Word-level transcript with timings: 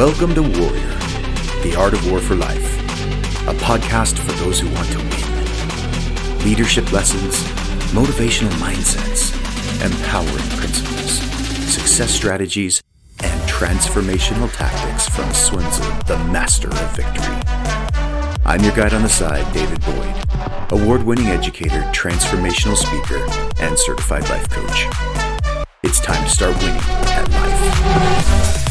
Welcome 0.00 0.34
to 0.34 0.40
Warrior, 0.40 0.96
the 1.62 1.76
art 1.78 1.92
of 1.92 2.10
war 2.10 2.20
for 2.20 2.34
life, 2.34 2.78
a 3.46 3.52
podcast 3.52 4.18
for 4.18 4.32
those 4.42 4.58
who 4.58 4.66
want 4.70 4.90
to 4.92 4.98
win. 4.98 6.38
Leadership 6.42 6.90
lessons, 6.90 7.44
motivational 7.92 8.48
mindsets, 8.52 9.30
empowering 9.84 10.58
principles, 10.58 11.20
success 11.70 12.10
strategies, 12.10 12.80
and 13.22 13.42
transformational 13.42 14.50
tactics 14.56 15.06
from 15.06 15.30
Sun 15.34 15.70
Tzu, 15.70 15.82
the 16.06 16.16
master 16.32 16.68
of 16.68 16.96
victory. 16.96 17.36
I'm 18.46 18.62
your 18.62 18.74
guide 18.74 18.94
on 18.94 19.02
the 19.02 19.08
side, 19.10 19.52
David 19.52 19.82
Boyd, 19.82 20.72
award 20.72 21.02
winning 21.02 21.26
educator, 21.26 21.82
transformational 21.92 22.74
speaker, 22.74 23.22
and 23.62 23.78
certified 23.78 24.26
life 24.30 24.48
coach. 24.48 24.86
It's 25.82 26.00
time 26.00 26.24
to 26.24 26.30
start 26.30 26.56
winning 26.56 26.80
at 26.80 27.28
life. 27.28 28.69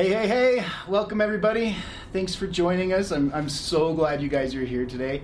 Hey, 0.00 0.08
hey, 0.08 0.28
hey! 0.28 0.66
Welcome, 0.88 1.20
everybody. 1.20 1.76
Thanks 2.10 2.34
for 2.34 2.46
joining 2.46 2.94
us. 2.94 3.10
I'm, 3.10 3.30
I'm 3.34 3.50
so 3.50 3.92
glad 3.92 4.22
you 4.22 4.30
guys 4.30 4.54
are 4.54 4.64
here 4.64 4.86
today. 4.86 5.20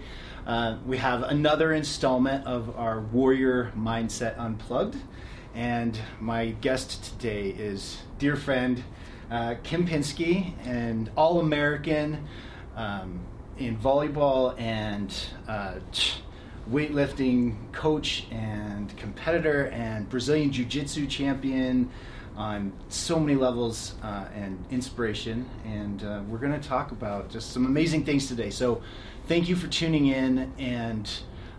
Uh, 0.47 0.77
we 0.85 0.99
have 0.99 1.23
another 1.23 1.73
installment 1.73 2.47
of 2.47 2.79
our 2.79 3.01
Warrior 3.01 3.73
Mindset 3.75 4.39
Unplugged. 4.39 4.97
And 5.55 5.99
my 6.21 6.49
guest 6.61 7.03
today 7.03 7.49
is 7.49 8.03
dear 8.19 8.37
friend 8.37 8.85
uh, 9.31 9.55
Kim 9.63 9.87
Pinske, 9.87 10.53
and 10.65 11.11
All 11.17 11.41
American 11.41 12.27
um, 12.77 13.21
in 13.59 13.77
volleyball 13.77 14.59
and 14.61 15.15
uh, 15.49 15.75
weightlifting 16.71 17.57
coach 17.73 18.27
and 18.31 18.97
competitor 18.97 19.67
and 19.69 20.09
Brazilian 20.09 20.51
Jiu 20.51 20.65
Jitsu 20.65 21.07
champion 21.07 21.89
on 22.37 22.73
so 22.89 23.19
many 23.19 23.35
levels 23.35 23.95
uh, 24.03 24.27
and 24.35 24.63
inspiration. 24.71 25.49
And 25.65 26.05
uh, 26.05 26.23
we're 26.29 26.39
going 26.39 26.59
to 26.59 26.69
talk 26.69 26.93
about 26.93 27.31
just 27.31 27.53
some 27.53 27.65
amazing 27.65 28.05
things 28.05 28.29
today. 28.29 28.51
So, 28.51 28.83
thank 29.27 29.49
you 29.49 29.57
for 29.57 29.69
tuning 29.69 30.07
in. 30.07 30.53
And 30.59 31.11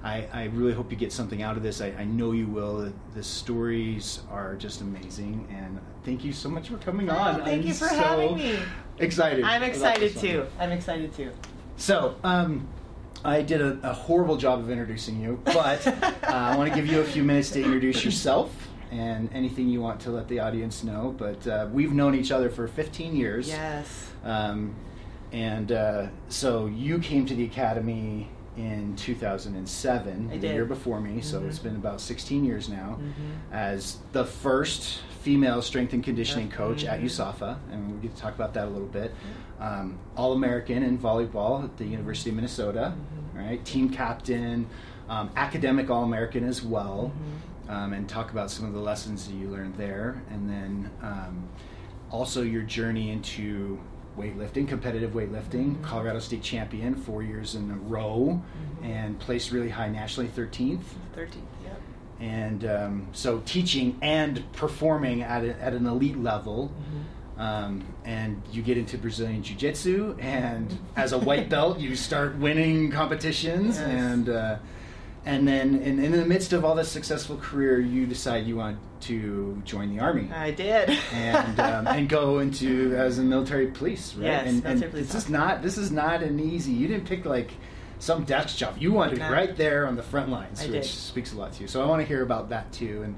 I, 0.03 0.27
I 0.31 0.43
really 0.45 0.73
hope 0.73 0.91
you 0.91 0.97
get 0.97 1.11
something 1.11 1.41
out 1.41 1.57
of 1.57 1.63
this. 1.63 1.81
I, 1.81 1.87
I 1.97 2.05
know 2.05 2.31
you 2.31 2.47
will. 2.47 2.77
The, 2.77 2.93
the 3.15 3.23
stories 3.23 4.21
are 4.29 4.55
just 4.55 4.81
amazing. 4.81 5.47
And 5.51 5.79
thank 6.07 6.23
you 6.23 6.31
so 6.31 6.47
much 6.49 6.69
for 6.69 6.77
coming 6.77 7.09
on. 7.09 7.41
Oh, 7.41 7.43
thank 7.43 7.61
I'm 7.63 7.67
you 7.67 7.73
for 7.73 7.89
so 7.89 7.95
having 7.95 8.37
me. 8.37 8.57
Excited. 8.97 9.43
I'm 9.43 9.61
excited 9.61 10.15
too. 10.15 10.39
one. 10.39 10.47
I'm 10.57 10.71
excited 10.71 11.13
too. 11.13 11.31
So, 11.75 12.15
um, 12.23 12.65
I 13.25 13.41
did 13.41 13.59
a, 13.61 13.77
a 13.83 13.91
horrible 13.93 14.37
job 14.37 14.59
of 14.61 14.69
introducing 14.69 15.19
you, 15.21 15.41
but 15.43 15.85
uh, 15.87 16.13
I 16.23 16.55
want 16.55 16.69
to 16.71 16.75
give 16.75 16.87
you 16.89 17.01
a 17.01 17.03
few 17.03 17.23
minutes 17.23 17.51
to 17.51 17.61
introduce 17.61 18.05
yourself 18.05 18.69
and 18.89 19.29
anything 19.33 19.67
you 19.67 19.81
want 19.81 19.99
to 20.01 20.11
let 20.11 20.29
the 20.29 20.39
audience 20.39 20.81
know. 20.81 21.13
But 21.17 21.45
uh, 21.45 21.67
we've 21.73 21.91
known 21.91 22.15
each 22.15 22.31
other 22.31 22.49
for 22.49 22.69
15 22.69 23.13
years. 23.13 23.49
Yes. 23.49 24.09
Um, 24.23 24.75
and 25.33 25.73
uh, 25.73 26.07
so 26.29 26.67
you 26.67 26.99
came 26.99 27.25
to 27.25 27.35
the 27.35 27.43
academy 27.43 28.29
in 28.55 28.95
2007, 28.95 30.29
I 30.33 30.37
the 30.37 30.47
year 30.47 30.65
before 30.65 30.99
me. 31.01 31.21
So 31.21 31.41
Mhm. 31.41 31.47
it's 31.49 31.59
been 31.59 31.75
about 31.75 32.01
16 32.01 32.43
years 32.43 32.69
now 32.69 32.97
Mhm. 32.99 33.53
as 33.53 33.97
the 34.13 34.25
first 34.25 35.01
female 35.21 35.61
strength 35.61 35.93
and 35.93 36.03
conditioning 36.03 36.49
coach 36.49 36.83
at 36.85 36.99
Mhm. 36.99 37.05
USAFA, 37.05 37.57
and 37.71 37.91
we 37.93 37.99
get 38.01 38.15
to 38.15 38.21
talk 38.21 38.35
about 38.35 38.53
that 38.53 38.67
a 38.67 38.69
little 38.69 38.87
bit. 38.87 39.13
Um, 39.59 39.97
All 40.15 40.33
American 40.33 40.83
in 40.83 40.97
volleyball 40.97 41.63
at 41.63 41.77
the 41.77 41.85
University 41.85 42.29
of 42.29 42.35
Minnesota, 42.35 42.93
Mhm. 43.35 43.39
right? 43.45 43.65
Team 43.65 43.89
captain, 43.89 44.67
um, 45.09 45.29
academic 45.35 45.89
All 45.89 46.03
American 46.03 46.43
as 46.43 46.63
well, 46.63 47.11
Mhm. 47.67 47.73
um, 47.73 47.93
and 47.93 48.07
talk 48.07 48.31
about 48.31 48.51
some 48.51 48.65
of 48.65 48.73
the 48.73 48.79
lessons 48.79 49.27
that 49.27 49.33
you 49.33 49.47
learned 49.49 49.75
there, 49.75 50.21
and 50.29 50.49
then 50.49 50.89
um, 51.01 51.43
also 52.11 52.41
your 52.43 52.63
journey 52.63 53.09
into 53.11 53.79
weightlifting, 54.17 54.67
competitive 54.67 55.11
weightlifting. 55.11 55.79
Colorado 55.83 56.17
State 56.19 56.41
champion 56.41 56.95
four 56.95 57.21
years 57.21 57.53
in 57.55 57.69
a 57.69 57.75
row, 57.75 58.41
and 58.81 59.19
placed 59.19 59.51
really 59.51 59.69
high 59.69 59.89
nationally, 59.89 60.27
13th. 60.29 60.95
13th. 61.15 61.43
And 62.19 62.65
um, 62.65 63.07
so 63.13 63.41
teaching 63.45 63.97
and 64.01 64.51
performing 64.53 65.21
at, 65.21 65.43
a, 65.43 65.61
at 65.61 65.73
an 65.73 65.85
elite 65.85 66.17
level. 66.17 66.71
Mhm. 66.71 67.39
Um, 67.39 67.83
and 68.03 68.41
you 68.51 68.63
get 68.63 68.79
into 68.79 68.97
Brazilian 68.97 69.43
Jiu 69.43 69.55
Jitsu, 69.55 70.15
and 70.19 70.75
as 70.95 71.13
a 71.13 71.19
white 71.19 71.49
belt, 71.49 71.77
you 71.77 71.95
start 71.95 72.35
winning 72.37 72.89
competitions. 72.89 73.77
Yes. 73.77 73.87
And 73.87 74.29
uh, 74.29 74.57
and 75.23 75.47
then 75.47 75.75
in, 75.81 76.03
in 76.03 76.13
the 76.13 76.25
midst 76.25 76.51
of 76.53 76.65
all 76.65 76.73
this 76.73 76.89
successful 76.89 77.37
career, 77.37 77.79
you 77.79 78.07
decide 78.07 78.47
you 78.47 78.55
want 78.55 78.79
to 79.01 79.61
join 79.65 79.95
the 79.95 80.01
army 80.01 80.29
I 80.33 80.49
did. 80.51 80.89
and 81.13 81.59
um, 81.59 81.85
and 81.85 82.09
go 82.09 82.39
into 82.39 82.95
as 82.95 83.19
a 83.19 83.23
military 83.23 83.67
police, 83.67 84.15
right? 84.15 84.25
Yes, 84.25 84.47
and, 84.47 84.55
and 84.55 84.63
military 84.63 84.91
police 84.91 85.07
this 85.11 85.25
is 85.25 85.29
not 85.29 85.61
this 85.61 85.77
is 85.77 85.91
not 85.91 86.23
an 86.23 86.39
easy. 86.39 86.71
You 86.71 86.87
didn't 86.87 87.05
pick 87.05 87.25
like 87.25 87.51
some 87.99 88.23
desk 88.23 88.57
job. 88.57 88.75
You 88.79 88.91
wanted 88.93 89.19
No. 89.19 89.31
right 89.31 89.55
there 89.55 89.87
on 89.87 89.95
the 89.95 90.03
front 90.03 90.29
lines, 90.29 90.61
I 90.61 90.65
which 90.65 90.71
did. 90.73 90.85
speaks 90.85 91.33
a 91.33 91.37
lot 91.37 91.53
to 91.53 91.61
you. 91.61 91.67
So 91.67 91.81
I 91.81 91.85
want 91.85 92.01
to 92.01 92.07
hear 92.07 92.21
about 92.23 92.49
that 92.49 92.71
too, 92.71 93.01
and 93.03 93.15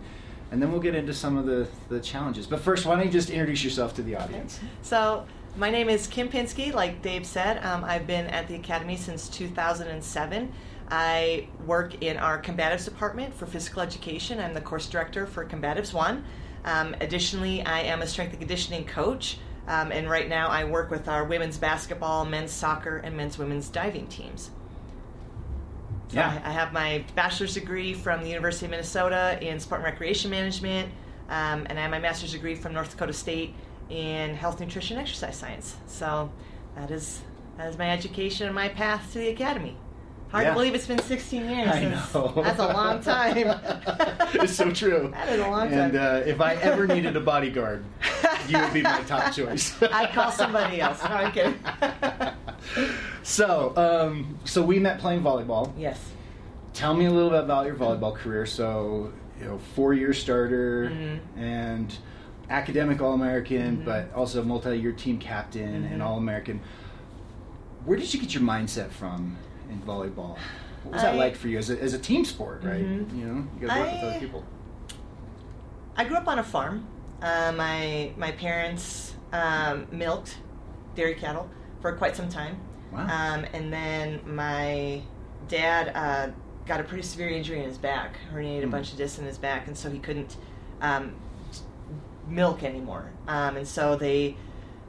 and 0.52 0.60
then 0.62 0.72
we'll 0.72 0.82
get 0.82 0.96
into 0.96 1.14
some 1.14 1.38
of 1.38 1.46
the 1.46 1.68
the 1.90 2.00
challenges. 2.00 2.48
But 2.48 2.60
first, 2.62 2.86
why 2.86 2.96
don't 2.96 3.06
you 3.06 3.12
just 3.12 3.30
introduce 3.30 3.64
yourself 3.64 3.94
to 3.96 4.02
the 4.04 4.16
audience? 4.16 4.60
So, 4.82 5.26
my 5.58 5.70
name 5.70 5.90
is 5.90 6.08
Kim 6.08 6.30
Pinske. 6.30 6.74
Like 6.74 7.02
Dave 7.02 7.26
said, 7.26 7.64
um, 7.66 7.84
I've 7.84 8.08
been 8.08 8.28
at 8.28 8.48
the 8.48 8.56
Academy 8.56 8.96
since 8.98 9.30
2007. 9.30 10.52
I 10.92 11.48
work 11.68 12.02
in 12.02 12.18
our 12.18 12.42
combatives 12.42 12.86
department 12.86 13.34
for 13.36 13.46
physical 13.46 13.82
education. 13.84 14.40
I'm 14.40 14.56
the 14.56 14.62
course 14.62 14.88
director 14.88 15.28
for 15.28 15.46
Combatives 15.46 15.94
1. 15.94 16.24
Um, 16.66 16.96
additionally, 17.00 17.64
I 17.64 17.82
am 17.82 18.02
a 18.02 18.08
strength 18.08 18.32
and 18.32 18.40
conditioning 18.40 18.86
coach. 18.86 19.38
Um, 19.68 19.92
and 19.92 20.10
right 20.10 20.28
now, 20.28 20.48
I 20.48 20.64
work 20.64 20.90
with 20.90 21.08
our 21.08 21.26
women's 21.26 21.60
basketball, 21.60 22.26
men's 22.26 22.50
soccer, 22.52 22.98
and 22.98 23.16
men's 23.16 23.38
women's 23.38 23.70
diving 23.70 24.08
teams. 24.08 24.50
So 26.10 26.16
Yeah. 26.18 26.42
I, 26.44 26.50
I 26.50 26.52
have 26.52 26.74
my 26.74 27.04
bachelor's 27.16 27.54
degree 27.54 27.94
from 27.94 28.22
the 28.24 28.30
University 28.30 28.66
of 28.66 28.72
Minnesota 28.72 29.38
in 29.42 29.60
sport 29.60 29.82
and 29.82 29.86
recreation 29.86 30.30
management, 30.32 30.90
um, 31.30 31.66
and 31.70 31.78
I 31.78 31.84
have 31.84 31.92
my 31.92 32.00
master's 32.00 32.32
degree 32.32 32.56
from 32.56 32.74
North 32.74 32.92
Dakota 32.92 33.14
State 33.14 33.54
in 33.90 34.36
health, 34.36 34.60
nutrition, 34.60 34.98
and 34.98 35.06
exercise 35.08 35.36
science. 35.38 35.76
So 35.88 36.32
that 36.76 36.92
is 36.92 37.22
that 37.58 37.68
is 37.70 37.78
my 37.78 37.90
education 37.92 38.46
and 38.48 38.56
my 38.56 38.70
path 38.70 39.12
to 39.14 39.20
the 39.20 39.30
academy. 39.30 39.76
Hard 40.30 40.44
Yeah. 40.46 40.50
to 40.52 40.56
believe 40.56 40.76
it's 40.76 40.86
been 40.88 41.00
16 41.00 41.50
years. 41.50 41.68
I 41.70 41.80
That's- 41.86 42.14
know. 42.14 42.32
That's 42.44 42.60
a 42.60 42.68
long 42.68 43.02
time. 43.04 43.60
it's 44.36 44.54
so 44.56 44.72
true. 44.72 45.10
That 45.14 45.30
is 45.30 45.40
a 45.42 45.48
long 45.50 45.74
And 45.74 45.94
time. 45.94 46.22
uh, 46.22 46.26
if 46.26 46.40
I 46.40 46.54
ever 46.56 46.86
needed 46.88 47.16
a 47.16 47.20
bodyguard, 47.20 47.84
you 48.48 48.60
would 48.60 48.72
be 48.74 48.82
my 48.84 49.02
top 49.04 49.34
choice. 49.40 49.76
I'd 49.82 50.12
call 50.14 50.32
somebody 50.32 50.82
else. 50.82 51.04
No, 51.04 51.10
I'm 51.10 51.32
kidding. 51.32 51.56
So, 53.24 53.74
um, 53.78 54.38
so 54.46 54.62
we 54.62 54.80
met 54.80 55.00
playing 55.00 55.22
volleyball. 55.22 55.72
yes. 55.78 56.00
Tell 56.74 56.94
me 56.94 57.06
a 57.06 57.12
little 57.12 57.32
bit 57.32 57.40
about 57.44 57.66
your 57.66 57.76
volleyball 57.76 58.16
career. 58.16 58.46
So, 58.46 59.12
you 59.40 59.46
know, 59.46 59.58
four-year 59.76 60.14
starter 60.14 60.90
Mhm. 60.92 61.20
and 61.36 61.98
academic 62.50 63.02
All-American, 63.02 63.78
Mhm. 63.78 63.86
but 63.86 64.14
also 64.14 64.44
multi-year 64.44 64.92
team 64.94 65.18
captain 65.18 65.84
and 65.86 66.00
Mhm. 66.02 66.06
All-American. 66.06 66.62
Where 67.86 67.98
did 67.98 68.14
you 68.14 68.20
get 68.22 68.34
your 68.34 68.44
mindset 68.44 68.92
from 68.92 69.36
in 69.70 69.80
volleyball? 69.82 70.38
What 70.84 70.94
was 70.94 71.02
that 71.02 71.16
like 71.16 71.36
for 71.36 71.48
you 71.50 71.58
as 71.58 71.70
a, 71.70 71.82
as 71.82 71.94
a 71.94 72.00
team 72.00 72.24
sport, 72.24 72.64
right? 72.64 72.86
Mhm. 72.86 73.18
You 73.18 73.26
know, 73.26 73.48
you 73.60 73.68
got 73.68 73.74
to 73.76 73.82
work 73.82 73.92
with 73.92 74.04
other 74.04 74.20
people. 74.20 74.44
I 75.98 76.06
grew 76.06 76.16
up 76.18 76.28
on 76.28 76.40
a 76.40 76.44
farm. 76.44 76.86
Uh, 77.22 77.52
my 77.58 78.12
my 78.16 78.32
parents 78.32 79.16
um, 79.34 79.86
milked 79.92 80.38
dairy 80.96 81.14
cattle 81.16 81.50
for 81.82 81.94
quite 81.94 82.16
some 82.16 82.30
time, 82.30 82.60
Wow. 82.92 83.04
um, 83.04 83.46
and 83.54 83.72
then 83.72 84.20
my 84.26 85.02
dad 85.48 85.92
uh, 85.96 86.32
got 86.66 86.80
a 86.80 86.84
pretty 86.84 87.04
severe 87.04 87.30
injury 87.30 87.60
in 87.60 87.66
his 87.66 87.78
back, 87.78 88.16
herniated 88.34 88.64
a 88.64 88.66
Hmm. 88.66 88.72
bunch 88.72 88.92
of 88.92 88.98
discs 88.98 89.20
in 89.20 89.26
his 89.26 89.38
back, 89.38 89.68
and 89.68 89.78
so 89.78 89.90
he 89.90 90.00
couldn't 90.00 90.38
um, 90.82 91.16
milk 92.28 92.64
anymore. 92.64 93.12
Um, 93.28 93.58
and 93.58 93.68
so 93.68 93.96
they 93.96 94.36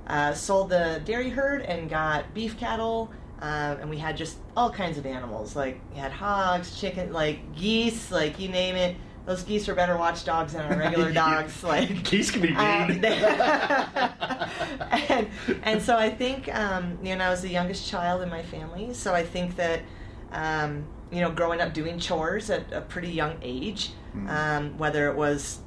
uh, 0.07 0.35
sold 0.35 0.71
the 0.71 1.01
dairy 1.05 1.31
herd 1.31 1.63
and 1.63 1.89
got 1.89 2.35
beef 2.35 2.59
cattle. 2.59 3.11
Um, 3.43 3.79
and 3.81 3.89
we 3.91 3.97
had 3.97 4.17
just 4.19 4.37
all 4.55 4.71
kinds 4.71 4.99
of 4.99 5.07
animals, 5.07 5.57
like 5.57 5.81
we 5.93 5.99
had 5.99 6.13
hogs, 6.13 6.79
chicken, 6.79 7.11
like 7.13 7.57
geese, 7.57 8.11
like 8.11 8.39
you 8.39 8.49
name 8.51 8.77
it. 8.77 8.97
Those 9.31 9.45
geese 9.45 9.69
are 9.69 9.77
better 9.77 9.97
watchdogs 9.97 10.55
than 10.55 10.67
our 10.67 10.77
regular 10.77 11.13
dogs. 11.25 11.63
Like 11.63 12.03
geese 12.03 12.33
can 12.33 12.43
be 12.43 12.53
um, 12.53 12.89
mean. 12.89 13.05
and, 14.91 15.29
and 15.63 15.81
so 15.81 15.97
I 15.97 16.11
think, 16.11 16.53
um, 16.53 16.99
you 17.01 17.15
know, 17.15 17.27
I 17.27 17.31
was 17.31 17.41
the 17.41 17.49
youngest 17.49 17.89
child 17.89 18.23
in 18.23 18.29
my 18.29 18.43
family. 18.43 18.93
So 18.93 19.15
I 19.15 19.23
think 19.23 19.55
that, 19.55 19.83
um, 20.33 20.85
you 21.13 21.21
know, 21.21 21.31
growing 21.31 21.61
up 21.61 21.73
doing 21.73 22.01
chores 22.01 22.51
at 22.51 22.73
a 22.73 22.81
pretty 22.81 23.13
young 23.13 23.37
age, 23.41 23.93
Mm. 24.17 24.29
um, 24.29 24.77
whether 24.79 25.09
it 25.09 25.15
was, 25.17 25.61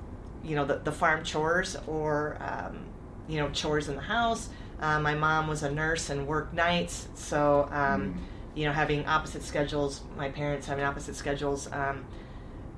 you 0.44 0.58
know, 0.58 0.66
the, 0.66 0.80
the 0.80 0.92
farm 0.92 1.24
chores 1.24 1.78
or, 1.88 2.36
um, 2.42 2.80
you 3.30 3.38
know, 3.40 3.50
chores 3.52 3.88
in 3.88 3.96
the 3.96 4.02
house, 4.02 4.50
Uh, 4.82 5.00
my 5.00 5.16
mom 5.16 5.48
was 5.48 5.64
a 5.64 5.72
nurse 5.72 6.10
and 6.10 6.28
worked 6.28 6.54
nights, 6.54 7.08
so 7.16 7.70
um, 7.72 8.02
Mm. 8.02 8.14
you 8.56 8.66
know, 8.66 8.74
having 8.74 9.06
opposite 9.08 9.42
schedules, 9.44 10.02
my 10.18 10.28
parents 10.28 10.68
having 10.68 10.84
opposite 10.84 11.16
schedules, 11.16 11.70
um, 11.72 12.04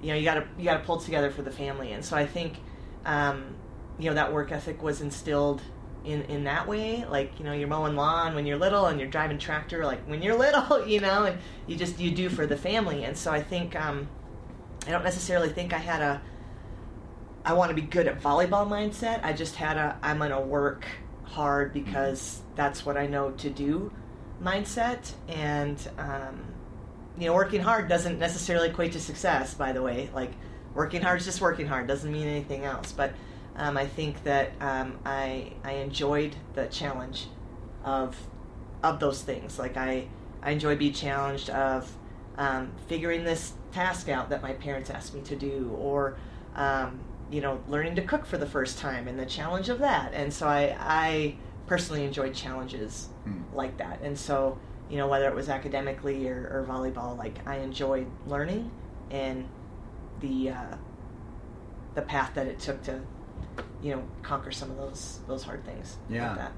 you 0.01 0.09
know, 0.09 0.15
you 0.15 0.23
got 0.23 0.35
to 0.35 0.45
you 0.57 0.65
got 0.65 0.77
to 0.77 0.83
pull 0.83 0.97
together 0.97 1.31
for 1.31 1.41
the 1.41 1.51
family, 1.51 1.91
and 1.91 2.03
so 2.03 2.15
I 2.15 2.25
think, 2.25 2.57
um, 3.05 3.55
you 3.99 4.09
know, 4.09 4.15
that 4.15 4.33
work 4.33 4.51
ethic 4.51 4.81
was 4.81 5.01
instilled 5.01 5.61
in 6.03 6.23
in 6.23 6.43
that 6.45 6.67
way. 6.67 7.05
Like, 7.05 7.39
you 7.39 7.45
know, 7.45 7.53
you're 7.53 7.67
mowing 7.67 7.95
lawn 7.95 8.35
when 8.35 8.45
you're 8.45 8.57
little, 8.57 8.85
and 8.87 8.99
you're 8.99 9.09
driving 9.09 9.37
tractor 9.37 9.85
like 9.85 10.07
when 10.07 10.21
you're 10.21 10.35
little, 10.37 10.85
you 10.87 10.99
know, 10.99 11.25
and 11.25 11.39
you 11.67 11.75
just 11.75 11.99
you 11.99 12.11
do 12.11 12.29
for 12.29 12.45
the 12.45 12.57
family, 12.57 13.03
and 13.03 13.17
so 13.17 13.31
I 13.31 13.41
think 13.41 13.75
um, 13.75 14.07
I 14.87 14.91
don't 14.91 15.03
necessarily 15.03 15.49
think 15.49 15.73
I 15.73 15.79
had 15.79 16.01
a 16.01 16.21
I 17.43 17.53
want 17.53 17.69
to 17.69 17.75
be 17.75 17.83
good 17.83 18.07
at 18.07 18.21
volleyball 18.21 18.67
mindset. 18.67 19.23
I 19.23 19.33
just 19.33 19.55
had 19.55 19.77
a 19.77 19.97
I'm 20.01 20.19
to 20.19 20.39
work 20.39 20.85
hard 21.23 21.73
because 21.73 22.41
that's 22.55 22.85
what 22.85 22.97
I 22.97 23.07
know 23.07 23.31
to 23.31 23.49
do 23.49 23.91
mindset. 24.41 25.13
And, 25.27 25.77
um, 25.97 26.54
you 27.17 27.27
know, 27.27 27.33
working 27.33 27.61
hard 27.61 27.87
doesn't 27.87 28.19
necessarily 28.19 28.69
equate 28.69 28.91
to 28.93 28.99
success, 28.99 29.53
by 29.53 29.71
the 29.71 29.81
way. 29.81 30.09
Like, 30.13 30.31
working 30.73 31.01
hard 31.01 31.19
is 31.19 31.25
just 31.25 31.41
working 31.41 31.67
hard, 31.67 31.87
doesn't 31.87 32.11
mean 32.11 32.27
anything 32.27 32.63
else. 32.65 32.91
But 32.91 33.13
um, 33.55 33.77
I 33.77 33.85
think 33.85 34.23
that 34.23 34.51
um, 34.59 34.99
I, 35.05 35.53
I 35.63 35.73
enjoyed 35.73 36.35
the 36.53 36.65
challenge 36.67 37.27
of, 37.83 38.17
of 38.83 38.99
those 38.99 39.21
things. 39.21 39.57
Like, 39.57 39.77
I, 39.77 40.07
I 40.41 40.51
enjoy 40.51 40.75
being 40.75 40.93
challenged 40.93 41.49
of 41.49 41.89
um, 42.37 42.71
figuring 42.87 43.23
this 43.23 43.53
task 43.71 44.09
out 44.09 44.29
that 44.29 44.41
my 44.41 44.53
parents 44.53 44.89
asked 44.89 45.13
me 45.13 45.21
to 45.21 45.35
do, 45.35 45.73
or, 45.79 46.17
um, 46.55 46.99
you 47.31 47.39
know, 47.41 47.61
learning 47.69 47.95
to 47.95 48.01
cook 48.01 48.25
for 48.25 48.37
the 48.37 48.45
first 48.45 48.77
time 48.77 49.07
and 49.07 49.17
the 49.17 49.25
challenge 49.25 49.69
of 49.69 49.79
that. 49.79 50.13
And 50.13 50.33
so 50.33 50.47
I, 50.47 50.75
I 50.79 51.35
personally 51.67 52.03
enjoyed 52.03 52.33
challenges 52.33 53.09
Mm. 53.27 53.41
like 53.55 53.77
that. 53.77 54.01
And 54.03 54.15
so, 54.15 54.59
you 54.89 54.97
know, 54.97 55.07
whether 55.07 55.27
it 55.27 55.35
was 55.35 55.49
academically 55.49 56.27
or, 56.29 56.35
or 56.51 56.65
volleyball, 56.67 57.17
like 57.17 57.45
I 57.47 57.57
enjoyed 57.57 58.07
learning 58.27 58.71
and 59.11 59.47
the 60.21 60.51
uh, 60.51 60.75
the 61.95 62.01
path 62.01 62.31
that 62.35 62.47
it 62.47 62.59
took 62.59 62.81
to, 62.83 63.01
you 63.81 63.95
know, 63.95 64.03
conquer 64.21 64.51
some 64.51 64.69
of 64.71 64.77
those 64.77 65.19
those 65.27 65.43
hard 65.43 65.65
things. 65.65 65.97
like 66.09 66.17
Yeah. 66.17 66.35
that. 66.35 66.51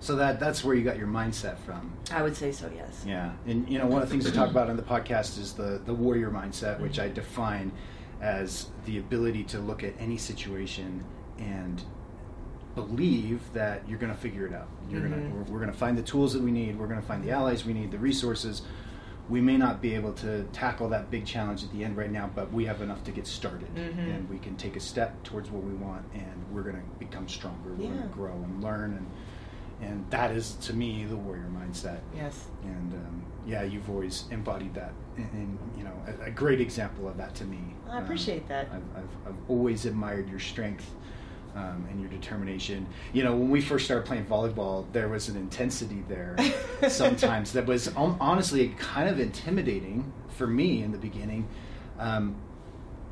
So 0.00 0.16
that 0.16 0.38
that's 0.40 0.62
where 0.64 0.74
you 0.74 0.82
got 0.84 0.98
your 0.98 1.06
mindset 1.06 1.56
from. 1.58 1.92
I 2.10 2.22
would 2.22 2.36
say 2.36 2.52
so. 2.52 2.70
Yes. 2.74 3.04
Yeah, 3.06 3.32
and 3.46 3.68
you 3.68 3.78
know 3.78 3.86
one 3.86 4.02
of 4.02 4.08
the 4.08 4.12
things 4.12 4.24
we 4.26 4.32
talk 4.32 4.50
about 4.50 4.68
on 4.68 4.76
the 4.76 4.82
podcast 4.82 5.38
is 5.38 5.54
the 5.54 5.80
the 5.84 5.94
warrior 5.94 6.30
mindset, 6.30 6.80
which. 6.80 6.98
I 6.98 7.08
define 7.08 7.72
as 8.20 8.68
the 8.86 8.98
ability 8.98 9.44
to 9.44 9.58
look 9.58 9.82
at 9.82 9.92
any 9.98 10.16
situation 10.16 11.04
and 11.38 11.82
believe 12.74 13.40
that 13.52 13.88
you're 13.88 13.98
going 13.98 14.12
to 14.12 14.18
figure 14.18 14.46
it 14.46 14.52
out. 14.52 14.68
You're 14.90 15.02
Mhm. 15.02 15.10
gonna 15.10 15.34
we're, 15.34 15.42
we're 15.54 15.60
going 15.60 15.72
to 15.72 15.76
find 15.78 15.96
the 15.96 16.02
tools 16.02 16.32
that 16.32 16.42
we 16.42 16.50
need. 16.50 16.78
We're 16.78 16.86
going 16.88 17.00
to 17.00 17.06
find 17.06 17.22
the 17.22 17.30
allies 17.30 17.64
we 17.64 17.72
need, 17.72 17.90
the 17.90 17.98
resources. 17.98 18.62
We 19.28 19.40
may 19.40 19.56
not 19.56 19.80
be 19.80 19.94
able 19.94 20.12
to 20.14 20.42
tackle 20.52 20.90
that 20.90 21.10
big 21.10 21.24
challenge 21.24 21.64
at 21.64 21.72
the 21.72 21.82
end 21.82 21.96
right 21.96 22.10
now, 22.10 22.30
but 22.34 22.52
we 22.52 22.66
have 22.66 22.82
enough 22.82 23.02
to 23.04 23.10
get 23.10 23.26
started, 23.26 23.74
Mhm. 23.74 23.98
and 24.16 24.28
we 24.28 24.38
can 24.38 24.54
take 24.56 24.76
a 24.76 24.80
step 24.80 25.22
towards 25.22 25.50
what 25.50 25.62
we 25.64 25.72
want, 25.72 26.04
and 26.12 26.44
we're 26.52 26.62
going 26.62 26.76
to 26.76 26.82
become 26.98 27.26
stronger. 27.26 27.70
We're 27.70 27.88
going 27.88 28.02
to 28.02 28.08
grow 28.08 28.32
and 28.34 28.62
learn, 28.62 28.92
and 28.94 29.06
and 29.82 30.06
that 30.08 30.30
is 30.30 30.54
to 30.54 30.72
me 30.72 31.04
the 31.04 31.16
warrior 31.16 31.48
mindset 31.52 31.98
Yes. 32.14 32.46
and 32.62 32.92
um, 32.94 33.22
yeah, 33.44 33.64
you've 33.64 33.90
always 33.90 34.24
embodied 34.30 34.72
that, 34.74 34.92
and, 35.16 35.28
and 35.32 35.58
you 35.76 35.82
know, 35.84 35.92
a, 36.22 36.26
a 36.26 36.30
great 36.30 36.60
example 36.60 37.08
of 37.08 37.16
that 37.16 37.34
to 37.34 37.44
me. 37.44 37.58
I 37.90 37.98
appreciate 37.98 38.46
that. 38.48 38.68
I've, 38.72 38.82
I've, 39.02 39.16
I've 39.26 39.50
always 39.50 39.84
admired 39.84 40.30
your 40.30 40.38
strength 40.38 40.88
um, 41.54 41.86
and 41.90 42.00
your 42.00 42.10
determination. 42.10 42.86
You 43.12 43.24
know, 43.24 43.36
when 43.36 43.50
we 43.50 43.60
first 43.60 43.84
started 43.84 44.06
playing 44.06 44.26
volleyball, 44.26 44.86
there 44.92 45.08
was 45.08 45.28
an 45.28 45.36
intensity 45.36 46.04
there 46.08 46.36
sometimes 46.88 47.52
that 47.52 47.66
was 47.66 47.88
um, 47.96 48.16
honestly 48.20 48.74
kind 48.78 49.08
of 49.08 49.20
intimidating 49.20 50.12
for 50.28 50.46
me 50.46 50.82
in 50.82 50.92
the 50.92 50.98
beginning. 50.98 51.48
Um, 51.98 52.36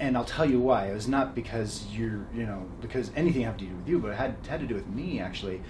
and 0.00 0.17
I'll 0.17 0.25
tell 0.25 0.49
you 0.49 0.59
why. 0.59 0.87
It 0.91 0.94
was 0.94 1.06
not 1.06 1.35
because 1.35 1.87
you're, 1.93 2.27
you 2.35 2.44
know, 2.44 2.67
because 2.81 3.12
anything 3.15 3.43
had 3.43 3.59
to 3.59 3.65
do 3.65 3.75
with 3.75 3.89
you, 3.89 3.99
but 3.99 4.09
it 4.09 4.17
had, 4.17 4.37
had 4.49 4.61
to 4.61 4.67
do 4.67 4.75
with 4.75 4.89
me 4.89 5.21
actually. 5.21 5.61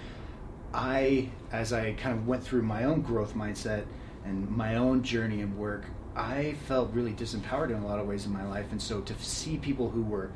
I, 0.73 1.29
as 1.51 1.71
I 1.71 1.93
kind 1.93 2.17
of 2.17 2.27
went 2.27 2.43
through 2.43 2.63
my 2.63 2.85
own 2.85 3.01
growth 3.01 3.35
mindset 3.35 3.85
and 4.25 4.49
my 4.49 4.75
own 4.75 5.03
journey 5.03 5.41
and 5.41 5.55
work, 5.55 5.85
I 6.15 6.55
felt 6.67 6.91
really 6.93 7.13
disempowered 7.13 7.69
in 7.69 7.75
a 7.75 7.85
lot 7.85 7.99
of 7.99 8.07
ways 8.07 8.25
in 8.25 8.33
my 8.33 8.45
life. 8.45 8.71
And 8.71 8.81
so 8.81 9.01
to 9.01 9.13
see 9.19 9.57
people 9.57 9.89
who 9.89 10.01
were 10.01 10.31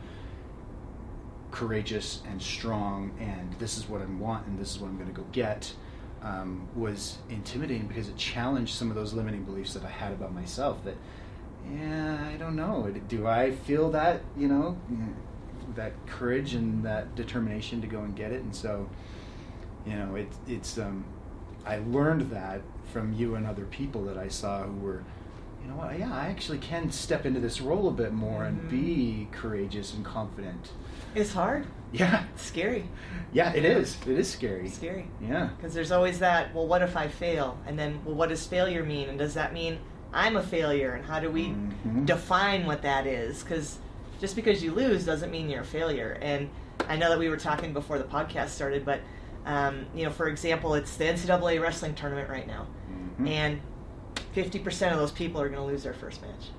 courageous 1.52 2.22
and 2.30 2.42
strong 2.42 3.12
and 3.20 3.54
this 3.60 3.78
is 3.78 3.88
what 3.88 4.02
I 4.02 4.06
want 4.06 4.48
and 4.48 4.60
this 4.60 4.72
is 4.76 4.80
what 4.80 4.88
I'm 4.88 4.98
going 4.98 5.14
to 5.14 5.16
go 5.22 5.26
get 5.32 5.74
um, 6.22 6.68
was 6.76 7.18
intimidating 7.30 7.88
because 7.88 8.10
it 8.10 8.18
challenged 8.18 8.74
some 8.74 8.90
of 8.90 8.96
those 8.96 9.14
limiting 9.14 9.44
beliefs 9.44 9.74
that 9.74 9.84
I 9.86 9.90
had 9.90 10.12
about 10.12 10.34
myself 10.34 10.84
that, 10.84 10.96
yeah, 11.74 12.28
I 12.34 12.38
don't 12.38 12.56
know. 12.56 12.94
Do 13.08 13.28
I 13.28 13.52
feel 13.52 13.92
that, 13.92 14.22
you 14.36 14.48
know, 14.48 14.78
that 15.76 15.94
courage 16.08 16.54
and 16.54 16.84
that 16.86 17.16
determination 17.16 17.82
to 17.82 17.88
go 17.88 18.00
and 18.00 18.16
get 18.16 18.32
it? 18.32 18.42
And 18.42 18.56
so, 18.56 18.90
you 19.86 19.94
know, 19.96 20.16
it, 20.16 20.28
it's 20.48 20.78
um, 20.78 21.06
I 21.66 21.78
learned 21.78 22.32
that 22.32 22.62
from 22.92 23.14
you 23.14 23.36
and 23.36 23.46
other 23.46 23.66
people 23.66 24.04
that 24.06 24.18
I 24.18 24.28
saw 24.28 24.64
who 24.64 24.74
were, 24.80 25.04
you 25.62 25.70
know 25.70 25.76
what, 25.76 25.98
yeah, 26.00 26.14
I 26.14 26.28
actually 26.28 26.58
can 26.60 26.92
step 26.92 27.26
into 27.26 27.40
this 27.40 27.62
role 27.62 27.88
a 27.90 27.92
bit 27.92 28.14
more 28.14 28.44
and 28.46 28.62
Mhm. 28.62 28.70
be 28.70 29.28
courageous 29.32 29.94
and 29.94 30.04
confident. 30.04 30.72
It's 31.18 31.34
hard. 31.34 31.66
Yeah, 31.92 32.24
It's 32.36 32.44
scary. 32.44 32.84
yeah, 33.34 33.54
it 33.54 33.64
is. 33.66 33.98
It 34.06 34.20
is 34.20 34.30
scary. 34.30 34.66
It's 34.68 34.76
scary. 34.76 35.08
Yeah, 35.22 35.50
Because 35.58 35.74
there's 35.74 35.92
always 35.92 36.20
that, 36.20 36.54
well, 36.54 36.68
what 36.68 36.82
if 36.82 36.96
I 36.98 37.08
fail? 37.08 37.58
And 37.66 37.80
then, 37.80 38.02
well, 38.06 38.14
what 38.16 38.30
does 38.30 38.46
failure 38.46 38.84
mean? 38.84 39.10
And 39.10 39.18
does 39.18 39.34
that 39.36 39.54
mean 39.54 39.80
I'm 40.14 40.36
a 40.38 40.44
failure? 40.44 40.94
And 40.94 41.06
how 41.06 41.20
do 41.20 41.32
we 41.32 41.48
Mhm. 41.88 42.06
define 42.06 42.66
what 42.66 42.82
that 42.84 43.08
is? 43.08 43.42
Because 43.42 43.78
just 44.20 44.36
because 44.36 44.62
you 44.64 44.72
lose 44.74 45.06
doesn't 45.06 45.32
mean 45.32 45.50
you're 45.50 45.62
a 45.62 45.66
failure. 45.66 46.18
And 46.22 46.50
I 46.90 46.98
know 46.98 47.10
that 47.10 47.20
we 47.20 47.30
were 47.30 47.38
talking 47.38 47.74
before 47.74 47.98
the 47.98 48.04
podcast 48.06 48.50
started, 48.50 48.86
but, 48.86 49.00
um, 49.46 49.86
you 49.96 50.04
know, 50.06 50.12
for 50.12 50.28
example, 50.28 50.74
it's 50.76 50.98
the 50.98 51.06
NCAA 51.06 51.58
wrestling 51.60 51.96
tournament 51.96 52.30
right 52.30 52.46
now. 52.48 52.68
Mhm. 53.22 53.28
And 53.30 53.62
50% 54.34 54.92
of 54.94 55.00
those 55.00 55.12
people 55.12 55.42
are 55.42 55.48
going 55.50 55.60
to 55.62 55.66
lose 55.66 55.84
their 55.84 55.94
first 55.94 56.22
match. 56.22 56.50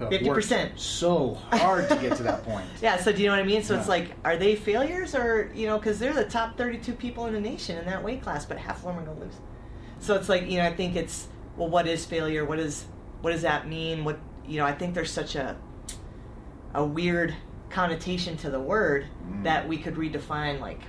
Yeah. 0.00 0.18
Have 0.18 0.20
50%. 0.44 0.78
So 0.78 1.34
hard 1.52 1.88
to 1.88 1.96
get 1.96 2.16
to 2.16 2.22
that 2.24 2.42
point. 2.44 2.66
Yeah, 2.82 2.96
so 2.96 3.12
do 3.12 3.20
you 3.22 3.28
know 3.28 3.34
what 3.34 3.40
I 3.42 3.46
mean? 3.46 3.62
So 3.62 3.78
it's 3.78 3.88
like, 3.88 4.12
are 4.24 4.36
they 4.36 4.56
failures 4.56 5.14
or, 5.14 5.50
you 5.54 5.66
know, 5.66 5.78
because 5.78 5.98
they're 5.98 6.12
the 6.14 6.24
top 6.24 6.56
32 6.56 6.92
people 6.94 7.26
in 7.26 7.34
the 7.34 7.40
nation 7.40 7.76
in 7.78 7.84
that 7.86 8.02
weight 8.02 8.22
class, 8.22 8.44
but 8.46 8.56
half 8.58 8.78
of 8.78 8.84
them 8.84 8.98
are 8.98 9.02
going 9.04 9.18
to 9.18 9.24
lose. 9.24 9.34
So 9.98 10.14
it's 10.14 10.28
like, 10.28 10.48
you 10.48 10.58
know, 10.58 10.64
I 10.66 10.72
think 10.74 10.96
it's, 10.96 11.28
well, 11.56 11.68
what 11.68 11.86
is 11.86 12.06
failure? 12.06 12.44
What 12.44 12.58
is, 12.58 12.86
what 13.20 13.32
does 13.32 13.42
that 13.42 13.68
mean? 13.68 14.04
What, 14.04 14.18
you 14.46 14.58
know, 14.58 14.64
I 14.64 14.72
think 14.72 14.94
there's 14.94 15.10
such 15.12 15.34
a, 15.34 15.56
a 16.74 16.84
weird 16.84 17.34
connotation 17.68 18.36
to 18.38 18.50
the 18.50 18.60
word 18.60 19.06
Mm. 19.30 19.44
that 19.44 19.68
we 19.68 19.76
could 19.76 19.94
redefine, 19.94 20.60
like, 20.60 20.80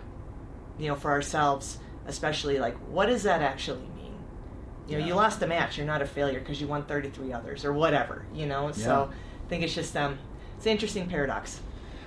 you 0.79 0.87
know, 0.87 0.95
for 0.95 1.11
ourselves, 1.11 1.77
especially, 2.07 2.57
like, 2.57 2.75
what 2.89 3.05
does 3.07 3.23
that 3.23 3.41
actually? 3.41 3.85
You 4.87 4.93
know, 4.93 4.99
Yeah. 4.99 5.07
you 5.07 5.15
lost 5.15 5.41
a 5.41 5.47
match, 5.47 5.77
you're 5.77 5.87
not 5.87 6.01
a 6.01 6.05
failure 6.05 6.39
because 6.39 6.59
you 6.59 6.67
won 6.67 6.83
33 6.83 7.31
others 7.33 7.63
or 7.65 7.71
whatever, 7.73 8.25
you 8.33 8.45
know? 8.45 8.71
So 8.71 9.09
I 9.45 9.49
think 9.49 9.63
it's 9.63 9.73
just, 9.75 9.95
um, 9.95 10.17
it's 10.57 10.65
an 10.65 10.71
interesting 10.71 11.07
paradox. 11.07 11.61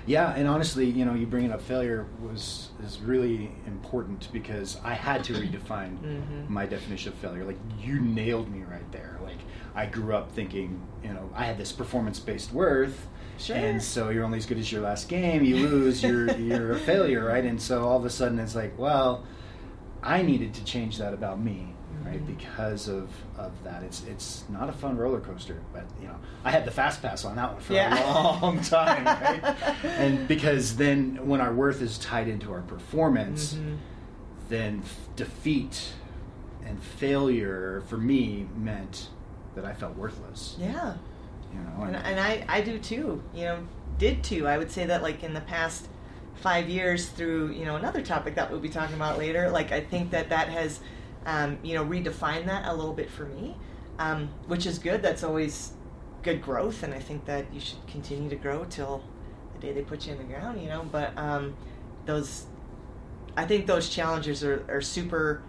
Yeah, 0.07 0.35
and 0.37 0.47
honestly, 0.47 0.85
you 0.85 1.07
know, 1.07 1.15
you 1.15 1.25
bringing 1.27 1.51
up 1.51 1.63
failure 1.63 2.05
was 2.23 2.69
is 2.85 3.01
really 3.01 3.51
important 3.67 4.29
because 4.33 4.77
I 4.85 4.93
had 4.93 5.25
to 5.25 5.33
redefine 5.33 5.97
Mhm. 6.05 6.49
my 6.51 6.67
definition 6.67 7.11
of 7.13 7.19
failure. 7.21 7.43
Like 7.45 7.57
you 7.81 8.01
nailed 8.01 8.51
me 8.53 8.65
right 8.71 8.91
there. 8.93 9.19
Like 9.23 9.39
I 9.75 9.87
grew 9.87 10.15
up 10.15 10.31
thinking, 10.33 10.79
you 11.03 11.15
know, 11.15 11.31
I 11.35 11.47
had 11.47 11.57
this 11.57 11.73
performance 11.73 12.21
based 12.21 12.53
worth, 12.53 13.09
Sure. 13.39 13.57
and 13.57 13.83
so 13.83 14.11
you're 14.11 14.25
only 14.25 14.37
as 14.37 14.45
good 14.45 14.59
as 14.59 14.71
your 14.71 14.83
last 14.83 15.09
game. 15.09 15.43
You 15.43 15.57
lose, 15.57 16.03
you're 16.03 16.31
you're 16.37 16.73
a 16.73 16.79
failure, 16.79 17.25
right? 17.25 17.45
And 17.45 17.59
so 17.61 17.85
all 17.89 17.97
of 17.97 18.05
a 18.05 18.11
sudden, 18.11 18.39
it's 18.39 18.55
like, 18.55 18.79
well, 18.79 19.25
I 20.03 20.21
needed 20.21 20.53
to 20.55 20.65
change 20.65 20.99
that 20.99 21.15
about 21.15 21.41
me, 21.41 21.74
right? 22.05 22.25
Because 22.27 22.89
of 22.89 23.09
of 23.39 23.53
that, 23.65 23.83
it's 23.83 24.05
it's 24.05 24.45
not 24.49 24.69
a 24.69 24.73
fun 24.73 24.97
roller 24.97 25.21
coaster, 25.21 25.61
but 25.73 25.85
you 26.01 26.07
know, 26.09 26.17
I 26.45 26.51
had 26.51 26.65
the 26.65 26.71
fast 26.71 27.03
pass 27.03 27.25
on 27.25 27.37
that 27.37 27.53
one 27.53 27.61
for 27.63 27.73
Yeah. 27.73 27.95
a 27.95 28.41
long 28.43 28.61
time, 28.61 29.05
right? 29.05 29.57
and 29.85 30.27
because 30.29 30.77
then 30.77 31.27
when 31.27 31.41
our 31.41 31.53
worth 31.53 31.81
is 31.83 31.99
tied 31.99 32.29
into 32.29 32.53
our 32.53 32.63
performance, 32.63 33.55
Mhm. 33.55 33.77
then 34.49 34.83
f- 34.85 35.09
defeat 35.17 35.93
and 36.67 36.83
failure 36.83 37.83
for 37.89 37.97
me 37.99 38.47
meant 38.57 39.09
that 39.55 39.65
I 39.65 39.73
felt 39.75 39.97
worthless. 39.97 40.57
Yeah. 40.59 40.95
You 41.53 41.61
know, 41.61 41.85
And, 41.85 41.95
and 41.97 42.19
I, 42.19 42.45
I 42.49 42.61
do 42.63 42.79
too, 42.79 43.23
you 43.33 43.45
know, 43.45 43.59
did 43.99 44.25
too. 44.25 44.49
I 44.49 44.59
would 44.59 44.73
say 44.73 44.87
that 44.87 45.03
like 45.03 45.23
in 45.23 45.35
the 45.35 45.41
past 45.43 45.87
five 46.41 46.69
years 46.69 47.09
through, 47.11 47.51
you 47.53 47.65
know, 47.65 47.77
another 47.77 48.03
topic 48.03 48.35
that 48.35 48.51
we'll 48.51 48.59
be 48.61 48.69
talking 48.69 48.97
about 48.97 49.19
later, 49.19 49.51
like 49.51 49.71
I 49.71 49.81
think 49.81 50.11
that 50.11 50.31
that 50.31 50.49
has, 50.49 50.81
um, 51.27 51.59
you 51.63 51.75
know, 51.75 51.85
redefine 51.85 52.47
that 52.47 52.67
a 52.67 52.75
little 52.75 52.93
bit 52.93 53.11
for 53.11 53.25
me, 53.25 53.57
um, 53.99 54.29
which 54.47 54.67
is 54.67 54.79
good. 54.79 55.03
That's 55.03 55.23
always 55.23 55.73
good 56.23 56.43
growth. 56.43 56.83
And 56.83 56.95
I 56.95 56.99
think 57.01 57.25
that 57.27 57.53
you 57.53 57.61
should 57.61 57.87
continue 57.87 58.29
to 58.31 58.37
grow 58.37 58.65
till 58.65 59.03
the 59.55 59.61
day 59.61 59.73
they 59.73 59.83
put 59.83 60.07
you 60.07 60.13
in 60.13 60.19
the 60.19 60.25
ground, 60.25 60.61
you 60.61 60.69
know, 60.69 60.87
but 60.91 61.17
um, 61.17 61.57
those, 62.07 62.47
I 63.37 63.45
think 63.47 63.67
those 63.67 63.89
challenges 63.89 64.43
are, 64.45 64.65
are 64.69 64.81
super 64.81 65.43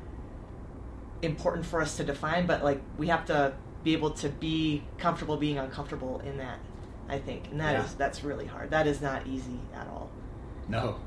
important 1.22 1.66
for 1.66 1.82
us 1.82 1.98
to 1.98 2.04
define, 2.04 2.46
but 2.46 2.64
like 2.64 2.82
we 2.98 3.08
have 3.08 3.26
to 3.26 3.54
be 3.84 3.94
able 3.94 4.12
to 4.12 4.30
be 4.30 4.84
comfortable 4.98 5.38
being 5.38 5.58
uncomfortable 5.58 6.20
in 6.26 6.38
that. 6.38 6.60
I 7.08 7.20
think, 7.20 7.52
and 7.52 7.60
that 7.60 7.76
is 7.76 7.92
Yeah. 7.92 7.98
that's 8.00 8.24
really 8.24 8.48
hard. 8.48 8.72
That 8.72 8.88
is 8.88 9.00
not 9.00 9.28
easy 9.28 9.60
at 9.76 9.88
all. 9.88 10.10
No, 10.68 11.00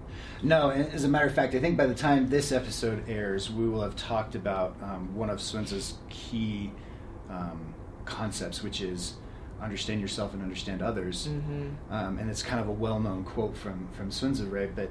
no. 0.42 0.70
As 0.70 1.04
a 1.04 1.08
matter 1.08 1.26
of 1.26 1.34
fact, 1.34 1.54
I 1.54 1.60
think 1.60 1.76
by 1.76 1.86
the 1.86 1.94
time 1.94 2.28
this 2.28 2.52
episode 2.52 3.08
airs, 3.08 3.50
we 3.50 3.68
will 3.68 3.82
have 3.82 3.96
talked 3.96 4.34
about 4.34 4.76
um, 4.82 5.14
one 5.14 5.30
of 5.30 5.40
Sun 5.40 5.64
Tzu's 5.66 5.94
key 6.08 6.70
um, 7.28 7.74
concepts, 8.04 8.62
which 8.62 8.80
is 8.80 9.14
understand 9.60 10.00
yourself 10.00 10.32
and 10.34 10.42
understand 10.42 10.82
others. 10.82 11.28
Mm-hmm. 11.28 11.92
Um, 11.92 12.18
and 12.18 12.30
it's 12.30 12.42
kind 12.42 12.60
of 12.60 12.68
a 12.68 12.72
well-known 12.72 13.24
quote 13.24 13.56
from 13.56 13.88
from 13.96 14.10
Swenza, 14.10 14.50
right? 14.50 14.74
But 14.74 14.90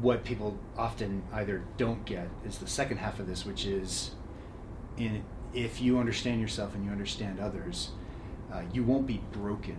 what 0.00 0.24
people 0.24 0.58
often 0.76 1.22
either 1.32 1.64
don't 1.78 2.04
get 2.04 2.28
is 2.44 2.58
the 2.58 2.66
second 2.66 2.98
half 2.98 3.18
of 3.18 3.26
this, 3.26 3.46
which 3.46 3.64
is 3.64 4.10
in 4.96 5.24
if 5.54 5.80
you 5.80 5.98
understand 5.98 6.40
yourself 6.40 6.74
and 6.74 6.84
you 6.84 6.90
understand 6.90 7.40
others, 7.40 7.90
uh, 8.52 8.62
you 8.72 8.82
won't 8.82 9.06
be 9.06 9.22
broken 9.32 9.78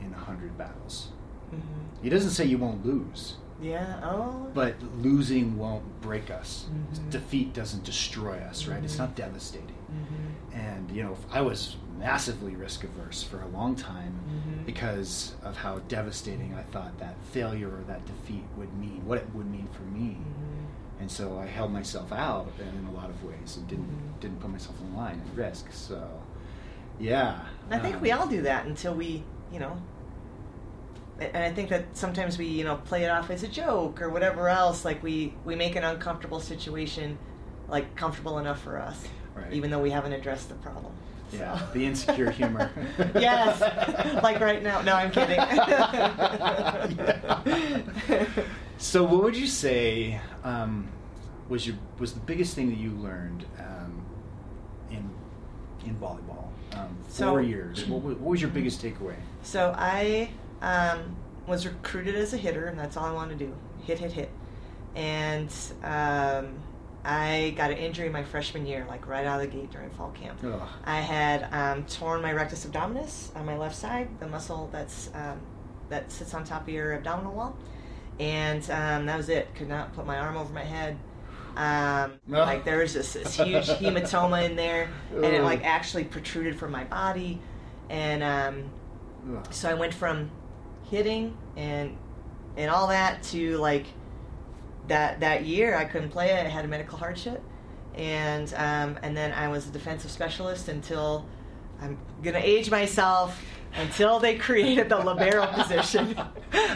in 0.00 0.12
a 0.12 0.16
hundred 0.16 0.56
battles. 0.56 1.08
Mm-hmm. 1.52 2.02
He 2.04 2.08
doesn't 2.10 2.30
say 2.30 2.44
you 2.46 2.58
won't 2.58 2.84
lose, 2.86 3.36
Yeah. 3.60 4.00
Oh. 4.02 4.48
but 4.54 4.74
losing 4.98 5.56
won't 5.58 6.00
break 6.00 6.30
us. 6.30 6.66
Mhm. 6.72 7.10
Defeat 7.10 7.52
doesn't 7.52 7.84
destroy 7.84 8.38
us, 8.38 8.66
right? 8.66 8.82
It's 8.82 8.94
Mhm. 8.96 8.98
not 9.00 9.14
devastating. 9.16 9.76
Mm-hmm. 9.92 10.56
And 10.58 10.90
you 10.90 11.02
know, 11.02 11.16
I 11.30 11.40
was 11.42 11.76
massively 11.98 12.56
risk 12.56 12.84
averse 12.84 13.22
for 13.22 13.42
a 13.42 13.48
long 13.48 13.74
time 13.76 14.14
Mhm. 14.26 14.64
because 14.64 15.34
of 15.42 15.56
how 15.58 15.80
devastating 15.88 16.54
I 16.54 16.62
thought 16.72 16.98
that 17.00 17.16
failure 17.32 17.68
or 17.68 17.82
that 17.88 18.06
defeat 18.06 18.44
would 18.56 18.72
mean, 18.78 19.02
what 19.04 19.18
it 19.18 19.34
would 19.34 19.50
mean 19.50 19.68
for 19.72 19.82
me. 19.82 20.16
Mm-hmm. 20.20 21.00
And 21.02 21.10
so 21.10 21.38
I 21.38 21.46
held 21.46 21.72
myself 21.72 22.12
out 22.12 22.48
in 22.58 22.86
a 22.86 22.92
lot 22.92 23.10
of 23.10 23.22
ways 23.24 23.56
and 23.58 23.66
didn't 23.68 23.84
Mhm. 23.90 24.20
didn't 24.20 24.40
put 24.40 24.50
myself 24.50 24.80
in 24.80 24.94
line 24.96 25.20
at 25.26 25.36
risk. 25.36 25.66
So, 25.72 26.08
yeah, 26.98 27.40
I 27.70 27.78
think 27.78 27.96
um, 27.96 28.02
we 28.02 28.12
all 28.12 28.26
do 28.26 28.42
that 28.42 28.66
until 28.66 28.94
we, 28.94 29.22
you 29.52 29.58
know, 29.60 29.76
and 31.20 31.36
I 31.44 31.52
think 31.52 31.68
that 31.68 31.84
sometimes 31.96 32.38
we, 32.38 32.46
you 32.46 32.64
know, 32.64 32.76
play 32.76 33.04
it 33.04 33.10
off 33.10 33.30
as 33.30 33.42
a 33.42 33.48
joke 33.48 34.00
or 34.02 34.08
whatever 34.10 34.48
else. 34.48 34.84
Like 34.84 35.02
we 35.02 35.34
we 35.44 35.54
make 35.54 35.76
an 35.76 35.84
uncomfortable 35.84 36.40
situation 36.40 37.18
like 37.68 37.94
comfortable 37.94 38.38
enough 38.38 38.60
for 38.62 38.78
us, 38.80 39.04
Right. 39.34 39.52
even 39.52 39.70
though 39.70 39.78
we 39.80 39.90
haven't 39.90 40.12
addressed 40.12 40.48
the 40.48 40.54
problem. 40.56 40.92
Yeah, 41.32 41.56
So- 41.58 41.66
the 41.74 41.86
insecure 41.86 42.30
humor. 42.30 42.70
yes, 43.14 43.60
like 44.22 44.40
right 44.40 44.62
now. 44.62 44.80
No, 44.82 44.94
I'm 44.94 45.10
kidding. 45.12 45.36
Yeah. 45.36 46.90
So, 48.82 49.04
what 49.04 49.22
would 49.24 49.36
you 49.36 49.46
say 49.46 50.18
um, 50.42 50.88
was 51.50 51.66
your 51.66 51.76
was 51.98 52.14
the 52.14 52.20
biggest 52.20 52.54
thing 52.54 52.70
that 52.70 52.78
you 52.78 52.92
learned 52.92 53.44
um, 53.58 54.02
in 54.90 55.10
in 55.86 55.96
volleyball? 55.96 56.48
Um, 56.74 56.96
So- 57.08 57.28
four 57.32 57.42
years. 57.42 57.84
What, 57.86 58.00
what 58.02 58.18
was 58.20 58.40
your 58.40 58.50
biggest 58.50 58.82
takeaway? 58.82 59.16
So 59.42 59.74
I 59.76 60.30
um, 60.62 61.16
was 61.46 61.66
recruited 61.66 62.14
as 62.14 62.32
a 62.32 62.36
hitter, 62.36 62.66
and 62.66 62.78
that's 62.78 62.96
all 62.96 63.04
I 63.04 63.12
wanted 63.12 63.38
to 63.38 63.46
do: 63.46 63.54
hit, 63.84 63.98
hit, 63.98 64.12
hit. 64.12 64.30
And 64.94 65.48
um, 65.82 66.54
I 67.04 67.54
got 67.56 67.70
an 67.70 67.78
injury 67.78 68.08
my 68.08 68.22
freshman 68.22 68.66
year, 68.66 68.84
like 68.88 69.06
right 69.06 69.26
out 69.26 69.40
of 69.42 69.50
the 69.50 69.56
gate 69.56 69.70
during 69.70 69.90
fall 69.90 70.10
camp. 70.10 70.40
Ugh. 70.44 70.60
I 70.84 71.00
had 71.00 71.48
um, 71.52 71.84
torn 71.84 72.20
my 72.22 72.32
rectus 72.32 72.66
abdominis 72.66 73.34
on 73.36 73.46
my 73.46 73.56
left 73.56 73.76
side, 73.76 74.08
the 74.20 74.28
muscle 74.28 74.68
that's 74.72 75.10
um, 75.14 75.40
that 75.88 76.12
sits 76.12 76.34
on 76.34 76.44
top 76.44 76.62
of 76.62 76.68
your 76.68 76.94
abdominal 76.94 77.32
wall, 77.32 77.56
and 78.18 78.62
um, 78.70 79.06
that 79.06 79.16
was 79.16 79.28
it. 79.28 79.54
Could 79.54 79.68
not 79.68 79.94
put 79.94 80.06
my 80.06 80.18
arm 80.18 80.36
over 80.36 80.52
my 80.52 80.64
head. 80.64 80.96
Um, 81.56 82.12
No. 82.26 82.40
Like 82.40 82.64
there 82.64 82.78
was 82.78 82.92
just 82.92 83.14
this 83.14 83.36
huge 83.36 83.66
hematoma 83.80 84.44
in 84.48 84.56
there, 84.56 84.90
and 85.14 85.24
it 85.24 85.42
like 85.42 85.64
actually 85.64 86.04
protruded 86.04 86.58
from 86.58 86.70
my 86.70 86.84
body, 86.84 87.40
and 87.88 88.22
um, 88.22 88.70
so 89.50 89.70
I 89.70 89.74
went 89.74 89.94
from 89.94 90.30
hitting 90.84 91.36
and 91.56 91.96
and 92.56 92.70
all 92.70 92.88
that 92.88 93.22
to 93.22 93.56
like 93.58 93.86
that 94.88 95.20
that 95.20 95.44
year 95.44 95.76
I 95.76 95.84
couldn't 95.84 96.10
play 96.10 96.30
it. 96.30 96.46
I 96.46 96.48
had 96.48 96.64
a 96.64 96.68
medical 96.68 96.98
hardship, 96.98 97.42
and 97.94 98.52
um, 98.54 98.98
and 99.02 99.16
then 99.16 99.32
I 99.32 99.48
was 99.48 99.68
a 99.68 99.70
defensive 99.70 100.10
specialist 100.10 100.68
until 100.68 101.26
I'm 101.80 101.98
gonna 102.22 102.40
age 102.42 102.70
myself 102.70 103.40
until 103.74 104.18
they 104.18 104.36
created 104.36 104.88
the 104.88 104.98
libero 104.98 105.46
position. 105.52 106.16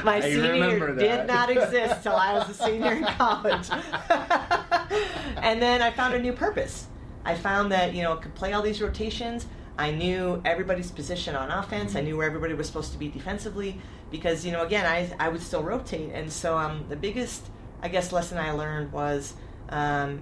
My 0.05 0.17
I 0.17 0.21
senior 0.21 0.95
did 0.95 1.27
not 1.27 1.51
exist 1.51 2.03
till 2.03 2.15
I 2.15 2.35
was 2.35 2.49
a 2.49 2.55
senior 2.55 2.93
in 2.93 3.05
college, 3.19 3.69
and 5.43 5.61
then 5.61 5.83
I 5.83 5.91
found 5.91 6.15
a 6.15 6.19
new 6.19 6.33
purpose. 6.33 6.87
I 7.25 7.35
found 7.35 7.73
that 7.73 7.95
you 7.95 8.03
know 8.03 8.13
I 8.13 8.17
could 8.17 8.35
play 8.35 8.53
all 8.53 8.63
these 8.63 8.81
rotations. 8.81 9.47
I 9.77 9.91
knew 9.91 10.41
everybody's 10.45 10.91
position 10.91 11.35
on 11.35 11.51
offense. 11.51 11.97
I 11.97 12.01
knew 12.01 12.17
where 12.17 12.27
everybody 12.27 12.55
was 12.55 12.67
supposed 12.67 12.93
to 12.93 12.99
be 12.99 13.09
defensively 13.09 13.81
because 14.11 14.45
you 14.47 14.53
know 14.53 14.63
again 14.63 14.87
I 14.87 15.11
I 15.19 15.29
would 15.29 15.43
still 15.43 15.63
rotate, 15.63 16.13
and 16.13 16.31
so 16.33 16.57
um 16.57 16.85
the 16.89 16.97
biggest 16.97 17.49
I 17.83 17.89
guess 17.89 18.13
lesson 18.13 18.39
I 18.39 18.53
learned 18.53 18.93
was 18.93 19.35
um, 19.71 20.21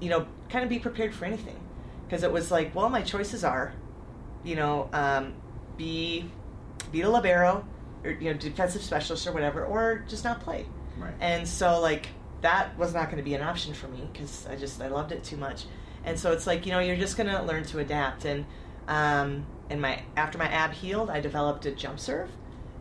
you 0.00 0.10
know 0.10 0.26
kind 0.50 0.62
of 0.62 0.68
be 0.68 0.78
prepared 0.78 1.14
for 1.14 1.24
anything 1.24 1.58
because 2.06 2.22
it 2.22 2.30
was 2.32 2.50
like 2.50 2.74
well 2.74 2.88
my 2.88 3.02
choices 3.02 3.44
are 3.44 3.72
you 4.44 4.56
know 4.56 4.88
um, 4.92 5.34
be 5.76 6.30
be 6.92 7.00
a 7.02 7.08
libero 7.08 7.64
or 8.04 8.10
you 8.10 8.30
know 8.32 8.38
defensive 8.38 8.82
specialist 8.82 9.26
or 9.26 9.32
whatever 9.32 9.64
or 9.64 10.04
just 10.08 10.24
not 10.24 10.40
play 10.40 10.66
Right. 10.98 11.14
and 11.20 11.46
so 11.46 11.80
like 11.80 12.08
that 12.42 12.76
was 12.78 12.92
not 12.94 13.06
going 13.06 13.18
to 13.18 13.22
be 13.22 13.34
an 13.34 13.42
option 13.42 13.72
for 13.74 13.88
me 13.88 14.08
because 14.12 14.46
I 14.48 14.56
just 14.56 14.80
I 14.80 14.88
loved 14.88 15.12
it 15.12 15.24
too 15.24 15.36
much. 15.36 15.64
And 16.08 16.18
so 16.18 16.32
it's 16.32 16.46
like 16.46 16.66
you 16.66 16.72
know 16.72 16.80
you're 16.80 16.96
just 16.96 17.16
going 17.16 17.28
to 17.28 17.42
learn 17.42 17.64
to 17.64 17.78
adapt. 17.78 18.24
And 18.24 18.44
um, 18.88 19.46
and 19.70 19.80
my 19.80 20.02
after 20.16 20.38
my 20.38 20.48
ab 20.48 20.72
healed, 20.72 21.10
I 21.10 21.20
developed 21.20 21.66
a 21.66 21.70
jump 21.70 22.00
serve, 22.00 22.30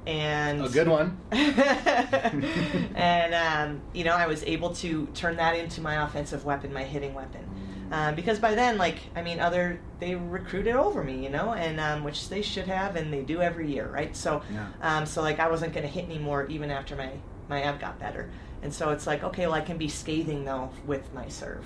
and 0.05 0.65
a 0.65 0.69
good 0.69 0.87
one. 0.87 1.17
and 1.31 3.33
um, 3.33 3.81
you 3.93 4.03
know 4.03 4.15
I 4.15 4.27
was 4.27 4.43
able 4.43 4.73
to 4.75 5.07
turn 5.07 5.37
that 5.37 5.55
into 5.55 5.81
my 5.81 6.05
offensive 6.05 6.45
weapon, 6.45 6.73
my 6.73 6.83
hitting 6.83 7.13
weapon. 7.13 7.47
Um, 7.89 8.15
because 8.15 8.37
by 8.39 8.53
then, 8.53 8.77
like 8.77 8.97
I 9.15 9.21
mean, 9.21 9.39
other 9.39 9.79
they 9.99 10.15
recruited 10.15 10.75
over 10.75 11.03
me, 11.03 11.23
you 11.23 11.29
know, 11.29 11.53
and 11.53 11.79
um, 11.79 12.03
which 12.03 12.29
they 12.29 12.41
should 12.41 12.67
have, 12.67 12.97
and 12.97 13.13
they 13.13 13.21
do 13.21 13.41
every 13.41 13.71
year, 13.71 13.87
right? 13.87 14.15
So, 14.15 14.41
Yeah. 14.53 14.67
um, 14.81 15.05
so 15.05 15.21
like 15.21 15.39
I 15.39 15.49
wasn't 15.49 15.73
going 15.73 15.85
to 15.85 15.91
hit 15.91 16.05
anymore 16.05 16.45
even 16.47 16.69
after 16.69 16.95
my 16.95 17.11
my 17.49 17.61
ab 17.61 17.79
got 17.79 17.97
better, 17.97 18.29
and 18.61 18.73
so 18.73 18.89
it's 18.89 19.07
like 19.07 19.23
okay, 19.23 19.47
well 19.47 19.55
I 19.55 19.61
can 19.61 19.77
be 19.77 19.87
scathing 19.87 20.43
though 20.43 20.69
with 20.85 21.13
my 21.13 21.29
serve, 21.29 21.65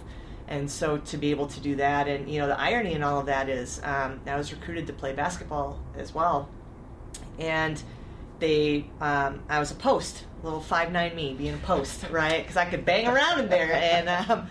and 0.51 0.69
so 0.69 0.97
to 0.97 1.17
be 1.17 1.31
able 1.31 1.47
to 1.47 1.59
do 1.61 1.77
that, 1.77 2.09
and 2.09 2.29
you 2.29 2.39
know 2.39 2.47
the 2.47 2.59
irony 2.59 2.93
in 2.93 3.01
all 3.01 3.19
of 3.19 3.25
that 3.27 3.47
is 3.47 3.81
um, 3.83 4.19
I 4.27 4.35
was 4.35 4.51
recruited 4.51 4.85
to 4.87 4.93
play 4.93 5.13
basketball 5.13 5.79
as 5.97 6.13
well, 6.13 6.49
and 7.39 7.81
they 8.39 8.85
um, 8.99 9.41
I 9.47 9.59
was 9.59 9.71
a 9.71 9.75
post, 9.75 10.25
little 10.43 10.59
five 10.59 10.91
nine 10.91 11.15
me 11.15 11.33
being 11.33 11.53
a 11.53 11.57
post, 11.59 12.05
right? 12.11 12.41
Because 12.41 12.57
I 12.57 12.65
could 12.65 12.83
bang 12.83 13.07
around 13.07 13.39
in 13.39 13.49
there, 13.49 13.71
and 13.71 14.09
um, 14.09 14.47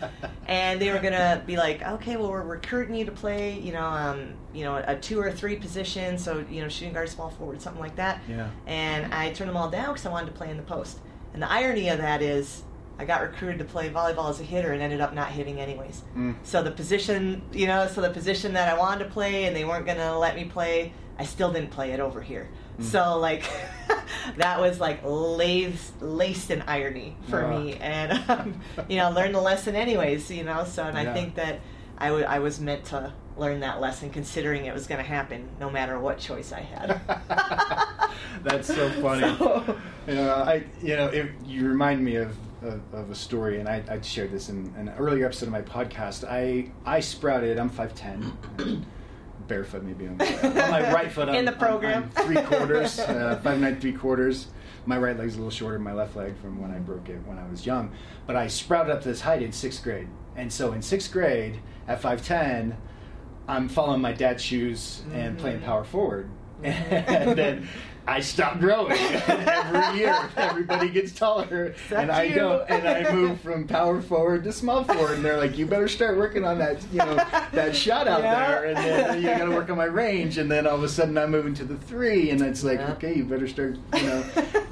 and 0.48 0.80
they 0.80 0.90
were 0.90 1.00
gonna 1.00 1.42
be 1.46 1.58
like, 1.58 1.82
okay, 1.82 2.16
well 2.16 2.30
we're 2.30 2.42
recruiting 2.42 2.94
you 2.94 3.04
to 3.04 3.12
play, 3.12 3.58
you 3.58 3.72
know, 3.74 3.84
um, 3.84 4.32
you 4.54 4.64
know, 4.64 4.82
a 4.86 4.96
two 4.96 5.20
or 5.20 5.30
three 5.30 5.56
position, 5.56 6.16
so 6.16 6.42
you 6.50 6.62
know, 6.62 6.68
shooting 6.68 6.94
guard, 6.94 7.10
small 7.10 7.28
forward, 7.28 7.60
something 7.60 7.82
like 7.82 7.96
that. 7.96 8.22
Yeah. 8.26 8.48
And 8.66 9.12
I 9.12 9.32
turned 9.32 9.50
them 9.50 9.56
all 9.58 9.70
down 9.70 9.88
because 9.88 10.06
I 10.06 10.10
wanted 10.10 10.28
to 10.28 10.32
play 10.32 10.50
in 10.50 10.56
the 10.56 10.62
post. 10.62 10.98
And 11.34 11.42
the 11.42 11.50
irony 11.52 11.90
of 11.90 11.98
that 11.98 12.22
is. 12.22 12.64
I 13.00 13.06
got 13.06 13.22
recruited 13.22 13.58
to 13.60 13.64
play 13.64 13.88
volleyball 13.88 14.28
as 14.28 14.40
a 14.40 14.44
hitter 14.44 14.72
and 14.72 14.82
ended 14.82 15.00
up 15.00 15.14
not 15.14 15.28
hitting 15.30 15.58
anyways. 15.58 16.02
Mm. 16.14 16.34
So 16.42 16.62
the 16.62 16.70
position, 16.70 17.40
you 17.50 17.66
know, 17.66 17.86
so 17.86 18.02
the 18.02 18.10
position 18.10 18.52
that 18.52 18.68
I 18.68 18.78
wanted 18.78 19.04
to 19.04 19.10
play 19.10 19.46
and 19.46 19.56
they 19.56 19.64
weren't 19.64 19.86
going 19.86 19.96
to 19.96 20.18
let 20.18 20.36
me 20.36 20.44
play, 20.44 20.92
I 21.18 21.24
still 21.24 21.50
didn't 21.50 21.70
play 21.70 21.92
it 21.92 22.00
over 22.00 22.20
here. 22.20 22.50
Mm. 22.78 22.84
So 22.84 23.18
like 23.18 23.50
that 24.36 24.60
was 24.60 24.80
like 24.80 25.00
laced, 25.02 26.02
laced 26.02 26.50
in 26.50 26.60
irony 26.66 27.16
for 27.30 27.42
Ah. 27.42 27.58
me, 27.58 27.74
and 27.76 28.12
um, 28.30 28.60
you 28.86 28.98
know, 28.98 29.10
learned 29.10 29.34
the 29.34 29.40
lesson 29.40 29.74
anyways. 29.76 30.30
You 30.30 30.44
know, 30.44 30.64
so 30.64 30.82
and 30.84 30.98
Yeah. 30.98 31.10
I 31.10 31.14
think 31.14 31.36
that 31.36 31.60
I, 31.96 32.08
w- 32.08 32.26
I 32.26 32.38
was 32.40 32.60
meant 32.60 32.84
to 32.86 33.14
learn 33.38 33.60
that 33.60 33.80
lesson, 33.80 34.10
considering 34.10 34.66
it 34.66 34.74
was 34.74 34.86
going 34.86 34.98
to 35.00 35.06
happen 35.06 35.48
no 35.58 35.70
matter 35.70 35.98
what 35.98 36.18
choice 36.18 36.52
I 36.52 36.60
had. 36.60 37.00
That's 38.42 38.66
so 38.68 38.90
funny. 39.02 39.22
So- 39.38 39.78
You 40.06 40.14
know, 40.16 40.34
I 40.34 40.64
you 40.82 40.96
know 40.96 41.06
it, 41.06 41.30
you 41.46 41.66
remind 41.68 42.04
me 42.04 42.16
of, 42.16 42.36
of 42.62 42.80
of 42.92 43.10
a 43.10 43.14
story, 43.14 43.60
and 43.60 43.68
I 43.68 43.82
I 43.88 44.00
shared 44.00 44.30
this 44.32 44.48
in 44.48 44.72
an 44.76 44.90
earlier 44.98 45.26
episode 45.26 45.46
of 45.46 45.52
my 45.52 45.62
podcast. 45.62 46.24
I 46.28 46.70
I 46.84 47.00
sprouted. 47.00 47.58
I'm 47.58 47.68
five 47.68 47.94
ten. 47.94 48.32
Barefoot, 49.48 49.82
maybe 49.82 50.06
on, 50.06 50.12
on 50.20 50.54
my 50.70 50.92
right 50.92 51.10
foot. 51.10 51.28
I'm, 51.28 51.34
In 51.34 51.44
the 51.44 51.50
I'm- 51.52 51.58
program. 51.60 52.10
I'm 52.16 52.24
three 52.26 52.40
quarters, 52.42 52.98
uh, 53.00 53.40
five 53.42 53.58
nine 53.60 53.80
three 53.80 53.92
quarters. 53.92 54.46
My 54.86 54.96
right 54.96 55.16
leg's 55.18 55.34
a 55.34 55.38
little 55.38 55.50
shorter 55.50 55.74
than 55.76 55.82
my 55.82 55.92
left 55.92 56.14
leg 56.16 56.36
from 56.40 56.60
when 56.60 56.70
I 56.70 56.78
broke 56.78 57.08
it 57.08 57.18
when 57.26 57.38
I 57.38 57.46
was 57.48 57.66
young. 57.66 57.90
But 58.26 58.36
I 58.36 58.46
sprouted 58.46 58.92
up 58.94 59.02
to 59.02 59.08
this 59.08 59.20
height 59.20 59.42
in 59.42 59.52
sixth 59.52 59.82
grade, 59.82 60.08
and 60.36 60.52
so 60.52 60.72
in 60.72 60.82
sixth 60.82 61.10
grade 61.12 61.60
at 61.88 62.00
five 62.00 62.24
ten, 62.24 62.76
I'm 63.48 63.68
following 63.68 64.00
my 64.00 64.12
dad's 64.12 64.42
shoes 64.42 65.02
and 65.12 65.36
playing 65.36 65.60
Mhm. 65.60 65.64
power 65.64 65.84
forward. 65.84 66.30
and 66.64 67.36
then 67.38 67.68
I 68.06 68.20
stop 68.20 68.58
growing 68.58 68.92
every 69.26 70.00
year. 70.00 70.16
Everybody 70.36 70.88
gets 70.88 71.12
taller, 71.12 71.66
Except 71.66 71.92
and 72.02 72.10
I 72.10 72.24
you. 72.24 72.34
don't. 72.34 72.68
And 72.68 72.88
I 72.88 73.12
move 73.12 73.40
from 73.40 73.66
power 73.68 74.00
forward 74.00 74.42
to 74.44 74.52
small 74.52 74.82
forward. 74.84 75.12
And 75.16 75.24
they're 75.24 75.36
like, 75.38 75.56
"You 75.58 75.66
better 75.66 75.86
start 75.86 76.16
working 76.16 76.44
on 76.44 76.58
that, 76.58 76.82
you 76.90 76.98
know, 76.98 77.14
that 77.52 77.76
shot 77.76 78.08
out 78.08 78.22
Yeah. 78.22 78.46
there, 78.48 78.64
and 78.64 78.76
then 78.78 79.22
you 79.22 79.28
got 79.28 79.44
to 79.44 79.50
work 79.50 79.70
on 79.70 79.76
my 79.76 79.84
range." 79.84 80.38
And 80.38 80.50
then 80.50 80.66
all 80.66 80.74
of 80.76 80.82
a 80.82 80.88
sudden, 80.88 81.16
I'm 81.18 81.30
moving 81.30 81.54
to 81.54 81.64
the 81.64 81.76
three, 81.76 82.30
and 82.30 82.40
it's 82.40 82.64
like, 82.64 82.78
Yeah. 82.80 82.92
"Okay, 82.92 83.14
you 83.14 83.24
better 83.24 83.46
start." 83.46 83.76
You 83.94 84.02
know, 84.02 84.24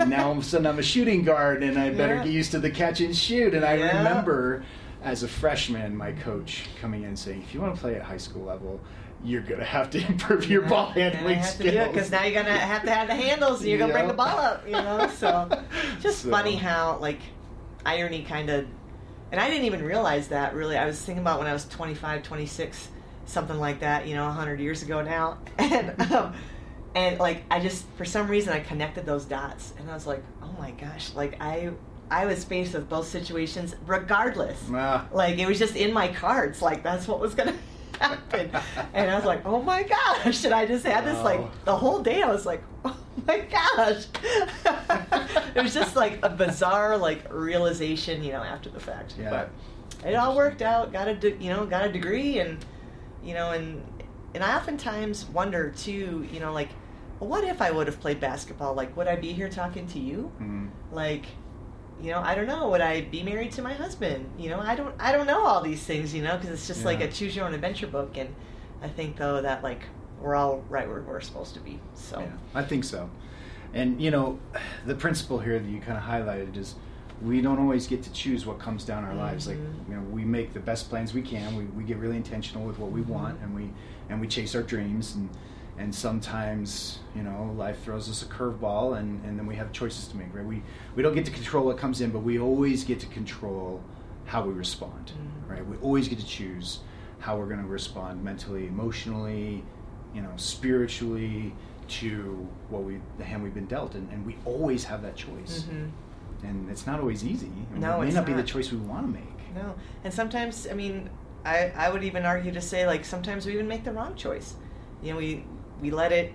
now 0.06 0.26
all 0.26 0.32
of 0.32 0.38
a 0.38 0.42
sudden 0.42 0.66
I'm 0.66 0.78
a 0.78 0.82
shooting 0.82 1.22
guard, 1.22 1.62
and 1.62 1.78
I 1.78 1.90
better 1.90 2.16
Yeah. 2.16 2.24
get 2.24 2.32
used 2.32 2.50
to 2.52 2.58
the 2.58 2.70
catch 2.70 3.00
and 3.00 3.14
shoot. 3.14 3.54
And 3.54 3.64
I 3.64 3.74
remember, 3.74 4.64
as 5.04 5.22
a 5.22 5.28
freshman, 5.28 5.96
my 5.96 6.12
coach 6.12 6.64
coming 6.80 7.04
in 7.04 7.14
saying, 7.14 7.42
"If 7.46 7.54
you 7.54 7.60
want 7.60 7.74
to 7.74 7.80
play 7.80 7.94
at 7.94 8.02
high 8.02 8.16
school 8.16 8.44
level." 8.44 8.80
You're 9.24 9.42
gonna 9.42 9.64
have 9.64 9.90
to 9.90 9.98
improve 10.06 10.48
your 10.48 10.62
ball 10.62 10.86
handling 10.90 11.42
skills. 11.42 11.74
it 11.74 11.92
because 11.92 12.10
now 12.10 12.22
you're 12.24 12.40
gonna 12.42 12.56
have 12.56 12.82
to 12.84 12.90
have 12.90 13.08
the 13.08 13.14
handles. 13.14 13.60
and 13.60 13.68
You're 13.70 13.78
gonna 13.78 13.92
bring 13.92 14.06
the 14.08 14.14
ball 14.14 14.38
up, 14.38 14.64
you 14.66 14.72
know. 14.72 15.08
So 15.18 15.48
just 16.00 16.22
So- 16.22 16.30
funny 16.30 16.54
how 16.56 16.98
like 17.00 17.18
irony 17.84 18.22
kind 18.22 18.48
of, 18.50 18.66
and 19.32 19.40
I 19.40 19.48
didn't 19.50 19.64
even 19.64 19.82
realize 19.84 20.28
that 20.28 20.54
really. 20.54 20.76
I 20.76 20.86
was 20.86 21.00
thinking 21.00 21.22
about 21.22 21.38
when 21.38 21.48
I 21.48 21.52
was 21.52 21.64
25, 21.66 22.22
26, 22.22 22.88
something 23.26 23.58
like 23.58 23.80
that, 23.80 24.06
you 24.06 24.14
know, 24.14 24.24
100 24.26 24.60
years 24.60 24.82
ago 24.82 25.02
now, 25.02 25.38
and 25.58 26.00
um, 26.12 26.34
and 26.94 27.18
like 27.18 27.42
I 27.50 27.60
just 27.60 27.84
for 27.96 28.04
some 28.04 28.28
reason 28.28 28.52
I 28.52 28.60
connected 28.60 29.04
those 29.04 29.24
dots, 29.24 29.74
and 29.78 29.90
I 29.90 29.94
was 29.94 30.06
like, 30.06 30.22
oh 30.42 30.54
my 30.58 30.70
gosh, 30.72 31.12
like 31.14 31.36
I 31.42 31.70
I 32.10 32.24
was 32.24 32.44
faced 32.44 32.72
with 32.74 32.88
both 32.88 33.06
situations 33.08 33.74
regardless. 33.84 34.62
Ah. 34.72 35.06
Like 35.12 35.38
it 35.38 35.46
was 35.46 35.58
just 35.58 35.76
in 35.76 35.92
my 35.92 36.08
cards. 36.08 36.62
Like 36.62 36.82
that's 36.82 37.06
what 37.08 37.18
was 37.20 37.34
gonna 37.34 37.54
happen. 37.96 38.50
and 38.94 39.10
I 39.10 39.16
was 39.16 39.24
like, 39.24 39.44
oh 39.44 39.62
my 39.62 39.82
gosh! 39.82 40.44
And 40.44 40.54
I 40.54 40.66
just 40.66 40.84
had 40.84 41.04
this 41.04 41.18
like 41.22 41.40
the 41.64 41.76
whole 41.76 42.00
day. 42.00 42.22
I 42.22 42.30
was 42.30 42.46
like, 42.46 42.62
oh 42.84 42.96
my 43.26 43.38
gosh! 43.38 44.06
it 45.54 45.62
was 45.62 45.74
just 45.74 45.96
like 45.96 46.18
a 46.22 46.30
bizarre 46.30 46.96
like 46.96 47.32
realization, 47.32 48.22
you 48.22 48.32
know, 48.32 48.42
after 48.42 48.70
the 48.70 48.80
fact. 48.80 49.14
Yeah. 49.18 49.30
But 49.30 49.50
it 50.08 50.14
all 50.14 50.36
worked 50.36 50.62
out. 50.62 50.92
Got 50.92 51.08
a 51.08 51.14
de- 51.14 51.36
you 51.36 51.50
know 51.50 51.66
got 51.66 51.86
a 51.86 51.92
degree 51.92 52.38
and 52.38 52.64
you 53.22 53.34
know 53.34 53.52
and 53.52 53.82
and 54.34 54.44
I 54.44 54.56
oftentimes 54.56 55.26
wonder 55.26 55.70
too. 55.70 56.26
You 56.32 56.40
know, 56.40 56.52
like, 56.52 56.68
well, 57.18 57.30
what 57.30 57.44
if 57.44 57.60
I 57.60 57.70
would 57.70 57.86
have 57.86 58.00
played 58.00 58.20
basketball? 58.20 58.74
Like, 58.74 58.96
would 58.96 59.08
I 59.08 59.16
be 59.16 59.32
here 59.32 59.48
talking 59.48 59.86
to 59.88 59.98
you? 59.98 60.30
Mm. 60.40 60.68
like 60.92 61.26
you 62.02 62.10
know 62.10 62.20
i 62.20 62.34
don't 62.34 62.46
know 62.46 62.68
would 62.68 62.80
i 62.80 63.00
be 63.02 63.22
married 63.22 63.50
to 63.52 63.62
my 63.62 63.72
husband 63.72 64.28
you 64.38 64.48
know 64.48 64.60
i 64.60 64.74
don't 64.74 64.94
i 65.00 65.10
don't 65.12 65.26
know 65.26 65.44
all 65.44 65.60
these 65.60 65.82
things 65.82 66.14
you 66.14 66.22
know 66.22 66.36
because 66.36 66.50
it's 66.50 66.66
just 66.66 66.84
like 66.84 67.00
a 67.00 67.08
choose 67.10 67.34
your 67.34 67.44
own 67.44 67.54
adventure 67.54 67.86
book 67.86 68.16
and 68.16 68.32
i 68.82 68.88
think 68.88 69.16
though 69.16 69.42
that 69.42 69.62
like 69.62 69.82
we're 70.20 70.34
all 70.34 70.62
right 70.68 70.86
where 70.88 71.00
we're 71.00 71.20
supposed 71.20 71.54
to 71.54 71.60
be 71.60 71.78
so 71.94 72.20
Yeah, 72.20 72.26
I 72.54 72.64
think 72.64 72.82
so. 72.84 73.08
And 73.74 74.00
you 74.02 74.10
know, 74.10 74.38
the 74.86 74.94
principle 74.94 75.38
here 75.38 75.58
that 75.58 75.68
you 75.68 75.78
kind 75.80 75.96
of 75.98 76.02
highlighted 76.04 76.56
is 76.56 76.74
we 77.22 77.40
don't 77.40 77.58
always 77.60 77.86
get 77.86 78.02
to 78.04 78.12
choose 78.12 78.44
what 78.46 78.58
comes 78.58 78.84
down 78.84 79.04
our 79.04 79.14
lives. 79.14 79.46
Like 79.46 79.58
Mhm. 79.58 79.88
you 79.88 79.94
know, 79.94 80.00
we 80.10 80.24
make 80.24 80.54
the 80.54 80.60
best 80.60 80.88
plans 80.88 81.12
we 81.14 81.22
can. 81.22 81.54
We, 81.54 81.64
we 81.66 81.84
get 81.84 81.98
really 81.98 82.16
intentional 82.16 82.64
with 82.66 82.78
what 82.80 82.90
we 82.90 83.02
Mm-hmm. 83.02 83.12
want, 83.12 83.40
and 83.42 83.54
we 83.54 83.70
and 84.08 84.20
we 84.20 84.26
chase 84.26 84.54
our 84.56 84.62
dreams. 84.62 85.14
And 85.14 85.28
and 85.78 85.94
sometimes 85.94 86.98
you 87.14 87.22
know, 87.22 87.54
life 87.56 87.82
throws 87.84 88.08
us 88.08 88.22
a 88.22 88.26
curveball, 88.26 88.98
and 88.98 89.24
and 89.24 89.38
then 89.38 89.46
we 89.46 89.56
have 89.56 89.72
choices 89.72 90.08
to 90.08 90.16
make. 90.16 90.34
Right? 90.34 90.44
We 90.44 90.62
we 90.96 91.02
don't 91.02 91.14
get 91.14 91.24
to 91.26 91.30
control 91.32 91.64
what 91.66 91.78
comes 91.78 92.00
in, 92.00 92.10
but 92.10 92.20
we 92.20 92.38
always 92.38 92.84
get 92.84 93.00
to 93.00 93.06
control 93.06 93.82
how 94.26 94.44
we 94.44 94.52
respond. 94.52 95.12
Mhm. 95.12 95.50
Right? 95.50 95.66
We 95.66 95.76
always 95.78 96.08
get 96.08 96.18
to 96.18 96.26
choose 96.26 96.80
how 97.20 97.36
we're 97.36 97.46
going 97.46 97.60
to 97.62 97.66
respond 97.66 98.22
mentally, 98.22 98.66
emotionally, 98.68 99.64
you 100.14 100.20
know, 100.22 100.30
spiritually 100.36 101.54
to 101.88 102.46
what 102.68 102.82
we 102.84 103.00
the 103.16 103.24
hand 103.24 103.42
we've 103.42 103.54
been 103.54 103.66
dealt, 103.66 103.94
and, 103.94 104.08
and 104.12 104.24
we 104.26 104.36
always 104.44 104.84
have 104.84 105.02
that 105.02 105.16
choice. 105.16 105.64
Mhm. 105.70 105.90
And 106.44 106.70
it's 106.70 106.86
not 106.86 107.00
always 107.00 107.24
easy. 107.24 107.50
and 107.72 107.80
No, 107.80 107.96
it 107.96 108.00
may 108.02 108.06
it's 108.08 108.14
not, 108.16 108.26
be 108.26 108.32
the 108.32 108.44
choice 108.44 108.70
we 108.70 108.78
want 108.78 109.06
to 109.06 109.12
make. 109.12 109.54
no 109.54 109.74
and 110.04 110.12
sometimes 110.12 110.68
i 110.70 110.74
mean 110.74 111.08
I, 111.44 111.72
I 111.84 111.88
would 111.90 112.04
even 112.04 112.24
argue 112.26 112.52
to 112.52 112.60
say 112.60 112.86
like 112.86 113.02
sometimes 113.04 113.46
we 113.46 113.54
even 113.54 113.66
make 113.66 113.82
the 113.82 113.92
wrong 113.92 114.14
choice 114.14 114.54
you 115.02 115.10
know 115.12 115.18
we 115.18 115.42
we 115.80 115.90
let 115.90 116.12
it 116.12 116.32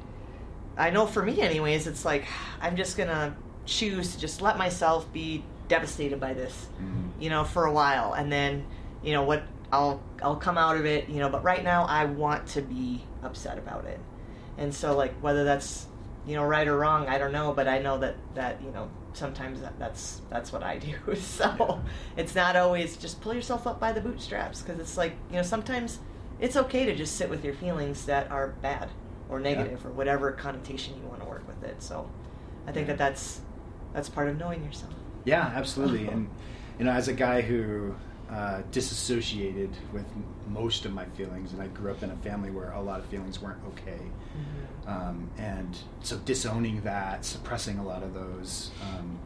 i 0.78 0.90
know 0.90 1.06
for 1.06 1.22
me 1.24 1.42
anyways 1.42 1.88
it's 1.88 2.04
like 2.06 2.26
i'm 2.62 2.76
just 2.76 2.98
gonna 2.98 3.36
choose 3.66 4.14
to 4.16 4.20
just 4.20 4.42
let 4.42 4.58
myself 4.58 5.12
be 5.14 5.44
devastated 5.68 6.20
by 6.20 6.34
this 6.34 6.68
Mhm. 6.82 7.10
you 7.20 7.30
know, 7.30 7.46
for 7.46 7.66
a 7.66 7.72
while, 7.72 8.12
and 8.14 8.30
then, 8.30 8.66
you 9.02 9.14
know, 9.14 9.24
what 9.24 9.44
I'll 9.72 10.02
I'll 10.22 10.36
come 10.36 10.58
out 10.58 10.76
of 10.76 10.86
it, 10.86 11.08
you 11.08 11.20
know. 11.20 11.30
But 11.30 11.42
right 11.44 11.64
now, 11.64 11.86
I 11.86 12.04
want 12.06 12.48
to 12.48 12.62
be 12.62 13.06
upset 13.24 13.58
about 13.58 13.86
it, 13.86 14.00
and 14.58 14.74
so 14.76 14.96
like 14.98 15.14
whether 15.22 15.46
that's 15.46 15.88
you 16.28 16.36
know 16.36 16.44
right 16.44 16.68
or 16.68 16.78
wrong, 16.78 17.08
I 17.08 17.18
don't 17.18 17.32
know, 17.32 17.54
but 17.54 17.68
I 17.70 17.80
know 17.80 17.98
that 18.00 18.16
that 18.36 18.62
you 18.62 18.72
know 18.72 18.90
sometimes 19.14 19.62
that, 19.62 19.80
that's 19.80 20.22
that's 20.30 20.52
what 20.52 20.64
I 20.64 20.78
do. 20.90 21.16
So 21.16 21.82
it's 22.18 22.36
not 22.36 22.58
always 22.58 22.98
just 22.98 23.22
pull 23.22 23.34
yourself 23.34 23.66
up 23.66 23.80
by 23.80 23.94
the 23.94 24.02
bootstraps 24.02 24.62
because 24.62 24.80
it's 24.82 24.98
like 24.98 25.14
you 25.30 25.38
know 25.38 25.44
sometimes 25.44 26.00
it's 26.42 26.58
okay 26.58 26.86
to 26.86 26.94
just 26.96 27.16
sit 27.16 27.30
with 27.30 27.46
your 27.46 27.54
feelings 27.54 28.06
that 28.08 28.30
are 28.30 28.50
bad 28.62 28.90
or 29.34 29.40
negative 29.40 29.86
or 29.86 29.90
whatever 29.90 30.32
connotation 30.32 30.94
you 31.02 31.08
want 31.08 31.20
to 31.22 31.28
work 31.28 31.46
with 31.48 31.64
it. 31.64 31.82
So 31.82 32.10
I 32.68 32.72
think 32.72 32.88
Yeah. 32.88 32.94
that 32.94 32.98
that's 33.00 33.42
that's 33.94 34.10
part 34.10 34.28
of 34.30 34.38
knowing 34.38 34.64
yourself. 34.64 34.94
Yeah, 35.26 35.52
absolutely. 35.56 36.08
and 36.08 36.30
you 36.80 36.86
know, 36.86 36.92
as 36.92 37.08
a 37.08 37.14
guy 37.14 37.42
who 37.42 37.96
uh, 38.32 38.62
disassociated 38.72 39.70
with 39.92 40.06
most 40.50 40.86
of 40.86 40.94
my 40.94 41.06
feelings, 41.18 41.54
and 41.54 41.62
I 41.62 41.68
grew 41.68 41.92
up 41.92 42.02
in 42.04 42.10
a 42.10 42.16
family 42.18 42.50
where 42.50 42.72
a 42.72 42.82
lot 42.82 43.00
of 43.00 43.06
feelings 43.08 43.40
weren't 43.42 43.60
okay, 43.70 44.00
um, 44.88 45.30
and 45.38 45.78
so 46.02 46.18
disowning 46.18 46.82
that, 46.82 47.26
suppressing 47.26 47.78
a 47.80 47.84
lot 47.86 48.02
of 48.04 48.14
those. 48.14 48.72
Um, 48.82 49.20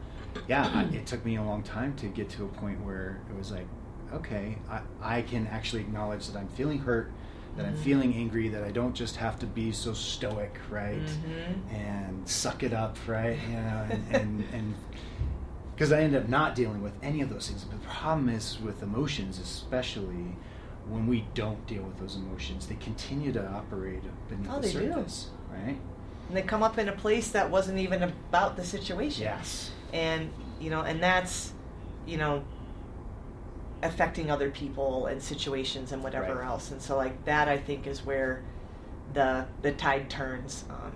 yeah, 0.46 0.70
I, 0.74 0.82
it 0.94 1.06
took 1.06 1.24
me 1.24 1.36
a 1.36 1.42
long 1.42 1.62
time 1.62 1.96
to 1.96 2.06
get 2.06 2.28
to 2.30 2.44
a 2.44 2.48
point 2.48 2.80
where 2.84 3.20
it 3.30 3.36
was 3.36 3.50
like, 3.50 3.66
okay, 4.12 4.56
I, 4.70 4.80
I 5.00 5.22
can 5.22 5.46
actually 5.48 5.80
acknowledge 5.82 6.26
that 6.28 6.38
I'm 6.38 6.48
feeling 6.48 6.78
hurt, 6.78 7.10
that 7.58 7.66
I'm 7.66 7.76
feeling 7.76 8.14
angry, 8.14 8.48
that 8.48 8.62
I 8.62 8.70
don't 8.70 8.94
just 8.94 9.16
have 9.16 9.38
to 9.40 9.46
be 9.46 9.72
so 9.72 9.92
stoic, 9.92 10.58
right? 10.70 10.94
Mhm. 11.02 11.74
and 11.74 12.28
suck 12.28 12.62
it 12.62 12.72
up, 12.72 12.96
right? 13.06 13.36
You 13.50 13.56
know, 13.56 13.86
and 14.12 14.44
and, 14.52 14.74
because 15.74 15.92
I 15.92 16.00
end 16.00 16.14
up 16.16 16.28
not 16.28 16.54
dealing 16.54 16.82
with 16.82 16.92
any 17.02 17.20
of 17.20 17.28
those 17.30 17.48
things. 17.48 17.64
But 17.64 17.80
the 17.82 17.86
problem 17.88 18.28
is 18.28 18.58
with 18.60 18.82
emotions, 18.82 19.38
especially 19.38 20.36
when 20.88 21.06
we 21.06 21.24
don't 21.34 21.64
deal 21.66 21.82
with 21.82 21.98
those 21.98 22.16
emotions, 22.16 22.66
they 22.66 22.76
continue 22.76 23.32
to 23.32 23.46
operate 23.50 24.02
beneath 24.28 24.48
Oh, 24.50 24.60
the 24.60 24.68
they 24.68 24.72
do. 24.86 25.04
right? 25.52 25.76
and 26.28 26.36
they 26.36 26.42
come 26.42 26.62
up 26.62 26.78
in 26.78 26.88
a 26.88 26.92
place 26.92 27.30
that 27.30 27.50
wasn't 27.50 27.78
even 27.78 28.02
about 28.02 28.56
the 28.56 28.64
situation. 28.64 29.22
Yes. 29.24 29.70
And 29.92 30.30
you 30.60 30.70
know, 30.70 30.82
and 30.82 31.02
that's 31.02 31.52
you 32.06 32.18
know 32.18 32.44
affecting 33.82 34.30
other 34.30 34.50
people 34.50 35.06
and 35.06 35.22
situations 35.22 35.92
and 35.92 36.02
whatever 36.02 36.34
Right. 36.36 36.46
else. 36.46 36.70
And 36.70 36.80
so 36.82 36.96
like 36.96 37.24
that 37.24 37.48
I 37.48 37.56
think 37.56 37.86
is 37.86 38.04
where 38.04 38.42
the 39.14 39.46
the 39.62 39.72
tide 39.72 40.10
turns 40.10 40.64
on 40.68 40.92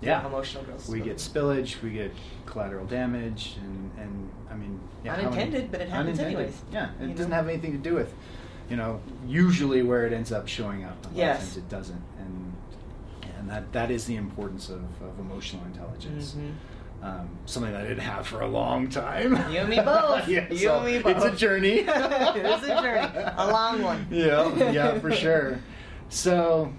Yeah. 0.00 0.26
emotional 0.26 0.64
growth. 0.64 0.88
We 0.88 1.00
get 1.00 1.16
spillage, 1.16 1.80
we 1.82 1.90
get 1.90 2.12
collateral 2.44 2.86
damage, 2.86 3.56
and, 3.62 3.90
and 3.98 4.30
I 4.50 4.54
mean, 4.54 4.78
yeah, 5.04 5.12
how 5.12 5.16
many- 5.30 5.42
Unintended, 5.42 5.70
but 5.72 5.80
it 5.80 5.88
happens 5.88 6.18
unintended. 6.18 6.36
anyways, 6.38 6.62
Yeah, 6.72 6.90
it 7.00 7.14
doesn't 7.16 7.30
know? 7.30 7.36
have 7.36 7.48
anything 7.48 7.72
to 7.72 7.78
do 7.78 7.94
with, 7.94 8.12
you 8.68 8.76
know, 8.76 9.00
usually 9.26 9.82
where 9.82 10.04
it 10.06 10.12
ends 10.12 10.32
up 10.32 10.48
showing 10.48 10.84
up. 10.84 11.02
A 11.04 11.08
lot 11.08 11.16
Yes. 11.16 11.36
of 11.38 11.42
times 11.44 11.56
it 11.56 11.68
doesn't, 11.68 12.02
and 12.18 12.52
and 13.38 13.48
that 13.50 13.72
that 13.72 13.90
is 13.90 14.04
the 14.04 14.14
importance 14.16 14.68
of, 14.68 14.82
of 15.02 15.18
emotional 15.18 15.64
intelligence. 15.64 16.34
Mhm. 16.38 16.52
Um, 17.02 17.28
something 17.46 17.72
that 17.72 17.80
I 17.80 17.88
didn't 17.88 18.04
have 18.04 18.26
for 18.28 18.42
a 18.42 18.46
long 18.48 18.88
time. 18.88 19.32
You 19.52 19.58
and 19.60 19.68
me 19.68 19.76
both. 19.80 20.28
yeah, 20.28 20.48
You 20.50 20.56
so 20.58 20.80
and 20.80 21.04
me 21.04 21.10
It's 21.12 21.24
a 21.24 21.34
journey. 21.34 21.78
It 21.88 22.46
is 22.46 22.62
a 22.62 22.80
journey. 22.80 23.08
A 23.36 23.50
long 23.50 23.82
one. 23.82 24.06
Yeah, 24.10 24.70
yeah, 24.70 24.98
for 25.00 25.10
sure. 25.24 25.58
So, 26.10 26.72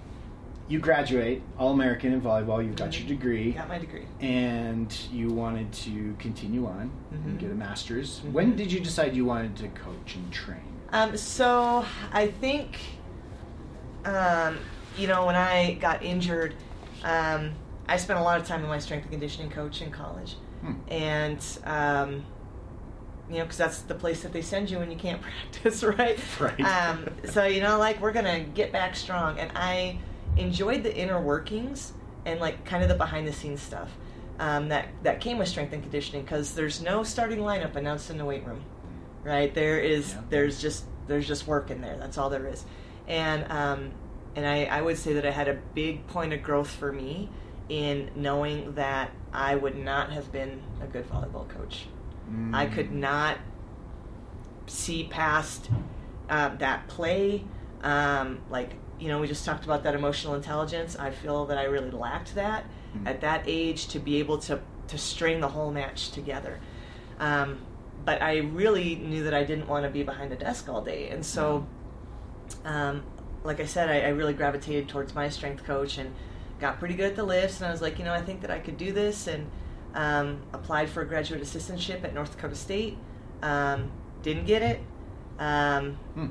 you 0.70 0.80
graduate, 0.80 1.42
All 1.60 1.74
American 1.74 2.14
in 2.14 2.22
volleyball. 2.22 2.64
You've 2.64 2.78
got 2.78 2.98
your 2.98 3.06
degree 3.08 3.52
Got 3.52 3.68
my 3.68 3.80
degree. 3.80 4.06
and 4.22 4.96
you 5.12 5.28
wanted 5.30 5.74
to 5.74 6.16
continue 6.20 6.66
on 6.68 6.90
and 7.12 7.38
Mhm. 7.38 7.40
get 7.40 7.52
a 7.52 7.56
master's. 7.56 8.22
Mhm. 8.22 8.32
When 8.32 8.56
did 8.56 8.72
you 8.72 8.80
decide 8.80 9.14
you 9.14 9.26
wanted 9.26 9.58
to 9.58 9.68
coach 9.70 10.16
and 10.16 10.32
train? 10.32 10.62
Um, 10.94 11.18
so 11.18 11.84
I 12.14 12.28
think, 12.28 12.80
um, 14.06 14.58
you 14.98 15.08
know, 15.08 15.26
when 15.26 15.36
I 15.36 15.74
got 15.82 16.02
injured, 16.04 16.54
um, 17.04 17.52
I 17.88 17.98
spent 17.98 18.20
a 18.20 18.24
lot 18.24 18.40
of 18.40 18.48
time 18.48 18.62
with 18.62 18.70
my 18.70 18.80
strength 18.80 19.04
and 19.04 19.12
conditioning 19.12 19.50
coach 19.50 19.82
in 19.82 19.92
college, 19.92 20.36
Hmm. 20.62 20.74
and 20.88 21.46
um, 21.66 22.26
you 23.30 23.38
know, 23.38 23.44
because 23.44 23.58
that's 23.58 23.80
the 23.82 23.96
place 23.96 24.22
that 24.24 24.32
they 24.34 24.42
send 24.42 24.70
you 24.70 24.80
when 24.80 24.92
you 24.92 24.98
can't 24.98 25.22
practice, 25.52 25.84
right? 25.84 26.20
Right. 26.40 26.62
Um, 26.62 27.08
so 27.26 27.46
you 27.46 27.62
know, 27.62 27.78
like 27.80 28.00
we're 28.02 28.12
gonna 28.14 28.40
get 28.42 28.72
back 28.72 28.96
strong, 28.96 29.40
and 29.40 29.52
I 29.56 29.98
enjoyed 30.38 30.84
the 30.84 30.96
inner 30.96 31.20
workings 31.22 31.94
and 32.26 32.40
like 32.40 32.64
kind 32.66 32.82
of 32.84 32.90
the 32.90 32.96
behind 32.96 33.28
the 33.28 33.34
scenes 33.34 33.62
stuff 33.62 33.90
um, 34.40 34.70
that 34.70 34.88
that 35.04 35.20
came 35.22 35.38
with 35.38 35.48
strength 35.48 35.74
and 35.74 35.84
conditioning 35.84 36.24
because 36.24 36.56
there's 36.56 36.82
no 36.82 37.04
starting 37.04 37.40
lineup 37.40 37.76
announced 37.76 38.10
in 38.10 38.18
the 38.18 38.26
weight 38.26 38.46
room 38.48 38.64
right 39.24 39.54
there 39.54 39.80
is 39.80 40.14
Yeah. 40.14 40.22
there's 40.30 40.62
just 40.62 40.86
there's 41.08 41.28
just 41.28 41.46
work 41.48 41.70
in 41.70 41.82
there 41.82 41.98
that's 41.98 42.18
all 42.18 42.30
there 42.30 42.48
is 42.48 42.64
and 43.08 43.46
um, 43.52 43.92
and 44.36 44.48
I, 44.48 44.64
I 44.66 44.82
would 44.82 44.98
say 44.98 45.14
that 45.14 45.26
I 45.26 45.32
had 45.32 45.48
a 45.50 45.60
big 45.76 46.08
point 46.08 46.34
of 46.34 46.42
growth 46.42 46.70
for 46.72 46.92
me 46.92 47.30
in 47.70 48.12
knowing 48.16 48.76
that 48.76 49.12
I 49.32 49.56
would 49.56 49.78
not 49.78 50.12
have 50.12 50.32
been 50.32 50.62
a 50.82 50.86
good 50.88 51.10
volleyball 51.10 51.48
coach. 51.50 51.88
I 52.54 52.66
could 52.68 52.92
not 52.92 53.38
see 54.68 55.04
past 55.06 55.70
uh, 56.30 56.56
that 56.56 56.88
play. 56.88 57.44
Um, 57.84 58.40
like, 58.50 58.72
you 59.00 59.08
know, 59.10 59.20
we 59.20 59.28
just 59.28 59.46
talked 59.46 59.66
about 59.66 59.84
that 59.84 59.94
emotional 59.94 60.34
intelligence. 60.36 60.96
I 60.98 61.12
feel 61.12 61.46
that 61.48 61.58
I 61.58 61.64
really 61.66 61.92
lacked 61.92 62.36
that 62.36 62.66
Mm. 62.96 63.08
at 63.08 63.22
that 63.22 63.42
age 63.48 63.88
to 63.88 63.98
be 64.00 64.18
able 64.20 64.38
to, 64.38 64.60
to 64.90 64.98
string 65.00 65.40
the 65.42 65.48
whole 65.48 65.72
match 65.72 66.12
together. 66.12 66.60
Um, 67.20 67.58
but 68.06 68.22
I 68.22 68.38
really 68.38 68.94
knew 68.94 69.24
that 69.24 69.34
I 69.34 69.44
didn't 69.44 69.68
want 69.68 69.84
to 69.86 69.90
be 69.90 70.04
behind 70.04 70.32
a 70.32 70.36
desk 70.36 70.70
all 70.70 70.84
day. 70.84 71.10
And 71.10 71.26
so, 71.26 71.66
um, 72.66 73.02
like 73.44 73.60
I 73.60 73.66
said, 73.66 73.90
I, 73.90 74.02
I 74.02 74.10
really 74.10 74.34
gravitated 74.36 74.90
towards 74.90 75.16
my 75.16 75.28
strength 75.30 75.64
coach 75.64 75.98
and 75.98 76.14
got 76.64 76.80
pretty 76.80 76.96
good 76.96 77.08
at 77.08 77.16
the 77.18 77.24
lifts. 77.24 77.58
And 77.60 77.68
I 77.68 77.72
was 77.72 77.82
like, 77.82 78.00
you 78.00 78.06
know, 78.06 78.14
I 78.14 78.22
think 78.22 78.40
that 78.42 78.50
I 78.50 78.58
could 78.58 78.78
do 78.78 78.94
this. 78.94 79.28
And 79.28 79.52
um, 79.94 80.42
applied 80.54 80.90
for 80.90 81.02
a 81.02 81.06
graduate 81.06 81.42
assistantship 81.42 82.04
at 82.06 82.14
North 82.14 82.32
Dakota 82.36 82.56
State. 82.56 82.98
Um, 83.44 83.92
didn't 84.24 84.46
get 84.46 84.62
it. 84.64 84.80
Um, 85.38 85.98
Hmm. 86.16 86.28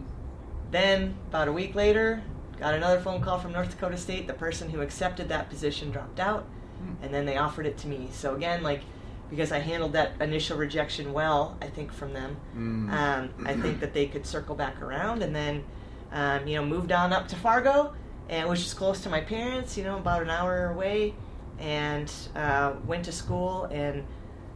then, 0.70 1.14
about 1.28 1.48
a 1.48 1.52
week 1.52 1.74
later, 1.74 2.22
got 2.58 2.72
another 2.74 2.98
phone 2.98 3.20
call 3.20 3.38
from 3.38 3.52
North 3.52 3.70
Dakota 3.70 3.96
State. 3.98 4.26
The 4.26 4.32
person 4.32 4.70
who 4.70 4.80
accepted 4.80 5.28
that 5.28 5.50
position 5.50 5.90
dropped 5.90 6.18
out, 6.18 6.46
Hmm. 6.80 7.04
and 7.04 7.12
then 7.14 7.26
they 7.26 7.36
offered 7.36 7.66
it 7.66 7.76
to 7.78 7.88
me. 7.88 8.08
So, 8.10 8.34
again, 8.34 8.62
like, 8.62 8.80
because 9.28 9.52
I 9.52 9.58
handled 9.58 9.92
that 9.92 10.12
initial 10.20 10.56
rejection 10.56 11.12
well, 11.12 11.56
I 11.60 11.66
think, 11.66 11.92
from 11.92 12.14
them, 12.14 12.36
Mm. 12.56 12.90
um, 12.92 13.46
I 13.46 13.54
think 13.54 13.80
that 13.80 13.92
they 13.94 14.06
could 14.06 14.26
circle 14.26 14.54
back 14.54 14.80
around 14.82 15.22
and 15.22 15.34
then, 15.36 15.64
um, 16.12 16.46
you 16.46 16.56
know, 16.56 16.64
moved 16.66 16.90
on 16.92 17.12
up 17.12 17.28
to 17.28 17.36
Fargo, 17.36 17.92
and 18.28 18.48
which 18.48 18.60
is 18.60 18.74
close 18.74 19.00
to 19.02 19.10
my 19.10 19.20
parents, 19.20 19.76
you 19.76 19.84
know, 19.84 19.96
about 19.96 20.22
an 20.22 20.30
hour 20.30 20.70
away, 20.70 21.14
and 21.58 22.12
uh, 22.34 22.74
went 22.86 23.04
to 23.04 23.12
school 23.12 23.64
and 23.64 24.04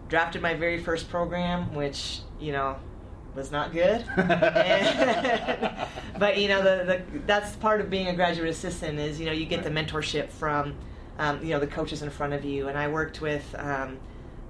drafted 0.08 0.42
my 0.42 0.54
very 0.54 0.82
first 0.82 1.08
program, 1.08 1.74
which, 1.74 2.20
you 2.40 2.52
know, 2.52 2.76
was 3.34 3.50
not 3.50 3.72
good. 3.72 4.04
And- 4.16 5.76
but 6.18 6.38
you 6.38 6.48
know, 6.48 6.62
the, 6.62 6.84
the 6.84 7.18
that's 7.26 7.54
part 7.56 7.80
of 7.80 7.90
being 7.90 8.08
a 8.08 8.14
graduate 8.14 8.48
assistant 8.48 8.98
is 8.98 9.20
you 9.20 9.26
know 9.26 9.32
you 9.32 9.46
get 9.46 9.62
the 9.62 9.70
mentorship 9.70 10.30
from 10.30 10.74
um, 11.18 11.42
you 11.42 11.50
know 11.50 11.60
the 11.60 11.66
coaches 11.66 12.02
in 12.02 12.10
front 12.10 12.32
of 12.32 12.44
you. 12.44 12.68
And 12.68 12.78
I 12.78 12.88
worked 12.88 13.20
with 13.20 13.54
um, 13.58 13.98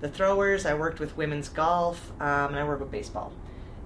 the 0.01 0.09
throwers, 0.09 0.67
I 0.67 0.75
worked 0.75 1.01
with 1.01 1.17
women's 1.17 1.49
golf, 1.49 2.13
um, 2.21 2.51
and 2.51 2.57
I 2.57 2.65
worked 2.65 2.81
with 2.81 2.91
baseball. 2.91 3.33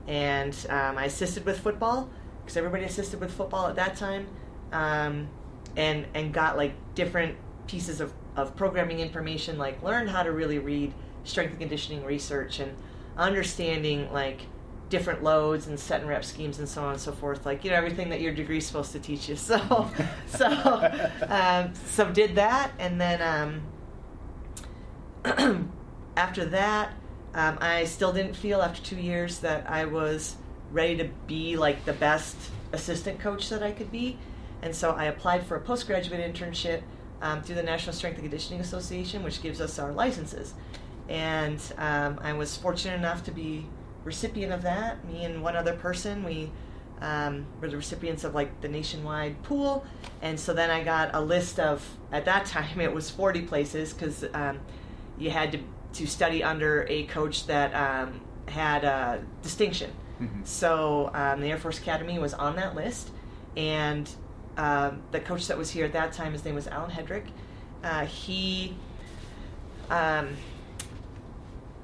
And 0.06 0.54
um, 0.68 0.98
I 0.98 1.04
assisted 1.04 1.44
with 1.44 1.60
football 1.60 2.08
because 2.42 2.56
everybody 2.56 2.84
assisted 2.84 3.20
with 3.20 3.32
football 3.32 3.66
at 3.68 3.76
that 3.76 3.96
time, 3.96 4.26
um, 4.72 5.28
and 5.76 6.06
and 6.14 6.32
got 6.32 6.56
like 6.56 6.74
different 6.94 7.36
pieces 7.66 8.00
of, 8.00 8.12
of 8.36 8.56
programming 8.56 9.00
information, 9.00 9.58
like 9.58 9.82
learned 9.82 10.10
how 10.10 10.22
to 10.22 10.32
really 10.32 10.58
read 10.58 10.92
strength 11.24 11.50
and 11.50 11.60
conditioning 11.60 12.04
research 12.04 12.60
and 12.60 12.74
understanding 13.16 14.10
like 14.12 14.40
different 14.88 15.22
loads 15.22 15.68
and 15.68 15.78
set 15.78 16.00
and 16.00 16.08
rep 16.08 16.24
schemes 16.24 16.58
and 16.58 16.68
so 16.68 16.82
on 16.82 16.92
and 16.92 17.00
so 17.00 17.12
forth. 17.12 17.46
Like 17.46 17.64
you 17.64 17.70
know 17.70 17.76
everything 17.76 18.08
that 18.10 18.20
your 18.20 18.34
degree's 18.34 18.66
supposed 18.66 18.92
to 18.92 18.98
teach 18.98 19.28
you. 19.28 19.36
So 19.36 19.90
so 20.26 20.46
um, 21.28 21.74
so 21.86 22.10
did 22.10 22.34
that. 22.36 22.72
And 22.78 23.00
then 23.00 23.22
um, 23.22 23.62
after 26.16 26.44
that 26.46 26.92
um, 27.34 27.58
i 27.60 27.84
still 27.84 28.12
didn't 28.12 28.34
feel 28.34 28.62
after 28.62 28.82
two 28.82 28.96
years 28.96 29.38
that 29.40 29.68
i 29.68 29.84
was 29.84 30.36
ready 30.72 30.96
to 30.96 31.08
be 31.26 31.56
like 31.56 31.84
the 31.84 31.92
best 31.92 32.36
assistant 32.72 33.18
coach 33.18 33.48
that 33.48 33.62
i 33.62 33.70
could 33.70 33.90
be 33.90 34.16
and 34.62 34.74
so 34.74 34.92
i 34.92 35.04
applied 35.04 35.44
for 35.46 35.56
a 35.56 35.60
postgraduate 35.60 36.20
internship 36.20 36.82
um, 37.22 37.42
through 37.42 37.54
the 37.54 37.62
national 37.62 37.94
strength 37.94 38.16
and 38.16 38.24
conditioning 38.24 38.60
association 38.60 39.22
which 39.22 39.42
gives 39.42 39.60
us 39.60 39.78
our 39.78 39.92
licenses 39.92 40.54
and 41.08 41.60
um, 41.78 42.18
i 42.22 42.32
was 42.32 42.56
fortunate 42.56 42.94
enough 42.94 43.22
to 43.24 43.30
be 43.30 43.66
recipient 44.04 44.52
of 44.52 44.62
that. 44.62 45.04
Me 45.06 45.24
and 45.24 45.42
one 45.42 45.56
other 45.56 45.74
person, 45.74 46.24
we 46.24 46.50
um, 47.00 47.46
were 47.60 47.68
the 47.68 47.76
recipients 47.76 48.24
of 48.24 48.34
like 48.34 48.60
the 48.60 48.68
nationwide 48.68 49.42
pool, 49.42 49.84
and 50.22 50.38
so 50.38 50.52
then 50.52 50.70
I 50.70 50.82
got 50.84 51.14
a 51.14 51.20
list 51.20 51.58
of 51.58 51.86
at 52.12 52.24
that 52.26 52.46
time 52.54 52.80
it 52.80 52.92
was 52.92 53.10
40 53.10 53.42
places 53.42 53.92
because 53.92 54.24
um, 54.34 54.60
you 55.18 55.30
had 55.30 55.52
to 55.52 55.58
to 55.92 56.06
study 56.06 56.42
under 56.42 56.86
a 56.88 57.04
coach 57.04 57.46
that 57.46 57.74
um, 57.74 58.20
had 58.46 58.84
a 58.84 59.24
distinction. 59.42 59.90
Mhm. 60.20 60.46
So 60.46 61.10
um, 61.14 61.40
the 61.40 61.48
Air 61.48 61.58
Force 61.58 61.78
Academy 61.78 62.18
was 62.18 62.32
on 62.34 62.56
that 62.56 62.74
list, 62.74 63.10
and 63.56 64.08
um, 64.56 65.02
the 65.12 65.20
coach 65.20 65.46
that 65.48 65.56
was 65.58 65.70
here 65.70 65.84
at 65.84 65.92
that 65.92 66.12
time, 66.12 66.32
his 66.32 66.44
name 66.44 66.54
was 66.54 66.66
Allen 66.68 66.90
Hedrick. 66.90 67.24
Uh, 67.82 68.04
he 68.06 68.74
um, 69.88 70.28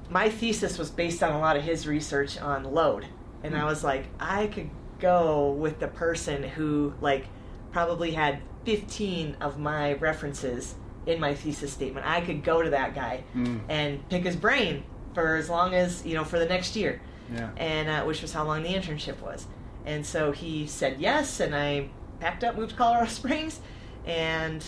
my 0.09 0.29
thesis 0.29 0.77
was 0.77 0.89
based 0.89 1.21
on 1.23 1.33
a 1.33 1.39
lot 1.39 1.57
of 1.57 1.63
his 1.63 1.85
research 1.87 2.39
on 2.39 2.63
load 2.63 3.05
and 3.43 3.55
i 3.57 3.65
was 3.65 3.83
like 3.83 4.05
i 4.19 4.47
could 4.47 4.69
go 4.99 5.51
with 5.51 5.79
the 5.79 5.87
person 5.87 6.41
who 6.43 6.93
like 7.01 7.25
probably 7.71 8.11
had 8.11 8.39
15 8.63 9.35
of 9.41 9.59
my 9.59 9.93
references 9.93 10.75
in 11.05 11.19
my 11.19 11.33
thesis 11.35 11.73
statement 11.73 12.05
i 12.07 12.21
could 12.21 12.41
go 12.43 12.61
to 12.61 12.69
that 12.69 12.95
guy 12.95 13.23
Mm. 13.35 13.59
and 13.67 14.09
pick 14.09 14.23
his 14.23 14.35
brain 14.37 14.83
for 15.13 15.35
as 15.35 15.49
long 15.49 15.73
as 15.75 16.05
you 16.05 16.13
know 16.13 16.23
for 16.23 16.39
the 16.39 16.45
next 16.45 16.75
year 16.77 17.01
Yeah. 17.33 17.49
and 17.57 17.89
uh, 17.89 18.03
which 18.05 18.21
was 18.21 18.31
how 18.31 18.45
long 18.45 18.63
the 18.63 18.69
internship 18.69 19.19
was 19.21 19.45
and 19.85 20.05
so 20.05 20.31
he 20.31 20.67
said 20.67 21.01
yes 21.01 21.41
and 21.41 21.53
i 21.53 21.89
packed 22.19 22.43
up 22.43 22.55
moved 22.55 22.71
to 22.71 22.77
colorado 22.77 23.05
springs 23.09 23.59
and 24.05 24.65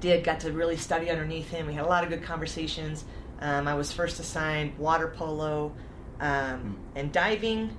did 0.00 0.24
got 0.24 0.40
to 0.40 0.52
really 0.52 0.76
study 0.76 1.10
underneath 1.10 1.50
him. 1.50 1.66
We 1.66 1.74
had 1.74 1.84
a 1.84 1.88
lot 1.88 2.04
of 2.04 2.10
good 2.10 2.22
conversations. 2.22 3.04
Um, 3.40 3.68
i 3.68 3.74
was 3.74 3.92
first 3.92 4.18
assigned 4.18 4.76
water 4.78 5.12
polo 5.16 5.74
um, 6.20 6.78
and 6.94 7.12
diving. 7.12 7.76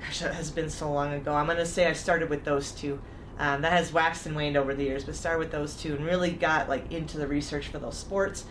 Gosh 0.00 0.20
that 0.20 0.34
has 0.34 0.50
been 0.50 0.68
so 0.68 0.92
long 0.92 1.14
ago. 1.14 1.34
I'm 1.34 1.46
going 1.46 1.58
to 1.58 1.66
say 1.66 1.86
i 1.86 1.92
started 1.92 2.28
with 2.28 2.44
those 2.44 2.72
two. 2.72 3.00
Um, 3.38 3.62
that 3.62 3.72
has 3.72 3.92
waxed 3.92 4.24
and 4.24 4.34
waned 4.34 4.56
over 4.56 4.74
the 4.74 4.84
years 4.84 5.04
but 5.04 5.14
started 5.14 5.38
with 5.40 5.50
those 5.50 5.76
two 5.76 5.94
and 5.94 6.06
really 6.06 6.30
got 6.30 6.70
like 6.70 6.90
into 6.90 7.18
the 7.18 7.26
research 7.26 7.68
for 7.68 7.78
those 7.78 7.96
sports. 7.96 8.44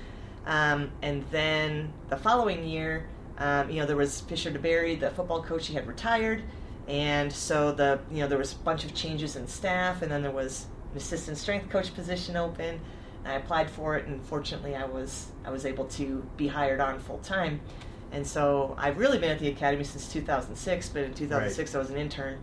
Um, 0.45 0.91
and 1.01 1.25
then 1.31 1.91
the 2.09 2.17
following 2.17 2.63
year 2.63 3.07
um, 3.37 3.69
you 3.69 3.79
know 3.79 3.85
there 3.85 3.95
was 3.95 4.21
Fisher 4.21 4.51
DeBerry, 4.51 4.99
the 4.99 5.09
football 5.11 5.43
coach 5.43 5.67
he 5.67 5.73
had 5.73 5.87
retired 5.87 6.43
and 6.87 7.31
so 7.31 7.71
the 7.71 7.99
you 8.11 8.19
know 8.19 8.27
there 8.27 8.37
was 8.37 8.53
a 8.53 8.57
bunch 8.57 8.85
of 8.85 8.93
changes 8.93 9.35
in 9.35 9.47
staff 9.47 10.01
and 10.01 10.11
then 10.11 10.21
there 10.21 10.31
was 10.31 10.67
an 10.91 10.97
assistant 10.97 11.37
strength 11.37 11.69
coach 11.69 11.93
position 11.95 12.35
open 12.35 12.79
and 13.23 13.33
i 13.33 13.35
applied 13.35 13.69
for 13.69 13.97
it 13.97 14.05
and 14.05 14.23
fortunately 14.25 14.75
i 14.75 14.85
was 14.85 15.27
i 15.43 15.49
was 15.49 15.65
able 15.65 15.85
to 15.85 16.25
be 16.37 16.47
hired 16.47 16.79
on 16.79 16.99
full 16.99 17.17
time 17.19 17.59
and 18.11 18.25
so 18.25 18.75
i've 18.77 18.97
really 18.97 19.17
been 19.17 19.31
at 19.31 19.39
the 19.39 19.47
academy 19.47 19.83
since 19.83 20.11
2006 20.11 20.89
but 20.89 21.03
in 21.03 21.13
2006 21.13 21.73
i 21.73 21.77
was 21.77 21.89
an 21.89 21.97
intern 21.97 22.39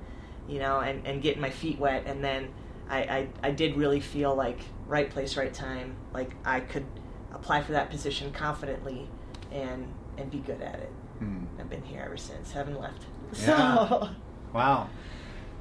you 0.48 0.58
know 0.58 0.80
and, 0.80 1.06
and 1.06 1.22
getting 1.22 1.40
my 1.40 1.50
feet 1.50 1.78
wet 1.78 2.02
and 2.06 2.22
then 2.22 2.48
I, 2.88 2.98
I, 2.98 3.28
I 3.44 3.50
did 3.52 3.76
really 3.76 4.00
feel 4.00 4.34
like 4.34 4.58
right 4.86 5.08
place 5.08 5.36
right 5.36 5.54
time 5.54 5.94
like 6.12 6.32
i 6.44 6.58
could 6.58 6.84
apply 7.32 7.62
for 7.62 7.72
that 7.72 7.90
position 7.90 8.32
confidently 8.32 9.08
and 9.50 9.92
and 10.18 10.30
be 10.30 10.38
good 10.38 10.60
at 10.60 10.74
it. 10.80 10.92
Mm. 11.22 11.46
i've 11.58 11.70
been 11.70 11.82
here 11.82 12.02
ever 12.04 12.16
since. 12.16 12.52
Haven't 12.52 12.80
left. 12.80 13.04
Yeah. 13.32 13.88
so 13.88 14.08
Wow. 14.52 14.88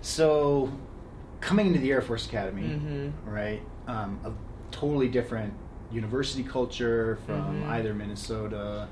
So, 0.01 0.71
coming 1.39 1.67
into 1.67 1.79
the 1.79 1.91
Air 1.91 2.01
Force 2.01 2.25
Academy, 2.27 2.63
Mhm. 2.63 3.11
right? 3.25 3.61
Um, 3.87 4.19
a 4.25 4.31
totally 4.73 5.07
different 5.09 5.53
university 5.91 6.43
culture 6.43 7.17
from 7.25 7.61
Mhm. 7.63 7.67
either 7.69 7.93
Minnesota 7.93 8.87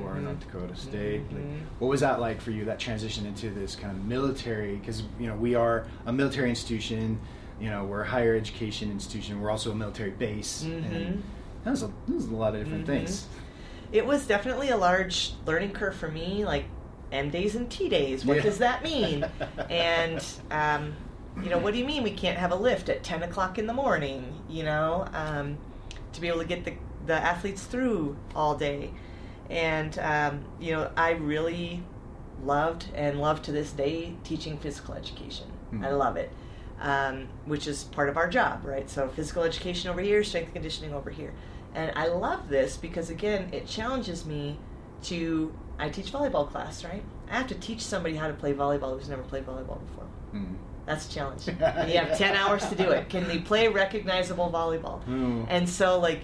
or 0.00 0.14
Mhm. 0.14 0.22
North 0.24 0.40
Dakota 0.40 0.76
State. 0.76 1.22
Like, 1.32 1.42
Mhm. 1.44 1.58
what 1.78 1.88
was 1.88 2.00
that 2.00 2.20
like 2.20 2.40
for 2.40 2.50
you? 2.50 2.64
That 2.64 2.78
transition 2.78 3.26
into 3.26 3.50
this 3.50 3.76
kind 3.76 3.96
of 3.96 4.04
military? 4.04 4.76
Because 4.76 5.02
you 5.18 5.26
know 5.26 5.36
we 5.36 5.54
are 5.54 5.84
a 6.06 6.12
military 6.12 6.48
institution. 6.50 7.18
You 7.60 7.70
know 7.70 7.84
we're 7.84 8.02
a 8.02 8.08
higher 8.08 8.34
education 8.34 8.90
institution. 8.90 9.40
We're 9.40 9.50
also 9.50 9.70
a 9.72 9.74
military 9.74 10.10
base, 10.10 10.62
and 10.64 11.22
that 11.64 11.70
was 11.70 11.82
a, 11.82 11.86
that 12.06 12.14
was 12.14 12.26
a 12.26 12.34
lot 12.34 12.54
of 12.54 12.64
different 12.64 12.86
things. 12.86 13.26
it 13.92 14.04
was 14.04 14.26
definitely 14.26 14.70
a 14.70 14.76
large 14.76 15.34
learning 15.46 15.70
curve 15.70 15.94
for 15.94 16.08
me 16.08 16.44
like 16.44 16.64
m 17.12 17.30
days 17.30 17.54
and 17.54 17.70
t 17.70 17.88
days 17.88 18.24
what 18.24 18.36
Yeah. 18.38 18.42
does 18.42 18.58
that 18.58 18.82
mean 18.82 19.24
and 19.70 20.24
um, 20.50 20.94
you 21.42 21.50
know 21.50 21.58
what 21.58 21.72
do 21.72 21.78
you 21.78 21.84
mean 21.84 22.02
we 22.02 22.10
can't 22.12 22.38
have 22.38 22.52
a 22.52 22.56
lift 22.56 22.88
at 22.88 23.02
10 23.02 23.22
o'clock 23.22 23.58
in 23.58 23.66
the 23.66 23.72
morning 23.72 24.40
you 24.48 24.62
know 24.62 25.06
um, 25.12 25.58
to 26.12 26.20
be 26.20 26.28
able 26.28 26.38
to 26.38 26.44
get 26.46 26.64
the, 26.64 26.74
the 27.06 27.14
athletes 27.14 27.64
through 27.64 28.16
all 28.34 28.54
day 28.56 28.90
and 29.50 29.98
um, 29.98 30.44
you 30.60 30.72
know 30.72 30.90
i 30.96 31.10
really 31.10 31.82
loved 32.42 32.86
and 32.94 33.20
love 33.20 33.42
to 33.42 33.52
this 33.52 33.72
day 33.72 34.14
teaching 34.24 34.58
physical 34.58 34.94
education 34.94 35.46
Mhm. 35.72 35.84
i 35.84 35.90
love 35.90 36.16
it 36.16 36.30
um, 36.80 37.28
which 37.46 37.66
is 37.68 37.84
part 37.84 38.08
of 38.08 38.16
our 38.16 38.28
job 38.28 38.64
right 38.64 38.88
so 38.90 39.08
physical 39.08 39.42
education 39.44 39.90
over 39.90 40.00
here 40.00 40.22
strength 40.24 40.52
conditioning 40.52 40.92
over 40.94 41.10
here 41.10 41.32
and 41.76 41.90
I 41.96 42.06
love 42.06 42.48
this 42.48 42.76
because 42.76 43.10
again, 43.10 43.48
it 43.50 43.66
challenges 43.66 44.24
me 44.24 44.58
to. 45.04 45.52
I 45.78 45.88
teach 45.88 46.12
volleyball 46.12 46.50
class, 46.50 46.84
right? 46.84 47.02
I 47.30 47.38
have 47.38 47.48
to 47.48 47.54
teach 47.54 47.80
somebody 47.80 48.16
how 48.16 48.28
to 48.28 48.34
play 48.34 48.52
volleyball 48.52 48.96
who's 48.96 49.08
never 49.08 49.22
played 49.22 49.46
volleyball 49.46 49.80
before. 49.86 50.06
Mm. 50.34 50.54
That's 50.86 51.08
a 51.08 51.12
challenge. 51.12 51.48
and 51.60 51.90
you 51.90 51.98
have 51.98 52.16
10 52.16 52.36
hours 52.36 52.68
to 52.68 52.74
do 52.74 52.90
it. 52.90 53.08
Can 53.08 53.26
they 53.26 53.38
play 53.38 53.68
recognizable 53.68 54.50
volleyball? 54.50 55.04
Mm. 55.06 55.46
And 55.48 55.68
so, 55.68 55.98
like, 55.98 56.20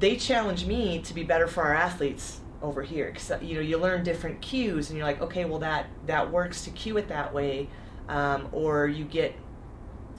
they 0.00 0.16
challenge 0.16 0.66
me 0.66 1.00
to 1.00 1.14
be 1.14 1.22
better 1.24 1.46
for 1.46 1.62
our 1.62 1.74
athletes 1.74 2.40
over 2.62 2.82
here 2.82 3.12
because 3.12 3.30
you 3.42 3.54
know 3.54 3.60
you 3.60 3.78
learn 3.78 4.02
different 4.02 4.40
cues 4.40 4.90
and 4.90 4.98
you're 4.98 5.06
like 5.06 5.20
okay 5.20 5.44
well 5.44 5.60
that 5.60 5.86
that 6.06 6.30
works 6.30 6.64
to 6.64 6.70
cue 6.70 6.96
it 6.96 7.08
that 7.08 7.32
way 7.32 7.68
um, 8.08 8.48
or 8.52 8.88
you 8.88 9.04
get 9.04 9.34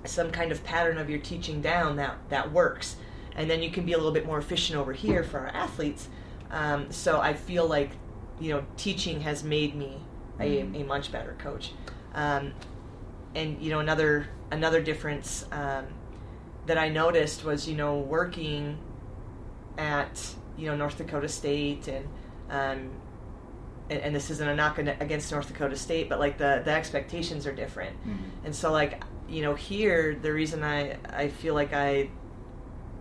some 0.06 0.32
kind 0.32 0.52
of 0.52 0.64
pattern 0.64 0.98
of 0.98 1.10
your 1.10 1.20
teaching 1.20 1.62
down 1.62 1.98
that 1.98 2.18
that 2.30 2.52
works 2.52 2.96
and 3.36 3.50
then 3.50 3.62
you 3.62 3.70
can 3.70 3.86
be 3.86 3.92
a 3.92 3.98
little 3.98 4.14
bit 4.14 4.26
more 4.26 4.38
efficient 4.38 4.80
over 4.80 4.94
here 4.94 5.24
for 5.24 5.40
our 5.40 5.48
athletes 5.48 6.08
um, 6.52 6.90
so 6.92 7.20
i 7.20 7.34
feel 7.34 7.68
like 7.68 7.92
you 8.40 8.54
know 8.54 8.66
teaching 8.78 9.22
has 9.22 9.44
made 9.44 9.76
me 9.76 9.98
a, 10.40 10.62
a 10.62 10.84
much 10.84 11.12
better 11.12 11.36
coach. 11.40 11.74
Um, 12.14 12.54
and 13.36 13.62
you 13.62 13.70
know 13.70 13.80
another 13.80 14.28
another 14.52 14.82
difference 14.82 15.46
um, 15.52 15.86
that 16.66 16.78
i 16.80 16.90
noticed 16.90 17.44
was 17.46 17.70
you 17.70 17.76
know 17.76 18.00
working 18.00 18.80
at 19.78 20.34
you 20.58 20.66
know 20.68 20.76
North 20.76 20.98
Dakota 20.98 21.28
State 21.30 21.88
and 21.88 22.06
um, 22.50 22.90
and, 23.90 24.00
and 24.02 24.16
this 24.16 24.30
isn't 24.30 24.48
a 24.48 24.56
knock 24.56 24.78
against 24.78 25.32
North 25.32 25.48
Dakota 25.48 25.76
State, 25.76 26.10
but 26.10 26.20
like 26.20 26.38
the 26.38 26.62
the 26.66 26.72
expectations 26.72 27.46
are 27.48 27.54
different, 27.54 27.96
Mhm. 28.06 28.18
and 28.46 28.56
so 28.56 28.72
like 28.72 29.02
you 29.30 29.42
know 29.42 29.54
here 29.56 30.18
the 30.22 30.34
reason 30.34 30.64
I 30.64 30.98
I 31.14 31.30
feel 31.30 31.54
like 31.54 31.74
I 31.74 32.10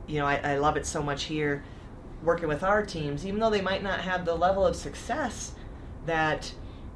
you 0.06 0.18
know 0.20 0.26
I, 0.26 0.36
I 0.52 0.56
love 0.58 0.76
it 0.76 0.86
so 0.86 1.02
much 1.02 1.24
here 1.24 1.64
working 2.22 2.48
with 2.48 2.62
our 2.62 2.84
teams, 2.84 3.24
even 3.26 3.40
though 3.40 3.50
they 3.50 3.60
might 3.60 3.82
not 3.82 4.00
have 4.00 4.24
the 4.24 4.34
level 4.34 4.66
of 4.66 4.74
success 4.76 5.52
that 6.06 6.52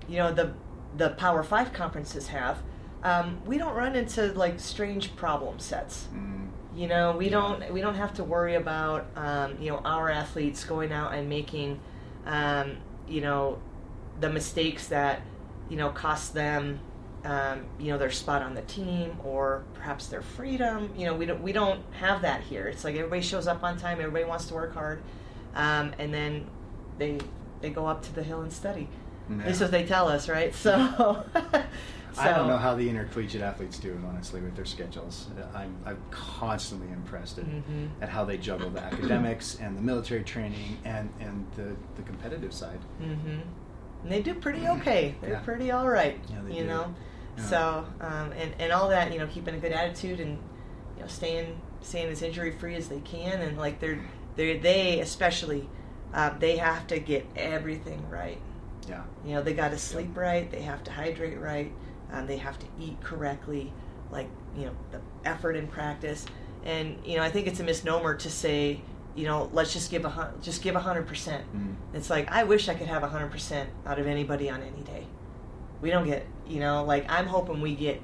you 0.08 0.16
know 0.16 0.32
the 0.32 0.52
the 0.96 1.10
Power 1.10 1.42
Five 1.42 1.72
conferences 1.72 2.28
have. 2.28 2.58
Um, 3.04 3.40
we 3.46 3.58
don't 3.58 3.74
run 3.74 3.96
into 3.96 4.32
like 4.32 4.60
strange 4.60 5.16
problem 5.16 5.58
sets. 5.58 6.08
Mm. 6.14 6.48
You 6.74 6.86
know, 6.86 7.16
we 7.16 7.26
Yeah. 7.26 7.32
don't 7.32 7.72
we 7.72 7.80
don't 7.80 7.96
have 7.96 8.14
to 8.14 8.24
worry 8.24 8.54
about 8.54 9.06
um, 9.16 9.56
you 9.60 9.70
know 9.70 9.78
our 9.84 10.10
athletes 10.10 10.64
going 10.64 10.92
out 10.92 11.12
and 11.14 11.28
making 11.28 11.80
um, 12.26 12.76
you 13.08 13.20
know 13.20 13.58
the 14.20 14.28
mistakes 14.30 14.88
that 14.88 15.22
you 15.68 15.76
know 15.76 15.90
cost 15.90 16.34
them 16.34 16.80
um, 17.24 17.64
you 17.78 17.92
know 17.92 17.98
their 17.98 18.10
spot 18.10 18.42
on 18.42 18.54
the 18.54 18.62
team 18.62 19.16
or 19.24 19.62
perhaps 19.74 20.06
their 20.08 20.22
freedom. 20.22 20.92
You 20.96 21.06
know, 21.06 21.14
we 21.14 21.26
don't 21.26 21.42
we 21.42 21.52
don't 21.52 21.80
have 21.92 22.22
that 22.22 22.42
here. 22.42 22.66
It's 22.66 22.84
like 22.84 22.96
everybody 22.96 23.22
shows 23.22 23.46
up 23.46 23.62
on 23.62 23.76
time, 23.78 23.98
everybody 24.00 24.24
wants 24.24 24.46
to 24.46 24.54
work 24.54 24.74
hard, 24.74 25.02
um, 25.54 25.92
and 25.98 26.12
then 26.12 26.46
they 26.98 27.18
they 27.60 27.70
go 27.70 27.86
up 27.86 28.02
to 28.02 28.12
the 28.14 28.22
hill 28.22 28.40
and 28.42 28.52
study. 28.52 28.88
At 29.30 29.46
least 29.46 29.60
Yeah. 29.60 29.66
what 29.66 29.70
they 29.70 29.86
tell 29.86 30.08
us, 30.08 30.28
right? 30.28 30.52
So, 30.52 31.24
I 32.18 32.30
don't 32.32 32.48
know 32.48 32.58
how 32.58 32.74
the 32.74 32.90
intercollegiate 32.90 33.40
athletes 33.40 33.78
do 33.78 33.92
it, 33.92 33.98
honestly, 34.06 34.40
with 34.42 34.54
their 34.56 34.64
schedules. 34.66 35.28
I'm, 35.54 35.74
I'm 35.86 35.96
constantly 36.10 36.88
impressed 36.92 37.38
at, 37.38 37.46
Mhm. 37.46 37.88
at 38.02 38.08
how 38.10 38.24
they 38.24 38.36
juggle 38.36 38.68
the 38.68 38.82
academics 38.82 39.58
and 39.60 39.78
the 39.78 39.80
military 39.80 40.24
training 40.24 40.76
and, 40.84 41.08
and 41.20 41.46
the, 41.56 41.74
the 41.96 42.02
competitive 42.02 42.52
side. 42.52 42.80
Mm-hmm. 43.00 43.28
And 44.02 44.12
they 44.12 44.20
do 44.20 44.34
pretty 44.34 44.66
okay. 44.68 45.14
They're 45.22 45.30
Yeah. 45.34 45.40
pretty 45.40 45.70
all 45.70 45.88
right. 45.88 46.18
Yeah, 46.28 46.40
they 46.46 46.54
you 46.56 46.62
do. 46.62 46.68
know. 46.68 46.94
Yeah. 47.42 47.48
So 47.48 47.86
um, 48.00 48.32
and 48.32 48.54
and 48.58 48.72
all 48.72 48.88
that, 48.88 49.12
you 49.12 49.18
know, 49.18 49.26
keeping 49.26 49.54
a 49.54 49.58
good 49.58 49.72
attitude 49.72 50.20
and 50.20 50.38
you 50.96 51.02
know 51.02 51.08
staying 51.08 51.60
staying 51.80 52.08
as 52.10 52.22
injury 52.22 52.52
free 52.52 52.74
as 52.76 52.88
they 52.88 53.00
can, 53.00 53.40
and 53.40 53.58
like 53.58 53.80
they're 53.80 54.00
they 54.36 54.58
they 54.58 55.00
especially 55.00 55.68
uh, 56.14 56.36
they 56.38 56.56
have 56.56 56.86
to 56.88 56.98
get 56.98 57.26
everything 57.36 58.08
right. 58.08 58.40
Yeah. 58.88 59.02
You 59.24 59.34
know, 59.34 59.42
they 59.42 59.54
got 59.54 59.70
to 59.70 59.78
sleep 59.78 60.16
right. 60.16 60.50
They 60.50 60.62
have 60.62 60.82
to 60.84 60.90
hydrate 60.90 61.38
right. 61.38 61.72
Um, 62.12 62.26
they 62.26 62.36
have 62.38 62.58
to 62.58 62.66
eat 62.80 63.00
correctly. 63.02 63.72
Like 64.10 64.28
you 64.56 64.66
know, 64.66 64.76
the 64.90 65.00
effort 65.24 65.56
in 65.56 65.66
practice. 65.66 66.26
And 66.64 66.98
you 67.04 67.16
know, 67.16 67.22
I 67.22 67.30
think 67.30 67.46
it's 67.46 67.60
a 67.60 67.64
misnomer 67.64 68.14
to 68.16 68.30
say, 68.30 68.80
you 69.14 69.24
know, 69.24 69.50
let's 69.52 69.72
just 69.72 69.90
give 69.90 70.04
a 70.04 70.34
just 70.42 70.62
give 70.62 70.76
a 70.76 70.80
hundred 70.80 71.06
percent. 71.06 71.44
Mm. 71.56 71.74
It's 71.94 72.10
like 72.10 72.30
I 72.30 72.44
wish 72.44 72.68
I 72.68 72.74
could 72.74 72.88
have 72.88 73.02
a 73.02 73.08
hundred 73.08 73.30
percent 73.30 73.70
out 73.86 73.98
of 73.98 74.06
anybody 74.06 74.50
on 74.50 74.62
any 74.62 74.82
day. 74.82 75.06
We 75.82 75.90
don't 75.90 76.06
get, 76.06 76.26
you 76.48 76.60
know, 76.60 76.84
like 76.84 77.04
I'm 77.10 77.26
hoping 77.26 77.60
we 77.60 77.74
get 77.74 78.00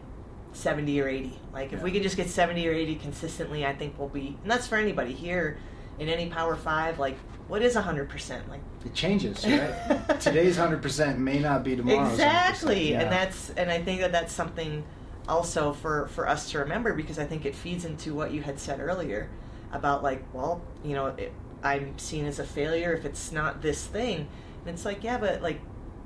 seventy 0.53 1.01
or 1.01 1.09
eighty. 1.09 1.39
Like 1.53 1.73
if 1.73 1.83
we 1.83 1.91
can 1.93 2.03
just 2.03 2.17
get 2.17 2.29
seventy 2.29 2.69
or 2.69 2.73
eighty 2.73 2.97
consistently, 2.97 3.65
I 3.65 3.75
think 3.75 3.99
we'll 3.99 4.09
be. 4.09 4.37
And 4.43 4.51
that's 4.51 4.67
for 4.67 4.77
anybody 4.77 5.13
here 5.15 5.57
in 5.99 6.09
any 6.09 6.29
Power 6.29 6.55
Five. 6.57 6.99
Like, 6.99 7.17
what 7.49 7.63
is 7.63 7.75
hundred 7.75 8.09
percent? 8.11 8.49
Like 8.51 8.61
It 8.85 8.93
changes, 8.95 9.45
right? 9.47 10.21
Today's 10.21 10.57
100% 10.59 11.19
may 11.19 11.39
not 11.39 11.65
be 11.65 11.77
tomorrow's 11.77 12.13
exactly 12.13 12.91
Yeah. 12.93 13.03
and 13.03 13.13
that's 13.13 13.51
and 13.51 13.71
i 13.71 13.81
think 13.83 14.01
that 14.01 14.13
that's 14.13 14.33
something 14.33 14.85
also 15.29 15.73
for 15.73 16.09
for 16.09 16.29
us 16.29 16.51
to 16.51 16.59
remember 16.59 16.93
because 16.95 17.19
i 17.19 17.25
think 17.25 17.45
it 17.47 17.55
feeds 17.55 17.85
into 17.85 18.15
what 18.15 18.33
you 18.33 18.43
had 18.43 18.59
said 18.59 18.81
earlier 18.81 19.29
about 19.73 20.03
like 20.03 20.23
well 20.33 20.61
you 20.85 20.95
know 20.95 21.07
it, 21.07 21.33
i'm 21.63 21.99
seen 21.99 22.25
as 22.25 22.39
a 22.39 22.45
failure 22.45 22.93
if 22.95 23.05
it's 23.05 23.31
not 23.33 23.61
this 23.63 23.85
thing 23.87 24.27
and 24.65 24.75
it's 24.75 24.85
like 24.85 25.03
yeah 25.05 25.19
but 25.19 25.43
like 25.43 25.61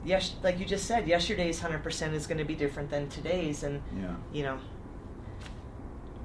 yes 0.04 0.34
like 0.42 0.58
you 0.58 0.64
just 0.64 0.84
said 0.86 1.06
yesterday's 1.06 1.60
100% 1.60 2.12
is 2.12 2.26
going 2.26 2.38
to 2.38 2.44
be 2.44 2.54
different 2.54 2.90
than 2.90 3.08
today's 3.08 3.62
and 3.62 3.80
Yeah. 4.00 4.14
you 4.32 4.42
know 4.42 4.58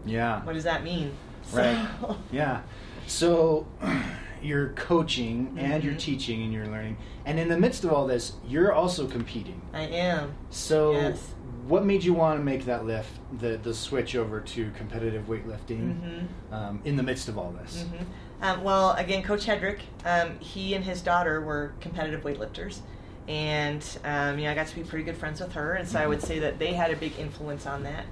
Yeah. 0.05 0.43
what 0.43 0.53
does 0.53 0.63
that 0.63 0.83
mean 0.83 1.11
Right. 1.53 1.87
So- 2.01 2.17
Yeah. 2.31 2.61
So 3.07 3.65
you're 4.41 4.69
coaching 4.69 5.55
and 5.57 5.81
you're 5.83 5.95
teaching 5.95 6.43
and 6.43 6.51
you're 6.51 6.67
learning. 6.67 6.97
And 7.25 7.39
in 7.39 7.47
the 7.47 7.57
midst 7.57 7.83
of 7.85 7.93
all 7.93 8.05
this, 8.05 8.33
you're 8.45 8.73
also 8.73 9.07
competing. 9.07 9.61
i 9.73 9.83
am 9.83 10.33
So 10.49 10.91
Yes. 10.91 11.21
what 11.67 11.85
made 11.85 12.03
you 12.03 12.13
want 12.13 12.37
to 12.39 12.43
make 12.43 12.65
that 12.65 12.85
lift, 12.85 13.11
the 13.39 13.57
the 13.63 13.73
switch 13.73 14.15
over 14.15 14.41
to 14.41 14.71
competitive 14.71 15.27
weightlifting 15.27 15.95
Mhm. 16.01 16.53
um, 16.53 16.81
in 16.83 16.97
the 16.97 17.03
midst 17.03 17.29
of 17.29 17.37
all 17.37 17.51
this? 17.51 17.83
hmm 17.83 18.03
Um, 18.41 18.63
well, 18.63 18.91
again, 18.93 19.23
Coach 19.23 19.45
Hedrick, 19.45 19.79
um, 20.05 20.37
he 20.39 20.73
and 20.75 20.83
his 20.85 21.01
daughter 21.01 21.39
were 21.41 21.73
competitive 21.79 22.21
weightlifters, 22.23 22.81
and 23.27 23.83
um, 24.03 24.37
you 24.39 24.45
know, 24.45 24.51
I 24.51 24.55
got 24.55 24.67
to 24.67 24.75
be 24.75 24.83
pretty 24.83 25.03
good 25.05 25.17
friends 25.17 25.39
with 25.41 25.53
her, 25.53 25.73
and 25.73 25.87
so 25.87 25.99
I 25.99 26.07
would 26.07 26.21
say 26.21 26.39
that 26.39 26.59
they 26.59 26.73
had 26.73 26.91
a 26.91 26.95
big 26.95 27.17
influence 27.19 27.65
on 27.65 27.83
that. 27.83 28.05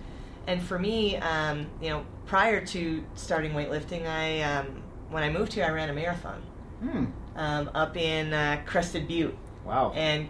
And 0.47 0.62
for 0.62 0.78
me, 0.78 1.17
um, 1.17 1.67
you 1.82 1.89
know, 1.89 2.06
prior 2.25 2.63
to 2.67 3.04
starting 3.15 3.51
weightlifting, 3.54 4.06
I 4.08 4.41
um, 4.41 4.84
when 5.10 5.23
I 5.23 5.30
moved 5.30 5.54
here, 5.54 5.65
I 5.65 5.69
ran 5.69 5.89
a 5.89 5.93
marathon 5.93 6.41
Hmm. 6.82 7.06
um, 7.36 7.69
up 7.73 7.95
in 7.97 8.34
uh, 8.34 8.62
Crested 8.65 9.08
Butte, 9.08 9.36
Wow. 9.65 9.93
and 9.95 10.28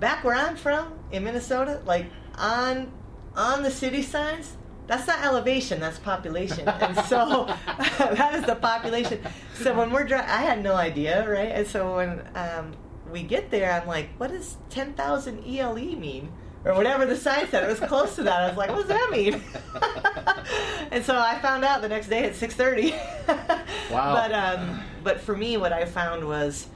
back 0.00 0.24
where 0.24 0.34
I'm 0.34 0.56
from 0.56 0.94
in 1.12 1.24
Minnesota, 1.24 1.80
like 1.84 2.06
on 2.36 2.90
on 3.36 3.62
the 3.62 3.70
city 3.70 4.00
signs, 4.02 4.56
that's 4.86 5.06
not 5.06 5.22
elevation, 5.22 5.80
that's 5.80 5.98
population. 5.98 6.66
and 6.68 6.96
so 7.06 7.44
that 7.98 8.34
is 8.34 8.44
the 8.44 8.56
population. 8.56 9.20
So 9.54 9.74
when 9.76 9.90
we're 9.92 10.04
driving, 10.04 10.30
I 10.30 10.38
had 10.42 10.62
no 10.62 10.74
idea, 10.74 11.28
right? 11.30 11.48
And 11.52 11.66
so 11.66 11.96
when 11.96 12.20
um, 12.34 12.72
we 13.14 13.22
get 13.22 13.50
there, 13.50 13.70
I'm 13.72 13.86
like, 13.86 14.08
what 14.18 14.32
does 14.32 14.56
10,000 14.70 15.44
ELE 15.46 15.74
mean? 15.76 16.32
Or 16.64 16.74
whatever 16.74 17.06
the 17.06 17.14
sign 17.16 17.46
said. 17.48 17.62
It 17.62 17.68
was 17.68 17.88
close 17.88 18.16
to 18.16 18.24
that. 18.24 18.42
I 18.42 18.48
was 18.48 18.56
like, 18.56 18.70
what 18.70 18.88
does 18.88 18.88
that 18.88 19.10
mean? 19.12 19.34
and 20.90 21.04
so 21.04 21.16
I 21.16 21.38
found 21.38 21.64
out 21.64 21.80
the 21.80 21.88
next 21.88 22.08
day 22.08 22.24
at 22.24 22.32
6.30. 22.32 23.60
Wow. 23.90 24.14
But, 24.14 24.32
um, 24.32 24.80
but 25.04 25.20
for 25.20 25.36
me, 25.36 25.56
what 25.58 25.72
I 25.72 25.84
found 25.84 26.26
was 26.26 26.66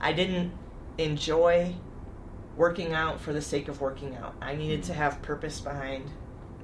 I 0.00 0.12
didn't 0.12 0.52
enjoy 0.98 1.74
working 2.56 2.92
out 2.92 3.18
for 3.20 3.32
the 3.32 3.40
sake 3.40 3.68
of 3.68 3.80
working 3.80 4.14
out. 4.14 4.34
I 4.40 4.54
needed 4.54 4.82
to 4.84 4.94
have 4.94 5.20
purpose 5.22 5.60
behind 5.60 6.04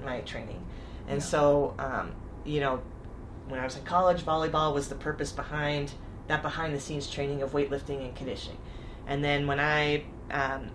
my 0.05 0.21
training. 0.21 0.63
And 1.07 1.19
Yeah. 1.19 1.25
so, 1.25 1.73
um, 1.79 2.11
you 2.45 2.61
know, 2.61 2.81
when 3.47 3.59
I 3.59 3.63
was 3.63 3.75
in 3.75 3.83
college, 3.83 4.21
volleyball 4.21 4.73
was 4.73 4.87
the 4.87 4.95
purpose 4.95 5.31
behind 5.31 5.91
that 6.27 6.41
behind 6.43 6.73
the 6.73 6.79
scenes 6.79 7.09
training 7.09 7.41
of 7.41 7.51
weightlifting 7.51 8.05
and 8.05 8.15
conditioning. 8.15 8.59
And 9.07 9.23
then 9.23 9.47
when 9.47 9.59
I, 9.59 10.03
um, 10.31 10.69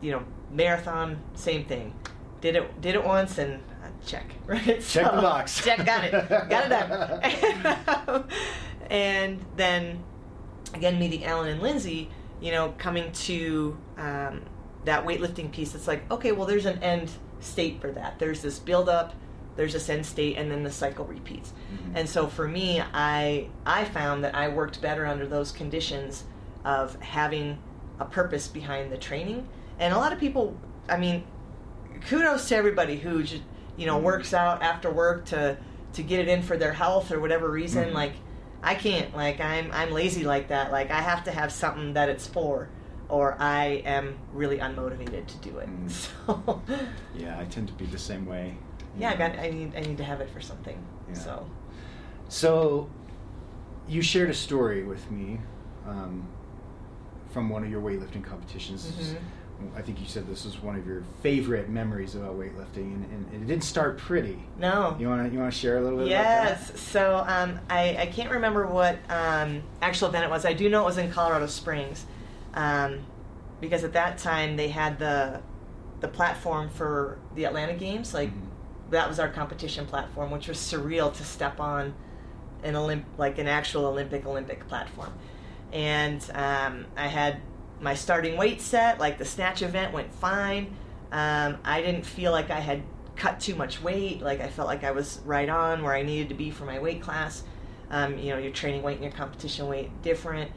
you 0.00 0.12
know, 0.12 0.22
marathon, 0.50 1.18
same 1.34 1.64
thing. 1.64 1.94
Did 2.40 2.56
it 2.56 2.80
did 2.80 2.94
it 2.94 3.04
once 3.04 3.38
and 3.38 3.60
uh, 3.82 3.88
check 4.06 4.24
right. 4.46 4.80
Check 4.80 5.12
the 5.12 5.20
box. 5.20 5.60
Check, 5.64 5.84
got 5.84 6.04
it, 6.04 6.12
got 6.48 6.66
it 6.66 8.06
done. 8.06 8.24
and 8.90 9.44
then 9.56 10.02
again, 10.74 10.98
meeting 10.98 11.24
Allen 11.24 11.48
and 11.48 11.60
Lindsay, 11.60 12.08
you 12.40 12.52
know, 12.52 12.74
coming 12.78 13.10
to 13.12 13.76
um, 13.96 14.42
that 14.84 15.04
weightlifting 15.04 15.50
piece. 15.50 15.74
It's 15.74 15.88
like 15.88 16.08
okay, 16.12 16.32
well, 16.32 16.46
there's 16.46 16.66
an 16.66 16.82
end 16.82 17.10
state 17.40 17.80
for 17.80 17.90
that. 17.92 18.18
There's 18.20 18.40
this 18.42 18.60
build 18.60 18.88
up, 18.88 19.14
there's 19.56 19.72
this 19.72 19.88
end 19.88 20.06
state, 20.06 20.36
and 20.36 20.48
then 20.48 20.62
the 20.62 20.70
cycle 20.70 21.04
repeats. 21.06 21.52
Mhm. 21.72 21.92
And 21.96 22.08
so 22.08 22.28
for 22.28 22.46
me, 22.46 22.80
I 22.94 23.48
I 23.66 23.84
found 23.84 24.22
that 24.22 24.36
I 24.36 24.46
worked 24.48 24.80
better 24.80 25.06
under 25.06 25.26
those 25.26 25.50
conditions 25.50 26.22
of 26.64 27.00
having 27.00 27.58
a 27.98 28.04
purpose 28.04 28.48
behind 28.48 28.92
the 28.92 28.96
training. 28.98 29.48
And 29.78 29.92
a 29.94 29.98
lot 29.98 30.12
of 30.12 30.18
people, 30.20 30.56
I 30.88 30.96
mean, 30.96 31.24
kudos 32.08 32.48
to 32.48 32.56
everybody 32.56 32.96
who 32.98 33.22
just, 33.22 33.42
you 33.76 33.86
know 33.86 33.98
works 33.98 34.34
out 34.34 34.60
after 34.62 34.90
work 34.90 35.24
to 35.26 35.56
to 35.92 36.02
get 36.02 36.18
it 36.20 36.28
in 36.28 36.42
for 36.42 36.56
their 36.56 36.72
health 36.72 37.12
or 37.12 37.20
whatever 37.20 37.48
reason. 37.50 37.90
Mhm. 37.90 37.94
Like 37.94 38.12
I 38.62 38.74
can't. 38.74 39.14
Like 39.16 39.40
I'm 39.40 39.70
I'm 39.72 39.92
lazy 39.92 40.24
like 40.24 40.48
that. 40.48 40.72
Like 40.72 40.90
I 40.90 41.00
have 41.00 41.22
to 41.24 41.30
have 41.30 41.52
something 41.52 41.94
that 41.94 42.08
it's 42.08 42.26
for, 42.26 42.68
or 43.08 43.36
I 43.40 43.82
am 43.86 44.18
really 44.32 44.58
unmotivated 44.58 45.26
to 45.28 45.36
do 45.38 45.58
it. 45.58 45.68
Mm. 45.68 45.90
So 46.26 46.62
Yeah, 47.14 47.38
I 47.38 47.44
tend 47.44 47.68
to 47.68 47.74
be 47.74 47.86
the 47.86 47.98
same 47.98 48.26
way. 48.26 48.56
yeah, 48.98 49.10
I 49.10 49.16
got 49.16 49.38
I 49.38 49.50
need 49.50 49.74
I 49.76 49.80
need 49.80 49.98
to 49.98 50.04
have 50.04 50.20
it 50.20 50.28
for 50.30 50.40
something. 50.40 50.76
Yeah. 51.08 51.14
So 51.14 51.46
So, 52.28 52.90
you 53.88 54.02
shared 54.02 54.28
a 54.30 54.34
story 54.34 54.82
with 54.82 55.08
me 55.10 55.40
um, 55.86 56.26
from 57.30 57.48
one 57.48 57.62
of 57.64 57.70
your 57.70 57.80
weightlifting 57.82 58.22
competitions. 58.24 58.86
Mhm. 58.86 59.16
I 59.76 59.82
think 59.82 60.00
you 60.00 60.06
said 60.06 60.28
this 60.28 60.44
was 60.44 60.62
one 60.62 60.76
of 60.76 60.86
your 60.86 61.02
favorite 61.20 61.68
memories 61.68 62.14
about 62.14 62.38
weightlifting, 62.38 62.94
and, 62.94 63.26
and 63.32 63.42
it 63.42 63.46
didn't 63.48 63.64
start 63.64 63.98
pretty. 63.98 64.38
no. 64.56 64.94
You 65.00 65.08
want 65.08 65.26
to 65.26 65.32
you 65.32 65.40
want 65.40 65.52
to 65.52 65.58
share 65.58 65.78
a 65.78 65.80
little 65.80 65.98
bit? 65.98 66.08
Yes. 66.08 66.68
About 66.70 66.78
So 66.78 67.24
um, 67.26 67.58
I, 67.68 67.96
I 67.98 68.06
can't 68.06 68.30
remember 68.30 68.66
what 68.68 68.98
um, 69.10 69.62
actual 69.82 70.08
event 70.08 70.24
it 70.24 70.30
was. 70.30 70.44
I 70.46 70.52
do 70.52 70.68
know 70.68 70.82
it 70.82 70.86
was 70.86 70.98
in 70.98 71.10
Colorado 71.10 71.46
Springs, 71.46 72.06
um, 72.54 73.00
because 73.60 73.82
at 73.82 73.92
that 73.94 74.18
time 74.18 74.56
they 74.56 74.68
had 74.68 74.98
the 75.00 75.40
the 76.00 76.08
platform 76.08 76.68
for 76.68 77.18
the 77.34 77.44
Atlanta 77.44 77.74
Games. 77.74 78.14
Like 78.14 78.30
Mhm. 78.30 78.90
that 78.90 79.08
was 79.08 79.18
our 79.18 79.28
competition 79.28 79.86
platform, 79.86 80.30
which 80.30 80.46
was 80.46 80.56
surreal 80.58 81.12
to 81.16 81.24
step 81.24 81.58
on 81.58 81.94
an 82.62 82.74
Olymp 82.74 83.02
like 83.18 83.38
an 83.38 83.48
actual 83.48 83.86
Olympic 83.86 84.24
Olympic 84.24 84.68
platform. 84.68 85.12
And 85.72 86.22
um, 86.34 86.86
I 86.96 87.06
had 87.06 87.40
my 87.80 87.94
starting 87.94 88.36
weight 88.36 88.60
set. 88.60 88.98
Like 88.98 89.18
the 89.18 89.24
snatch 89.24 89.62
event 89.62 89.92
went 89.92 90.12
fine. 90.14 90.76
Um, 91.12 91.58
I 91.64 91.80
didn't 91.80 92.04
feel 92.04 92.32
like 92.32 92.50
I 92.50 92.60
had 92.60 92.82
cut 93.16 93.40
too 93.40 93.54
much 93.54 93.82
weight. 93.82 94.20
Like 94.22 94.40
I 94.40 94.48
felt 94.48 94.68
like 94.68 94.84
I 94.84 94.90
was 94.90 95.20
right 95.24 95.48
on 95.48 95.82
where 95.82 95.94
I 95.94 96.02
needed 96.02 96.28
to 96.30 96.34
be 96.34 96.50
for 96.50 96.64
my 96.64 96.78
weight 96.78 97.02
class. 97.02 97.42
Um, 97.90 98.18
you 98.18 98.30
know, 98.30 98.38
your 98.38 98.52
training 98.52 98.82
weight 98.82 98.94
and 98.94 99.04
your 99.04 99.12
competition 99.12 99.66
weight 99.66 99.90
different. 100.02 100.50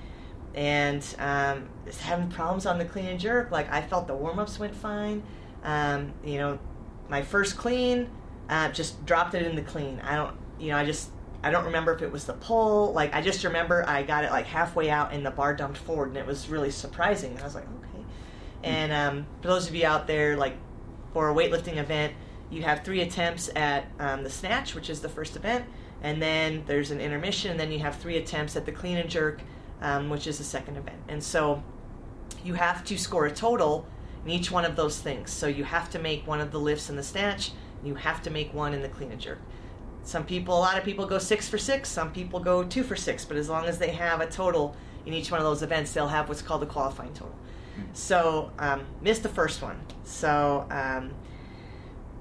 And 0.53 1.03
um, 1.17 1.69
having 1.99 2.29
problems 2.29 2.65
on 2.65 2.77
the 2.77 2.85
clean 2.85 3.05
and 3.05 3.19
jerk. 3.19 3.51
Like 3.51 3.71
I 3.71 3.81
felt 3.81 4.07
the 4.07 4.15
warm 4.15 4.39
ups 4.39 4.59
went 4.59 4.75
fine. 4.75 5.23
Um, 5.63 6.13
you 6.23 6.37
know, 6.37 6.59
my 7.09 7.21
first 7.21 7.57
clean, 7.57 8.09
uh, 8.49 8.69
just 8.69 9.05
dropped 9.05 9.33
it 9.33 9.43
in 9.43 9.55
the 9.55 9.61
clean. 9.61 10.01
I 10.03 10.15
don't, 10.15 10.35
you 10.59 10.69
know, 10.69 10.77
I 10.77 10.85
just, 10.85 11.09
I 11.43 11.49
don't 11.49 11.65
remember 11.65 11.93
if 11.93 12.01
it 12.01 12.11
was 12.11 12.25
the 12.25 12.33
pull. 12.33 12.93
Like, 12.93 13.15
I 13.15 13.21
just 13.21 13.43
remember 13.43 13.83
I 13.87 14.03
got 14.03 14.23
it 14.23 14.31
like 14.31 14.45
halfway 14.45 14.89
out 14.89 15.11
and 15.13 15.25
the 15.25 15.31
bar 15.31 15.55
dumped 15.55 15.77
forward, 15.77 16.09
and 16.09 16.17
it 16.17 16.25
was 16.25 16.49
really 16.49 16.71
surprising. 16.71 17.39
I 17.39 17.43
was 17.43 17.55
like, 17.55 17.65
okay. 17.65 18.05
And 18.63 18.91
um, 18.91 19.25
for 19.41 19.47
those 19.47 19.67
of 19.67 19.75
you 19.75 19.85
out 19.85 20.05
there, 20.07 20.37
like, 20.37 20.55
for 21.13 21.29
a 21.29 21.33
weightlifting 21.33 21.77
event, 21.77 22.13
you 22.51 22.61
have 22.61 22.83
three 22.83 23.01
attempts 23.01 23.49
at 23.55 23.85
um, 23.99 24.23
the 24.23 24.29
snatch, 24.29 24.75
which 24.75 24.89
is 24.89 24.99
the 25.01 25.09
first 25.09 25.35
event, 25.35 25.65
and 26.03 26.21
then 26.21 26.63
there's 26.67 26.91
an 26.91 26.99
intermission, 26.99 27.51
and 27.51 27.59
then 27.59 27.71
you 27.71 27.79
have 27.79 27.95
three 27.95 28.17
attempts 28.17 28.55
at 28.55 28.65
the 28.65 28.71
clean 28.71 28.97
and 28.97 29.09
jerk, 29.09 29.41
um, 29.81 30.09
which 30.09 30.27
is 30.27 30.37
the 30.37 30.43
second 30.43 30.77
event. 30.77 30.97
And 31.07 31.23
so 31.23 31.63
you 32.43 32.53
have 32.55 32.83
to 32.85 32.97
score 32.97 33.25
a 33.25 33.31
total 33.31 33.87
in 34.25 34.31
each 34.31 34.51
one 34.51 34.65
of 34.65 34.75
those 34.75 34.99
things. 34.99 35.31
So 35.31 35.47
you 35.47 35.63
have 35.63 35.89
to 35.91 35.99
make 35.99 36.27
one 36.27 36.41
of 36.41 36.51
the 36.51 36.59
lifts 36.59 36.89
in 36.89 36.95
the 36.97 37.03
snatch, 37.03 37.51
and 37.79 37.87
you 37.87 37.95
have 37.95 38.21
to 38.23 38.29
make 38.29 38.53
one 38.53 38.73
in 38.73 38.81
the 38.81 38.89
clean 38.89 39.11
and 39.11 39.19
jerk. 39.19 39.39
Some 40.03 40.25
people, 40.25 40.57
a 40.57 40.59
lot 40.59 40.77
of 40.77 40.83
people 40.83 41.05
go 41.05 41.19
six 41.19 41.47
for 41.47 41.57
six, 41.57 41.89
some 41.89 42.11
people 42.11 42.39
go 42.39 42.63
two 42.63 42.83
for 42.83 42.95
six, 42.95 43.23
but 43.23 43.37
as 43.37 43.49
long 43.49 43.65
as 43.65 43.77
they 43.77 43.91
have 43.91 44.19
a 44.19 44.27
total 44.27 44.75
in 45.05 45.13
each 45.13 45.31
one 45.31 45.39
of 45.39 45.45
those 45.45 45.61
events, 45.61 45.93
they'll 45.93 46.07
have 46.07 46.27
what's 46.27 46.41
called 46.41 46.63
a 46.63 46.65
qualifying 46.65 47.13
total. 47.13 47.35
So, 47.93 48.51
um, 48.59 48.85
missed 49.01 49.23
the 49.23 49.29
first 49.29 49.61
one. 49.61 49.79
So, 50.03 50.67
um, 50.69 51.13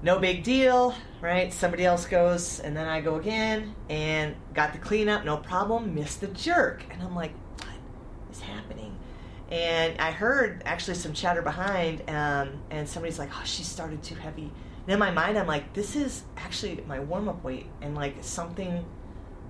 no 0.01 0.19
big 0.19 0.43
deal, 0.43 0.95
right? 1.21 1.51
Somebody 1.53 1.85
else 1.85 2.05
goes, 2.05 2.59
and 2.59 2.75
then 2.75 2.87
I 2.87 3.01
go 3.01 3.15
again, 3.15 3.75
and 3.89 4.35
got 4.53 4.73
the 4.73 4.79
cleanup, 4.79 5.25
no 5.25 5.37
problem. 5.37 5.93
Missed 5.93 6.21
the 6.21 6.27
jerk, 6.27 6.83
and 6.89 7.01
I'm 7.03 7.15
like, 7.15 7.33
what 7.59 7.69
is 8.31 8.41
happening? 8.41 8.97
And 9.49 9.99
I 9.99 10.11
heard 10.11 10.63
actually 10.65 10.95
some 10.95 11.13
chatter 11.13 11.41
behind, 11.41 12.09
um, 12.09 12.61
and 12.71 12.87
somebody's 12.87 13.19
like, 13.19 13.29
oh, 13.33 13.43
she 13.43 13.63
started 13.63 14.01
too 14.01 14.15
heavy. 14.15 14.51
And 14.83 14.93
in 14.93 14.99
my 14.99 15.11
mind, 15.11 15.37
I'm 15.37 15.47
like, 15.47 15.73
this 15.73 15.95
is 15.95 16.23
actually 16.37 16.83
my 16.87 16.99
warm 16.99 17.27
up 17.29 17.43
weight, 17.43 17.67
and 17.81 17.95
like 17.95 18.15
something, 18.21 18.83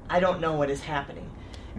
I 0.10 0.20
don't 0.20 0.42
know 0.42 0.54
what 0.54 0.70
is 0.70 0.82
happening. 0.82 1.30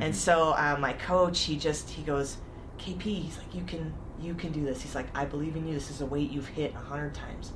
And 0.01 0.15
Mhm. 0.15 0.17
so 0.17 0.53
uh, 0.53 0.77
my 0.81 0.95
coach, 0.95 1.41
he 1.41 1.57
just 1.57 1.91
he 1.91 2.03
goes, 2.03 2.39
KP, 2.79 3.03
he's 3.03 3.39
like, 3.39 3.55
you 3.55 3.63
can 3.65 3.93
you 4.21 4.35
can 4.35 4.53
do 4.53 4.65
this. 4.65 4.81
He's 4.83 4.95
like, 4.95 5.07
I 5.15 5.25
believe 5.25 5.57
in 5.57 5.67
you. 5.67 5.75
This 5.75 5.91
is 5.91 6.01
a 6.01 6.07
weight 6.07 6.31
you've 6.31 6.47
hit 6.49 6.73
a 6.75 6.79
hundred 6.79 7.13
times, 7.15 7.53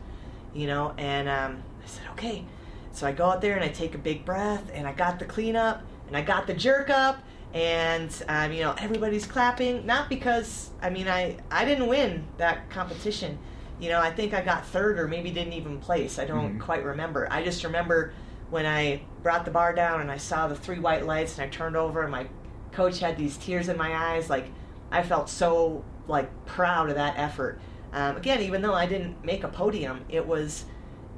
you 0.53 0.67
know. 0.67 0.95
And 0.99 1.29
um, 1.29 1.63
I 1.83 1.87
said, 1.87 2.03
okay. 2.13 2.45
So 2.93 3.07
I 3.07 3.13
go 3.13 3.27
out 3.27 3.41
there 3.41 3.55
and 3.55 3.63
I 3.65 3.69
take 3.69 3.95
a 3.95 3.99
big 3.99 4.25
breath, 4.25 4.71
and 4.75 4.87
I 4.87 4.93
got 4.93 5.19
the 5.19 5.25
cleanup, 5.27 5.83
and 6.09 6.17
I 6.17 6.23
got 6.23 6.47
the 6.47 6.55
jerk 6.55 6.91
up, 6.91 7.19
and 7.55 8.11
um, 8.29 8.53
you 8.53 8.63
know 8.63 8.75
everybody's 8.79 9.27
clapping. 9.27 9.87
Not 9.87 10.09
because 10.09 10.71
I 10.83 10.91
mean 10.91 11.09
I 11.09 11.37
I 11.51 11.65
didn't 11.65 11.87
win 11.87 12.27
that 12.39 12.69
competition. 12.71 13.39
You 13.79 13.91
know, 13.91 14.01
I 14.01 14.11
think 14.11 14.33
I 14.35 14.41
got 14.41 14.65
third 14.67 14.99
or 14.99 15.07
maybe 15.09 15.31
didn't 15.31 15.53
even 15.53 15.79
place. 15.79 16.19
I 16.19 16.25
don't 16.25 16.59
Mhm. 16.59 16.61
quite 16.61 16.85
remember. 16.85 17.29
I 17.31 17.43
just 17.45 17.63
remember 17.65 18.13
when 18.51 18.65
I 18.65 19.03
brought 19.23 19.45
the 19.45 19.51
bar 19.51 19.75
down 19.75 20.01
and 20.01 20.11
I 20.11 20.17
saw 20.17 20.47
the 20.49 20.55
three 20.55 20.79
white 20.79 21.05
lights 21.05 21.37
and 21.39 21.47
I 21.47 21.49
turned 21.51 21.77
over 21.77 22.03
and 22.03 22.11
my 22.11 22.27
coach 22.73 23.01
had 23.01 23.17
these 23.19 23.37
tears 23.37 23.69
in 23.69 23.77
my 23.77 23.95
eyes. 24.15 24.31
Like 24.31 24.47
I 24.91 25.03
felt 25.03 25.29
so 25.29 25.85
like 26.09 26.31
proud 26.47 26.89
of 26.89 26.95
that 26.97 27.15
effort. 27.19 27.61
Um, 27.93 28.17
again, 28.17 28.41
even 28.43 28.63
though 28.63 28.75
I 28.75 28.87
didn't 28.87 29.25
make 29.25 29.45
a 29.45 29.49
podium, 29.49 30.05
it 30.09 30.27
was 30.27 30.65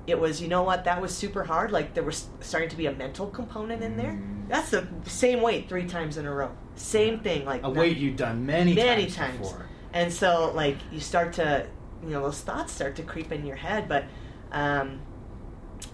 it 0.07 0.19
was 0.19 0.41
you 0.41 0.49
know 0.49 0.63
what 0.63 0.85
that 0.85 1.01
was 1.03 1.15
super 1.15 1.45
hard. 1.45 1.71
Like 1.71 1.93
there 1.95 2.03
was 2.03 2.29
starting 2.41 2.71
to 2.71 2.77
be 2.77 2.87
a 2.87 2.93
mental 2.93 3.27
component 3.27 3.83
in 3.83 3.97
there. 3.99 4.13
Mm. 4.13 4.49
That's 4.49 4.71
the 4.71 4.87
same 5.05 5.43
weight 5.43 5.69
three 5.69 5.87
times 5.87 6.17
in 6.17 6.25
a 6.27 6.33
row. 6.35 6.51
Same 6.77 7.21
thing. 7.21 7.45
Like 7.45 7.63
A 7.63 7.69
weight 7.71 7.99
you've 7.99 8.17
done 8.17 8.47
many, 8.47 8.75
many 8.75 9.03
times, 9.03 9.15
times. 9.17 9.39
before. 9.39 9.67
And 9.93 10.11
so, 10.13 10.53
like, 10.55 10.77
you 10.93 11.01
start 11.01 11.33
to, 11.35 11.67
you 12.03 12.11
know, 12.11 12.23
those 12.23 12.41
thoughts 12.41 12.73
start 12.73 12.97
to 12.97 13.03
creep 13.03 13.33
in 13.33 13.45
your 13.45 13.57
head. 13.57 13.89
But, 13.89 14.05
um, 14.53 15.01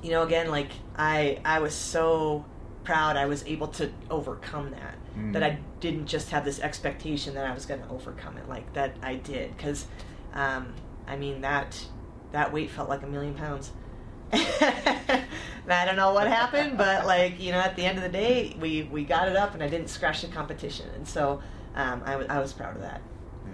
you 0.03 0.11
know, 0.11 0.23
again, 0.23 0.51
like, 0.51 0.71
I, 0.97 1.41
I 1.45 1.61
was 1.61 1.75
so 1.75 2.45
proud 2.85 3.17
I 3.17 3.27
was 3.27 3.45
able 3.47 3.69
to 3.69 3.91
overcome 4.11 4.71
that. 4.71 4.97
Mm. 5.19 5.33
That 5.33 5.43
I 5.43 5.59
didn't 5.81 6.07
just 6.07 6.31
have 6.31 6.45
this 6.45 6.59
expectation 6.61 7.35
that 7.35 7.47
I 7.47 7.55
was 7.55 7.67
going 7.67 7.81
to 7.81 7.89
overcome 7.89 8.37
it, 8.37 8.49
like 8.49 8.73
that 8.75 8.97
I 9.03 9.15
did. 9.15 9.57
Because, 9.57 9.87
um, 10.33 10.75
I 11.07 11.17
mean, 11.17 11.43
that 11.43 11.87
that 12.33 12.53
weight 12.53 12.71
felt 12.71 12.89
like 12.89 13.03
a 13.03 13.07
million 13.07 13.35
pounds. 13.35 13.71
I 14.33 15.85
don't 15.87 15.97
know 15.97 16.13
what 16.13 16.27
happened, 16.27 16.77
but 16.77 17.07
like 17.07 17.41
you 17.41 17.53
know, 17.53 17.59
at 17.59 17.77
the 17.77 17.85
end 17.85 17.99
of 17.99 18.03
the 18.03 18.11
day, 18.11 18.57
we 18.61 18.83
we 18.83 19.05
got 19.05 19.29
it 19.29 19.37
up, 19.37 19.55
and 19.55 19.63
I 19.63 19.69
didn't 19.69 19.89
scratch 19.89 20.23
the 20.23 20.29
competition, 20.29 20.89
and 20.97 21.07
so 21.07 21.41
um, 21.75 22.03
I, 22.05 22.13
w- 22.13 22.29
I 22.29 22.39
was 22.41 22.53
proud 22.53 22.77
of 22.77 22.83
that. 22.83 23.01
Yeah. 23.47 23.53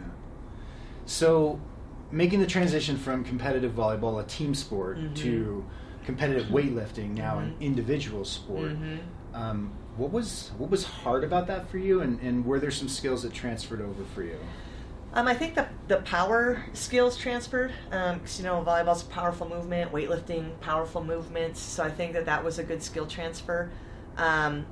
So, 1.06 1.60
making 2.12 2.40
the 2.40 2.46
transition 2.46 2.96
from 2.96 3.24
competitive 3.24 3.72
volleyball, 3.72 4.20
a 4.20 4.26
team 4.26 4.54
sport, 4.54 4.98
Mhm. 4.98 5.14
to 5.16 5.64
competitive 6.04 6.46
weightlifting, 6.48 7.10
now 7.10 7.38
an 7.38 7.50
Mhm. 7.52 7.60
individual 7.60 8.24
sport. 8.24 8.72
Mhm. 8.72 8.98
Um, 9.34 9.70
what 9.96 10.10
was 10.10 10.50
what 10.58 10.70
was 10.70 10.84
hard 10.84 11.24
about 11.24 11.46
that 11.46 11.68
for 11.68 11.78
you, 11.78 12.00
and, 12.00 12.20
and 12.20 12.44
were 12.44 12.58
there 12.58 12.70
some 12.70 12.88
skills 12.88 13.22
that 13.22 13.32
transferred 13.32 13.80
over 13.80 14.02
for 14.14 14.22
you? 14.22 14.38
Um, 15.12 15.26
I 15.26 15.34
think 15.34 15.54
the 15.56 15.66
the 15.88 15.96
power 15.98 16.64
skills 16.72 17.16
transferred 17.16 17.72
because 17.90 18.38
you 18.38 18.44
know 18.44 18.62
volleyball's 18.66 19.02
a 19.02 19.06
powerful 19.06 19.48
movement, 19.48 19.92
weightlifting 19.92 20.58
powerful 20.60 21.02
movements. 21.04 21.60
So 21.60 21.84
I 21.84 21.90
think 21.90 22.12
that 22.14 22.26
that 22.26 22.42
was 22.44 22.58
a 22.58 22.64
good 22.64 22.82
skill 22.82 23.06
transfer. 23.06 23.70
Um, 24.16 24.66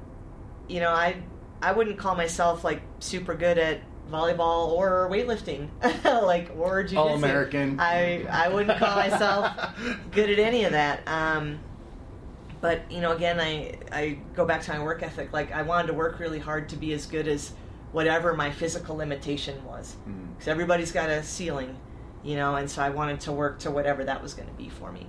you 0.68 0.80
know, 0.80 0.90
I 0.90 1.16
I 1.60 1.72
wouldn't 1.72 1.98
call 1.98 2.14
myself 2.14 2.62
like 2.64 2.82
super 3.00 3.34
good 3.34 3.58
at 3.58 3.80
volleyball 4.10 4.68
or 4.70 5.08
weightlifting, 5.10 5.68
like 6.04 6.50
or 6.56 6.82
jiu-jitsu. 6.82 6.98
All 6.98 7.14
American. 7.14 7.78
I 7.80 8.24
I 8.30 8.48
wouldn't 8.48 8.78
call 8.78 8.96
myself 8.96 9.52
good 10.10 10.30
at 10.30 10.38
any 10.38 10.64
of 10.64 10.72
that. 10.72 11.06
Um, 11.06 11.60
but 12.60 12.90
you 12.90 13.00
know, 13.00 13.12
again, 13.14 13.38
I 13.40 13.78
I 13.92 14.18
go 14.34 14.44
back 14.44 14.62
to 14.62 14.72
my 14.72 14.82
work 14.82 15.02
ethic. 15.02 15.32
Like 15.32 15.52
I 15.52 15.62
wanted 15.62 15.88
to 15.88 15.94
work 15.94 16.18
really 16.18 16.38
hard 16.38 16.68
to 16.70 16.76
be 16.76 16.92
as 16.92 17.06
good 17.06 17.28
as 17.28 17.52
whatever 17.92 18.34
my 18.34 18.50
physical 18.50 18.96
limitation 18.96 19.64
was 19.64 19.96
Mm. 20.06 20.34
because 20.34 20.48
everybody's 20.48 20.92
got 20.92 21.08
a 21.08 21.22
ceiling, 21.22 21.74
you 22.22 22.36
know, 22.36 22.56
and 22.56 22.70
so 22.70 22.82
I 22.82 22.90
wanted 22.90 23.20
to 23.20 23.32
work 23.32 23.60
to 23.60 23.70
whatever 23.70 24.04
that 24.04 24.22
was 24.22 24.34
going 24.34 24.48
to 24.48 24.54
be 24.54 24.68
for 24.68 24.92
me. 24.92 25.06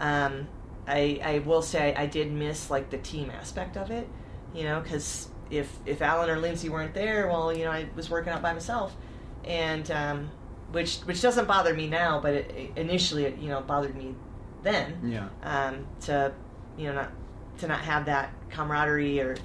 Um, 0.00 0.48
I, 0.86 1.20
I 1.22 1.38
will 1.40 1.60
say 1.62 1.94
I 1.94 2.06
did 2.06 2.32
miss 2.32 2.70
like 2.70 2.88
the 2.90 2.96
team 2.98 3.30
aspect 3.30 3.76
of 3.76 3.90
it, 3.90 4.08
you 4.54 4.64
know, 4.64 4.80
because 4.80 5.28
if 5.52 5.70
if 5.86 6.02
Allen 6.02 6.28
or 6.30 6.38
Lindsay 6.38 6.68
weren't 6.68 6.94
there, 6.94 7.28
well, 7.28 7.52
you 7.56 7.64
know, 7.64 7.70
I 7.70 7.86
was 7.94 8.08
working 8.10 8.32
out 8.32 8.42
by 8.42 8.52
myself, 8.52 8.96
and 9.44 9.88
um, 9.90 10.30
which 10.72 10.98
which 11.00 11.20
doesn't 11.20 11.46
bother 11.46 11.74
me 11.74 11.86
now, 11.88 12.20
but 12.20 12.34
it, 12.34 12.50
it- 12.56 12.70
initially 12.76 13.24
it 13.24 13.38
you 13.38 13.48
know 13.48 13.60
bothered 13.60 13.94
me 13.94 14.14
then 14.62 14.98
Yeah. 15.04 15.28
um, 15.42 15.86
to 16.02 16.32
you 16.78 16.86
know 16.88 16.94
not 16.94 17.12
to 17.58 17.68
not 17.68 17.80
have 17.80 18.06
that 18.06 18.32
camaraderie 18.50 19.20
or 19.20 19.36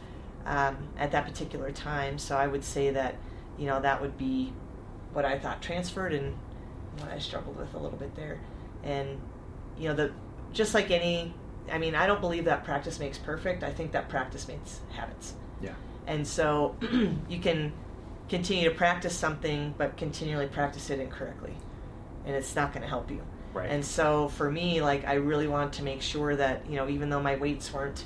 um, 0.46 0.78
at 0.98 1.12
that 1.12 1.26
particular 1.26 1.72
time. 1.72 2.18
So 2.18 2.38
I 2.38 2.48
would 2.48 2.64
say 2.64 2.92
that 2.92 3.16
you 3.58 3.66
know 3.68 3.82
that 3.82 4.02
would 4.02 4.18
be 4.18 4.54
what 5.14 5.26
I 5.26 5.38
thought 5.38 5.62
transferred 5.62 6.14
and 6.14 6.36
what 7.00 7.12
I 7.12 7.20
struggled 7.20 7.58
with 7.58 7.74
a 7.74 7.80
little 7.80 7.98
bit 7.98 8.16
there. 8.16 8.40
And 8.84 9.20
you 9.78 9.90
know 9.90 9.96
the 9.96 10.12
just 10.54 10.74
like 10.74 10.90
any, 10.92 11.34
I 11.70 11.78
mean 11.80 11.94
I 11.96 12.08
don't 12.08 12.22
believe 12.22 12.46
that 12.46 12.64
practice 12.64 12.98
makes 13.00 13.18
perfect. 13.18 13.64
I 13.64 13.74
think 13.74 13.92
that 13.92 14.08
practice 14.08 14.48
makes 14.48 14.80
habits. 14.94 15.34
Yeah. 15.62 15.74
And 16.08 16.26
so 16.26 16.76
you 17.30 17.40
can 17.40 17.74
continue 18.30 18.68
to 18.70 18.76
practice 18.76 19.16
something, 19.16 19.76
but 19.78 19.98
continually 19.98 20.48
practice 20.48 20.90
it 20.90 21.00
incorrectly, 21.00 21.54
and 22.26 22.36
it's 22.36 22.56
not 22.56 22.74
going 22.74 22.82
to 22.82 22.90
help 22.90 23.12
you. 23.12 23.22
Right. 23.54 23.70
And 23.70 23.84
so 23.84 24.30
for 24.30 24.50
me, 24.50 24.82
like 24.82 25.06
I 25.06 25.16
really 25.16 25.48
wanted 25.48 25.74
to 25.74 25.84
make 25.84 26.02
sure 26.02 26.36
that 26.36 26.70
you 26.70 26.76
know, 26.76 26.90
even 26.90 27.10
though 27.10 27.22
my 27.22 27.36
weights 27.36 27.72
weren't 27.74 28.06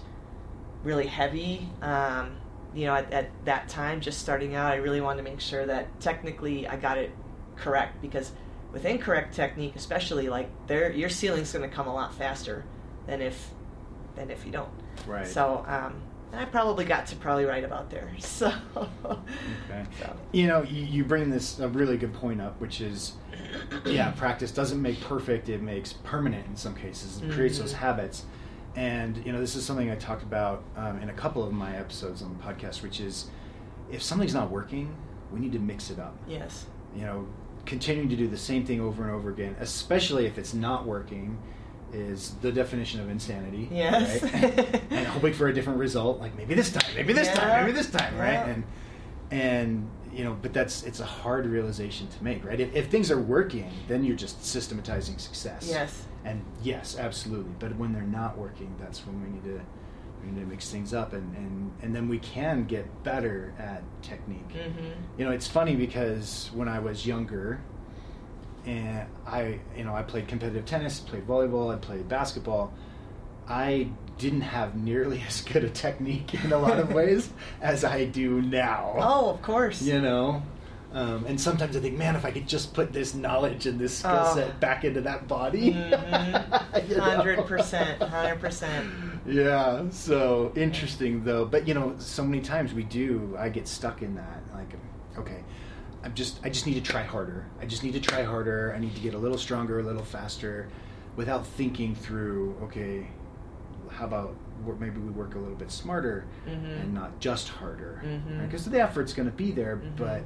really 0.84 1.08
heavy, 1.08 1.70
um, 1.82 2.32
you 2.74 2.86
know, 2.86 2.96
at, 2.96 3.12
at 3.12 3.30
that 3.46 3.70
time, 3.70 4.02
just 4.02 4.20
starting 4.20 4.56
out, 4.56 4.72
I 4.72 4.78
really 4.78 5.02
wanted 5.02 5.24
to 5.24 5.30
make 5.30 5.40
sure 5.40 5.66
that 5.66 6.00
technically 6.00 6.68
I 6.68 6.78
got 6.78 6.98
it 6.98 7.12
correct 7.56 8.02
because 8.02 8.32
with 8.72 8.86
incorrect 8.86 9.36
technique, 9.36 9.76
especially 9.76 10.30
like 10.30 10.50
there, 10.68 10.92
your 10.92 11.10
ceiling's 11.10 11.52
going 11.52 11.70
to 11.70 11.76
come 11.76 11.88
a 11.88 11.94
lot 11.94 12.14
faster 12.14 12.64
than 13.08 13.22
if 13.22 13.50
than 14.16 14.30
if 14.30 14.46
you 14.46 14.52
don't. 14.52 14.72
Right. 15.06 15.28
So, 15.28 15.66
um, 15.68 16.02
and 16.32 16.40
I 16.42 16.46
probably 16.46 16.86
got 16.86 17.08
to 17.08 17.16
probably 17.16 17.46
right 17.46 17.64
about 17.64 17.90
there. 17.90 18.10
So, 18.20 18.52
Okay. 19.06 19.86
so 19.98 20.16
You 20.32 20.48
know, 20.48 20.64
you, 20.64 20.84
you 20.84 21.04
bring 21.04 21.30
this 21.30 21.60
a 21.60 21.68
really 21.68 21.98
good 21.98 22.14
point 22.14 22.42
up, 22.42 22.60
which 22.62 22.82
is, 22.82 23.14
yeah, 23.86 24.12
practice 24.12 24.52
doesn't 24.52 24.82
make 24.82 25.00
perfect; 25.02 25.50
it 25.50 25.62
makes 25.62 25.94
permanent 25.94 26.46
in 26.48 26.56
some 26.56 26.76
cases. 26.76 27.22
It 27.22 27.32
creates 27.32 27.58
those 27.60 27.74
Mhm. 27.74 27.78
habits, 27.78 28.26
and 28.76 29.18
you 29.26 29.32
know, 29.34 29.40
this 29.40 29.56
is 29.56 29.66
something 29.66 29.90
I 29.90 29.96
talked 29.96 30.24
about 30.24 30.64
um, 30.78 31.00
in 31.02 31.10
a 31.10 31.14
couple 31.14 31.44
of 31.44 31.52
my 31.52 31.76
episodes 31.76 32.22
on 32.22 32.36
the 32.38 32.44
podcast, 32.44 32.82
which 32.84 33.00
is, 33.00 33.30
if 33.92 34.02
something's 34.02 34.34
not 34.34 34.50
working, 34.52 34.94
we 35.32 35.40
need 35.40 35.52
to 35.54 35.60
mix 35.60 35.90
it 35.90 36.00
up. 36.00 36.16
yes, 36.28 36.66
You 36.96 37.02
know, 37.04 37.28
continuing 37.66 38.10
to 38.10 38.16
do 38.16 38.28
the 38.28 38.38
same 38.38 38.66
thing 38.66 38.80
over 38.82 39.04
and 39.04 39.12
over 39.12 39.30
again, 39.30 39.56
especially 39.60 40.26
if 40.26 40.38
it's 40.38 40.54
not 40.54 40.86
working, 40.86 41.38
is 41.94 42.36
the 42.42 42.52
definition 42.52 43.00
of 43.00 43.10
insanity. 43.10 43.68
Yes. 43.72 44.22
right? 44.24 44.82
and 44.92 45.08
hoping 45.08 45.34
for 45.34 45.48
a 45.48 45.54
different 45.54 45.80
result, 45.80 46.20
like 46.20 46.36
maybe 46.36 46.54
this 46.54 46.72
time, 46.72 46.90
maybe 46.96 47.14
this 47.14 47.28
Yeah. 47.28 47.34
time, 47.36 47.66
maybe 47.66 47.72
this 47.78 47.90
time, 47.90 48.18
right? 48.18 48.34
Yeah. 48.34 48.48
And 48.48 48.64
and 49.32 49.90
you 50.14 50.24
know, 50.26 50.38
but 50.42 50.52
that's 50.54 50.84
it's 50.84 51.00
a 51.00 51.06
hard 51.06 51.46
realization 51.46 52.08
to 52.08 52.24
make, 52.24 52.44
right? 52.44 52.60
If, 52.60 52.76
if 52.76 52.88
things 52.90 53.10
are 53.12 53.20
working, 53.22 53.72
then 53.88 54.04
you're 54.04 54.16
just 54.18 54.44
systematizing 54.46 55.18
success. 55.18 55.68
yes, 55.70 56.04
And 56.26 56.44
yes, 56.62 56.98
absolutely. 57.00 57.54
But 57.60 57.76
when 57.78 57.94
they're 57.94 58.02
not 58.04 58.38
working, 58.38 58.76
that's 58.80 59.06
when 59.06 59.24
we 59.24 59.30
need 59.30 59.44
to 59.46 59.62
we 60.24 60.32
need 60.32 60.42
to 60.42 60.46
mix 60.46 60.70
things 60.70 60.94
up, 60.94 61.14
and 61.14 61.36
and 61.36 61.72
and 61.82 61.96
then 61.96 62.08
we 62.10 62.20
can 62.20 62.66
get 62.66 63.04
better 63.04 63.54
at 63.58 63.84
technique. 64.02 64.52
hmm 64.52 64.90
You 65.18 65.26
know, 65.26 65.32
it's 65.32 65.48
funny 65.48 65.76
because 65.76 66.52
when 66.54 66.68
I 66.68 66.80
was 66.80 67.06
younger, 67.08 67.60
and 68.66 69.08
I, 69.26 69.60
you 69.76 69.84
know, 69.84 69.96
I 69.96 70.04
played 70.04 70.28
competitive 70.28 70.66
tennis, 70.66 71.00
played 71.00 71.28
volleyball, 71.28 71.74
I 71.74 71.78
played 71.78 72.08
basketball. 72.10 72.74
I 73.48 73.90
didn't 74.18 74.42
have 74.42 74.76
nearly 74.76 75.24
as 75.28 75.42
good 75.42 75.64
a 75.64 75.70
technique 75.70 76.34
in 76.44 76.52
a 76.54 76.58
lot 76.58 76.80
of 76.80 76.94
ways 76.94 77.30
as 77.62 77.84
I 77.84 78.06
do 78.06 78.42
now. 78.42 78.94
Oh, 78.98 79.30
of 79.32 79.42
course. 79.42 79.82
You 79.82 80.00
know, 80.02 80.42
um, 80.94 81.26
and 81.26 81.40
sometimes 81.40 81.76
I 81.76 81.80
think, 81.80 81.98
man, 81.98 82.16
if 82.16 82.24
I 82.26 82.32
could 82.32 82.48
just 82.48 82.74
put 82.74 82.92
this 82.94 83.14
knowledge 83.16 83.66
and 83.66 83.80
this 83.80 83.98
skill 84.00 84.12
Oh. 84.26 84.36
set 84.36 84.60
back 84.60 84.84
into 84.84 85.02
that 85.02 85.28
body, 85.28 85.74
Mhm. 85.74 86.98
Know? 86.98 87.02
Hundred 87.02 87.46
percent, 87.46 88.02
hundred 88.02 88.40
percent. 88.40 88.90
Yeah, 89.26 89.84
so 89.92 90.52
interesting 90.56 91.24
though. 91.24 91.46
But 91.46 91.68
you 91.68 91.74
know, 91.74 91.96
so 91.98 92.24
many 92.24 92.42
times 92.42 92.74
we 92.74 92.84
do. 92.84 93.36
I 93.40 93.50
get 93.50 93.68
stuck 93.68 94.02
in 94.02 94.16
that. 94.16 94.42
Like, 94.54 94.74
okay, 95.18 95.44
I'm 96.04 96.14
just. 96.16 96.40
I 96.44 96.50
just 96.50 96.66
need 96.66 96.74
to 96.76 96.82
try 96.82 97.04
harder. 97.04 97.46
I 97.62 97.66
just 97.66 97.84
need 97.84 97.94
to 97.94 98.00
try 98.00 98.24
harder. 98.24 98.74
I 98.76 98.80
need 98.80 98.96
to 98.96 99.02
get 99.02 99.14
a 99.14 99.18
little 99.18 99.38
stronger, 99.38 99.80
a 99.80 99.84
little 99.84 100.04
faster, 100.04 100.68
without 101.16 101.46
thinking 101.46 101.94
through. 101.96 102.58
Okay, 102.64 103.08
how 103.90 104.06
about 104.06 104.36
maybe 104.80 105.00
we 105.00 105.10
work 105.12 105.36
a 105.36 105.40
little 105.40 105.56
bit 105.56 105.72
smarter 105.72 106.26
Mhm. 106.48 106.82
and 106.82 106.94
not 106.94 107.20
just 107.20 107.50
harder? 107.50 108.02
Because 108.44 108.66
the 108.66 108.80
effort's 108.82 109.14
going 109.14 109.30
to 109.30 109.36
be 109.36 109.52
there, 109.52 109.78
Mhm. 109.78 109.96
but 109.98 110.24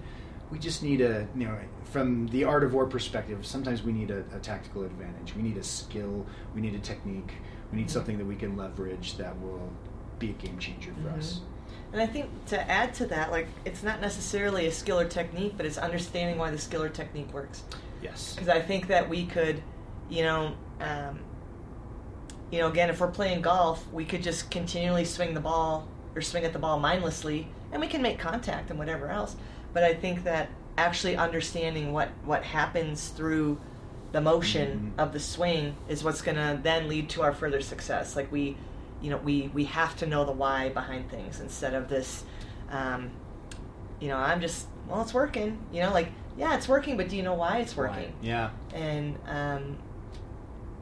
we 0.52 0.60
just 0.60 0.84
need 0.84 1.02
a 1.02 1.28
you 1.36 1.46
know 1.48 1.58
from 1.84 2.28
the 2.28 2.44
art 2.44 2.64
of 2.64 2.72
war 2.74 2.86
perspective 2.86 3.44
sometimes 3.46 3.82
we 3.82 3.92
need 3.92 4.12
a, 4.12 4.20
a 4.34 4.40
tactical 4.40 4.84
advantage 4.84 5.36
we 5.36 5.42
need 5.42 5.58
a 5.58 5.64
skill 5.64 6.24
we 6.54 6.62
need 6.62 6.76
a 6.76 6.80
technique 6.80 7.34
we 7.72 7.80
need 7.80 7.88
Mhm. 7.88 7.90
something 7.90 8.18
that 8.20 8.26
we 8.26 8.36
can 8.36 8.56
leverage 8.56 9.18
that 9.18 9.36
will 9.42 9.72
be 10.20 10.30
a 10.30 10.34
game 10.34 10.60
changer 10.60 10.92
for 11.02 11.10
us 11.18 11.42
And 11.94 12.02
I 12.02 12.06
think 12.08 12.30
to 12.48 12.70
add 12.70 12.94
to 12.96 13.06
that, 13.08 13.32
like 13.32 13.48
it's 13.64 13.84
not 13.84 14.02
necessarily 14.02 14.68
a 14.68 14.72
skill 14.72 15.00
or 15.00 15.06
technique, 15.06 15.54
but 15.56 15.66
it's 15.66 15.78
understanding 15.78 16.38
why 16.38 16.52
the 16.52 16.58
skill 16.58 16.84
or 16.84 16.90
technique 16.90 17.34
works. 17.34 17.64
yes 18.02 18.34
Because 18.34 18.50
I 18.50 18.62
think 18.62 18.88
that 18.88 19.08
we 19.10 19.26
could, 19.26 19.62
you 20.10 20.24
know, 20.24 20.54
um, 20.82 21.20
you 22.52 22.60
know, 22.60 22.68
again, 22.68 22.90
if 22.90 23.00
we're 23.00 23.08
playing 23.12 23.42
golf, 23.42 23.86
we 23.92 24.06
could 24.06 24.22
just 24.24 24.52
continually 24.52 25.06
swing 25.06 25.34
the 25.34 25.40
ball 25.40 25.88
or 26.16 26.22
swing 26.22 26.44
at 26.46 26.54
the 26.54 26.60
ball 26.60 26.80
mindlessly, 26.80 27.48
and 27.72 27.82
we 27.82 27.88
can 27.88 28.02
make 28.02 28.20
contact 28.20 28.70
and 28.70 28.78
whatever 28.80 29.08
else. 29.10 29.36
But 29.74 29.84
I 29.84 29.94
think 29.94 30.24
that 30.26 30.50
actually 30.78 31.16
understanding 31.16 31.94
what 31.94 32.10
what 32.26 32.44
happens 32.44 33.08
through 33.10 33.58
the 34.12 34.22
motion 34.22 34.94
Mhm. 34.98 35.02
of 35.02 35.12
the 35.14 35.20
swing 35.20 35.76
is 35.90 36.04
what's 36.04 36.22
going 36.22 36.38
to 36.38 36.60
then 36.62 36.88
lead 36.88 37.10
to 37.10 37.22
our 37.22 37.34
further 37.34 37.60
success. 37.62 38.16
Like 38.16 38.32
we, 38.32 38.56
you 39.06 39.12
know, 39.12 39.18
we 39.18 39.52
we 39.54 39.66
have 39.66 39.96
to 39.98 40.08
know 40.08 40.26
the 40.26 40.32
why 40.32 40.70
behind 40.70 41.12
things 41.12 41.40
instead 41.40 41.74
of 41.76 41.88
this. 41.90 42.24
Um, 42.72 43.12
you 44.02 44.08
know, 44.08 44.18
I'm 44.18 44.42
just 44.42 44.66
well, 44.88 45.02
it's 45.04 45.14
working. 45.14 45.60
You 45.72 45.84
know, 45.84 45.94
like 45.94 46.10
yeah, 46.38 46.56
it's 46.58 46.68
working, 46.68 46.98
but 46.98 47.08
do 47.10 47.16
you 47.16 47.22
know 47.24 47.36
why 47.36 47.60
it's 47.60 47.78
working? 47.78 47.98
Right. 47.98 48.14
yeah 48.22 48.50
and 48.74 49.18
um, 49.28 49.78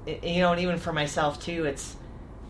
it, 0.05 0.23
you 0.23 0.39
know, 0.41 0.53
and 0.53 0.61
even 0.61 0.77
for 0.77 0.93
myself 0.93 1.39
too, 1.39 1.65
it's 1.65 1.97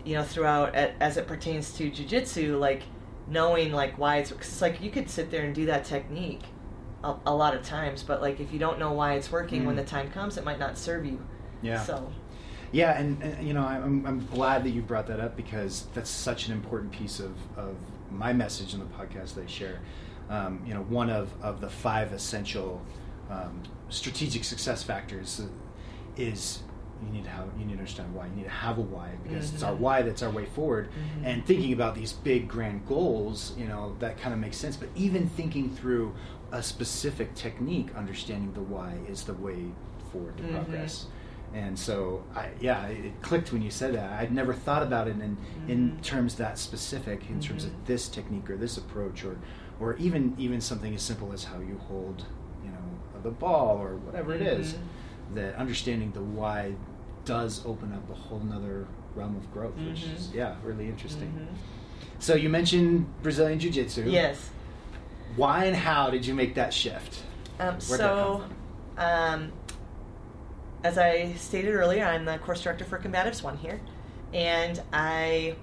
you 0.06 0.14
know 0.16 0.24
throughout 0.24 0.76
as 0.76 1.18
it 1.18 1.28
pertains 1.28 1.74
to 1.78 1.90
jujitsu, 1.90 2.60
like 2.60 2.84
knowing 3.28 3.72
like 3.72 3.98
why 3.98 4.18
it's 4.18 4.32
cause 4.32 4.42
it's 4.48 4.62
like 4.62 4.80
you 4.82 4.92
could 4.92 5.10
sit 5.10 5.32
there 5.32 5.44
and 5.44 5.56
do 5.56 5.66
that 5.66 5.86
technique 5.86 6.44
a, 7.04 7.16
a 7.26 7.34
lot 7.34 7.56
of 7.56 7.64
times, 7.64 8.04
but 8.04 8.22
like 8.22 8.40
if 8.40 8.54
you 8.54 8.60
don't 8.60 8.78
know 8.80 8.92
why 8.94 9.14
it's 9.16 9.32
working 9.32 9.66
when 9.66 9.76
Mm. 9.76 9.80
the 9.80 9.86
time 9.86 10.12
comes, 10.12 10.38
it 10.38 10.44
might 10.44 10.60
not 10.60 10.78
serve 10.78 11.06
you. 11.06 11.20
yeah 11.62 11.82
So 11.82 12.12
yeah 12.74 13.00
and, 13.00 13.22
and 13.24 13.48
you 13.48 13.54
know 13.54 13.62
I'm, 13.64 14.06
I'm 14.06 14.26
glad 14.28 14.64
that 14.66 14.72
you 14.72 14.82
brought 14.82 15.08
that 15.08 15.20
up 15.22 15.38
because 15.38 15.86
that's 15.94 16.10
such 16.10 16.48
an 16.48 16.54
important 16.54 16.92
piece 16.92 17.20
of, 17.22 17.32
of 17.58 17.76
my 18.12 18.34
message 18.34 18.74
in 18.74 18.80
the 18.80 18.86
podcast 18.88 19.36
that 19.36 19.44
i 19.46 19.48
share 19.48 19.80
um, 20.30 20.62
you 20.68 20.74
know 20.74 20.82
one 20.84 21.10
of, 21.10 21.30
of 21.42 21.62
the 21.62 21.70
five 21.70 22.12
essential 22.14 22.82
um, 23.30 23.62
strategic 23.90 24.44
success 24.44 24.84
factors 24.84 25.42
is 26.18 26.64
you 27.06 27.10
need 27.12 27.24
to 27.26 27.30
have 27.30 27.48
you 27.60 27.66
need 27.66 27.74
to 27.74 27.80
understand 27.80 28.14
why 28.16 28.26
you 28.28 28.34
need 28.36 28.44
to 28.44 28.50
have 28.50 28.78
a 28.78 28.82
why 28.82 29.10
because 29.24 29.54
it's 29.54 29.64
our 29.64 29.74
Mhm. 29.74 29.80
why 29.80 30.02
that's 30.02 30.24
our 30.24 30.30
way 30.30 30.46
forward 30.46 30.90
Mhm. 30.90 31.26
and 31.26 31.46
thinking 31.46 31.74
about 31.74 31.96
these 31.96 32.14
big 32.14 32.48
grand 32.48 32.88
goals 32.88 33.54
you 33.58 33.66
know 33.68 33.96
that 34.00 34.18
kind 34.18 34.34
of 34.34 34.40
makes 34.40 34.58
sense 34.58 34.76
but 34.78 34.90
even 34.96 35.28
thinking 35.30 35.70
through 35.70 36.14
a 36.52 36.62
specific 36.64 37.34
technique 37.36 37.90
understanding 37.96 38.54
the 38.54 38.62
why 38.62 38.94
is 39.10 39.24
the 39.24 39.34
way 39.34 39.66
forward 40.12 40.38
to 40.38 40.44
Mhm. 40.44 40.52
progress 40.54 41.08
and 41.54 41.78
so 41.78 42.24
I, 42.36 42.50
yeah 42.60 42.88
it 42.88 43.22
clicked 43.22 43.52
when 43.54 43.62
you 43.62 43.70
said 43.70 43.94
that 43.94 44.12
i'd 44.20 44.32
never 44.34 44.54
thought 44.54 44.82
about 44.84 45.08
it 45.08 45.12
in 45.20 45.38
in 45.68 45.92
Mhm. 45.92 46.02
terms 46.02 46.36
that 46.36 46.58
specific 46.58 47.30
in 47.30 47.40
terms 47.40 47.64
of 47.66 47.72
this 47.86 48.08
technique 48.08 48.50
or 48.50 48.58
this 48.58 48.78
approach 48.78 49.24
or 49.24 49.38
or 49.80 49.96
even 49.98 50.34
even 50.38 50.60
something 50.62 50.94
as 50.96 51.02
simple 51.04 51.32
as 51.32 51.44
how 51.44 51.60
you 51.60 51.78
hold 51.88 52.26
you 52.64 52.70
know 52.72 53.22
the 53.22 53.30
ball 53.32 53.78
or 53.78 53.96
whatever 53.98 54.34
it 54.34 54.42
is 54.42 54.74
Mhm. 54.74 55.36
that 55.36 55.56
understanding 55.56 56.12
the 56.12 56.22
why 56.22 56.74
does 57.26 57.66
open 57.66 57.94
up 57.94 58.10
a 58.10 58.14
whole 58.16 58.40
nother 58.40 58.88
realm 59.16 59.36
of 59.36 59.52
growth 59.54 59.76
which 59.88 60.04
is 60.04 60.32
yeah 60.34 60.56
really 60.64 60.88
interesting 60.88 61.32
Mhm. 61.38 61.56
so 62.20 62.34
you 62.36 62.50
mentioned 62.50 63.06
brazilian 63.22 63.60
jiu-jitsu 63.60 64.10
yes. 64.10 64.50
why 65.36 65.66
and 65.66 65.76
how 65.76 66.10
did 66.10 66.26
you 66.26 66.34
make 66.34 66.56
that 66.56 66.74
shift 66.74 67.22
Um, 67.60 67.76
that 67.76 67.82
so, 67.84 68.42
come 68.98 69.06
um, 69.06 69.52
as 70.84 70.98
I 70.98 71.34
stated 71.34 71.74
earlier, 71.74 72.04
I'm 72.06 72.26
the 72.26 72.38
course 72.40 72.62
director 72.62 72.84
for 72.86 72.98
Combatives 72.98 73.42
One 73.42 73.58
here, 73.58 73.80
and 74.34 74.82
I, 74.92 75.56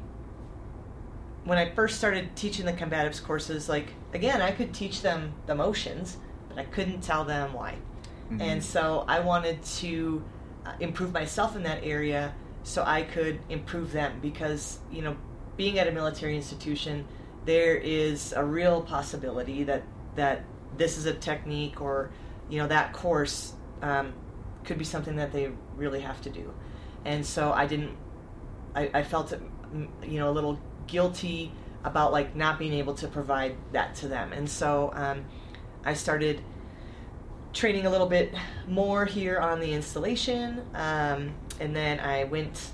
when 1.44 1.58
I 1.58 1.70
first 1.70 1.98
started 1.98 2.34
teaching 2.36 2.64
the 2.66 2.72
Combatives 2.72 3.22
courses, 3.22 3.68
like 3.68 3.88
again, 4.14 4.40
I 4.40 4.50
could 4.50 4.72
teach 4.72 5.02
them 5.02 5.32
the 5.46 5.54
motions, 5.54 6.16
but 6.48 6.58
I 6.58 6.64
couldn't 6.64 7.02
tell 7.02 7.24
them 7.24 7.52
why, 7.52 7.76
Mhm. 8.30 8.40
and 8.40 8.64
so 8.64 9.04
I 9.08 9.20
wanted 9.20 9.62
to 9.62 10.24
uh, 10.66 10.72
improve 10.80 11.12
myself 11.12 11.56
in 11.56 11.62
that 11.64 11.80
area 11.82 12.34
so 12.62 12.84
I 12.86 13.02
could 13.02 13.40
improve 13.48 13.92
them 13.92 14.18
because 14.20 14.78
you 14.92 15.00
know, 15.02 15.16
being 15.56 15.78
at 15.78 15.88
a 15.88 15.92
military 15.92 16.36
institution, 16.36 17.06
there 17.46 17.76
is 17.76 18.32
a 18.36 18.44
real 18.44 18.82
possibility 18.82 19.64
that 19.64 19.82
that 20.16 20.44
this 20.76 20.96
is 20.98 21.06
a 21.06 21.12
technique 21.14 21.80
or 21.80 22.10
you 22.48 22.58
know 22.58 22.66
that 22.68 22.92
course 22.92 23.54
um, 23.82 24.12
could 24.64 24.78
be 24.78 24.84
something 24.84 25.16
that 25.16 25.32
they 25.32 25.50
really 25.76 26.00
have 26.00 26.20
to 26.22 26.30
do. 26.30 26.52
And 27.04 27.24
so 27.24 27.52
i 27.52 27.66
didn't 27.66 27.96
i, 28.74 28.90
I 28.94 29.02
felt 29.02 29.32
mm, 29.32 29.88
you 30.06 30.18
know 30.18 30.30
a 30.30 30.34
little 30.38 30.58
guilty 30.86 31.52
about 31.84 32.12
like 32.12 32.36
not 32.36 32.58
being 32.58 32.74
able 32.74 32.94
to 32.94 33.08
provide 33.08 33.56
that 33.72 33.94
to 33.96 34.08
them. 34.08 34.32
And 34.32 34.48
so 34.48 34.92
um, 34.94 35.24
i 35.84 35.94
started 35.94 36.42
training 37.52 37.86
a 37.86 37.90
little 37.90 38.06
bit 38.06 38.32
more 38.68 39.04
here 39.06 39.38
on 39.38 39.58
the 39.61 39.72
installation 39.72 40.62
um, 40.74 41.32
and 41.58 41.74
then 41.74 41.98
i 41.98 42.22
went 42.24 42.70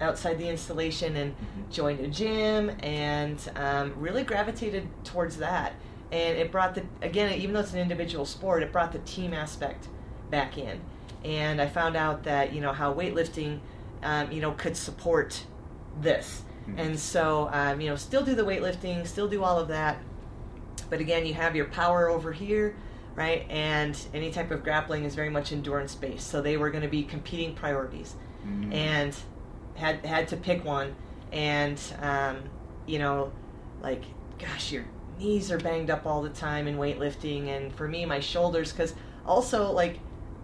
outside 0.00 0.38
the 0.38 0.48
installation 0.48 1.16
and 1.16 1.34
Mhm. 1.36 1.70
joined 1.70 2.00
a 2.00 2.08
gym 2.08 2.70
and 2.82 3.38
um, 3.56 3.92
really 3.96 4.22
gravitated 4.22 4.88
towards 5.04 5.36
that. 5.38 5.74
And 6.10 6.38
it 6.38 6.50
brought 6.50 6.74
the 6.74 6.84
again 7.02 7.32
even 7.34 7.52
though 7.54 7.60
it's 7.60 7.72
an 7.74 7.80
individual 7.80 8.24
sport 8.24 8.62
it 8.62 8.72
brought 8.72 8.92
the 8.92 8.98
team 9.00 9.34
aspect 9.34 9.88
back 10.30 10.56
in 10.58 10.80
and 11.24 11.60
I 11.60 11.66
found 11.66 11.96
out 11.96 12.24
that 12.24 12.52
you 12.52 12.60
know 12.60 12.72
how 12.72 12.92
weightlifting, 12.94 13.60
um, 14.02 14.30
you 14.32 14.40
know, 14.40 14.52
could 14.52 14.76
support 14.76 15.44
this, 16.00 16.42
and 16.76 16.98
so 16.98 17.48
um, 17.52 17.80
you 17.80 17.88
know, 17.88 17.96
still 17.96 18.24
do 18.24 18.34
the 18.34 18.44
weightlifting, 18.44 19.06
still 19.06 19.28
do 19.28 19.42
all 19.42 19.58
of 19.58 19.68
that, 19.68 19.98
but 20.88 21.00
again, 21.00 21.26
you 21.26 21.34
have 21.34 21.56
your 21.56 21.66
power 21.66 22.08
over 22.08 22.32
here, 22.32 22.76
right? 23.14 23.44
And 23.50 23.98
any 24.14 24.30
type 24.30 24.50
of 24.50 24.62
grappling 24.62 25.04
is 25.04 25.14
very 25.14 25.30
much 25.30 25.52
endurance 25.52 25.94
based. 25.94 26.28
So 26.28 26.40
they 26.40 26.56
were 26.56 26.70
going 26.70 26.82
to 26.82 26.88
be 26.88 27.02
competing 27.02 27.54
priorities, 27.54 28.14
Mm. 28.46 28.72
and 28.72 29.16
had 29.74 30.04
had 30.06 30.28
to 30.28 30.36
pick 30.36 30.64
one. 30.64 30.94
And 31.32 31.78
um, 32.00 32.38
you 32.86 32.98
know, 32.98 33.32
like, 33.82 34.02
gosh, 34.38 34.72
your 34.72 34.84
knees 35.18 35.50
are 35.52 35.58
banged 35.58 35.90
up 35.90 36.06
all 36.06 36.22
the 36.22 36.30
time 36.30 36.66
in 36.66 36.76
weightlifting, 36.78 37.48
and 37.48 37.72
for 37.74 37.86
me, 37.86 38.06
my 38.06 38.20
shoulders, 38.20 38.72
because 38.72 38.94
also 39.26 39.70
like. 39.72 39.98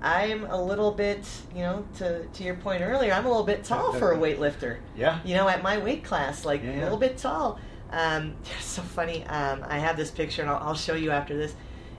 I'm 0.07 0.45
a 0.45 0.63
little 0.63 0.93
bit, 0.93 1.27
you 1.55 1.63
know, 1.63 1.85
to 1.99 2.25
to 2.27 2.43
your 2.45 2.55
point 2.55 2.83
earlier, 2.83 3.13
I'm 3.13 3.27
a 3.27 3.29
little 3.29 3.45
bit 3.45 3.65
tall 3.65 3.93
for 3.93 4.13
a 4.13 4.17
weightlifter 4.25 4.79
Yeah. 4.97 5.19
you 5.25 5.35
know, 5.35 5.49
at 5.49 5.63
my 5.63 5.79
weight 5.79 6.05
class, 6.05 6.45
like 6.45 6.63
Yeah, 6.63 6.81
a 6.81 6.83
little 6.85 6.99
bit 6.99 7.19
tall. 7.19 7.59
Um, 7.91 8.35
it's 8.57 8.65
so 8.67 8.83
funny. 8.83 9.25
Um, 9.27 9.65
I 9.69 9.79
have 9.79 9.97
this 9.97 10.11
picture, 10.11 10.43
and 10.43 10.51
I'll, 10.51 10.69
I'll 10.69 10.75
show 10.75 10.95
you 10.95 11.11
after 11.11 11.37
this. 11.37 11.55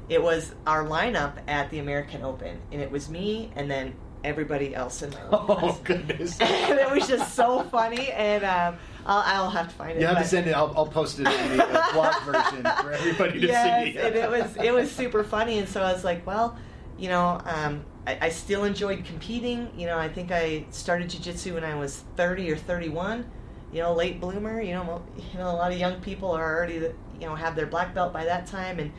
It 0.10 0.24
was 0.24 0.54
our 0.66 0.86
lineup 0.86 1.34
at 1.50 1.70
the 1.70 1.80
American 1.80 2.24
Open, 2.24 2.58
and 2.72 2.82
it 2.82 2.90
was 2.90 3.10
me, 3.10 3.52
and 3.58 3.70
then 3.70 3.94
everybody 4.24 4.74
else 4.74 5.02
in 5.02 5.10
my 5.12 5.20
Oh 5.32 5.38
class. 5.40 5.80
goodness. 5.84 6.40
and 6.40 6.80
it 6.80 6.90
was 6.90 7.08
just 7.10 7.36
so 7.36 7.64
funny, 7.64 8.10
and 8.12 8.44
um, 8.46 8.78
I'll, 9.06 9.44
I'll 9.44 9.50
have 9.50 9.68
to 9.68 9.76
find 9.76 9.92
it. 9.98 10.02
You 10.02 10.08
have 10.08 10.18
to 10.20 10.24
send 10.26 10.48
it. 10.48 10.54
I'll, 10.56 10.74
I'll 10.78 10.88
post 10.88 11.20
it 11.20 11.28
in 11.28 11.58
the 11.58 11.64
uh, 11.66 11.92
blog 11.94 12.16
version 12.24 12.64
for 12.82 12.94
everybody 12.94 13.42
to 13.42 13.48
yes, 13.48 13.94
see. 13.94 14.00
and 14.00 14.16
it 14.16 14.30
was 14.30 14.56
it 14.64 14.74
was 14.74 14.90
super 14.90 15.26
funny, 15.26 15.60
and 15.60 15.68
so 15.68 15.82
I 15.82 15.92
was 15.92 16.06
like, 16.06 16.26
well, 16.26 16.58
you 16.98 17.10
know, 17.10 17.42
um, 17.46 17.84
I, 18.08 18.18
I 18.22 18.30
still 18.30 18.64
enjoyed 18.64 19.04
competing. 19.04 19.70
You 19.78 19.86
know, 19.86 19.98
I 19.98 20.08
think 20.08 20.32
I 20.32 20.66
started 20.72 21.10
jujitsu 21.10 21.56
when 21.56 21.66
I 21.66 21.76
was 21.76 22.04
thirty 22.16 22.50
or 22.50 22.56
thirty-one. 22.56 23.30
You 23.74 23.82
know, 23.82 23.94
late 23.94 24.22
bloomer. 24.22 24.62
You 24.62 24.74
know, 24.74 25.04
you 25.34 25.38
know, 25.38 25.52
a 25.52 25.58
lot 25.58 25.74
of 25.74 25.78
young 25.78 26.00
people 26.00 26.32
are 26.32 26.56
already, 26.56 26.76
you 26.76 27.28
know, 27.28 27.36
have 27.36 27.56
their 27.56 27.68
black 27.68 27.94
belt 27.94 28.14
by 28.14 28.24
that 28.24 28.48
time, 28.48 28.80
and 28.80 28.92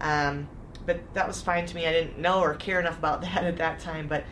um, 0.00 0.48
but 0.84 1.00
that 1.14 1.26
was 1.26 1.40
fine 1.40 1.64
to 1.64 1.74
me. 1.74 1.86
I 1.86 1.92
didn't 1.92 2.18
know 2.18 2.40
or 2.40 2.54
care 2.54 2.78
enough 2.78 2.98
about 2.98 3.22
that 3.22 3.44
at 3.44 3.56
that 3.56 3.80
time, 3.80 4.06
but. 4.06 4.24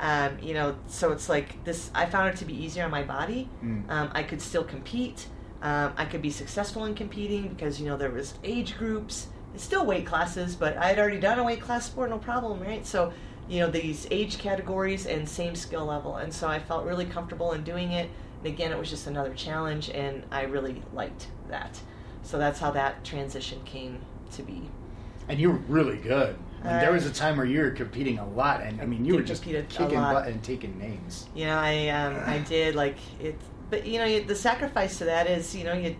Um, 0.00 0.38
you 0.42 0.54
know, 0.54 0.76
so 0.88 1.12
it's 1.12 1.28
like 1.28 1.62
this. 1.62 1.88
I 1.94 2.06
found 2.06 2.28
it 2.28 2.36
to 2.38 2.44
be 2.44 2.52
easier 2.52 2.84
on 2.84 2.90
my 2.90 3.04
body. 3.04 3.48
Mm. 3.62 3.88
Um, 3.88 4.10
I 4.12 4.24
could 4.24 4.42
still 4.42 4.64
compete. 4.64 5.28
Um, 5.62 5.92
I 5.96 6.04
could 6.04 6.20
be 6.20 6.30
successful 6.30 6.84
in 6.84 6.96
competing 6.96 7.46
because 7.46 7.80
you 7.80 7.86
know 7.86 7.96
there 7.96 8.10
was 8.10 8.34
age 8.42 8.76
groups, 8.76 9.28
it's 9.54 9.62
still 9.62 9.86
weight 9.86 10.04
classes, 10.04 10.56
but 10.56 10.76
I 10.76 10.88
had 10.88 10.98
already 10.98 11.20
done 11.20 11.38
a 11.38 11.44
weight 11.44 11.60
class 11.60 11.86
sport, 11.86 12.10
no 12.10 12.18
problem, 12.18 12.60
right? 12.60 12.84
So 12.84 13.12
you 13.48 13.60
know 13.60 13.70
these 13.70 14.06
age 14.10 14.38
categories 14.38 15.06
and 15.06 15.28
same 15.28 15.54
skill 15.54 15.84
level, 15.86 16.16
and 16.16 16.32
so 16.32 16.48
I 16.48 16.58
felt 16.58 16.84
really 16.86 17.04
comfortable 17.06 17.52
in 17.52 17.62
doing 17.64 17.92
it. 17.92 18.08
And 18.38 18.46
again, 18.52 18.72
it 18.72 18.78
was 18.78 18.90
just 18.90 19.06
another 19.06 19.34
challenge, 19.34 19.90
and 19.90 20.22
I 20.30 20.42
really 20.42 20.82
liked 20.92 21.28
that. 21.48 21.80
So 22.22 22.38
that's 22.38 22.58
how 22.58 22.70
that 22.72 23.04
transition 23.04 23.60
came 23.64 24.00
to 24.32 24.42
be. 24.42 24.68
And 25.28 25.38
you 25.38 25.50
were 25.50 25.58
really 25.68 25.96
good. 25.98 26.36
And 26.62 26.80
there 26.80 26.90
Uh, 26.90 26.94
was 26.94 27.06
a 27.06 27.12
time 27.12 27.36
where 27.36 27.44
you 27.46 27.60
were 27.60 27.70
competing 27.70 28.18
a 28.18 28.26
lot, 28.28 28.62
and 28.62 28.80
I 28.80 28.86
mean, 28.86 29.04
you 29.04 29.14
were 29.16 29.22
just 29.22 29.42
kicking 29.42 30.00
lot. 30.00 30.14
butt 30.14 30.26
and 30.28 30.42
taking 30.42 30.78
names. 30.78 31.26
You 31.34 31.46
know, 31.46 31.58
I 31.58 31.88
um, 31.88 32.16
I 32.26 32.38
did 32.48 32.74
like 32.74 32.96
it, 33.20 33.36
but 33.70 33.86
you 33.86 33.98
know, 33.98 34.04
you- 34.06 34.24
the 34.24 34.34
sacrifice 34.34 34.96
to 34.98 35.04
that 35.06 35.26
is 35.26 35.54
you 35.54 35.64
know 35.64 35.74
you 35.74 35.96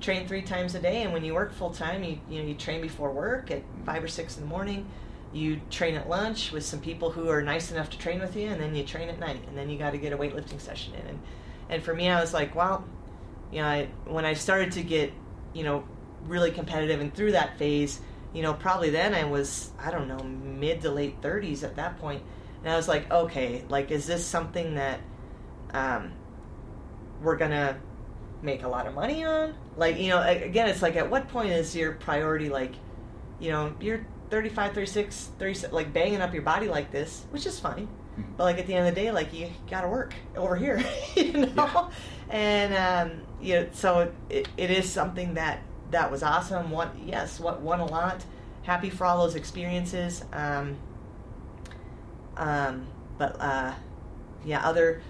train 0.00 0.26
three 0.28 0.42
times 0.42 0.74
a 0.74 0.80
day, 0.80 1.02
and 1.02 1.12
when 1.12 1.24
you 1.24 1.34
work 1.34 1.52
full 1.52 1.70
time, 1.70 2.02
you 2.02 2.18
you 2.28 2.42
know 2.42 2.48
you 2.48 2.54
train 2.54 2.80
before 2.80 3.10
work 3.12 3.50
at 3.52 3.62
five 3.86 4.02
or 4.02 4.08
six 4.08 4.36
in 4.36 4.42
the 4.42 4.48
morning. 4.48 4.86
You 5.38 5.60
train 5.70 5.94
at 5.94 6.08
lunch 6.08 6.52
with 6.52 6.64
some 6.64 6.80
people 6.80 7.10
who 7.10 7.28
are 7.28 7.42
nice 7.42 7.70
enough 7.70 7.90
to 7.90 7.98
train 7.98 8.20
with 8.20 8.34
you, 8.36 8.48
and 8.48 8.60
then 8.60 8.74
you 8.74 8.84
train 8.84 9.08
at 9.08 9.18
night, 9.18 9.40
and 9.46 9.56
then 9.56 9.70
you 9.70 9.78
got 9.78 9.90
to 9.90 9.98
get 9.98 10.12
a 10.12 10.16
weightlifting 10.16 10.60
session 10.60 10.94
in. 10.94 11.06
And 11.06 11.18
and 11.70 11.82
for 11.82 11.94
me, 11.94 12.08
I 12.08 12.20
was 12.20 12.32
like, 12.32 12.54
well, 12.54 12.84
you 13.52 13.60
know, 13.60 13.68
I, 13.68 13.88
when 14.06 14.24
I 14.24 14.34
started 14.34 14.72
to 14.72 14.82
get 14.82 15.12
you 15.54 15.64
know 15.64 15.84
really 16.24 16.50
competitive 16.50 17.00
and 17.00 17.14
through 17.14 17.32
that 17.32 17.58
phase, 17.58 18.00
you 18.32 18.42
know, 18.42 18.54
probably 18.54 18.90
then 18.90 19.14
I 19.14 19.24
was 19.24 19.70
I 19.78 19.90
don't 19.90 20.08
know 20.08 20.22
mid 20.22 20.82
to 20.82 20.90
late 20.90 21.16
thirties 21.22 21.62
at 21.62 21.76
that 21.76 21.98
point, 21.98 22.22
and 22.62 22.72
I 22.72 22.76
was 22.76 22.88
like, 22.88 23.10
okay, 23.10 23.64
like 23.68 23.90
is 23.90 24.06
this 24.06 24.26
something 24.26 24.74
that 24.74 25.00
um, 25.72 26.12
we're 27.22 27.36
gonna 27.36 27.78
make 28.42 28.62
a 28.62 28.68
lot 28.68 28.86
of 28.86 28.94
money 28.94 29.24
on? 29.24 29.54
Like, 29.76 29.98
you 29.98 30.08
know, 30.08 30.22
again, 30.22 30.68
it's 30.68 30.82
like 30.82 30.96
at 30.96 31.10
what 31.10 31.28
point 31.28 31.50
is 31.50 31.74
your 31.74 31.92
priority 31.92 32.48
like, 32.48 32.74
you 33.40 33.50
know, 33.50 33.74
you're 33.80 34.06
35, 34.30 34.74
36, 34.74 35.30
37, 35.38 35.74
like 35.74 35.92
banging 35.92 36.20
up 36.20 36.32
your 36.32 36.42
body 36.42 36.68
like 36.68 36.90
this, 36.90 37.24
which 37.30 37.46
is 37.46 37.58
fine. 37.58 37.88
But 38.36 38.44
like 38.44 38.58
at 38.58 38.66
the 38.66 38.74
end 38.74 38.88
of 38.88 38.94
the 38.94 39.00
day, 39.00 39.10
like 39.12 39.32
you 39.32 39.48
gotta 39.70 39.88
work 39.88 40.14
over 40.36 40.56
here, 40.56 40.82
you 41.14 41.32
know. 41.32 41.50
Yeah. 41.56 41.88
And 42.30 42.74
um, 42.74 43.20
you 43.40 43.54
know, 43.54 43.68
so 43.72 44.12
it, 44.28 44.48
it 44.56 44.70
is 44.70 44.90
something 44.90 45.34
that 45.34 45.62
that 45.90 46.10
was 46.10 46.22
awesome. 46.22 46.70
What 46.70 46.94
yes, 47.04 47.38
what 47.38 47.60
won 47.60 47.80
a 47.80 47.86
lot. 47.86 48.24
Happy 48.62 48.90
for 48.90 49.06
all 49.06 49.24
those 49.24 49.34
experiences. 49.34 50.24
Um, 50.32 50.76
um, 52.36 52.86
but 53.18 53.40
uh, 53.40 53.72
yeah, 54.44 54.66
other 54.66 55.00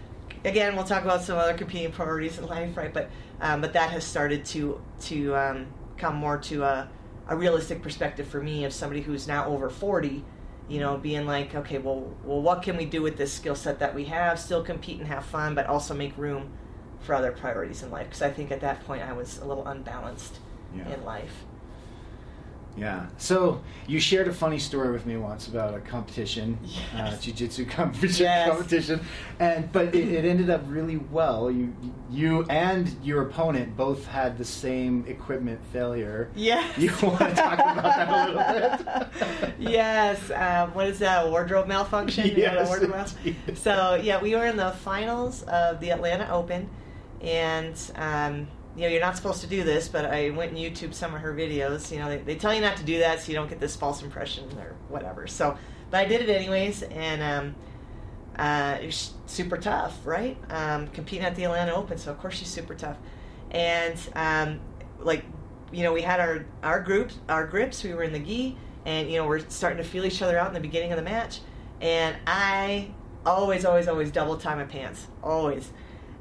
again, 0.45 0.77
we'll 0.77 0.85
talk 0.85 1.05
about 1.05 1.23
some 1.23 1.39
other 1.39 1.55
competing 1.55 1.93
priorities 1.93 2.39
in 2.39 2.47
life, 2.47 2.77
right? 2.77 2.93
But 2.93 3.11
um, 3.41 3.61
but 3.61 3.73
that 3.73 3.91
has 3.91 4.05
started 4.05 4.45
to 4.47 4.81
to 5.03 5.37
um, 5.37 5.67
come 5.97 6.17
more 6.17 6.39
to 6.39 6.63
a, 6.65 6.89
a 7.29 7.37
realistic 7.37 7.83
perspective 7.83 8.27
for 8.27 8.41
me 8.43 8.65
of 8.65 8.73
somebody 8.73 9.03
who's 9.03 9.29
now 9.29 9.47
over 9.47 9.69
forty. 9.71 10.25
You 10.69 10.81
know, 10.81 10.99
being 10.99 11.25
like, 11.25 11.55
okay, 11.55 11.79
well, 11.79 12.15
well, 12.25 12.43
what 12.43 12.63
can 12.63 12.77
we 12.77 12.85
do 12.85 13.01
with 13.01 13.17
this 13.17 13.33
skill 13.33 13.55
set 13.55 13.79
that 13.79 13.95
we 13.95 14.05
have? 14.05 14.39
Still 14.39 14.63
compete 14.63 14.99
and 14.99 15.09
have 15.09 15.25
fun, 15.25 15.55
but 15.55 15.67
also 15.67 15.95
make 15.95 16.13
room 16.19 16.51
for 17.01 17.15
other 17.15 17.33
priorities 17.33 17.83
in 17.83 17.91
life. 17.91 18.09
Because 18.09 18.21
I 18.21 18.31
think 18.31 18.51
at 18.51 18.61
that 18.61 18.85
point 18.87 19.03
I 19.03 19.15
was 19.15 19.39
a 19.39 19.47
little 19.47 19.67
unbalanced 19.67 20.41
Yeah. 20.77 20.87
in 20.93 21.05
life. 21.07 21.45
Yeah. 22.79 23.07
So 23.19 23.61
you 23.87 23.99
shared 24.01 24.29
a 24.29 24.33
funny 24.33 24.59
story 24.59 24.93
with 24.93 25.05
me 25.07 25.17
once 25.17 25.49
about 25.49 25.75
a 25.75 25.81
competition, 25.81 26.59
uh, 26.97 27.17
jiu-jitsu 27.17 27.67
competition, 27.71 28.25
Yes. 28.25 28.49
competition, 28.49 29.01
and 29.41 29.71
but 29.73 29.95
it, 29.95 30.09
it 30.09 30.25
ended 30.25 30.51
up 30.51 30.63
really 30.67 30.97
well. 30.97 31.51
You, 31.51 31.75
you 32.11 32.45
and 32.45 32.95
your 33.03 33.23
opponent 33.23 33.77
both 33.77 34.07
had 34.07 34.39
the 34.39 34.45
same 34.45 35.05
equipment 35.09 35.61
failure. 35.73 36.31
Yes. 36.35 36.79
You 36.79 36.91
want 37.03 37.19
to 37.19 37.35
talk 37.35 37.55
about 37.55 37.83
that 37.83 38.09
a 38.09 38.27
little 38.27 39.41
bit? 39.41 39.55
yes. 39.59 40.31
Um, 40.31 40.75
what 40.75 40.87
is 40.87 40.99
that? 41.01 41.27
A 41.27 41.31
wardrobe 41.31 41.67
malfunction? 41.67 42.33
Yes, 42.37 42.69
wardrobe 42.69 43.09
So 43.57 43.95
yeah, 43.97 44.21
we 44.23 44.35
were 44.35 44.47
in 44.47 44.57
the 44.57 44.71
finals 44.71 45.43
of 45.45 45.81
the 45.81 45.91
Atlanta 45.91 46.29
Open, 46.31 46.69
and 47.21 47.75
um, 47.97 48.47
you 48.77 48.83
know 48.83 48.89
you're 48.89 49.01
not 49.01 49.17
supposed 49.17 49.41
to 49.41 49.47
do 49.47 49.65
this, 49.65 49.89
but 49.89 50.05
I 50.05 50.31
went 50.31 50.53
and 50.53 50.61
YouTube 50.61 50.95
some 50.95 51.15
of 51.15 51.21
her 51.21 51.35
videos. 51.35 51.91
You 51.91 51.99
know 51.99 52.09
they, 52.09 52.19
they 52.19 52.37
tell 52.37 52.55
you 52.55 52.61
not 52.61 52.77
to 52.77 52.85
do 52.85 52.99
that 53.01 53.21
so 53.21 53.29
you 53.29 53.35
don't 53.35 53.49
get 53.49 53.61
this 53.61 53.77
false 53.77 54.03
impression 54.03 54.49
or 54.59 54.75
whatever. 54.89 55.27
So, 55.27 55.57
but 55.91 56.01
I 56.01 56.05
did 56.05 56.23
it 56.23 56.29
anyways, 56.29 56.83
and 56.83 57.23
um, 57.23 57.55
uh, 58.39 58.79
super 59.27 59.57
tough, 59.57 59.99
right? 60.05 60.37
Um, 60.51 60.89
competing 60.89 61.25
at 61.25 61.35
the 61.35 61.45
Atlanta 61.45 61.75
Open, 61.75 61.99
so 61.99 62.11
of 62.11 62.21
course 62.21 62.35
she's 62.37 62.49
super 62.49 62.75
tough, 62.75 62.97
and 63.51 63.99
um, 64.15 64.61
like 65.01 65.25
you 65.73 65.83
know 65.83 65.93
we 65.93 66.03
had 66.03 66.21
our 66.21 66.47
our 66.63 66.81
groups 66.81 67.19
our 67.29 67.47
grips 67.47 67.83
we 67.85 67.93
were 67.95 68.03
in 68.03 68.13
the 68.13 68.19
gi 68.19 68.57
and 68.85 69.11
you 69.11 69.19
know 69.19 69.27
we're 69.27 69.41
starting 69.49 69.79
to 69.79 69.85
feel 69.85 70.05
each 70.05 70.23
other 70.23 70.39
out 70.39 70.49
in 70.49 70.55
the 70.55 70.61
beginning 70.61 70.93
of 70.93 70.97
the 70.97 71.03
match 71.03 71.41
and 71.81 72.17
i 72.27 72.89
always 73.27 73.65
always 73.65 73.89
always 73.89 74.11
double 74.11 74.37
tie 74.37 74.55
my 74.55 74.65
pants 74.65 75.07
always 75.23 75.71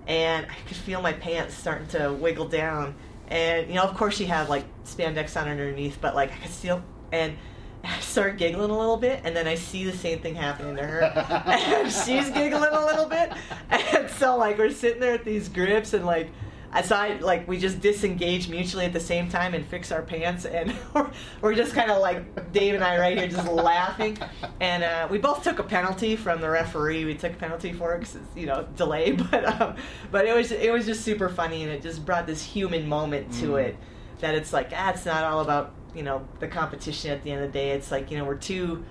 and 0.07 0.45
i 0.45 0.67
could 0.67 0.77
feel 0.77 1.01
my 1.01 1.13
pants 1.13 1.53
starting 1.53 1.87
to 1.87 2.11
wiggle 2.13 2.47
down. 2.47 2.95
And 3.29 3.67
you 3.67 3.75
know 3.75 3.83
of 3.83 3.95
course 3.95 4.15
she 4.15 4.25
had 4.25 4.47
like 4.49 4.65
spandex 4.85 5.39
on 5.39 5.49
underneath 5.49 5.97
but 5.99 6.15
like 6.15 6.31
i 6.31 6.35
could 6.37 6.51
still 6.51 6.81
and 7.11 7.37
I 7.83 7.99
start 7.99 8.37
giggling 8.37 8.71
a 8.71 8.77
little 8.77 8.97
bit, 8.97 9.21
and 9.23 9.35
then 9.35 9.47
I 9.47 9.55
see 9.55 9.85
the 9.85 9.95
same 9.95 10.19
thing 10.19 10.35
happening 10.35 10.75
to 10.75 10.83
her, 10.83 11.01
and 11.45 11.91
she's 11.91 12.29
giggling 12.31 12.73
a 12.73 12.85
little 12.85 13.05
bit, 13.05 13.31
and 13.69 14.09
so 14.09 14.35
like 14.35 14.57
we're 14.57 14.71
sitting 14.71 14.99
there 14.99 15.13
at 15.13 15.23
these 15.23 15.47
grips, 15.47 15.93
and 15.93 16.05
like 16.05 16.29
I 16.71 16.81
saw 16.81 17.07
like 17.21 17.47
we 17.47 17.57
just 17.57 17.79
disengage 17.79 18.49
mutually 18.49 18.85
at 18.85 18.93
the 18.93 18.99
same 18.99 19.29
time 19.29 19.53
and 19.53 19.65
fix 19.65 19.91
our 19.91 20.01
pants, 20.01 20.45
and 20.45 20.75
we're, 20.93 21.09
we're 21.41 21.55
just 21.55 21.73
kind 21.73 21.89
of 21.89 22.01
like 22.01 22.51
Dave 22.51 22.75
and 22.75 22.83
I 22.83 22.97
right 22.97 23.17
here 23.17 23.27
just 23.27 23.47
laughing, 23.47 24.17
and 24.59 24.83
uh, 24.83 25.07
we 25.09 25.17
both 25.17 25.43
took 25.43 25.59
a 25.59 25.63
penalty 25.63 26.15
from 26.15 26.41
the 26.41 26.49
referee. 26.49 27.05
We 27.05 27.15
took 27.15 27.33
a 27.33 27.37
penalty 27.37 27.71
for 27.73 27.95
it 27.95 27.99
because 27.99 28.17
you 28.35 28.45
know 28.47 28.67
delay, 28.75 29.11
but 29.31 29.61
um, 29.61 29.75
but 30.11 30.25
it 30.25 30.35
was 30.35 30.51
it 30.51 30.71
was 30.71 30.85
just 30.85 31.03
super 31.03 31.29
funny, 31.29 31.63
and 31.63 31.71
it 31.71 31.81
just 31.81 32.05
brought 32.05 32.27
this 32.27 32.43
human 32.43 32.87
moment 32.87 33.31
to 33.35 33.47
Mm. 33.47 33.63
it 33.63 33.77
that 34.19 34.35
it's 34.35 34.51
like 34.51 34.71
ah, 34.75 34.89
it's 34.89 35.05
not 35.05 35.23
all 35.23 35.39
about 35.39 35.73
you 35.95 36.03
know 36.03 36.27
the 36.39 36.47
competition 36.47 37.11
at 37.11 37.23
the 37.23 37.31
end 37.31 37.43
of 37.43 37.51
the 37.51 37.57
day. 37.57 37.71
It's 37.71 37.91
like 37.91 38.11
you 38.11 38.17
know 38.17 38.25
we're 38.25 38.35
two, 38.35 38.83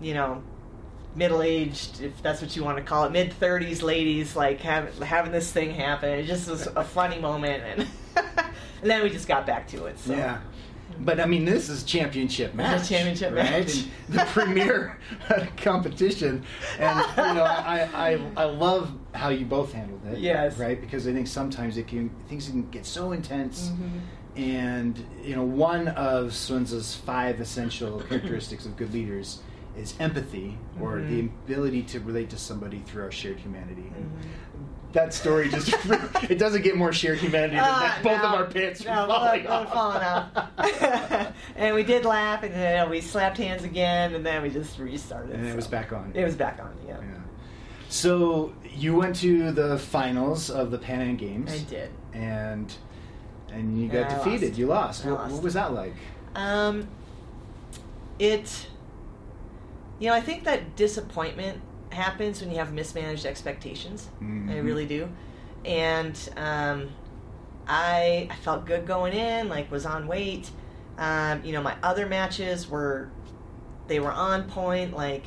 you 0.00 0.14
know, 0.14 0.42
middle 1.14 1.42
aged, 1.42 2.00
if 2.00 2.22
that's 2.22 2.40
what 2.40 2.56
you 2.56 2.64
want 2.64 2.78
to 2.78 2.84
call 2.84 3.04
it, 3.04 3.12
mid 3.12 3.32
thirties 3.34 3.82
ladies 3.82 4.34
like 4.36 4.60
having 4.60 4.92
having 5.02 5.32
this 5.32 5.52
thing 5.52 5.70
happen. 5.70 6.10
It 6.10 6.24
just 6.24 6.48
was 6.48 6.66
a 6.66 6.84
funny 6.84 7.18
moment, 7.18 7.62
and 7.64 7.88
and 8.82 8.90
then 8.90 9.02
we 9.02 9.10
just 9.10 9.28
got 9.28 9.46
back 9.46 9.68
to 9.68 9.86
it. 9.86 9.98
So. 9.98 10.14
Yeah. 10.14 10.40
But 11.00 11.20
I 11.20 11.26
mean, 11.26 11.44
this 11.44 11.68
is 11.68 11.84
championship 11.84 12.54
match. 12.54 12.88
championship 12.88 13.32
right? 13.32 13.44
match. 13.44 13.84
And 14.08 14.18
the 14.18 14.24
premier 14.26 14.98
competition, 15.56 16.44
and 16.78 16.98
you 17.16 17.34
know, 17.34 17.44
I, 17.44 17.88
I 17.94 18.20
I 18.36 18.44
love 18.44 18.92
how 19.14 19.30
you 19.30 19.44
both 19.44 19.72
handled 19.72 20.02
it. 20.06 20.18
Yes. 20.18 20.58
Right, 20.58 20.80
because 20.80 21.08
I 21.08 21.12
think 21.12 21.26
sometimes 21.26 21.76
it 21.76 21.88
can 21.88 22.10
things 22.28 22.48
can 22.48 22.68
get 22.70 22.86
so 22.86 23.12
intense. 23.12 23.68
Mm-hmm. 23.68 23.98
And 24.40 25.06
you 25.22 25.34
know, 25.34 25.44
one 25.44 25.88
of 25.88 26.34
Sun 26.34 26.66
Tzu's 26.66 26.94
five 26.94 27.40
essential 27.40 28.00
characteristics 28.00 28.64
of 28.64 28.76
good 28.76 28.92
leaders 28.92 29.40
is 29.76 29.94
empathy, 30.00 30.58
or 30.80 30.96
Mhm. 30.98 31.08
the 31.08 31.20
ability 31.20 31.82
to 31.82 32.00
relate 32.00 32.30
to 32.30 32.36
somebody 32.38 32.78
through 32.86 33.04
our 33.04 33.10
shared 33.12 33.38
humanity. 33.38 33.90
And 33.96 34.04
Mhm. 34.06 34.26
That 34.92 35.14
story 35.14 35.48
just 35.48 35.68
it 36.30 36.38
doesn't 36.38 36.60
get 36.62 36.76
more 36.76 36.92
shared 36.92 37.16
humanity 37.18 37.56
than 37.56 37.64
Ah, 37.66 37.94
that. 37.94 38.02
Both 38.02 38.18
of 38.22 38.34
our 38.34 38.44
pants 38.44 38.84
No, 38.84 39.06
falling 39.06 39.42
both- 39.44 39.50
off. 39.50 39.72
falling 39.72 40.02
off. 40.02 41.32
and 41.56 41.74
we 41.74 41.82
did 41.82 42.04
laugh, 42.04 42.42
and 42.42 42.52
then 42.52 42.90
we 42.90 43.00
slapped 43.00 43.38
hands 43.38 43.64
again, 43.64 44.14
and 44.14 44.24
then 44.26 44.42
we 44.42 44.50
just 44.50 44.78
restarted. 44.78 45.34
and 45.34 45.46
it 45.46 45.56
was 45.56 45.66
back 45.66 45.94
on. 45.94 46.12
It 46.14 46.24
was 46.24 46.36
back 46.36 46.60
on. 46.62 46.74
Yeah, 46.86 46.98
Yeah. 47.00 47.06
So 47.88 48.52
you 48.74 48.94
went 48.94 49.16
to 49.16 49.50
the 49.52 49.78
finals 49.78 50.50
of 50.50 50.70
the 50.70 50.76
Pan 50.78 51.00
Am 51.00 51.16
Games. 51.16 51.50
I 51.52 51.58
did. 51.70 51.90
And 52.12 52.70
and 53.50 53.78
you 53.80 53.88
got 53.88 54.10
I 54.10 54.14
defeated. 54.16 54.48
lost. 54.50 54.58
You 54.58 54.66
lost. 54.66 55.04
What, 55.06 55.14
lost. 55.14 55.32
what 55.34 55.42
was 55.42 55.54
that 55.54 55.72
like? 55.72 55.94
Um, 56.34 56.86
it, 58.18 58.66
you 60.02 60.08
know, 60.08 60.14
I 60.14 60.20
think 60.20 60.42
that 60.42 60.74
disappointment 60.74 61.60
happens 61.90 62.40
when 62.40 62.50
you 62.50 62.56
have 62.58 62.72
mismanaged 62.72 63.24
expectations. 63.24 64.08
I 64.20 64.24
Mhm. 64.24 64.64
really 64.64 64.84
do. 64.84 65.08
And 65.64 66.18
um, 66.36 66.88
I, 67.68 68.26
I 68.28 68.34
felt 68.34 68.66
good 68.66 68.84
going 68.84 69.12
in, 69.12 69.48
like 69.48 69.70
was 69.70 69.86
on 69.86 70.08
weight. 70.08 70.50
Um, 70.98 71.44
you 71.44 71.52
know, 71.52 71.62
my 71.62 71.76
other 71.84 72.06
matches 72.06 72.68
were, 72.68 73.10
they 73.86 74.00
were 74.00 74.10
on 74.10 74.50
point, 74.50 74.92
like, 74.92 75.24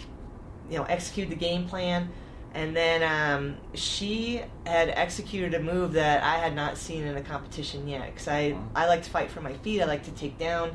you 0.69 0.77
know, 0.77 0.83
execute 0.83 1.29
the 1.29 1.37
game 1.37 1.69
plan. 1.69 2.09
And 2.53 2.75
then 2.75 3.01
um, 3.01 3.55
she 3.75 4.41
had 4.65 4.89
executed 4.89 5.53
a 5.53 5.59
move 5.61 5.93
that 5.93 6.21
I 6.21 6.39
had 6.39 6.53
not 6.53 6.77
seen 6.77 7.03
in 7.03 7.15
a 7.15 7.21
competition 7.21 7.87
yet. 7.87 8.07
Because 8.07 8.27
I, 8.27 8.51
Wow. 8.51 8.67
I 8.75 8.87
like 8.87 9.03
to 9.03 9.09
fight 9.09 9.31
for 9.31 9.39
my 9.39 9.53
feet. 9.53 9.81
I 9.81 9.85
like 9.85 10.03
to 10.03 10.11
take 10.11 10.37
down. 10.37 10.71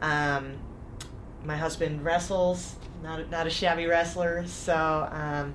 Um, 0.00 0.58
my 1.44 1.56
husband 1.56 2.04
wrestles, 2.04 2.76
not 3.02 3.20
a, 3.20 3.26
not 3.28 3.46
a 3.46 3.50
shabby 3.50 3.86
wrestler, 3.86 4.46
so 4.46 5.08
um, 5.10 5.54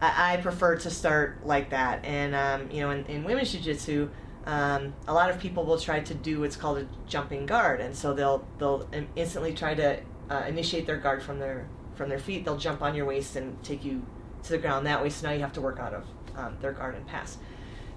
I, 0.00 0.34
I 0.34 0.36
prefer 0.38 0.76
to 0.76 0.90
start 0.90 1.46
like 1.46 1.70
that. 1.70 2.04
And 2.04 2.34
um, 2.34 2.70
you 2.70 2.80
know, 2.80 2.90
in, 2.90 3.04
in 3.06 3.24
women's 3.24 3.52
jiu-jitsu, 3.52 4.10
um, 4.46 4.94
a 5.08 5.14
lot 5.14 5.30
of 5.30 5.38
people 5.38 5.64
will 5.64 5.78
try 5.78 6.00
to 6.00 6.14
do 6.14 6.40
what's 6.40 6.56
called 6.56 6.78
a 6.78 6.86
jumping 7.06 7.46
guard, 7.46 7.80
and 7.80 7.94
so 7.96 8.14
they'll 8.14 8.46
they'll 8.58 8.88
instantly 9.16 9.52
try 9.52 9.74
to 9.74 10.00
uh, 10.30 10.44
initiate 10.46 10.86
their 10.86 10.98
guard 10.98 11.22
from 11.22 11.38
their 11.38 11.68
from 11.94 12.08
their 12.08 12.18
feet. 12.18 12.44
They'll 12.44 12.58
jump 12.58 12.82
on 12.82 12.94
your 12.94 13.06
waist 13.06 13.36
and 13.36 13.62
take 13.64 13.84
you 13.84 14.04
to 14.44 14.50
the 14.50 14.58
ground 14.58 14.86
that 14.86 15.02
way. 15.02 15.10
So 15.10 15.26
now 15.26 15.32
you 15.32 15.40
have 15.40 15.54
to 15.54 15.60
work 15.60 15.80
out 15.80 15.94
of 15.94 16.04
um, 16.36 16.56
their 16.60 16.72
guard 16.72 16.94
and 16.94 17.06
pass. 17.06 17.38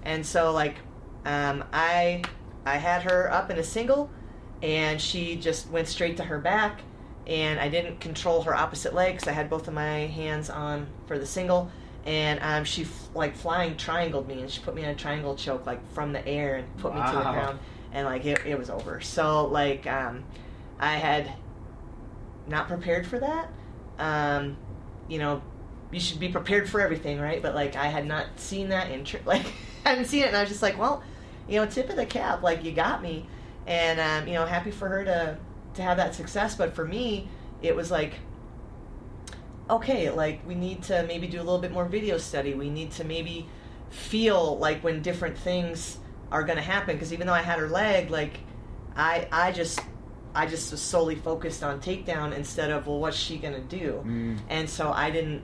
And 0.02 0.24
so 0.24 0.52
like 0.52 0.76
um, 1.24 1.64
I 1.72 2.22
I 2.64 2.78
had 2.78 3.02
her 3.02 3.30
up 3.32 3.50
in 3.50 3.58
a 3.58 3.64
single, 3.64 4.10
and 4.62 5.00
she 5.00 5.36
just 5.36 5.70
went 5.70 5.86
straight 5.86 6.16
to 6.16 6.24
her 6.24 6.38
back. 6.38 6.80
And 7.26 7.60
I 7.60 7.68
didn't 7.68 8.00
control 8.00 8.42
her 8.42 8.54
opposite 8.54 8.94
leg 8.94 9.14
because 9.14 9.28
I 9.28 9.32
had 9.32 9.48
both 9.48 9.68
of 9.68 9.74
my 9.74 10.06
hands 10.06 10.50
on 10.50 10.86
for 11.06 11.18
the 11.18 11.26
single. 11.26 11.70
And 12.06 12.40
um, 12.42 12.64
she 12.64 12.82
f- 12.82 13.08
like 13.14 13.36
flying 13.36 13.76
triangled 13.76 14.26
me, 14.26 14.40
and 14.40 14.50
she 14.50 14.60
put 14.62 14.74
me 14.74 14.82
in 14.82 14.88
a 14.88 14.94
triangle 14.94 15.36
choke 15.36 15.66
like 15.66 15.80
from 15.92 16.12
the 16.12 16.26
air 16.26 16.56
and 16.56 16.76
put 16.78 16.94
me 16.94 17.00
to 17.00 17.06
the 17.12 17.22
ground. 17.32 17.58
And 17.92 18.06
like 18.06 18.24
it, 18.24 18.46
it 18.46 18.58
was 18.58 18.70
over. 18.70 19.00
So 19.00 19.46
like 19.46 19.86
um, 19.86 20.24
I 20.78 20.96
had 20.96 21.30
not 22.46 22.68
prepared 22.68 23.06
for 23.06 23.18
that. 23.18 23.50
Um, 23.98 24.56
you 25.08 25.18
know, 25.18 25.42
you 25.90 26.00
should 26.00 26.20
be 26.20 26.28
prepared 26.28 26.68
for 26.68 26.80
everything, 26.80 27.20
right? 27.20 27.42
But 27.42 27.54
like 27.54 27.76
I 27.76 27.86
had 27.86 28.06
not 28.06 28.26
seen 28.36 28.70
that 28.70 28.90
in 28.90 29.04
tr- 29.04 29.18
like 29.26 29.46
I 29.84 29.90
hadn't 29.90 30.06
seen 30.06 30.22
it, 30.22 30.28
and 30.28 30.36
I 30.36 30.40
was 30.40 30.48
just 30.48 30.62
like, 30.62 30.78
well, 30.78 31.02
you 31.48 31.60
know, 31.60 31.66
tip 31.66 31.90
of 31.90 31.96
the 31.96 32.06
cap, 32.06 32.42
like 32.42 32.64
you 32.64 32.72
got 32.72 33.02
me, 33.02 33.26
and 33.66 34.00
um, 34.00 34.26
you 34.26 34.34
know, 34.34 34.46
happy 34.46 34.70
for 34.70 34.88
her 34.88 35.04
to 35.04 35.38
to 35.80 35.86
have 35.86 35.96
that 35.96 36.14
success. 36.14 36.54
But 36.54 36.74
for 36.74 36.84
me, 36.84 37.28
it 37.62 37.74
was 37.74 37.90
like, 37.90 38.14
okay, 39.68 40.10
like 40.10 40.46
we 40.46 40.54
need 40.54 40.82
to 40.84 41.04
maybe 41.06 41.26
do 41.26 41.38
a 41.38 41.44
little 41.44 41.58
bit 41.58 41.72
more 41.72 41.84
video 41.84 42.18
study. 42.18 42.54
We 42.54 42.70
need 42.70 42.92
to 42.92 43.04
maybe 43.04 43.48
feel 43.90 44.58
like 44.58 44.82
when 44.82 45.02
different 45.02 45.36
things 45.36 45.98
are 46.30 46.42
going 46.42 46.56
to 46.56 46.62
happen. 46.62 46.96
Because 46.96 47.12
even 47.12 47.26
though 47.26 47.34
I 47.34 47.42
had 47.42 47.58
her 47.58 47.68
leg, 47.68 48.10
like 48.10 48.38
I 48.96 49.28
I 49.30 49.52
just 49.52 49.80
I 50.34 50.46
just 50.46 50.70
was 50.70 50.80
solely 50.80 51.16
focused 51.16 51.62
on 51.62 51.80
takedown 51.80 52.34
instead 52.36 52.70
of 52.70 52.86
well, 52.86 53.00
what's 53.00 53.16
she 53.16 53.38
going 53.38 53.54
to 53.54 53.60
do? 53.60 54.02
Mm. 54.04 54.38
and 54.48 54.70
so 54.70 54.92
I 54.92 55.10
didn't 55.10 55.42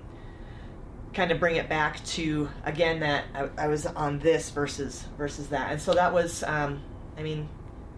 kind 1.14 1.32
of 1.32 1.40
bring 1.40 1.56
it 1.56 1.68
back 1.68 2.04
to 2.04 2.48
again 2.64 3.00
that 3.00 3.24
I, 3.34 3.64
I 3.64 3.66
was 3.68 3.86
on 3.86 4.18
this 4.18 4.50
versus 4.50 5.04
versus 5.16 5.48
that, 5.48 5.72
and 5.72 5.80
so 5.80 5.94
that 5.94 6.12
was 6.12 6.42
um, 6.44 6.82
I 7.16 7.22
mean, 7.22 7.48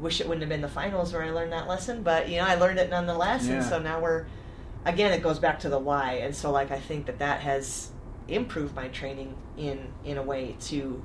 wish 0.01 0.21
it 0.21 0.29
wouldn't 0.29 0.43
have 0.43 0.49
been 0.49 0.61
the 0.61 0.69
finals 0.69 1.13
where 1.13 1.23
I 1.23 1.31
learned 1.31 1.53
that 1.53 1.69
lesson, 1.69 2.03
but 2.03 2.29
you 2.29 2.37
know 2.37 2.45
I 2.45 2.55
learned 2.55 2.79
it 2.79 2.91
nonetheless, 2.91 3.49
and 3.49 3.65
so 3.65 3.79
now 3.79 4.01
we're 4.01 4.27
again 4.85 5.13
it 5.13 5.23
goes 5.23 5.39
back 5.39 5.61
to 5.61 5.69
the 5.69 5.79
why, 5.79 6.15
and 6.15 6.35
so 6.35 6.51
like 6.51 6.71
I 6.71 6.79
think 6.79 7.07
that 7.07 7.19
that 7.19 7.41
has 7.41 7.91
improved 8.29 8.75
my 8.75 8.89
training 8.89 9.35
in 9.57 9.93
in 10.05 10.19
a 10.19 10.23
way 10.23 10.57
to 10.61 11.03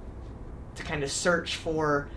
to 0.75 0.83
kind 0.83 1.03
of 1.03 1.11
search 1.11 1.55
for 1.55 2.07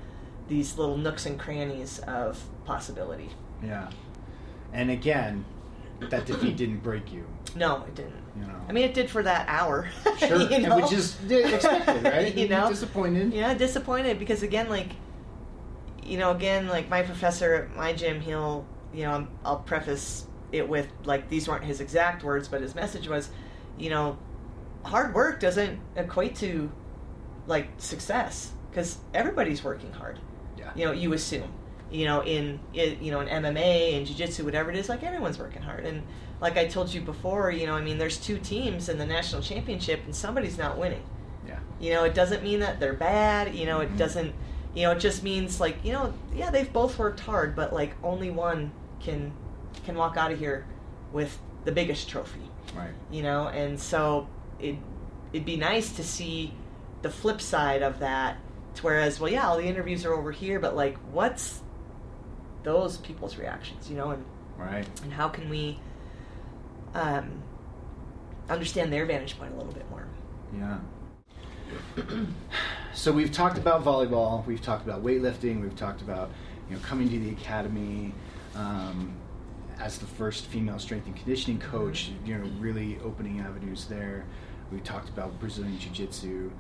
these 0.49 0.79
little 0.79 0.97
nooks 0.97 1.27
and 1.27 1.39
crannies 1.39 1.99
of 2.01 2.43
possibility. 2.65 3.31
Yeah. 3.63 3.91
And 4.73 4.91
again, 4.91 5.45
that 6.01 6.27
defeat 6.27 6.57
didn't 6.59 6.83
break 6.83 7.13
you. 7.13 7.27
No, 7.55 7.85
it 7.85 7.95
didn't. 7.95 8.13
You 8.37 8.43
know. 8.43 8.61
I 8.69 8.73
mean, 8.73 8.85
it 8.85 8.95
did 8.95 9.11
for 9.11 9.23
that 9.23 9.47
hour. 9.49 9.89
Sure. 10.19 10.41
you 10.51 10.61
know? 10.61 10.77
Which 10.77 10.93
is 10.93 11.17
yeah, 11.27 11.49
expected, 11.49 12.05
right? 12.05 12.35
you 12.37 12.49
know, 12.49 12.69
disappointed. 12.71 13.35
Yeah, 13.35 13.53
disappointed 13.53 14.19
because 14.19 14.43
again, 14.43 14.71
like, 14.71 14.89
you 16.07 16.19
know, 16.19 16.31
again, 16.31 16.69
like 16.69 16.89
my 16.89 17.03
professor 17.03 17.55
at 17.55 17.77
my 17.77 17.93
gym, 17.93 18.21
he'll, 18.21 18.67
you 18.93 19.05
know, 19.05 19.13
I'm- 19.13 19.29
I'll 19.45 19.59
preface 19.59 20.27
it 20.53 20.69
with 20.69 20.89
like 21.05 21.29
these 21.29 21.49
weren't 21.49 21.65
his 21.65 21.81
exact 21.81 22.23
words, 22.23 22.49
but 22.49 22.63
his 22.63 22.75
message 22.75 23.09
was, 23.09 23.31
you 23.79 23.91
know, 23.91 24.19
hard 24.85 25.15
work 25.15 25.41
doesn't 25.41 25.81
equate 25.97 26.37
to 26.37 26.71
like 27.47 27.69
success 27.79 28.53
because 28.71 28.99
everybody's 29.15 29.63
working 29.63 29.93
hard. 29.93 30.19
Yeah. 30.57 30.71
You 30.75 30.85
know, 30.87 30.93
you 30.93 31.13
assume. 31.13 31.53
You 31.91 32.05
know, 32.05 32.23
in, 32.23 32.59
in 32.75 33.03
you 33.03 33.13
know 33.13 33.21
in 33.21 33.29
MMA 33.29 33.97
and 33.97 34.07
jiu-jitsu, 34.07 34.45
whatever 34.45 34.71
it 34.71 34.77
is, 34.77 34.89
like 34.89 35.05
everyone's 35.05 35.39
working 35.39 35.63
hard. 35.63 35.87
And 35.87 36.03
like 36.41 36.57
I 36.57 36.67
told 36.67 36.93
you 36.93 37.01
before, 37.01 37.51
you 37.51 37.67
know, 37.67 37.75
I 37.75 37.81
mean, 37.81 37.99
there's 37.99 38.19
two 38.19 38.39
teams 38.39 38.89
in 38.89 38.99
the 38.99 39.07
national 39.07 39.41
championship, 39.41 40.05
and 40.05 40.15
somebody's 40.15 40.59
not 40.59 40.79
winning. 40.79 41.05
Yeah. 41.47 41.61
You 41.79 41.93
know, 41.93 42.05
it 42.05 42.15
doesn't 42.15 42.43
mean 42.43 42.61
that 42.61 42.81
they're 42.81 42.93
bad. 42.93 43.55
You 43.55 43.67
know, 43.67 43.81
it 43.81 43.89
mm-hmm. 43.89 43.99
doesn't. 43.99 44.35
You 44.77 44.83
know, 44.83 44.93
it 44.93 45.01
just 45.01 45.23
means 45.23 45.59
like 45.59 45.79
you 45.83 45.93
know, 45.93 46.13
yeah, 46.35 46.51
they've 46.51 46.71
both 46.71 46.99
worked 46.99 47.21
hard, 47.21 47.57
but 47.57 47.73
like 47.73 47.95
only 48.05 48.31
one 48.31 48.71
can 49.01 49.33
can 49.87 49.95
walk 49.97 50.19
out 50.19 50.31
of 50.31 50.39
here 50.39 50.67
with 51.13 51.39
the 51.65 51.73
biggest 51.73 52.11
trophy. 52.11 52.51
Right. 52.77 52.91
You 53.11 53.23
know, 53.23 53.49
and 53.49 53.81
so 53.81 54.29
it 54.61 54.77
it'd 55.33 55.47
be 55.47 55.57
nice 55.57 55.93
to 55.97 56.05
see 56.05 56.53
the 57.01 57.11
flip 57.11 57.41
side 57.41 57.83
of 57.83 58.01
that. 58.01 58.37
To 58.75 58.83
whereas, 58.83 59.19
well, 59.19 59.33
yeah, 59.33 59.49
all 59.49 59.57
the 59.57 59.65
interviews 59.65 60.05
are 60.05 60.13
over 60.13 60.31
here, 60.31 60.61
but 60.61 60.77
like, 60.77 60.99
what's 61.11 61.63
those 62.63 62.99
people's 62.99 63.39
reactions? 63.39 63.89
You 63.89 63.97
know, 63.97 64.11
and 64.11 64.25
Right. 64.59 64.87
and 65.03 65.11
how 65.13 65.29
can 65.29 65.49
we 65.49 65.79
um, 66.95 67.43
understand 68.51 68.93
their 68.93 69.07
vantage 69.07 69.39
point 69.39 69.55
a 69.55 69.57
little 69.57 69.73
bit 69.73 69.89
more? 69.91 70.07
Yeah. 70.55 70.79
so 72.97 73.13
we've 73.13 73.31
talked 73.31 73.59
about 73.59 73.85
volleyball. 73.85 74.45
We've 74.47 74.63
talked 74.63 74.87
about 74.87 75.05
weightlifting. 75.05 75.61
We've 75.61 75.77
talked 75.77 76.01
about 76.01 76.31
you 76.69 76.77
know 76.77 76.83
coming 76.83 77.09
to 77.11 77.19
the 77.19 77.31
academy 77.31 78.15
um, 78.55 79.15
as 79.79 79.99
the 79.99 80.07
first 80.07 80.47
female 80.47 80.79
strength 80.79 81.07
and 81.07 81.15
conditioning 81.15 81.59
coach. 81.61 82.11
You 82.25 82.39
know, 82.39 82.51
really 82.59 82.99
opening 83.05 83.41
avenues 83.41 83.85
there. 83.85 84.25
We 84.73 84.81
talked 84.81 85.11
about 85.11 85.39
Brazilian 85.39 85.79
jiu-jitsu. 85.79 86.51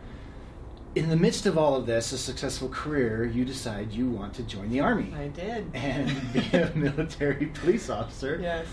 In 0.94 1.08
the 1.08 1.16
midst 1.16 1.46
of 1.46 1.58
all 1.58 1.74
of 1.74 1.86
this, 1.86 2.12
a 2.12 2.18
successful 2.18 2.68
career, 2.68 3.24
you 3.24 3.44
decide 3.44 3.92
you 3.92 4.08
want 4.08 4.32
to 4.34 4.42
join 4.42 4.70
the 4.70 4.80
army 4.80 5.12
I 5.14 5.28
did. 5.28 5.66
and 5.74 6.32
be 6.32 6.40
a 6.52 6.70
military 6.76 7.46
police 7.46 7.90
officer. 7.90 8.38
Yes. 8.40 8.66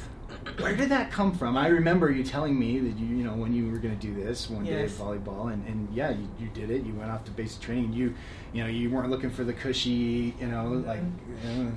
Where 0.59 0.75
did 0.75 0.89
that 0.89 1.11
come 1.11 1.33
from? 1.37 1.57
I 1.57 1.67
remember 1.67 2.11
you 2.11 2.23
telling 2.23 2.57
me 2.59 2.79
that 2.79 2.97
you, 2.97 3.05
you 3.07 3.23
know, 3.23 3.33
when 3.33 3.53
you 3.53 3.69
were 3.71 3.77
going 3.77 3.97
to 3.97 4.07
do 4.07 4.13
this 4.13 4.49
one 4.49 4.65
day 4.65 4.83
at 4.83 4.89
volleyball, 4.89 5.51
and, 5.51 5.65
and 5.67 5.87
yeah, 5.93 6.11
you, 6.11 6.27
you 6.39 6.47
did 6.53 6.69
it. 6.69 6.83
You 6.85 6.93
went 6.93 7.11
off 7.11 7.23
to 7.25 7.31
basic 7.31 7.61
training. 7.61 7.85
And 7.85 7.95
you, 7.95 8.13
you 8.53 8.63
know, 8.63 8.69
you 8.69 8.89
weren't 8.89 9.09
looking 9.09 9.29
for 9.29 9.43
the 9.43 9.53
cushy, 9.53 10.33
you 10.39 10.47
know, 10.47 10.83
like 10.85 11.01
you 11.43 11.63
know, 11.63 11.71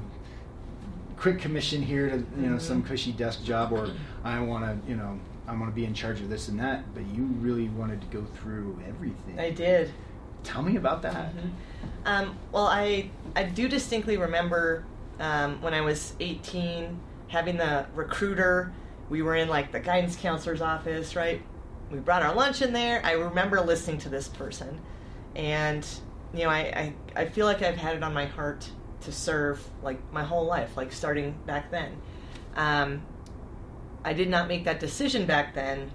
quick 1.17 1.41
commission 1.41 1.83
here 1.83 2.09
to, 2.11 2.17
you 2.41 2.51
know, 2.51 2.59
some 2.59 2.83
Mhm. 2.83 2.87
cushy 2.87 3.13
desk 3.13 3.43
job, 3.45 3.73
or 3.73 3.91
I 4.25 4.41
want 4.41 4.65
to, 4.85 4.91
you 4.91 4.97
know, 4.97 5.19
I 5.49 5.53
want 5.53 5.67
to 5.71 5.75
be 5.75 5.85
in 5.85 5.95
charge 5.95 6.21
of 6.21 6.29
this 6.29 6.49
and 6.49 6.59
that. 6.61 6.93
But 6.95 7.05
you 7.15 7.25
really 7.41 7.69
wanted 7.69 8.01
to 8.03 8.07
go 8.09 8.25
through 8.37 8.79
everything. 8.87 9.39
I 9.39 9.51
did. 9.51 9.91
Tell 10.45 10.63
me 10.63 10.77
about 10.77 11.03
that. 11.03 11.33
Mhm. 11.35 11.51
Um, 12.05 12.37
well, 12.53 12.67
I 12.67 13.11
I 13.35 13.45
do 13.45 13.69
distinctly 13.69 14.17
remember 14.17 14.85
um, 15.19 15.61
when 15.63 15.73
I 15.75 15.81
was 15.81 16.15
18, 16.21 16.99
having 17.29 17.57
the 17.57 17.87
recruiter. 17.95 18.73
We 19.09 19.23
were 19.23 19.37
in 19.37 19.49
like 19.49 19.73
the 19.73 19.81
guidance 19.81 20.17
counselor's 20.17 20.61
office, 20.61 21.17
right? 21.17 21.43
We 21.91 21.99
brought 21.99 22.23
our 22.23 22.35
lunch 22.35 22.63
in 22.63 22.73
there. 22.73 23.01
I 23.05 23.13
remember 23.13 23.61
listening 23.61 23.99
to 23.99 24.09
this 24.09 24.29
person, 24.29 24.81
and 25.37 25.87
you 26.35 26.45
know, 26.45 26.51
I, 26.51 26.59
I, 27.17 27.23
I 27.23 27.25
feel 27.27 27.47
like 27.47 27.63
I've 27.63 27.77
had 27.77 27.97
it 27.97 28.03
on 28.03 28.13
my 28.13 28.27
heart 28.27 28.69
to 29.03 29.13
serve 29.13 29.63
like 29.83 30.01
my 30.13 30.25
whole 30.25 30.45
life, 30.45 30.77
like 30.77 30.93
starting 30.93 31.37
back 31.47 31.71
then. 31.71 31.97
Um, 32.57 33.03
I 34.05 34.13
did 34.13 34.29
not 34.29 34.49
make 34.49 34.65
that 34.65 34.81
decision 34.81 35.27
back 35.27 35.55
then 35.55 35.91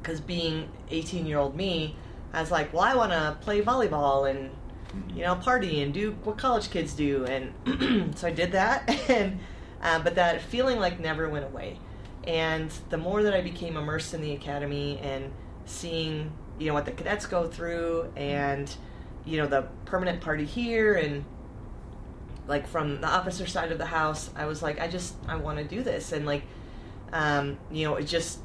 because 0.00 0.20
being 0.20 0.68
18 0.90 1.26
year 1.26 1.38
old 1.38 1.56
me, 1.56 1.96
I 2.32 2.40
was 2.40 2.50
like, 2.50 2.72
well, 2.72 2.82
I 2.82 2.94
want 2.94 3.12
to 3.12 3.36
play 3.40 3.62
volleyball 3.62 4.30
and 4.30 4.50
you 5.14 5.24
know 5.24 5.34
party 5.34 5.82
and 5.82 5.92
do 5.92 6.12
what 6.24 6.38
college 6.38 6.70
kids 6.70 6.94
do, 6.94 7.24
and 7.24 8.14
so 8.16 8.28
I 8.28 8.30
did 8.30 8.52
that, 8.52 8.88
and 9.10 9.38
uh, 9.82 9.98
but 10.00 10.14
that 10.14 10.40
feeling 10.40 10.78
like 10.78 11.00
never 11.00 11.28
went 11.28 11.44
away. 11.44 11.78
And 12.26 12.70
the 12.90 12.96
more 12.96 13.22
that 13.22 13.34
I 13.34 13.40
became 13.40 13.76
immersed 13.76 14.12
in 14.14 14.20
the 14.20 14.32
academy 14.32 14.98
and 14.98 15.32
seeing 15.64 16.32
you 16.58 16.68
know 16.68 16.74
what 16.74 16.84
the 16.84 16.92
cadets 16.92 17.26
go 17.26 17.46
through 17.46 18.10
and 18.16 18.74
you 19.24 19.36
know 19.36 19.46
the 19.46 19.62
permanent 19.84 20.20
party 20.20 20.44
here 20.44 20.94
and 20.94 21.24
like 22.46 22.66
from 22.66 23.00
the 23.00 23.06
officer 23.06 23.46
side 23.46 23.72
of 23.72 23.78
the 23.78 23.86
house 23.86 24.30
i 24.36 24.46
was 24.46 24.62
like 24.62 24.80
i 24.80 24.86
just 24.86 25.16
i 25.28 25.36
want 25.36 25.58
to 25.58 25.64
do 25.64 25.82
this. 25.82 26.12
And 26.12 26.24
like 26.24 26.42
um, 27.12 27.56
you 27.70 27.86
know 27.86 27.96
it 27.96 28.04
just 28.04 28.40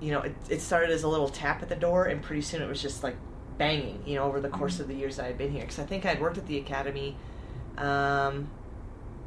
you 0.00 0.12
know 0.12 0.20
it, 0.20 0.34
it 0.48 0.60
started 0.60 0.90
as 0.90 1.02
a 1.02 1.08
little 1.08 1.28
tap 1.28 1.62
at 1.62 1.68
the 1.68 1.76
door 1.76 2.06
and 2.06 2.22
pretty 2.22 2.42
soon 2.42 2.62
it 2.62 2.68
was 2.68 2.80
just 2.80 3.02
like 3.02 3.16
banging 3.58 4.02
you 4.06 4.14
know 4.14 4.24
over 4.24 4.40
the 4.40 4.48
course 4.48 4.80
of 4.80 4.88
the 4.88 4.94
years 4.94 5.18
i 5.18 5.26
had 5.26 5.36
been 5.36 5.50
here. 5.50 5.62
Because 5.62 5.78
i 5.78 5.84
think 5.84 6.06
i'd 6.06 6.20
worked 6.20 6.38
at 6.38 6.46
the 6.46 6.58
academy 6.58 7.16
um, 7.76 8.48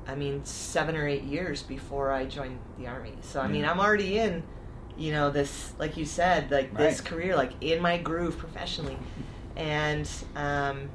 i 0.07 0.15
mean 0.15 0.43
seven 0.45 0.95
or 0.95 1.07
eight 1.07 1.23
years 1.23 1.61
before 1.61 2.11
i 2.11 2.25
joined 2.25 2.59
the 2.77 2.87
army 2.87 3.13
so 3.21 3.39
i 3.39 3.47
mean 3.47 3.65
i'm 3.65 3.79
already 3.79 4.17
in 4.17 4.43
you 4.97 5.11
know 5.11 5.29
this 5.29 5.73
like 5.79 5.97
you 5.97 6.05
said 6.05 6.51
like 6.51 6.75
this 6.77 7.01
career 7.01 7.35
like 7.35 7.51
in 7.61 7.81
my 7.81 7.97
groove 7.97 8.37
professionally 8.37 8.97
and 9.55 10.09
um, 10.35 10.89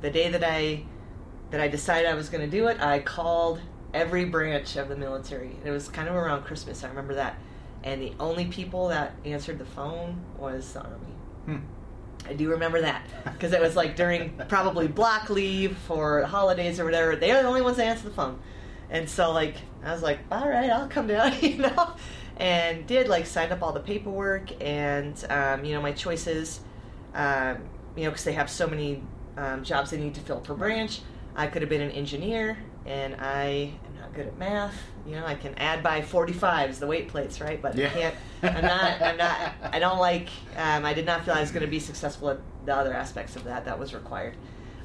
the 0.00 0.10
day 0.10 0.30
that 0.30 0.44
I 0.44 0.84
that 1.50 1.60
I 1.60 1.68
decided 1.68 2.08
I 2.08 2.14
was 2.14 2.28
going 2.28 2.44
to 2.44 2.50
do 2.50 2.66
it, 2.66 2.80
I 2.80 2.98
called 3.00 3.60
every 3.92 4.24
branch 4.24 4.76
of 4.76 4.88
the 4.88 4.96
military. 4.96 5.50
And 5.50 5.66
it 5.66 5.70
was 5.70 5.88
kind 5.88 6.08
of 6.08 6.16
around 6.16 6.42
Christmas. 6.42 6.82
I 6.82 6.88
remember 6.88 7.14
that, 7.14 7.38
and 7.84 8.00
the 8.02 8.12
only 8.18 8.46
people 8.46 8.88
that 8.88 9.14
answered 9.24 9.58
the 9.58 9.64
phone 9.64 10.20
was 10.36 10.72
the 10.72 10.82
army. 10.82 11.14
Hmm. 11.46 11.56
I 12.26 12.32
do 12.32 12.50
remember 12.50 12.80
that 12.80 13.06
because 13.24 13.52
it 13.52 13.60
was 13.60 13.76
like 13.76 13.96
during 13.96 14.40
probably 14.48 14.88
block 14.88 15.30
leave 15.30 15.76
for 15.78 16.22
holidays 16.22 16.80
or 16.80 16.84
whatever. 16.84 17.16
They 17.16 17.30
are 17.30 17.42
the 17.42 17.48
only 17.48 17.62
ones 17.62 17.76
that 17.76 17.86
answer 17.86 18.08
the 18.08 18.14
phone, 18.14 18.38
and 18.90 19.08
so 19.08 19.32
like 19.32 19.56
I 19.84 19.92
was 19.92 20.02
like, 20.02 20.20
all 20.30 20.48
right, 20.48 20.70
I'll 20.70 20.88
come 20.88 21.06
down, 21.06 21.34
you 21.40 21.58
know, 21.58 21.94
and 22.36 22.86
did 22.86 23.08
like 23.08 23.26
sign 23.26 23.52
up 23.52 23.62
all 23.62 23.72
the 23.72 23.80
paperwork 23.80 24.50
and 24.62 25.22
um, 25.28 25.64
you 25.64 25.74
know 25.74 25.82
my 25.82 25.92
choices, 25.92 26.60
um, 27.14 27.58
you 27.96 28.04
know, 28.04 28.10
because 28.10 28.24
they 28.24 28.32
have 28.32 28.48
so 28.48 28.66
many 28.66 29.02
um, 29.36 29.62
jobs 29.62 29.90
they 29.90 29.98
need 29.98 30.14
to 30.14 30.20
fill 30.20 30.40
per 30.40 30.54
branch. 30.54 31.00
I 31.36 31.48
could 31.48 31.62
have 31.62 31.68
been 31.68 31.82
an 31.82 31.90
engineer, 31.90 32.56
and 32.86 33.16
I 33.18 33.72
good 34.14 34.26
at 34.26 34.38
math. 34.38 34.74
You 35.06 35.16
know, 35.16 35.26
I 35.26 35.34
can 35.34 35.54
add 35.56 35.82
by 35.82 36.00
45s, 36.00 36.78
the 36.78 36.86
weight 36.86 37.08
plates, 37.08 37.40
right? 37.40 37.60
But 37.60 37.76
Yeah. 37.76 37.86
I 37.86 37.90
can't. 37.90 38.14
I'm 38.42 38.64
not. 38.64 39.02
I'm 39.02 39.16
not. 39.16 39.38
I 39.72 39.78
don't 39.78 39.98
like. 39.98 40.28
Um, 40.56 40.84
I 40.84 40.94
did 40.94 41.06
not 41.06 41.24
feel 41.24 41.34
I 41.34 41.40
was 41.40 41.50
going 41.50 41.64
to 41.64 41.70
be 41.70 41.80
successful 41.80 42.30
at 42.30 42.38
the 42.64 42.74
other 42.74 42.94
aspects 42.94 43.36
of 43.36 43.44
that 43.44 43.64
that 43.64 43.78
was 43.78 43.94
required, 43.94 44.36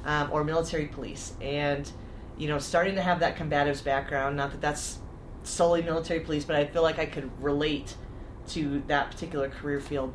um, 0.04 0.30
or 0.32 0.44
military 0.44 0.86
police, 0.86 1.34
and 1.40 1.90
you 2.36 2.48
know, 2.48 2.58
starting 2.58 2.94
to 2.94 3.02
have 3.02 3.20
that 3.20 3.36
combatives 3.36 3.82
background. 3.84 4.36
Not 4.36 4.52
that 4.52 4.60
that's 4.60 4.98
solely 5.42 5.82
military 5.82 6.20
police, 6.20 6.44
but 6.44 6.56
I 6.56 6.66
feel 6.66 6.82
like 6.82 6.98
I 6.98 7.06
could 7.06 7.30
relate 7.42 7.94
to 8.48 8.82
that 8.88 9.10
particular 9.10 9.48
career 9.48 9.80
field 9.80 10.12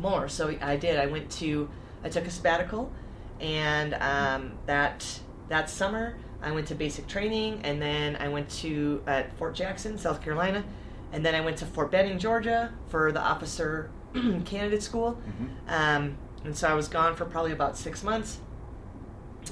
more. 0.00 0.28
So 0.28 0.56
I 0.60 0.76
did. 0.76 0.98
I 0.98 1.06
went 1.06 1.30
to. 1.32 1.68
I 2.04 2.08
took 2.08 2.26
a 2.26 2.30
sabbatical, 2.30 2.92
and 3.40 3.94
um, 3.94 4.52
that 4.66 5.20
that 5.48 5.70
summer 5.70 6.16
I 6.42 6.52
went 6.52 6.68
to 6.68 6.74
basic 6.74 7.06
training, 7.06 7.60
and 7.64 7.80
then 7.82 8.16
I 8.16 8.28
went 8.28 8.48
to 8.62 9.02
at 9.06 9.36
Fort 9.36 9.54
Jackson, 9.54 9.98
South 9.98 10.22
Carolina, 10.22 10.64
and 11.12 11.24
then 11.24 11.34
I 11.34 11.40
went 11.40 11.56
to 11.58 11.66
Fort 11.66 11.90
Benning, 11.90 12.18
Georgia, 12.18 12.72
for 12.88 13.10
the 13.12 13.20
officer 13.20 13.90
candidate 14.44 14.82
school. 14.82 15.20
Um, 15.68 16.16
and 16.44 16.56
so 16.56 16.68
I 16.68 16.74
was 16.74 16.88
gone 16.88 17.16
for 17.16 17.24
probably 17.24 17.52
about 17.52 17.76
six 17.76 18.02
months, 18.04 18.38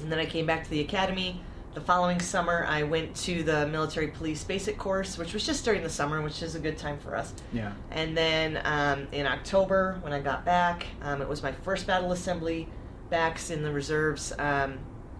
and 0.01 0.11
then 0.11 0.19
I 0.19 0.25
came 0.25 0.45
back 0.45 0.63
to 0.63 0.69
the 0.69 0.79
academy. 0.81 1.41
The 1.73 1.81
following 1.81 2.19
summer, 2.19 2.65
I 2.67 2.83
went 2.83 3.15
to 3.17 3.43
the 3.43 3.67
military 3.67 4.07
police 4.07 4.43
basic 4.43 4.79
course, 4.79 5.17
which 5.17 5.33
was 5.33 5.45
just 5.45 5.63
during 5.63 5.83
the 5.83 5.89
summer, 5.89 6.21
which 6.23 6.41
is 6.41 6.55
a 6.55 6.59
good 6.59 6.77
time 6.77 6.97
for 6.97 7.15
us. 7.15 7.33
Yeah. 7.53 7.73
And 7.91 8.17
then 8.17 8.59
um, 8.63 9.07
in 9.11 9.27
October, 9.27 9.99
when 10.01 10.11
I 10.11 10.19
got 10.19 10.43
back, 10.43 10.87
um, 11.03 11.21
it 11.21 11.27
was 11.27 11.43
my 11.43 11.51
first 11.51 11.85
battle 11.85 12.13
assembly 12.13 12.67
backs 13.11 13.51
in 13.51 13.61
the 13.61 13.71
reserves. 13.71 14.33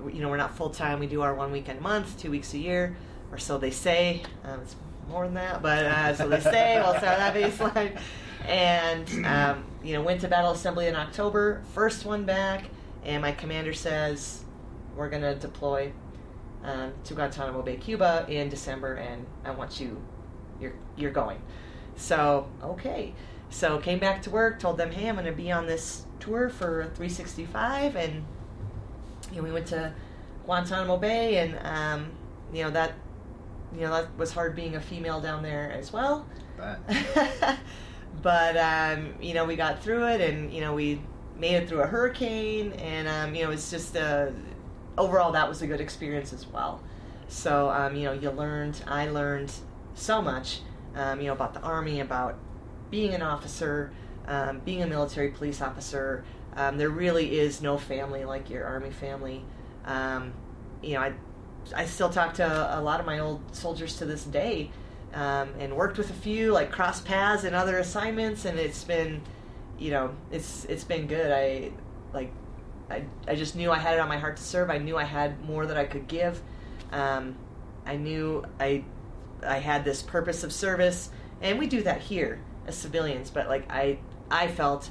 You 0.06 0.22
know, 0.22 0.30
we're 0.30 0.38
not 0.38 0.56
full 0.56 0.70
time. 0.70 1.00
We 1.00 1.08
do 1.08 1.22
our 1.22 1.34
one 1.34 1.52
weekend 1.52 1.80
a 1.80 1.82
month, 1.82 2.20
two 2.20 2.32
weeks 2.32 2.54
a 2.54 2.58
year, 2.58 2.96
or 3.32 3.38
so 3.38 3.58
they 3.58 3.72
say. 3.72 4.24
Um, 4.44 4.62
it's 4.62 4.76
more 5.10 5.26
than 5.26 5.36
that, 5.36 5.62
but 5.62 5.86
uh, 5.86 6.14
so 6.14 6.28
they 6.28 6.40
say. 6.40 6.80
We'll 6.80 6.98
start 6.98 7.18
that 7.18 7.34
baseline. 7.36 8.00
And 8.46 9.26
um, 9.26 9.64
you 9.84 9.94
know, 9.94 10.02
went 10.02 10.22
to 10.22 10.28
battle 10.28 10.52
assembly 10.52 10.88
in 10.88 10.96
October. 10.96 11.64
First 11.74 12.06
one 12.06 12.26
back, 12.26 12.66
and 13.04 13.22
my 13.22 13.32
commander 13.32 13.74
says, 13.74 14.44
"We're 14.96 15.10
gonna 15.10 15.36
deploy 15.36 15.92
um, 16.64 16.94
to 17.06 17.14
Guantanamo 17.14 17.62
Bay, 17.62 17.78
Cuba, 17.78 18.26
in 18.30 18.50
December, 18.50 18.96
and 18.96 19.26
I 19.44 19.52
want 19.52 19.80
you. 19.80 20.02
You're 20.62 20.76
you're 20.96 21.12
going." 21.12 21.42
So 21.96 22.48
okay. 22.64 23.14
So 23.50 23.78
came 23.80 24.00
back 24.00 24.22
to 24.24 24.30
work, 24.30 24.60
told 24.60 24.78
them, 24.78 24.92
"Hey, 24.92 25.08
I'm 25.08 25.16
going 25.16 25.26
to 25.26 25.32
be 25.32 25.52
on 25.52 25.68
this 25.68 26.06
tour 26.20 26.50
for 26.50 26.84
365," 26.96 27.96
and 27.96 28.26
you 29.38 29.44
know, 29.44 29.48
we 29.50 29.54
went 29.54 29.68
to 29.68 29.94
Guantanamo 30.46 30.98
Bay, 30.98 31.38
and 31.38 31.60
um, 31.64 32.12
you 32.52 32.64
know 32.64 32.72
that 32.72 32.94
you 33.72 33.82
know 33.82 33.92
that 33.92 34.18
was 34.18 34.32
hard 34.32 34.56
being 34.56 34.76
a 34.76 34.82
female 34.82 35.22
down 35.22 35.44
there 35.44 35.72
as 35.72 35.94
well. 35.94 36.26
But 36.58 36.80
but 38.24 38.58
um, 38.58 39.14
you 39.22 39.36
know, 39.36 39.46
we 39.46 39.56
got 39.56 39.84
through 39.84 40.08
it, 40.08 40.22
and 40.22 40.52
you 40.52 40.62
know, 40.62 40.74
we 40.74 41.00
made 41.38 41.54
it 41.54 41.70
through 41.70 41.82
a 41.82 41.86
hurricane, 41.86 42.72
and 42.74 43.08
um, 43.08 43.36
you 43.36 43.44
know, 43.44 43.52
it's 43.52 43.70
just 43.70 43.96
uh, 43.96 44.32
overall 44.98 45.32
that 45.34 45.48
was 45.48 45.62
a 45.62 45.68
good 45.68 45.82
experience 45.82 46.34
as 46.34 46.48
well. 46.48 46.82
So 47.28 47.70
um, 47.70 47.96
you 47.96 48.06
know, 48.06 48.14
you 48.14 48.32
learned, 48.32 48.82
I 48.88 49.08
learned 49.08 49.52
so 49.94 50.20
much, 50.20 50.62
um, 50.96 51.22
you 51.22 51.28
know, 51.28 51.34
about 51.34 51.54
the 51.54 51.62
army, 51.62 52.00
about 52.00 52.40
being 52.90 53.14
an 53.14 53.22
officer, 53.22 53.92
um, 54.28 54.62
being 54.66 54.82
a 54.82 54.88
military 54.88 55.30
police 55.30 55.62
officer. 55.62 56.26
Um, 56.58 56.78
there 56.78 56.90
really 56.90 57.40
is 57.40 57.62
no 57.62 57.78
family 57.78 58.26
like 58.26 58.50
your 58.50 58.66
army 58.66 58.90
family. 58.90 59.44
Um, 59.86 60.34
you 60.82 60.96
know, 60.96 61.02
I 61.02 61.14
I 61.76 61.86
still 61.86 62.10
talk 62.10 62.34
to 62.36 62.78
a 62.78 62.82
lot 62.82 63.00
of 63.00 63.06
my 63.06 63.20
old 63.20 63.56
soldiers 63.56 63.98
to 63.98 64.06
this 64.06 64.24
day, 64.24 64.72
um, 65.14 65.50
and 65.60 65.76
worked 65.76 65.98
with 65.98 66.10
a 66.10 66.14
few, 66.14 66.52
like 66.52 66.72
cross 66.72 67.00
paths 67.00 67.44
and 67.44 67.56
other 67.56 67.78
assignments, 67.78 68.46
and 68.46 68.58
it's 68.58 68.84
been, 68.84 69.22
you 69.78 69.92
know, 69.92 70.16
it's 70.32 70.66
it's 70.66 70.84
been 70.84 71.08
good. 71.08 71.32
I 71.32 71.72
like, 72.12 72.32
I 72.90 73.04
I 73.28 73.36
just 73.36 73.56
knew 73.56 73.72
I 73.72 73.78
had 73.78 73.94
it 73.94 74.00
on 74.00 74.10
my 74.10 74.18
heart 74.18 74.38
to 74.38 74.44
serve. 74.44 74.70
I 74.72 74.80
knew 74.80 74.98
I 74.98 75.04
had 75.04 75.44
more 75.46 75.66
that 75.68 75.78
I 75.78 75.86
could 75.86 76.08
give. 76.08 76.42
Um, 76.92 77.36
I 77.86 77.98
knew 77.98 78.44
I 78.60 78.84
I 79.46 79.60
had 79.60 79.86
this 79.86 80.02
purpose 80.02 80.44
of 80.44 80.52
service, 80.52 81.12
and 81.40 81.60
we 81.60 81.68
do 81.68 81.84
that 81.84 82.02
here 82.02 82.40
as 82.66 82.76
civilians. 82.76 83.30
But 83.30 83.48
like 83.48 83.72
I 83.72 84.00
I 84.32 84.48
felt 84.48 84.90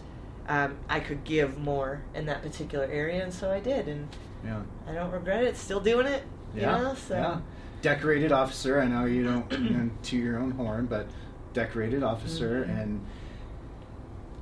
um, 0.49 0.77
I 0.89 1.01
could 1.01 1.25
give 1.25 1.59
more 1.59 2.03
in 2.15 2.27
that 2.27 2.43
particular 2.43 2.85
area, 2.87 3.23
and 3.23 3.33
so 3.33 3.51
I 3.51 3.61
did, 3.61 3.89
and 3.89 4.09
yeah. 4.45 4.63
I 4.89 4.93
don't 4.93 5.11
regret 5.11 5.43
it. 5.45 5.57
Still 5.57 5.81
doing 5.81 6.07
it. 6.07 6.23
You 6.55 6.63
Yeah. 6.63 6.79
know, 6.79 6.95
so 6.95 7.15
yeah. 7.15 7.39
Decorated 7.83 8.33
officer. 8.33 8.81
I 8.81 8.87
know 8.87 9.05
you 9.05 9.25
don't 9.25 9.51
you 9.53 9.71
know, 9.71 9.91
to 10.05 10.17
your 10.17 10.39
own 10.39 10.53
horn, 10.53 10.87
but 10.87 11.07
decorated 11.53 12.03
officer. 12.03 12.65
Mhm. 12.69 12.83
And 12.83 13.01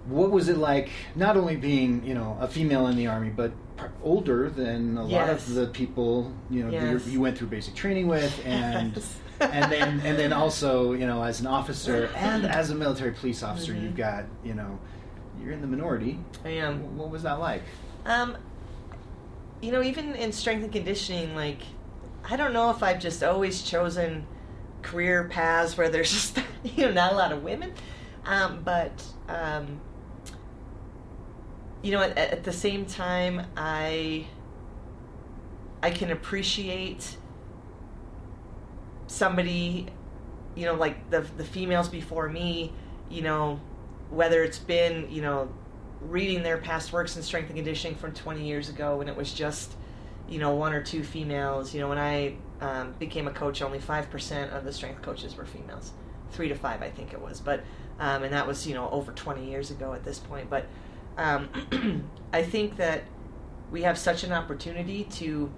what 0.06 0.30
was 0.30 0.48
it 0.48 0.58
like? 0.58 0.90
Not 1.14 1.36
only 1.36 1.56
being 1.56 2.04
you 2.04 2.14
know 2.14 2.36
a 2.40 2.46
female 2.48 2.86
in 2.88 2.96
the 2.96 3.06
army, 3.06 3.30
but 3.30 3.52
older 4.02 4.48
than 4.50 4.96
a 4.98 5.04
lot 5.04 5.28
of 5.30 5.52
the 5.54 5.66
people 5.66 6.32
you 6.50 6.62
know 6.64 6.70
Yes. 6.70 7.06
you 7.06 7.20
went 7.20 7.36
through 7.38 7.48
basic 7.48 7.74
training 7.74 8.06
with, 8.06 8.40
and 8.46 8.94
Yes. 8.94 9.18
and 9.40 9.72
then 9.72 10.00
and 10.04 10.18
then 10.18 10.32
also 10.32 10.92
you 10.92 11.06
know 11.06 11.22
as 11.22 11.40
an 11.40 11.46
officer 11.46 12.10
and 12.16 12.44
as 12.46 12.70
a 12.70 12.74
military 12.74 13.12
police 13.12 13.42
officer, 13.42 13.72
Mhm. 13.72 13.82
you've 13.82 13.96
got 13.96 14.24
you 14.44 14.54
know 14.54 14.78
you're 15.40 15.52
in 15.52 15.60
the 15.60 15.66
minority. 15.66 16.18
I 16.44 16.50
am. 16.50 16.96
What 16.96 17.10
was 17.10 17.22
that 17.22 17.38
like? 17.38 17.62
Um, 18.04 18.36
you 19.60 19.72
know, 19.72 19.82
even 19.82 20.14
in 20.14 20.32
strength 20.32 20.62
and 20.62 20.72
conditioning, 20.72 21.34
like, 21.34 21.60
I 22.28 22.36
don't 22.36 22.52
know 22.52 22.70
if 22.70 22.82
I've 22.82 23.00
just 23.00 23.22
always 23.22 23.62
chosen 23.62 24.26
career 24.82 25.24
paths 25.24 25.76
where 25.76 25.88
there's 25.88 26.12
just, 26.12 26.38
you 26.64 26.86
know, 26.86 26.92
not 26.92 27.12
a 27.12 27.16
lot 27.16 27.32
of 27.32 27.42
women. 27.42 27.72
Um, 28.26 28.62
but, 28.64 29.04
um, 29.28 29.80
you 31.82 31.92
know, 31.92 32.00
at, 32.00 32.16
at 32.16 32.44
the 32.44 32.52
same 32.52 32.86
time, 32.86 33.46
I, 33.56 34.26
I 35.82 35.90
can 35.90 36.10
appreciate 36.10 37.16
somebody, 39.06 39.86
you 40.54 40.66
know, 40.66 40.74
like 40.74 41.10
the 41.10 41.20
the 41.20 41.44
females 41.44 41.88
before 41.88 42.28
me, 42.28 42.72
you 43.10 43.22
know, 43.22 43.60
whether 44.14 44.42
it's 44.42 44.58
been 44.58 45.08
you 45.10 45.22
know 45.22 45.48
reading 46.00 46.42
their 46.42 46.58
past 46.58 46.92
works 46.92 47.16
in 47.16 47.22
strength 47.22 47.48
and 47.48 47.56
conditioning 47.56 47.96
from 47.96 48.12
20 48.12 48.46
years 48.46 48.68
ago 48.68 48.96
when 48.96 49.08
it 49.08 49.16
was 49.16 49.32
just 49.32 49.72
you 50.28 50.38
know 50.38 50.54
one 50.54 50.72
or 50.72 50.82
two 50.82 51.02
females 51.02 51.74
you 51.74 51.80
know 51.80 51.88
when 51.88 51.98
i 51.98 52.34
um, 52.60 52.94
became 52.98 53.26
a 53.26 53.32
coach 53.32 53.60
only 53.60 53.78
5% 53.78 54.56
of 54.56 54.64
the 54.64 54.72
strength 54.72 55.02
coaches 55.02 55.36
were 55.36 55.44
females. 55.44 55.90
Three 56.30 56.48
to 56.48 56.54
five 56.54 56.82
i 56.82 56.90
think 56.90 57.12
it 57.12 57.20
was 57.20 57.40
but 57.40 57.62
um, 58.00 58.22
and 58.24 58.32
that 58.32 58.46
was 58.46 58.66
you 58.66 58.74
know 58.74 58.88
over 58.90 59.12
20 59.12 59.48
years 59.48 59.70
ago 59.70 59.92
at 59.92 60.04
this 60.04 60.18
point 60.18 60.50
but 60.50 60.66
um, 61.16 62.10
i 62.32 62.42
think 62.42 62.76
that 62.76 63.04
we 63.70 63.82
have 63.82 63.96
such 63.96 64.24
an 64.24 64.32
opportunity 64.32 65.04
to 65.04 65.52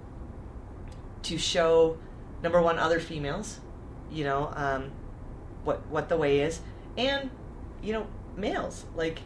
to 1.23 1.37
show 1.37 1.97
number 2.43 2.61
one 2.61 2.77
other 2.77 2.99
females 2.99 3.59
you 4.11 4.23
know 4.23 4.51
um, 4.55 4.91
what 5.63 5.85
what 5.87 6.09
the 6.09 6.17
way 6.17 6.41
is 6.41 6.61
and 6.95 7.31
you 7.81 7.93
know 7.93 8.05
males. 8.37 8.85
Like 8.95 9.19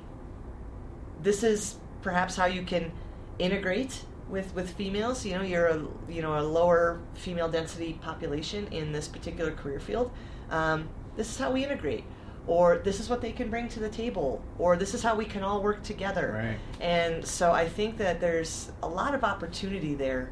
this 1.21 1.43
is 1.43 1.75
perhaps 2.01 2.35
how 2.35 2.45
you 2.45 2.63
can 2.63 2.91
integrate 3.39 4.03
with 4.29 4.53
with 4.55 4.71
females. 4.71 5.25
You 5.25 5.35
know 5.35 5.43
you're 5.43 5.67
a 5.67 5.85
you 6.09 6.21
know 6.21 6.39
a 6.39 6.43
lower 6.43 6.99
female 7.15 7.49
density 7.49 7.99
population 8.01 8.67
in 8.71 8.91
this 8.91 9.07
particular 9.07 9.51
career 9.51 9.79
field. 9.79 10.11
Um, 10.49 10.89
this 11.15 11.29
is 11.29 11.37
how 11.37 11.51
we 11.51 11.63
integrate. 11.63 12.03
Or 12.47 12.79
this 12.83 12.99
is 12.99 13.07
what 13.07 13.21
they 13.21 13.31
can 13.31 13.51
bring 13.51 13.69
to 13.69 13.79
the 13.79 13.89
table. 13.89 14.43
Or 14.57 14.75
this 14.75 14.95
is 14.95 15.03
how 15.03 15.15
we 15.15 15.25
can 15.25 15.43
all 15.43 15.61
work 15.61 15.83
together. 15.83 16.33
Right. 16.33 16.83
and 16.83 17.23
so 17.25 17.51
i 17.51 17.67
think 17.67 17.97
that 17.97 18.19
there's 18.19 18.71
a 18.81 18.87
lot 18.87 19.13
of 19.13 19.23
opportunity 19.23 19.93
there 19.93 20.31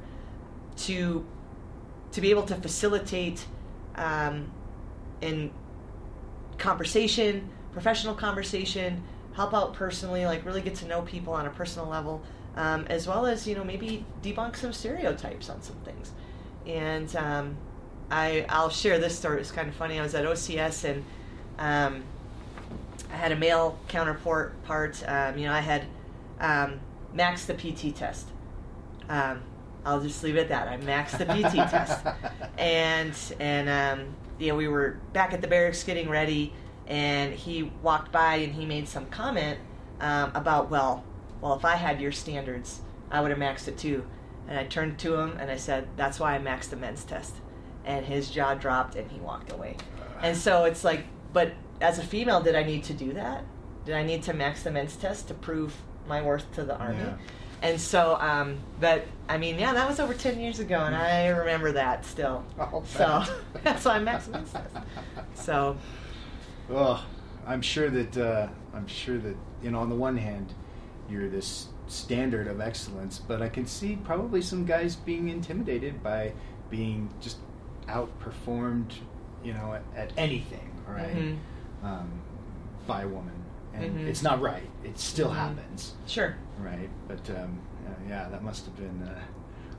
to 0.78 1.26
to 2.12 2.22
be 2.22 2.32
able 2.32 2.44
to 2.44 2.56
facilitate 2.56 3.46
um, 3.96 4.52
in 5.22 5.52
conversation 6.58 7.50
professional 7.80 8.14
conversation 8.14 9.02
help 9.36 9.54
out 9.54 9.74
personally 9.74 10.26
like 10.26 10.46
really 10.46 10.62
get 10.62 10.76
to 10.76 10.86
know 10.86 11.02
people 11.02 11.32
on 11.32 11.46
a 11.46 11.50
personal 11.50 11.88
level 11.88 12.22
um, 12.58 12.86
as 12.90 13.08
well 13.08 13.26
as 13.26 13.48
you 13.48 13.56
know 13.56 13.64
maybe 13.64 14.06
debunk 14.22 14.58
some 14.58 14.74
stereotypes 14.74 15.50
on 15.50 15.62
some 15.62 15.78
things. 15.86 16.12
And 16.68 17.16
um, 17.16 17.56
I, 18.12 18.46
i'll 18.50 18.70
share 18.70 19.00
this 19.00 19.18
story. 19.18 19.40
It's 19.40 19.52
kind 19.52 19.70
of 19.70 19.76
funny. 19.76 19.98
I 19.98 20.04
was 20.04 20.14
at 20.14 20.26
ocs 20.26 20.84
and 20.84 21.06
um, 21.58 22.04
i 23.14 23.16
had 23.16 23.32
a 23.32 23.36
male 23.36 23.80
counterpart 23.88 24.62
part 24.64 25.02
um, 25.08 25.38
you 25.38 25.46
know 25.46 25.54
i 25.54 25.62
had 25.62 25.86
um, 26.42 26.82
maxed 27.16 27.46
the 27.46 27.54
pt 27.54 27.96
test. 27.96 28.28
Um, 29.08 29.42
I'll 29.86 30.02
just 30.02 30.22
leave 30.22 30.36
it 30.36 30.42
at 30.42 30.50
that. 30.50 30.68
I 30.68 30.78
maxed 30.78 31.18
the 31.18 31.26
PT 31.26 31.70
test, 31.70 32.06
and 32.58 33.14
and 33.40 33.70
um, 33.70 34.08
you 34.38 34.50
know 34.50 34.56
we 34.56 34.68
were 34.68 34.98
back 35.14 35.34
at 35.34 35.42
the 35.42 35.48
barracks 35.48 35.84
getting 35.84 36.10
ready, 36.10 36.54
and 36.90 37.34
he 37.34 37.72
walked 37.84 38.12
by 38.12 38.36
and 38.38 38.54
he 38.54 38.66
made 38.66 38.88
some 38.88 39.06
comment 39.06 39.60
um, 40.02 40.32
about 40.34 40.70
well, 40.70 41.04
well 41.40 41.54
if 41.54 41.64
I 41.64 41.76
had 41.76 42.02
your 42.02 42.12
standards, 42.12 42.82
I 43.12 43.22
would 43.22 43.30
have 43.30 43.40
maxed 43.40 43.68
it 43.68 43.78
too. 43.78 44.06
And 44.48 44.58
I 44.58 44.64
turned 44.64 44.98
to 45.00 45.16
him 45.16 45.38
and 45.40 45.52
I 45.52 45.58
said, 45.58 45.88
"That's 45.96 46.20
why 46.20 46.36
I 46.36 46.40
maxed 46.40 46.72
the 46.72 46.76
men's 46.76 47.04
test," 47.04 47.36
and 47.86 48.06
his 48.06 48.32
jaw 48.32 48.56
dropped 48.56 48.96
and 48.96 49.10
he 49.12 49.20
walked 49.20 49.52
away. 49.52 49.78
And 50.22 50.36
so 50.36 50.66
it's 50.66 50.84
like, 50.84 51.06
but 51.32 51.54
as 51.80 52.00
a 52.00 52.04
female, 52.04 52.42
did 52.42 52.56
I 52.56 52.64
need 52.64 52.84
to 52.86 52.94
do 52.94 53.14
that? 53.14 53.44
Did 53.86 53.96
I 53.96 54.04
need 54.04 54.24
to 54.24 54.34
max 54.34 54.64
the 54.64 54.72
men's 54.72 54.96
test 54.96 55.28
to 55.30 55.34
prove 55.34 55.76
my 56.08 56.22
worth 56.22 56.52
to 56.56 56.64
the 56.64 56.76
army? 56.76 57.00
Yeah. 57.00 57.18
And 57.62 57.80
so, 57.80 58.18
um, 58.20 58.58
but 58.80 59.06
I 59.28 59.38
mean, 59.38 59.60
yeah, 59.60 59.74
that 59.74 59.88
was 59.88 60.00
over 60.00 60.14
ten 60.14 60.40
years 60.40 60.60
ago, 60.60 60.80
and 60.80 60.96
I 60.96 61.28
remember 61.28 61.74
that 61.74 62.06
still. 62.06 62.44
I'll 62.60 62.86
so 62.86 63.24
that's 63.64 63.86
why 63.86 63.96
I'm 63.96 64.06
maximum 64.06 64.46
test. 64.46 64.76
So 65.36 65.78
Oh, 66.70 67.06
I'm 67.48 67.62
sure 67.62 67.90
that 67.90 68.18
uh, 68.18 68.48
I'm 68.74 68.88
sure 68.88 69.18
that 69.18 69.36
you 69.64 69.72
know. 69.72 69.80
On 69.80 69.90
the 69.90 69.96
one 69.96 70.18
hand, 70.18 70.54
you're 71.10 71.30
this 71.30 71.68
standard 71.88 72.48
of 72.48 72.62
excellence, 72.62 73.20
but 73.20 73.42
I 73.42 73.50
can 73.50 73.66
see 73.66 73.96
probably 74.04 74.42
some 74.42 74.66
guys 74.66 74.96
being 74.96 75.30
intimidated 75.30 76.04
by 76.04 76.34
being 76.70 77.10
just 77.20 77.38
outperformed, 77.88 78.92
you 79.44 79.54
know, 79.54 79.74
at, 79.74 79.84
at 79.96 80.14
anything, 80.18 80.72
right? 80.88 81.16
Mhm. 81.16 81.38
Um, 81.84 82.22
by 82.86 83.04
a 83.04 83.08
woman, 83.08 83.34
and 83.74 83.84
Mhm. 84.00 84.08
it's 84.08 84.22
not 84.22 84.40
right. 84.42 84.70
It 84.84 85.00
still 85.00 85.30
Mhm. 85.32 85.36
happens, 85.36 85.94
sure. 86.08 86.36
right? 86.60 86.90
But 87.08 87.28
um, 87.32 87.58
uh, 87.88 87.92
yeah, 88.08 88.28
that 88.30 88.44
must 88.44 88.66
have 88.66 88.76
been. 88.76 89.02
Uh, 89.08 89.20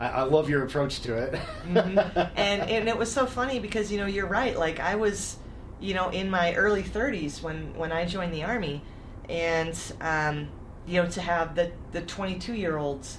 I, 0.02 0.22
love 0.22 0.48
your 0.48 0.64
approach 0.64 1.00
to 1.02 1.14
it. 1.16 1.34
Mhm. 1.68 2.30
and 2.36 2.62
and 2.62 2.88
it 2.88 2.96
was 2.96 3.12
so 3.12 3.26
funny 3.26 3.58
because 3.60 3.92
you 3.92 3.98
know 3.98 4.06
you're 4.06 4.26
right. 4.26 4.58
Like 4.58 4.80
I 4.80 4.94
was, 4.96 5.36
you 5.80 5.94
know, 5.94 6.10
in 6.10 6.30
my 6.30 6.54
early 6.54 6.82
30s 6.82 7.42
when 7.42 7.74
when 7.76 7.92
I 7.92 8.04
joined 8.04 8.32
the 8.34 8.44
army, 8.44 8.82
and 9.28 9.76
um, 10.00 10.48
you 10.86 11.02
know 11.02 11.08
to 11.10 11.20
have 11.20 11.54
the 11.54 11.72
the 11.92 12.02
22 12.02 12.54
year 12.54 12.76
olds, 12.76 13.18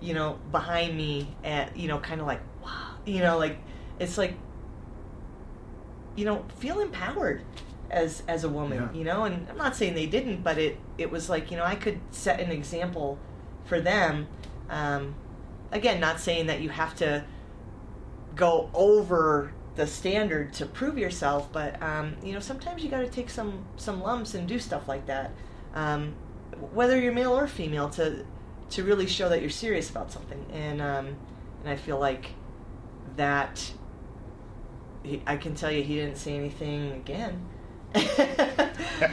you 0.00 0.14
know, 0.14 0.38
behind 0.50 0.96
me 0.96 1.34
at 1.44 1.76
you 1.76 1.88
know 1.88 1.98
kind 1.98 2.20
of 2.20 2.26
like 2.26 2.40
wow, 2.64 2.94
you 3.04 3.20
know, 3.20 3.38
like 3.38 3.58
it's 3.98 4.16
like 4.18 4.34
you 6.16 6.24
know 6.24 6.44
feel 6.58 6.80
empowered 6.80 7.42
as 7.90 8.22
as 8.28 8.44
a 8.44 8.48
woman 8.48 8.78
Yeah. 8.78 8.98
you 8.98 9.04
know? 9.04 9.24
And 9.24 9.48
i'm 9.48 9.56
not 9.56 9.74
saying 9.76 9.94
they 9.94 10.06
didn't 10.06 10.42
but 10.42 10.58
it 10.58 10.76
it 10.98 11.10
was 11.10 11.28
like 11.28 11.50
you 11.50 11.56
know 11.56 11.64
i 11.64 11.74
could 11.74 12.00
set 12.10 12.40
an 12.40 12.50
example 12.50 13.18
for 13.64 13.80
them. 13.80 14.26
Um, 14.68 15.14
again 15.72 16.00
not 16.00 16.20
saying 16.20 16.46
that 16.46 16.60
you 16.60 16.68
have 16.68 16.94
to 16.96 17.24
go 18.36 18.70
over 18.74 19.52
the 19.76 19.86
standard 19.86 20.52
to 20.52 20.66
prove 20.66 20.98
yourself 20.98 21.48
but 21.52 21.80
um, 21.82 22.14
you 22.22 22.32
know 22.32 22.40
sometimes 22.40 22.82
you 22.82 22.90
got 22.90 23.00
to 23.00 23.08
take 23.08 23.30
some 23.30 23.64
some 23.76 24.02
lumps 24.02 24.34
and 24.34 24.46
do 24.48 24.58
stuff 24.58 24.88
like 24.88 25.06
that 25.06 25.30
um, 25.74 26.12
whether 26.72 26.98
you're 27.00 27.12
male 27.12 27.32
or 27.38 27.46
female 27.46 27.88
to 27.88 28.24
to 28.70 28.82
really 28.84 29.06
show 29.06 29.28
that 29.28 29.40
you're 29.40 29.50
serious 29.50 29.88
about 29.90 30.10
something 30.12 30.44
and 30.52 30.80
um, 30.82 31.06
and 31.62 31.68
i 31.68 31.76
feel 31.76 31.98
like 31.98 32.26
that 33.16 33.72
he, 35.02 35.22
I 35.26 35.36
can 35.36 35.54
tell 35.54 35.70
you 35.72 35.82
he 35.82 35.94
didn't 35.94 36.16
say 36.18 36.34
anything 36.36 36.92
again. 36.92 37.46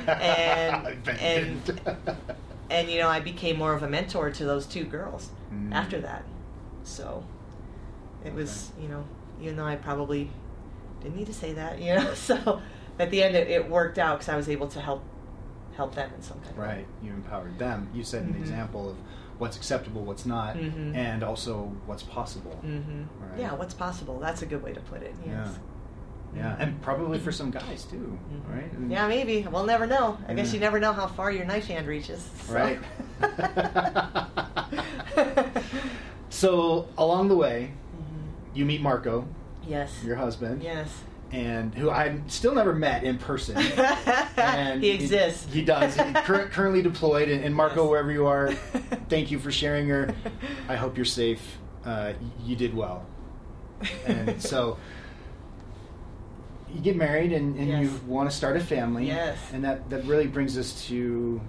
And 0.07 0.97
and 1.21 1.81
and 2.69 2.89
you 2.89 2.99
know 2.99 3.07
I 3.07 3.19
became 3.21 3.57
more 3.57 3.73
of 3.73 3.83
a 3.83 3.87
mentor 3.87 4.29
to 4.31 4.45
those 4.45 4.65
two 4.65 4.83
girls 4.83 5.29
Mm. 5.53 5.73
after 5.73 6.01
that. 6.01 6.25
So 6.83 7.23
it 8.25 8.33
was 8.33 8.71
you 8.81 8.89
know 8.89 9.05
even 9.41 9.55
though 9.55 9.63
I 9.65 9.77
probably 9.77 10.29
didn't 11.01 11.15
need 11.15 11.27
to 11.27 11.33
say 11.33 11.53
that 11.53 11.79
you 11.79 11.95
know 11.95 12.13
so 12.29 12.61
at 12.99 13.09
the 13.11 13.23
end 13.23 13.35
it, 13.35 13.47
it 13.49 13.69
worked 13.69 13.97
out 13.99 14.19
because 14.19 14.29
I 14.29 14.35
was 14.37 14.49
able 14.49 14.67
to 14.69 14.79
help 14.81 15.03
help 15.75 15.93
them 15.95 16.09
in 16.15 16.21
some 16.23 16.39
kind 16.39 16.51
of 16.51 16.57
way. 16.57 16.65
Right, 16.67 16.87
you 17.03 17.11
empowered 17.11 17.59
them. 17.59 17.89
You 17.93 18.03
set 18.03 18.23
an 18.23 18.33
Mhm. 18.33 18.39
example 18.39 18.89
of 18.89 18.95
what's 19.37 19.55
acceptable, 19.57 20.03
what's 20.03 20.25
not, 20.25 20.55
Mhm. 20.55 20.95
and 20.95 21.21
also 21.23 21.71
what's 21.85 22.01
possible. 22.01 22.59
Mm-hmm. 22.65 23.03
Right. 23.29 23.39
Yeah, 23.41 23.53
what's 23.53 23.75
possible? 23.75 24.17
That's 24.19 24.41
a 24.41 24.47
good 24.47 24.63
way 24.63 24.73
to 24.73 24.79
put 24.79 25.03
it. 25.03 25.13
Yes. 25.23 25.49
Yeah, 26.35 26.55
and 26.59 26.81
probably 26.81 27.19
for 27.19 27.31
some 27.31 27.51
guys 27.51 27.83
too, 27.85 28.17
Mhm. 28.33 28.55
right? 28.55 28.71
Yeah, 28.89 29.07
maybe. 29.07 29.45
We'll 29.51 29.65
never 29.67 29.85
know. 29.85 30.17
I 30.27 30.33
guess 30.33 30.51
you 30.53 30.59
never 30.59 30.79
know 30.79 30.93
how 30.93 31.05
far 31.05 31.31
your 31.31 31.45
knife 31.45 31.67
hand 31.67 31.85
reaches. 31.87 32.27
so. 32.47 32.53
Right. 32.55 32.79
so 36.29 36.87
along 36.97 37.27
the 37.29 37.35
way, 37.35 37.71
Mhm. 37.95 38.55
you 38.57 38.65
meet 38.65 38.81
Marco, 38.81 39.27
Yes. 39.67 40.03
your 40.03 40.15
husband, 40.15 40.63
Yes. 40.63 40.89
and 41.31 41.73
who 41.75 41.89
I 41.89 42.19
still 42.27 42.55
never 42.55 42.73
met 42.73 43.03
in 43.03 43.17
person. 43.17 43.57
And 44.37 44.81
he 44.83 44.91
exists. 44.91 45.51
He, 45.51 45.63
does. 45.63 45.95
He's 45.95 46.13
cur- 46.23 46.47
currently 46.47 46.81
deployed. 46.81 47.27
And, 47.29 47.43
and 47.43 47.53
Marco, 47.55 47.83
Yes. 47.83 47.89
wherever 47.89 48.11
you 48.11 48.27
are, 48.27 48.51
thank 49.09 49.29
you 49.31 49.39
for 49.39 49.51
sharing 49.51 49.87
her. 49.89 50.13
I 50.69 50.75
hope 50.75 50.95
you're 50.95 51.05
safe. 51.05 51.57
Uh, 51.83 52.13
you 52.43 52.55
did 52.55 52.73
well. 52.75 53.05
And 54.05 54.41
so 54.41 54.77
you 56.73 56.81
get 56.81 56.95
married 56.95 57.31
and, 57.33 57.57
and 57.57 57.67
Yes. 57.67 57.83
you 57.83 57.99
want 58.07 58.29
to 58.29 58.35
start 58.35 58.57
a 58.57 58.59
family. 58.59 59.07
Yes. 59.07 59.37
And 59.53 59.63
that, 59.63 59.89
that 59.89 60.05
really 60.05 60.27
brings 60.27 60.57
us 60.57 60.85
to 60.87 61.41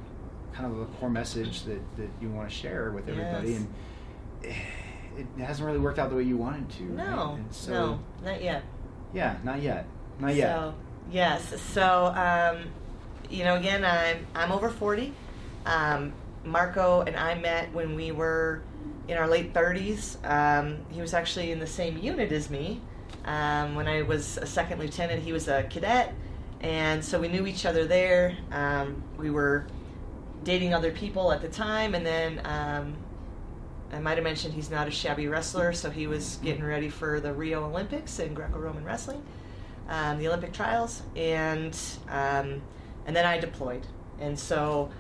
kind 0.54 0.72
of 0.72 0.80
a 0.80 0.84
core 0.86 1.10
message 1.10 1.62
that, 1.64 1.80
that 1.96 2.08
you 2.20 2.28
want 2.30 2.48
to 2.48 2.54
share 2.54 2.90
with 2.90 3.08
everybody. 3.08 3.50
Yes. 3.50 3.58
And 4.44 4.54
it 5.18 5.26
hasn't 5.42 5.66
really 5.66 5.78
worked 5.78 5.98
out 5.98 6.10
the 6.10 6.16
way 6.16 6.22
you 6.22 6.36
wanted 6.36 6.68
to. 6.70 6.82
No. 6.84 7.34
And 7.34 7.52
so, 7.52 7.72
no. 7.72 8.00
Not 8.24 8.42
yet. 8.42 8.62
Yeah, 9.12 9.36
not 9.44 9.60
yet. 9.60 9.86
Not 10.18 10.34
yet. 10.34 10.54
So, 10.54 10.74
yes. 11.10 11.60
So, 11.60 12.06
um, 12.06 12.70
you 13.30 13.44
know, 13.44 13.56
again, 13.56 13.84
I'm 13.84 14.26
I'm 14.34 14.52
over 14.52 14.70
forty. 14.70 15.12
Um, 15.66 16.12
Marco 16.44 17.02
and 17.02 17.16
I 17.16 17.34
met 17.34 17.72
when 17.72 17.94
we 17.94 18.12
were 18.12 18.62
in 19.06 19.16
our 19.16 19.28
late 19.28 19.52
thirties. 19.52 20.18
Um, 20.24 20.78
he 20.90 21.00
was 21.00 21.14
actually 21.14 21.52
in 21.52 21.58
the 21.58 21.66
same 21.66 21.98
unit 21.98 22.32
as 22.32 22.50
me. 22.50 22.80
Um, 23.24 23.74
when 23.74 23.86
I 23.86 24.02
was 24.02 24.38
a 24.38 24.46
second 24.46 24.78
lieutenant, 24.78 25.22
he 25.22 25.32
was 25.32 25.48
a 25.48 25.64
cadet, 25.64 26.14
and 26.60 27.04
so 27.04 27.20
we 27.20 27.28
knew 27.28 27.46
each 27.46 27.66
other 27.66 27.86
there. 27.86 28.36
Um, 28.50 29.02
we 29.18 29.30
were 29.30 29.66
dating 30.44 30.72
other 30.72 30.92
people 30.92 31.32
at 31.32 31.42
the 31.42 31.48
time, 31.48 31.94
and 31.94 32.06
then 32.06 32.40
um, 32.44 32.96
I 33.92 34.00
might 34.00 34.16
have 34.16 34.24
mentioned 34.24 34.54
he's 34.54 34.70
not 34.70 34.88
a 34.88 34.90
shabby 34.90 35.28
wrestler, 35.28 35.72
so 35.72 35.90
he 35.90 36.06
was 36.06 36.36
getting 36.42 36.64
ready 36.64 36.88
for 36.90 37.20
the 37.20 37.32
Rio 37.32 37.64
Olympics 37.64 38.18
in 38.18 38.34
Greco-Roman 38.34 38.84
wrestling. 38.84 39.22
um, 39.88 40.18
the 40.18 40.28
Olympic 40.28 40.52
trials, 40.52 41.02
and 41.16 41.76
um, 42.08 42.62
and 43.06 43.16
then 43.16 43.24
I 43.26 43.38
deployed. 43.38 43.86
And 44.20 44.38
so 44.38 44.90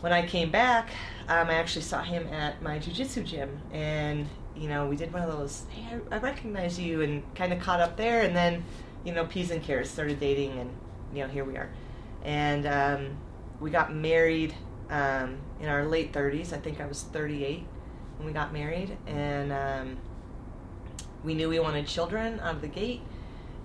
when 0.00 0.12
I 0.12 0.26
came 0.26 0.50
back, 0.50 0.90
um, 1.28 1.48
I 1.48 1.54
actually 1.54 1.82
saw 1.82 2.02
him 2.02 2.26
at 2.28 2.62
my 2.62 2.78
jujitsu 2.78 3.24
gym, 3.24 3.60
and 3.72 4.28
you 4.56 4.68
know 4.68 4.86
we 4.86 4.96
did 4.96 5.12
one 5.12 5.22
of 5.22 5.30
those. 5.38 5.64
Hey, 5.70 5.98
I, 6.10 6.16
I 6.16 6.18
recognize 6.18 6.78
you, 6.78 7.02
and 7.02 7.22
kind 7.34 7.52
of 7.52 7.60
caught 7.60 7.80
up 7.80 7.96
there, 7.96 8.22
and 8.22 8.36
then 8.36 8.64
you 9.04 9.12
know 9.14 9.26
peas 9.26 9.50
and 9.50 9.62
carrots 9.62 9.90
started 9.90 10.20
dating, 10.20 10.58
and 10.58 10.70
you 11.14 11.22
know 11.22 11.28
here 11.28 11.44
we 11.44 11.56
are, 11.56 11.70
and 12.24 12.66
um, 12.66 13.16
we 13.60 13.70
got 13.70 13.94
married 13.94 14.54
um, 14.90 15.38
in 15.60 15.68
our 15.68 15.84
late 15.86 16.12
30s. 16.12 16.52
I 16.52 16.58
think 16.58 16.80
I 16.80 16.86
was 16.86 17.02
38 17.04 17.64
when 18.22 18.28
we 18.28 18.32
got 18.32 18.52
married, 18.52 18.96
and 19.08 19.52
um, 19.52 19.96
we 21.24 21.34
knew 21.34 21.48
we 21.48 21.58
wanted 21.58 21.86
children 21.88 22.38
out 22.40 22.54
of 22.54 22.60
the 22.60 22.68
gate, 22.68 23.00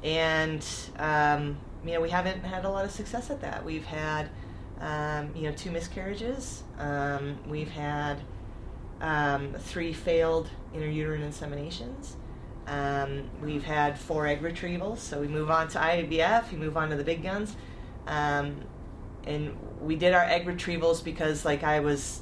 and 0.03 0.65
um, 0.97 1.57
you 1.85 1.93
know 1.93 2.01
we 2.01 2.09
haven't 2.09 2.43
had 2.43 2.65
a 2.65 2.69
lot 2.69 2.83
of 2.83 2.89
success 2.91 3.29
at 3.29 3.39
that. 3.41 3.63
We've 3.63 3.85
had 3.85 4.29
um, 4.81 5.29
you 5.35 5.43
know 5.43 5.51
two 5.51 5.69
miscarriages. 5.69 6.63
Um, 6.79 7.37
we've 7.47 7.69
had 7.69 8.17
um, 8.99 9.53
three 9.59 9.93
failed 9.93 10.49
intrauterine 10.73 11.21
inseminations. 11.21 12.13
Um, 12.65 13.29
we've 13.41 13.63
had 13.63 13.97
four 13.99 14.25
egg 14.25 14.41
retrievals, 14.41 14.97
so 14.97 15.21
we 15.21 15.27
move 15.27 15.51
on 15.51 15.67
to 15.69 15.77
IVF. 15.77 16.51
We 16.51 16.57
move 16.57 16.75
on 16.75 16.89
to 16.89 16.95
the 16.95 17.03
big 17.03 17.21
guns, 17.21 17.55
and 18.07 18.65
we 19.81 19.95
did 19.95 20.13
our 20.13 20.23
egg 20.23 20.47
retrievals 20.47 21.03
because 21.03 21.45
like 21.45 21.63
I 21.63 21.79
was 21.79 22.21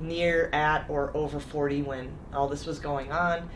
near 0.00 0.48
at 0.52 0.88
or 0.88 1.16
over 1.16 1.40
40 1.40 1.82
when 1.82 2.10
all 2.32 2.48
this 2.48 2.66
was 2.66 2.78
going 2.78 3.12
on. 3.12 3.48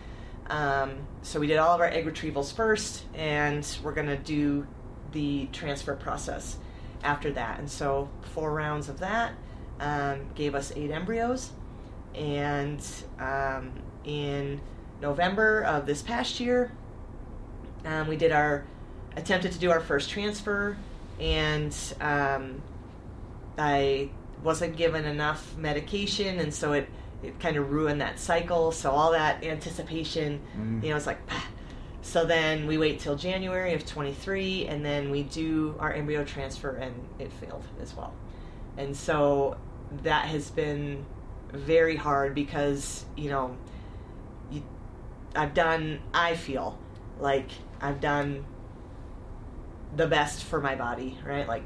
Um, 0.48 1.06
so 1.22 1.40
we 1.40 1.46
did 1.46 1.58
all 1.58 1.74
of 1.74 1.80
our 1.80 1.86
egg 1.86 2.04
retrievals 2.04 2.52
first, 2.52 3.04
and 3.14 3.66
we're 3.82 3.92
going 3.92 4.08
to 4.08 4.16
do 4.16 4.66
the 5.12 5.46
transfer 5.52 5.94
process 5.94 6.58
after 7.02 7.30
that. 7.32 7.58
And 7.58 7.70
so 7.70 8.08
four 8.34 8.52
rounds 8.52 8.88
of 8.88 8.98
that 9.00 9.32
um, 9.80 10.26
gave 10.34 10.54
us 10.54 10.72
eight 10.76 10.90
embryos. 10.90 11.52
And 12.14 12.84
um, 13.18 13.72
in 14.04 14.60
November 15.00 15.62
of 15.62 15.86
this 15.86 16.02
past 16.02 16.40
year, 16.40 16.72
um, 17.84 18.06
we 18.06 18.16
did 18.16 18.32
our 18.32 18.64
attempted 19.16 19.52
to 19.52 19.58
do 19.58 19.70
our 19.70 19.80
first 19.80 20.10
transfer, 20.10 20.76
and 21.20 21.76
um, 22.00 22.62
I 23.58 24.10
wasn't 24.42 24.76
given 24.76 25.04
enough 25.04 25.56
medication, 25.56 26.38
and 26.40 26.52
so 26.52 26.72
it 26.72 26.88
it 27.22 27.38
kind 27.38 27.56
of 27.56 27.70
ruined 27.70 28.00
that 28.00 28.18
cycle. 28.18 28.72
So 28.72 28.90
all 28.90 29.12
that 29.12 29.44
anticipation, 29.44 30.40
Mm. 30.58 30.82
you 30.82 30.90
know, 30.90 30.96
it's 30.96 31.06
like. 31.06 31.24
"Bah." 31.26 31.34
So 32.04 32.24
then 32.24 32.66
we 32.66 32.78
wait 32.78 32.98
till 32.98 33.14
January 33.14 33.74
of 33.74 33.86
23, 33.86 34.66
and 34.66 34.84
then 34.84 35.10
we 35.12 35.22
do 35.22 35.76
our 35.78 35.92
embryo 35.92 36.24
transfer, 36.24 36.70
and 36.70 36.92
it 37.20 37.32
failed 37.32 37.64
as 37.80 37.94
well. 37.94 38.12
And 38.76 38.96
so 38.96 39.56
that 40.02 40.24
has 40.26 40.50
been 40.50 41.04
very 41.52 41.94
hard 41.94 42.34
because 42.34 43.04
you 43.16 43.30
know, 43.30 43.56
you, 44.50 44.64
I've 45.36 45.54
done. 45.54 46.00
I 46.12 46.34
feel 46.34 46.76
like 47.20 47.50
I've 47.80 48.00
done 48.00 48.46
the 49.94 50.06
best 50.08 50.42
for 50.44 50.60
my 50.60 50.74
body, 50.74 51.18
right? 51.24 51.46
Like, 51.46 51.62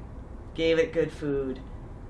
gave 0.54 0.78
it 0.78 0.92
good 0.92 1.10
food, 1.12 1.60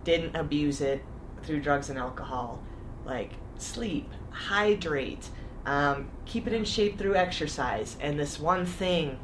didn't 0.06 0.36
abuse 0.36 0.80
it 0.80 1.02
through 1.42 1.60
drugs 1.60 1.90
and 1.90 1.98
alcohol. 1.98 2.62
Like, 3.04 3.32
sleep, 3.58 4.08
hydrate, 4.30 5.28
um, 5.66 6.08
keep 6.24 6.46
it 6.46 6.52
in 6.52 6.64
shape 6.64 6.96
through 6.96 7.16
exercise. 7.16 7.96
And 8.00 8.18
this 8.18 8.38
one 8.38 8.64
thing 8.64 9.18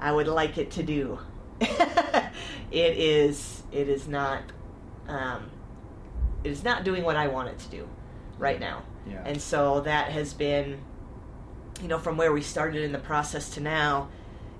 I 0.00 0.10
would 0.10 0.26
like 0.26 0.56
it 0.56 0.70
to 0.72 0.82
do, 0.82 1.18
it 1.60 2.32
is, 2.72 3.62
it 3.70 3.88
is 3.88 4.08
not, 4.08 4.42
um, 5.06 5.50
it 6.42 6.50
is 6.50 6.64
not 6.64 6.84
doing 6.84 7.04
what 7.04 7.16
I 7.16 7.28
want 7.28 7.50
it 7.50 7.58
to 7.60 7.68
do 7.68 7.88
right 8.38 8.58
now. 8.58 8.82
Yeah. 9.06 9.22
And 9.26 9.40
so 9.40 9.80
that 9.82 10.10
has 10.10 10.32
been, 10.32 10.80
you 11.82 11.88
know, 11.88 11.98
from 11.98 12.16
where 12.16 12.32
we 12.32 12.40
started 12.40 12.82
in 12.82 12.92
the 12.92 12.98
process 12.98 13.50
to 13.50 13.60
now, 13.60 14.08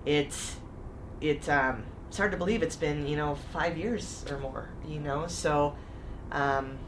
it's 0.05 0.57
it's 1.23 1.49
um, 1.49 1.85
it's 2.09 2.17
hard 2.17 2.33
to 2.33 2.39
believe 2.39 2.63
it's 2.63 2.77
been 2.77 3.07
you 3.07 3.17
know 3.17 3.37
five 3.53 3.77
years 3.77 4.25
or 4.31 4.39
more. 4.39 4.69
You 4.87 5.01
know, 5.01 5.27
so 5.27 5.77
um, 6.33 6.79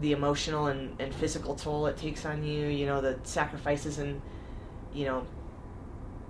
the 0.00 0.12
emotional 0.12 0.66
and, 0.66 1.00
and 1.00 1.14
physical 1.14 1.54
toll 1.54 1.86
it 1.86 1.96
takes 1.96 2.24
on 2.24 2.42
you. 2.44 2.68
You 2.68 2.86
know, 2.86 3.00
the 3.00 3.18
sacrifices 3.24 3.98
and 3.98 4.20
you 4.92 5.06
know 5.06 5.26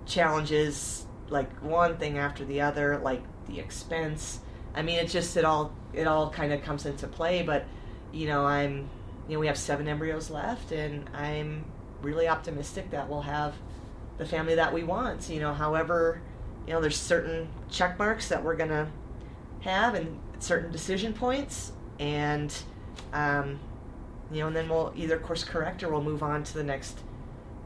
challenges 0.05 1.05
like 1.29 1.51
one 1.61 1.97
thing 1.97 2.17
after 2.17 2.45
the 2.45 2.61
other, 2.61 2.97
like 2.99 3.23
the 3.47 3.59
expense. 3.59 4.39
I 4.75 4.81
mean, 4.81 4.99
it 4.99 5.09
just 5.09 5.35
it 5.37 5.45
all 5.45 5.73
it 5.93 6.07
all 6.07 6.29
kind 6.29 6.53
of 6.53 6.63
comes 6.63 6.85
into 6.85 7.07
play. 7.07 7.43
But 7.43 7.65
you 8.11 8.27
know, 8.27 8.45
I'm 8.45 8.89
you 9.27 9.35
know 9.35 9.39
we 9.39 9.47
have 9.47 9.57
seven 9.57 9.87
embryos 9.87 10.29
left, 10.29 10.71
and 10.71 11.09
I'm 11.13 11.65
really 12.01 12.27
optimistic 12.27 12.91
that 12.91 13.09
we'll 13.09 13.21
have 13.21 13.55
the 14.17 14.25
family 14.25 14.55
that 14.55 14.73
we 14.73 14.83
want. 14.83 15.29
You 15.29 15.39
know, 15.39 15.53
however, 15.53 16.21
you 16.67 16.73
know, 16.73 16.81
there's 16.81 16.97
certain 16.97 17.47
check 17.69 17.99
marks 17.99 18.29
that 18.29 18.43
we're 18.43 18.55
gonna 18.55 18.91
have 19.61 19.95
and 19.95 20.19
certain 20.39 20.71
decision 20.71 21.13
points, 21.13 21.71
and 21.99 22.55
um, 23.13 23.59
you 24.31 24.39
know, 24.39 24.47
and 24.47 24.55
then 24.55 24.69
we'll 24.69 24.93
either 24.95 25.17
course 25.19 25.43
correct 25.43 25.83
or 25.83 25.89
we'll 25.89 26.03
move 26.03 26.23
on 26.23 26.43
to 26.43 26.53
the 26.53 26.63
next 26.63 26.99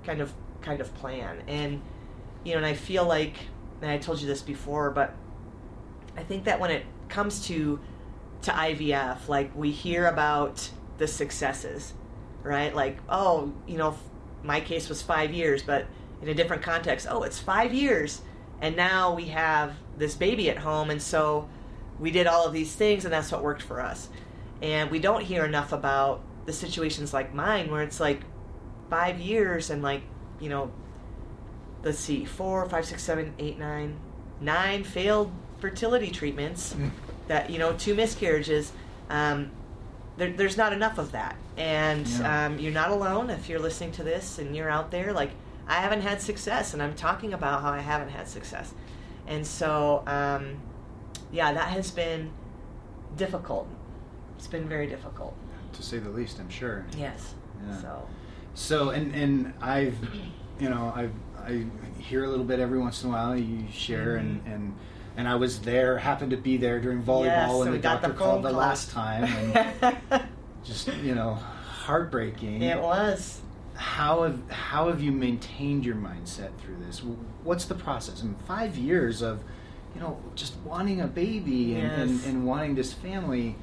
kind 0.03 0.21
of 0.21 0.33
kind 0.61 0.81
of 0.81 0.93
plan. 0.95 1.41
And 1.47 1.81
you 2.43 2.53
know, 2.53 2.57
and 2.57 2.65
I 2.65 2.73
feel 2.73 3.05
like, 3.05 3.35
and 3.81 3.89
I 3.89 3.97
told 3.97 4.21
you 4.21 4.27
this 4.27 4.41
before, 4.41 4.91
but 4.91 5.13
I 6.15 6.23
think 6.23 6.45
that 6.45 6.59
when 6.59 6.71
it 6.71 6.85
comes 7.09 7.45
to 7.47 7.79
to 8.43 8.51
IVF, 8.51 9.27
like 9.27 9.55
we 9.55 9.71
hear 9.71 10.07
about 10.07 10.69
the 10.97 11.07
successes, 11.07 11.93
right? 12.43 12.73
Like, 12.73 12.97
oh, 13.09 13.53
you 13.67 13.77
know, 13.77 13.97
my 14.43 14.59
case 14.59 14.89
was 14.89 15.01
five 15.01 15.33
years, 15.33 15.63
but 15.63 15.85
in 16.21 16.29
a 16.29 16.33
different 16.33 16.63
context, 16.63 17.07
oh, 17.09 17.23
it's 17.23 17.39
five 17.39 17.73
years, 17.73 18.21
and 18.61 18.75
now 18.75 19.13
we 19.13 19.25
have 19.25 19.73
this 19.97 20.15
baby 20.15 20.49
at 20.49 20.57
home, 20.57 20.89
and 20.89 21.01
so 21.01 21.47
we 21.99 22.11
did 22.11 22.27
all 22.27 22.45
of 22.45 22.53
these 22.53 22.73
things, 22.75 23.05
and 23.05 23.13
that's 23.13 23.31
what 23.31 23.43
worked 23.43 23.61
for 23.61 23.81
us. 23.81 24.09
And 24.61 24.89
we 24.91 24.99
don't 24.99 25.23
hear 25.23 25.45
enough 25.45 25.71
about 25.71 26.21
the 26.45 26.53
situations 26.53 27.13
like 27.13 27.33
mine, 27.33 27.69
where 27.71 27.81
it's 27.83 27.99
like 27.99 28.21
five 28.89 29.19
years 29.19 29.69
and 29.69 29.81
like, 29.83 30.01
you 30.39 30.49
know, 30.49 30.71
let's 31.83 31.99
see, 31.99 32.25
four, 32.25 32.67
five, 32.69 32.85
six, 32.85 33.03
seven, 33.03 33.33
eight, 33.39 33.57
nine, 33.59 33.95
nine 34.41 34.83
failed 34.83 35.31
fertility 35.59 36.09
treatments. 36.11 36.75
That 37.27 37.49
you 37.49 37.59
know, 37.59 37.73
two 37.73 37.93
miscarriages. 37.93 38.71
Um, 39.09 39.51
there, 40.15 40.31
there's 40.31 40.55
not 40.57 40.71
enough 40.73 40.97
of 40.97 41.11
that, 41.11 41.35
and 41.57 42.07
Yeah. 42.07 42.45
um, 42.45 42.59
you're 42.59 42.71
not 42.73 42.89
alone 42.91 43.29
if 43.29 43.49
you're 43.49 43.59
listening 43.59 43.91
to 43.93 44.03
this 44.03 44.39
and 44.39 44.55
you're 44.55 44.69
out 44.69 44.91
there. 44.91 45.11
Like, 45.13 45.31
I 45.67 45.75
haven't 45.75 46.01
had 46.01 46.21
success, 46.21 46.73
and 46.73 46.81
I'm 46.81 46.95
talking 46.95 47.33
about 47.33 47.61
how 47.61 47.71
I 47.71 47.79
haven't 47.79 48.09
had 48.09 48.27
success, 48.27 48.73
and 49.27 49.45
so 49.45 50.03
um, 50.07 50.57
yeah, 51.31 51.53
that 51.53 51.69
has 51.69 51.91
been 51.91 52.31
difficult. 53.15 53.67
It's 54.37 54.47
been 54.47 54.67
very 54.69 54.87
difficult. 54.87 55.35
to 55.73 55.83
say 55.83 55.97
the 55.99 56.09
least, 56.09 56.39
I'm 56.39 56.49
sure. 56.49 56.85
Yes. 56.97 57.33
Yeah. 57.67 57.81
So. 57.81 58.07
So, 58.53 58.89
and 58.91 59.13
and 59.13 59.53
I've, 59.61 59.97
you 60.59 60.69
know, 60.69 60.91
I 60.95 61.09
I 61.43 61.65
hear 61.99 62.23
a 62.23 62.29
little 62.29 62.45
bit 62.45 62.59
every 62.59 62.79
once 62.79 63.03
in 63.03 63.09
a 63.09 63.13
while. 63.13 63.37
You 63.37 63.65
share, 63.71 64.15
and 64.15 64.43
Mhm. 64.45 64.53
and 64.55 64.75
and 65.17 65.27
I 65.27 65.35
was 65.35 65.59
there, 65.61 65.97
happened 65.97 66.31
to 66.31 66.37
be 66.37 66.57
there 66.57 66.79
during 66.79 67.01
volleyball, 67.03 67.25
Yes, 67.59 67.65
and 67.65 67.73
the 67.73 67.79
doctor 67.79 68.07
the 68.09 68.13
called 68.13 68.43
the 68.43 68.51
last 68.51 68.91
time, 68.91 69.23
and 69.25 69.97
just 70.63 70.87
you 71.03 71.13
know, 71.15 71.33
heartbreaking. 71.35 72.61
it 72.61 72.81
was. 72.81 73.41
How 73.77 74.23
have 74.23 74.49
how 74.49 74.87
have 74.87 75.01
you 75.01 75.11
maintained 75.11 75.85
your 75.85 75.95
mindset 75.95 76.49
through 76.57 76.77
this? 76.85 77.03
What's 77.43 77.65
the 77.65 77.75
process? 77.75 78.21
I 78.21 78.25
mean, 78.25 78.35
five 78.47 78.75
years 78.75 79.21
of, 79.21 79.43
you 79.93 80.01
know, 80.01 80.19
just 80.33 80.55
wanting 80.65 80.99
a 80.99 81.07
baby 81.07 81.75
and, 81.75 82.01
and, 82.01 82.25
and 82.25 82.45
wanting 82.45 82.73
this 82.73 82.91
family. 82.91 83.55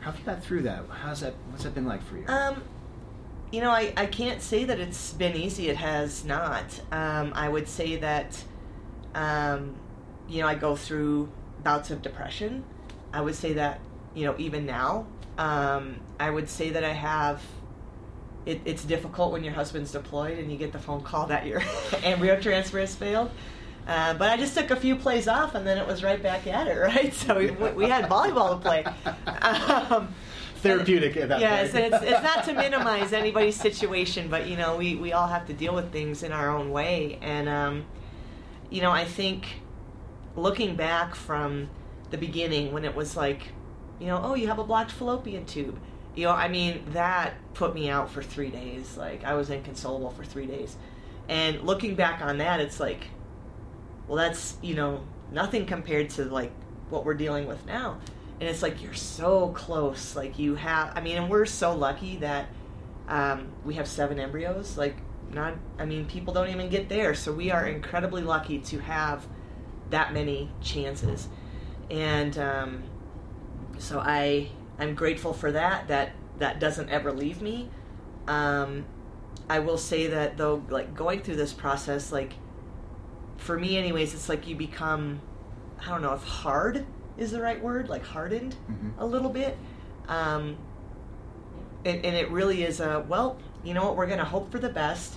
How 0.00 0.10
have 0.10 0.18
you 0.18 0.24
got 0.24 0.42
through 0.42 0.62
that? 0.62 0.84
How's 0.88 1.20
that? 1.20 1.34
What's 1.50 1.64
that 1.64 1.74
been 1.74 1.86
like 1.86 2.02
for 2.02 2.16
you? 2.16 2.26
Um, 2.26 2.62
you 3.52 3.60
know, 3.60 3.70
I, 3.70 3.92
I 3.96 4.06
can't 4.06 4.40
say 4.40 4.64
that 4.64 4.80
it's 4.80 5.12
been 5.12 5.36
easy. 5.36 5.68
It 5.68 5.76
has 5.76 6.24
not. 6.24 6.80
Um, 6.90 7.32
I 7.34 7.48
would 7.48 7.68
say 7.68 7.96
that, 7.96 8.42
um, 9.14 9.76
you 10.26 10.40
know, 10.40 10.48
I 10.48 10.54
go 10.54 10.74
through 10.74 11.30
bouts 11.62 11.90
of 11.90 12.00
depression. 12.02 12.64
I 13.12 13.20
would 13.20 13.34
say 13.34 13.52
that, 13.54 13.80
you 14.14 14.24
know, 14.24 14.34
even 14.38 14.66
now, 14.66 15.06
um, 15.36 16.00
I 16.18 16.30
would 16.30 16.48
say 16.48 16.70
that 16.70 16.82
I 16.82 16.92
have. 16.92 17.42
It, 18.46 18.60
it's 18.64 18.84
difficult 18.84 19.32
when 19.32 19.42
your 19.42 19.54
husband's 19.54 19.92
deployed 19.92 20.38
and 20.38 20.52
you 20.52 20.58
get 20.58 20.72
the 20.72 20.78
phone 20.78 21.02
call 21.02 21.26
that 21.26 21.46
your 21.46 21.62
embryo 22.02 22.40
transfer 22.40 22.78
has 22.78 22.94
failed. 22.94 23.30
Uh, 23.86 24.14
but 24.14 24.30
I 24.30 24.36
just 24.36 24.56
took 24.56 24.70
a 24.70 24.76
few 24.76 24.96
plays 24.96 25.28
off 25.28 25.54
and 25.54 25.66
then 25.66 25.76
it 25.78 25.86
was 25.86 26.02
right 26.02 26.22
back 26.22 26.46
at 26.46 26.66
it, 26.68 26.78
right? 26.80 27.12
So 27.12 27.38
we, 27.38 27.50
we 27.72 27.88
had 27.88 28.06
volleyball 28.06 28.50
to 28.50 28.56
play. 28.56 28.84
Um, 29.26 30.14
Therapeutic 30.64 31.16
at 31.18 31.28
that 31.28 31.40
yes, 31.40 31.72
point. 31.72 31.84
and 31.84 31.94
it's, 31.94 32.04
it's 32.04 32.22
not 32.22 32.44
to 32.44 32.52
minimize 32.54 33.12
anybody's 33.12 33.56
situation, 33.56 34.28
but 34.28 34.46
you 34.48 34.56
know, 34.56 34.76
we, 34.76 34.94
we 34.94 35.12
all 35.12 35.28
have 35.28 35.46
to 35.48 35.52
deal 35.52 35.74
with 35.74 35.92
things 35.92 36.22
in 36.22 36.32
our 36.32 36.48
own 36.48 36.70
way, 36.70 37.18
and 37.20 37.50
um, 37.50 37.84
you 38.70 38.80
know, 38.80 38.90
I 38.90 39.04
think 39.04 39.46
looking 40.36 40.74
back 40.74 41.14
from 41.14 41.68
the 42.10 42.16
beginning 42.16 42.72
when 42.72 42.84
it 42.84 42.94
was 42.94 43.16
like, 43.16 43.42
you 44.00 44.06
know, 44.06 44.20
oh, 44.22 44.34
you 44.34 44.48
have 44.48 44.58
a 44.58 44.64
blocked 44.64 44.90
fallopian 44.90 45.44
tube. 45.44 45.78
You 46.14 46.26
know, 46.26 46.32
I 46.32 46.48
mean, 46.48 46.84
that 46.92 47.34
put 47.54 47.74
me 47.74 47.90
out 47.90 48.10
for 48.10 48.22
three 48.22 48.50
days. 48.50 48.96
Like, 48.96 49.24
I 49.24 49.34
was 49.34 49.50
inconsolable 49.50 50.10
for 50.10 50.24
three 50.24 50.46
days. 50.46 50.76
And 51.28 51.62
looking 51.62 51.94
back 51.94 52.20
on 52.22 52.38
that, 52.38 52.60
it's 52.60 52.78
like, 52.78 53.08
well, 54.06 54.16
that's, 54.16 54.56
you 54.62 54.74
know, 54.74 55.00
nothing 55.32 55.66
compared 55.66 56.10
to 56.10 56.24
like 56.26 56.52
what 56.90 57.04
we're 57.04 57.14
dealing 57.14 57.46
with 57.46 57.64
now. 57.66 57.98
And 58.40 58.48
it's 58.48 58.62
like, 58.62 58.82
you're 58.82 58.94
so 58.94 59.48
close. 59.48 60.14
Like, 60.14 60.38
you 60.38 60.54
have, 60.56 60.92
I 60.96 61.00
mean, 61.00 61.16
and 61.16 61.30
we're 61.30 61.46
so 61.46 61.74
lucky 61.74 62.16
that 62.16 62.48
um, 63.08 63.52
we 63.64 63.74
have 63.74 63.88
seven 63.88 64.18
embryos. 64.18 64.76
Like, 64.76 64.96
not, 65.32 65.54
I 65.78 65.84
mean, 65.84 66.06
people 66.06 66.34
don't 66.34 66.50
even 66.50 66.68
get 66.68 66.88
there. 66.88 67.14
So 67.14 67.32
we 67.32 67.50
are 67.50 67.66
incredibly 67.66 68.22
lucky 68.22 68.58
to 68.58 68.78
have 68.80 69.26
that 69.90 70.12
many 70.12 70.50
chances. 70.60 71.28
And 71.90 72.36
um, 72.38 72.82
so 73.78 74.00
I, 74.00 74.50
I'm 74.78 74.94
grateful 74.94 75.32
for 75.32 75.52
that. 75.52 75.88
That 75.88 76.12
that 76.38 76.58
doesn't 76.60 76.88
ever 76.90 77.12
leave 77.12 77.40
me. 77.40 77.68
Um, 78.26 78.84
I 79.48 79.58
will 79.60 79.78
say 79.78 80.08
that 80.08 80.36
though, 80.36 80.64
like 80.68 80.94
going 80.94 81.20
through 81.20 81.36
this 81.36 81.52
process, 81.52 82.10
like 82.10 82.32
for 83.36 83.58
me, 83.58 83.76
anyways, 83.76 84.14
it's 84.14 84.28
like 84.28 84.46
you 84.48 84.56
become, 84.56 85.20
I 85.80 85.88
don't 85.90 86.02
know 86.02 86.14
if 86.14 86.22
hard 86.22 86.86
is 87.18 87.30
the 87.30 87.40
right 87.40 87.62
word, 87.62 87.88
like 87.88 88.04
hardened 88.04 88.56
Mhm. 88.70 88.92
a 88.98 89.06
little 89.06 89.28
bit. 89.30 89.56
Um, 90.08 90.56
and, 91.84 92.04
and 92.04 92.16
it 92.16 92.30
really 92.30 92.62
is 92.64 92.80
a 92.80 93.04
well, 93.08 93.38
you 93.62 93.74
know 93.74 93.84
what, 93.84 93.96
we're 93.96 94.06
going 94.06 94.18
to 94.18 94.24
hope 94.24 94.50
for 94.50 94.58
the 94.58 94.68
best, 94.70 95.16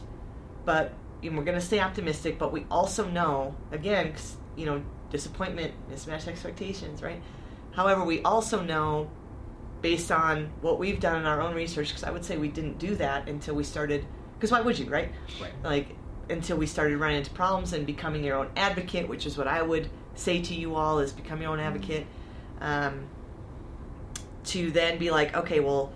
but 0.65 0.93
and 1.23 1.35
we're 1.37 1.43
going 1.43 1.57
to 1.59 1.65
stay 1.65 1.79
optimistic, 1.79 2.37
but 2.37 2.51
we 2.53 2.65
also 2.69 3.07
know, 3.09 3.55
again, 3.71 4.11
'cause, 4.11 4.35
you 4.55 4.65
know, 4.67 4.83
disappointment, 5.09 5.73
mismatched 5.89 6.27
expectations, 6.27 7.01
right? 7.01 7.21
However, 7.71 8.03
we 8.03 8.21
also 8.21 8.61
know, 8.61 9.09
based 9.81 10.11
on 10.11 10.51
what 10.61 10.79
we've 10.79 10.99
done 10.99 11.21
in 11.21 11.25
our 11.27 11.41
own 11.41 11.53
research, 11.53 11.89
because 11.89 12.03
I 12.03 12.11
would 12.11 12.25
say 12.25 12.37
we 12.37 12.47
didn't 12.47 12.79
do 12.79 12.95
that 12.95 13.27
until 13.27 13.55
we 13.55 13.63
started, 13.63 14.05
because 14.35 14.51
why 14.51 14.61
would 14.61 14.77
you, 14.79 14.89
right? 14.89 15.11
Right. 15.41 15.51
Like, 15.63 15.95
until 16.29 16.57
we 16.57 16.67
started 16.67 16.97
running 16.97 17.17
into 17.17 17.31
problems 17.31 17.73
and 17.73 17.85
becoming 17.85 18.23
your 18.23 18.35
own 18.37 18.49
advocate, 18.55 19.07
which 19.07 19.25
is 19.25 19.37
what 19.37 19.47
I 19.47 19.61
would 19.61 19.89
say 20.15 20.41
to 20.41 20.53
you 20.53 20.75
all 20.75 20.99
is 20.99 21.13
become 21.13 21.41
your 21.41 21.51
own 21.51 21.59
advocate. 21.59 22.05
Um, 22.59 23.07
to 24.45 24.71
then 24.71 24.97
be 24.97 25.11
like, 25.11 25.35
okay, 25.35 25.59
well, 25.59 25.91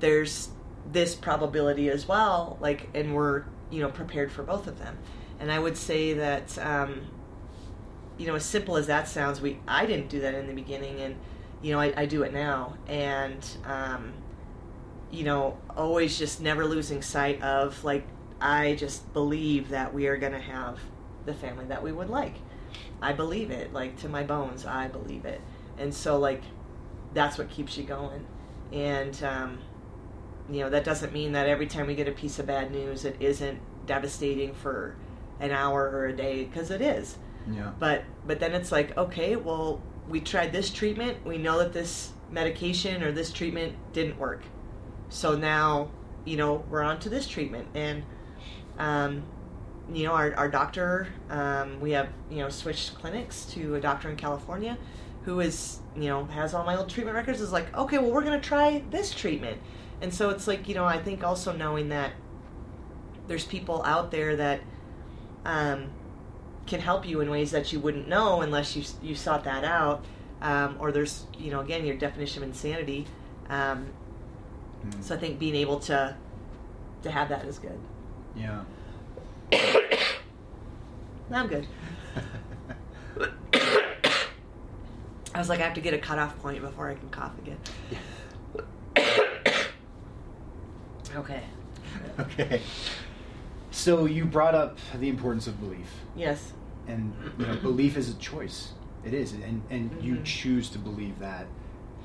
there's 0.00 0.48
this 0.90 1.14
probability 1.14 1.88
as 1.88 2.06
well, 2.06 2.56
like, 2.60 2.88
and 2.94 3.14
we're 3.14 3.44
you 3.70 3.80
know 3.80 3.90
prepared 3.90 4.30
for 4.30 4.42
both 4.42 4.66
of 4.66 4.78
them. 4.78 4.96
And 5.40 5.50
I 5.50 5.58
would 5.58 5.76
say 5.76 6.14
that, 6.14 6.56
um, 6.58 7.08
you 8.16 8.26
know, 8.26 8.36
as 8.36 8.44
simple 8.44 8.76
as 8.76 8.86
that 8.86 9.08
sounds, 9.08 9.40
we 9.40 9.58
I 9.66 9.86
didn't 9.86 10.08
do 10.08 10.20
that 10.20 10.34
in 10.34 10.46
the 10.46 10.54
beginning, 10.54 11.00
and 11.00 11.16
you 11.62 11.72
know 11.72 11.80
I, 11.80 11.92
I 11.96 12.06
do 12.06 12.22
it 12.22 12.32
now, 12.32 12.76
and 12.86 13.46
um, 13.64 14.12
you 15.10 15.24
know, 15.24 15.58
always 15.76 16.18
just 16.18 16.40
never 16.40 16.64
losing 16.64 17.02
sight 17.02 17.42
of 17.42 17.82
like 17.84 18.06
I 18.40 18.74
just 18.74 19.12
believe 19.12 19.70
that 19.70 19.94
we 19.94 20.06
are 20.06 20.16
going 20.16 20.32
to 20.32 20.40
have 20.40 20.78
the 21.24 21.34
family 21.34 21.64
that 21.66 21.82
we 21.82 21.92
would 21.92 22.10
like. 22.10 22.34
I 23.00 23.12
believe 23.12 23.50
it, 23.50 23.72
like 23.72 23.96
to 23.98 24.08
my 24.08 24.22
bones. 24.22 24.66
I 24.66 24.88
believe 24.88 25.24
it, 25.24 25.40
and 25.78 25.94
so 25.94 26.18
like 26.18 26.42
that's 27.14 27.38
what 27.38 27.50
keeps 27.50 27.76
you 27.76 27.84
going. 27.84 28.26
And 28.72 29.22
um, 29.22 29.58
you 30.50 30.60
know 30.60 30.70
that 30.70 30.84
doesn't 30.84 31.12
mean 31.12 31.32
that 31.32 31.48
every 31.48 31.66
time 31.66 31.86
we 31.86 31.94
get 31.94 32.08
a 32.08 32.12
piece 32.12 32.38
of 32.38 32.46
bad 32.46 32.70
news, 32.70 33.04
it 33.04 33.16
isn't 33.20 33.58
devastating 33.86 34.54
for 34.54 34.96
an 35.40 35.50
hour 35.50 35.88
or 35.90 36.06
a 36.06 36.12
day 36.16 36.44
because 36.44 36.70
it 36.70 36.80
is. 36.80 37.16
Yeah. 37.50 37.72
But 37.78 38.04
but 38.26 38.40
then 38.40 38.54
it's 38.54 38.72
like 38.72 38.96
okay, 38.96 39.36
well 39.36 39.80
we 40.08 40.20
tried 40.20 40.52
this 40.52 40.70
treatment. 40.70 41.24
We 41.24 41.38
know 41.38 41.58
that 41.58 41.72
this 41.72 42.12
medication 42.30 43.02
or 43.02 43.12
this 43.12 43.32
treatment 43.32 43.74
didn't 43.92 44.18
work. 44.18 44.42
So 45.08 45.36
now 45.36 45.90
you 46.24 46.36
know 46.36 46.64
we're 46.70 46.82
on 46.82 46.98
to 47.00 47.08
this 47.08 47.26
treatment 47.26 47.68
and. 47.74 48.04
Um, 48.78 49.24
you 49.92 50.04
know, 50.04 50.12
our, 50.12 50.34
our 50.34 50.48
doctor, 50.48 51.08
um, 51.30 51.80
we 51.80 51.92
have, 51.92 52.08
you 52.30 52.38
know, 52.38 52.48
switched 52.48 52.94
clinics 52.96 53.44
to 53.46 53.76
a 53.76 53.80
doctor 53.80 54.10
in 54.10 54.16
California 54.16 54.76
who 55.22 55.40
is, 55.40 55.80
you 55.96 56.08
know, 56.08 56.24
has 56.26 56.54
all 56.54 56.64
my 56.64 56.76
old 56.76 56.88
treatment 56.88 57.16
records, 57.16 57.40
is 57.40 57.52
like, 57.52 57.74
okay, 57.76 57.98
well, 57.98 58.10
we're 58.10 58.22
going 58.24 58.40
to 58.40 58.48
try 58.48 58.82
this 58.90 59.12
treatment. 59.12 59.60
And 60.00 60.12
so 60.12 60.30
it's 60.30 60.46
like, 60.46 60.68
you 60.68 60.74
know, 60.74 60.84
I 60.84 60.98
think 60.98 61.24
also 61.24 61.52
knowing 61.52 61.88
that 61.88 62.12
there's 63.26 63.44
people 63.44 63.82
out 63.84 64.10
there 64.10 64.36
that 64.36 64.60
um, 65.44 65.90
can 66.66 66.80
help 66.80 67.06
you 67.06 67.20
in 67.20 67.30
ways 67.30 67.50
that 67.52 67.72
you 67.72 67.80
wouldn't 67.80 68.08
know 68.08 68.40
unless 68.42 68.76
you, 68.76 68.84
you 69.02 69.14
sought 69.14 69.44
that 69.44 69.64
out. 69.64 70.04
Um, 70.42 70.76
or 70.78 70.92
there's, 70.92 71.24
you 71.38 71.50
know, 71.50 71.60
again, 71.60 71.86
your 71.86 71.96
definition 71.96 72.42
of 72.42 72.48
insanity. 72.48 73.06
Um, 73.48 73.86
Mm. 74.84 75.02
so 75.02 75.14
I 75.14 75.18
think 75.18 75.38
being 75.38 75.54
able 75.56 75.80
to 75.80 76.14
to 77.02 77.10
have 77.10 77.30
that 77.30 77.46
is 77.46 77.58
good. 77.58 77.80
Yeah. 78.36 78.62
I'm 81.32 81.46
good. 81.48 81.66
I 85.34 85.38
was 85.38 85.48
like, 85.48 85.60
I 85.60 85.64
have 85.64 85.74
to 85.74 85.80
get 85.80 85.92
a 85.94 85.98
cutoff 85.98 86.38
point 86.40 86.60
before 86.60 86.88
I 86.88 86.94
can 86.94 87.08
cough 87.10 87.36
again. 87.38 87.58
Yeah. 87.90 87.98
okay. 91.16 91.42
okay. 92.20 92.62
So 93.76 94.06
you 94.06 94.24
brought 94.24 94.54
up 94.54 94.78
the 94.98 95.08
importance 95.10 95.46
of 95.46 95.60
belief, 95.60 95.86
Yes. 96.16 96.54
and 96.88 97.12
you 97.38 97.46
know, 97.46 97.56
belief 97.56 97.98
is 97.98 98.08
a 98.08 98.14
choice. 98.14 98.72
It 99.04 99.12
is, 99.12 99.34
and 99.34 99.60
and 99.68 99.90
you 100.02 100.14
Mhm. 100.16 100.24
choose 100.24 100.70
to 100.70 100.78
believe 100.78 101.18
that 101.18 101.46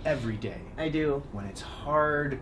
every 0.04 0.36
day. 0.36 0.60
I 0.78 0.90
do. 0.90 1.24
when 1.32 1.46
it's 1.46 1.62
hard, 1.62 2.40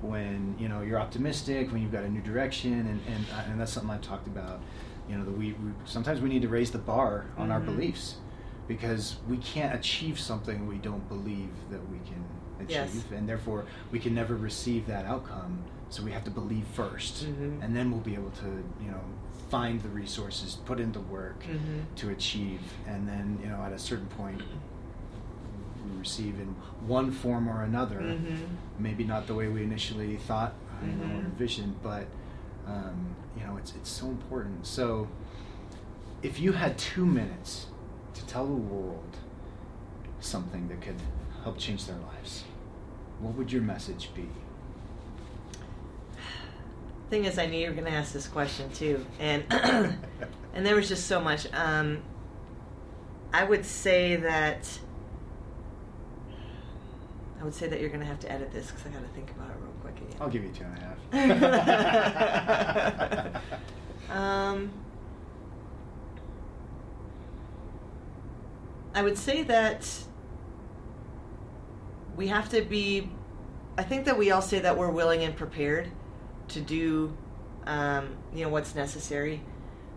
when 0.00 0.56
you 0.58 0.68
know 0.68 0.80
you're 0.82 0.98
optimistic, 0.98 1.70
when 1.70 1.80
you've 1.80 1.92
got 1.92 2.02
a 2.02 2.08
new 2.10 2.20
direction, 2.22 2.72
and 2.72 3.00
and, 3.06 3.24
uh, 3.32 3.42
and 3.52 3.60
that's 3.60 3.70
something 3.72 3.90
I've 3.92 4.00
talked 4.02 4.26
about. 4.26 4.60
You 5.08 5.16
know, 5.16 5.24
that 5.26 5.38
we, 5.38 5.52
we 5.52 5.70
sometimes 5.84 6.20
we 6.20 6.28
need 6.28 6.42
to 6.42 6.48
raise 6.48 6.72
the 6.72 6.78
bar 6.78 7.26
on 7.38 7.52
our 7.52 7.60
Mhm. 7.60 7.66
beliefs 7.66 8.16
because 8.66 9.16
we 9.28 9.36
can't 9.36 9.74
achieve 9.76 10.18
something 10.18 10.66
we 10.66 10.78
don't 10.78 11.08
believe 11.08 11.50
that 11.70 11.88
we 11.88 11.98
can 12.00 12.24
achieve, 12.58 12.94
Yes. 13.04 13.04
and 13.12 13.28
therefore 13.28 13.64
we 13.92 14.00
can 14.00 14.12
never 14.12 14.34
receive 14.34 14.86
that 14.88 15.06
outcome. 15.06 15.58
So 15.92 16.02
we 16.02 16.10
have 16.12 16.24
to 16.24 16.30
believe 16.30 16.64
1st 16.74 17.26
Mhm. 17.26 17.62
and 17.62 17.76
then 17.76 17.90
we'll 17.90 18.00
be 18.12 18.14
able 18.14 18.30
to 18.44 18.50
you 18.84 18.90
know 18.90 19.04
find 19.50 19.82
the 19.82 19.90
resources, 19.90 20.56
put 20.64 20.80
in 20.80 20.90
the 20.92 21.00
work 21.16 21.44
Mhm. 21.44 21.84
to 21.96 22.08
achieve, 22.08 22.62
and 22.86 23.06
then 23.06 23.38
you 23.42 23.48
know 23.50 23.60
at 23.62 23.72
a 23.72 23.78
certain 23.78 24.06
point 24.06 24.40
we 25.84 25.98
receive 25.98 26.40
in 26.40 26.54
one 26.86 27.10
form 27.10 27.46
or 27.48 27.62
another 27.62 28.00
Mhm. 28.00 28.46
maybe 28.78 29.04
not 29.04 29.26
the 29.26 29.34
way 29.34 29.48
we 29.48 29.62
initially 29.62 30.16
thought 30.16 30.54
you 30.82 30.88
know, 30.96 31.04
or 31.16 31.20
Mhm. 31.20 31.26
envisioned, 31.26 31.76
but 31.82 32.06
um, 32.66 32.98
you 33.36 33.44
know, 33.44 33.56
it's 33.56 33.72
it's 33.74 33.90
so 33.90 34.06
important. 34.08 34.66
So, 34.66 35.08
if 36.22 36.40
you 36.40 36.52
had 36.52 36.78
two 36.78 37.04
minutes 37.04 37.66
to 38.14 38.24
tell 38.26 38.46
the 38.46 38.62
world 38.74 39.16
something 40.20 40.68
that 40.68 40.80
could 40.80 41.00
help 41.44 41.58
change 41.58 41.86
their 41.86 41.98
lives, 41.98 42.44
what 43.20 43.34
would 43.36 43.52
your 43.52 43.62
message 43.62 44.10
be? 44.14 44.28
Thing 47.12 47.26
is, 47.26 47.38
I 47.38 47.44
knew 47.44 47.58
you 47.58 47.66
were 47.66 47.74
going 47.74 47.84
to 47.84 47.92
ask 47.92 48.14
this 48.14 48.26
question 48.26 48.70
too, 48.70 49.04
and 49.20 49.44
and 49.50 50.64
there 50.64 50.74
was 50.74 50.88
just 50.88 51.08
so 51.08 51.20
much. 51.20 51.46
Um, 51.52 52.00
I 53.34 53.44
would 53.44 53.66
say 53.66 54.16
that 54.16 54.66
I 57.38 57.44
would 57.44 57.52
say 57.52 57.66
that 57.66 57.80
you're 57.80 57.90
going 57.90 58.00
to 58.00 58.06
have 58.06 58.20
to 58.20 58.32
edit 58.32 58.50
this 58.50 58.70
because 58.70 58.86
I 58.86 58.88
got 58.88 59.02
to 59.02 59.08
think 59.08 59.30
about 59.32 59.50
it 59.50 59.56
real 59.60 59.72
quick 59.82 59.96
again. 59.98 60.16
I'll 60.22 60.30
give 60.30 60.42
you 60.42 60.52
two 60.52 60.64
and 60.64 60.78
a 61.22 61.60
half. 63.30 63.42
um, 64.16 64.72
I 68.94 69.02
would 69.02 69.18
say 69.18 69.42
that 69.42 69.86
we 72.16 72.28
have 72.28 72.48
to 72.48 72.62
be. 72.62 73.10
I 73.76 73.82
think 73.82 74.06
that 74.06 74.16
we 74.16 74.30
all 74.30 74.40
say 74.40 74.60
that 74.60 74.78
we're 74.78 74.88
willing 74.88 75.24
and 75.24 75.36
prepared 75.36 75.92
to 76.52 76.60
do, 76.60 77.16
um, 77.66 78.16
you 78.34 78.44
know, 78.44 78.50
what's 78.50 78.74
necessary 78.74 79.42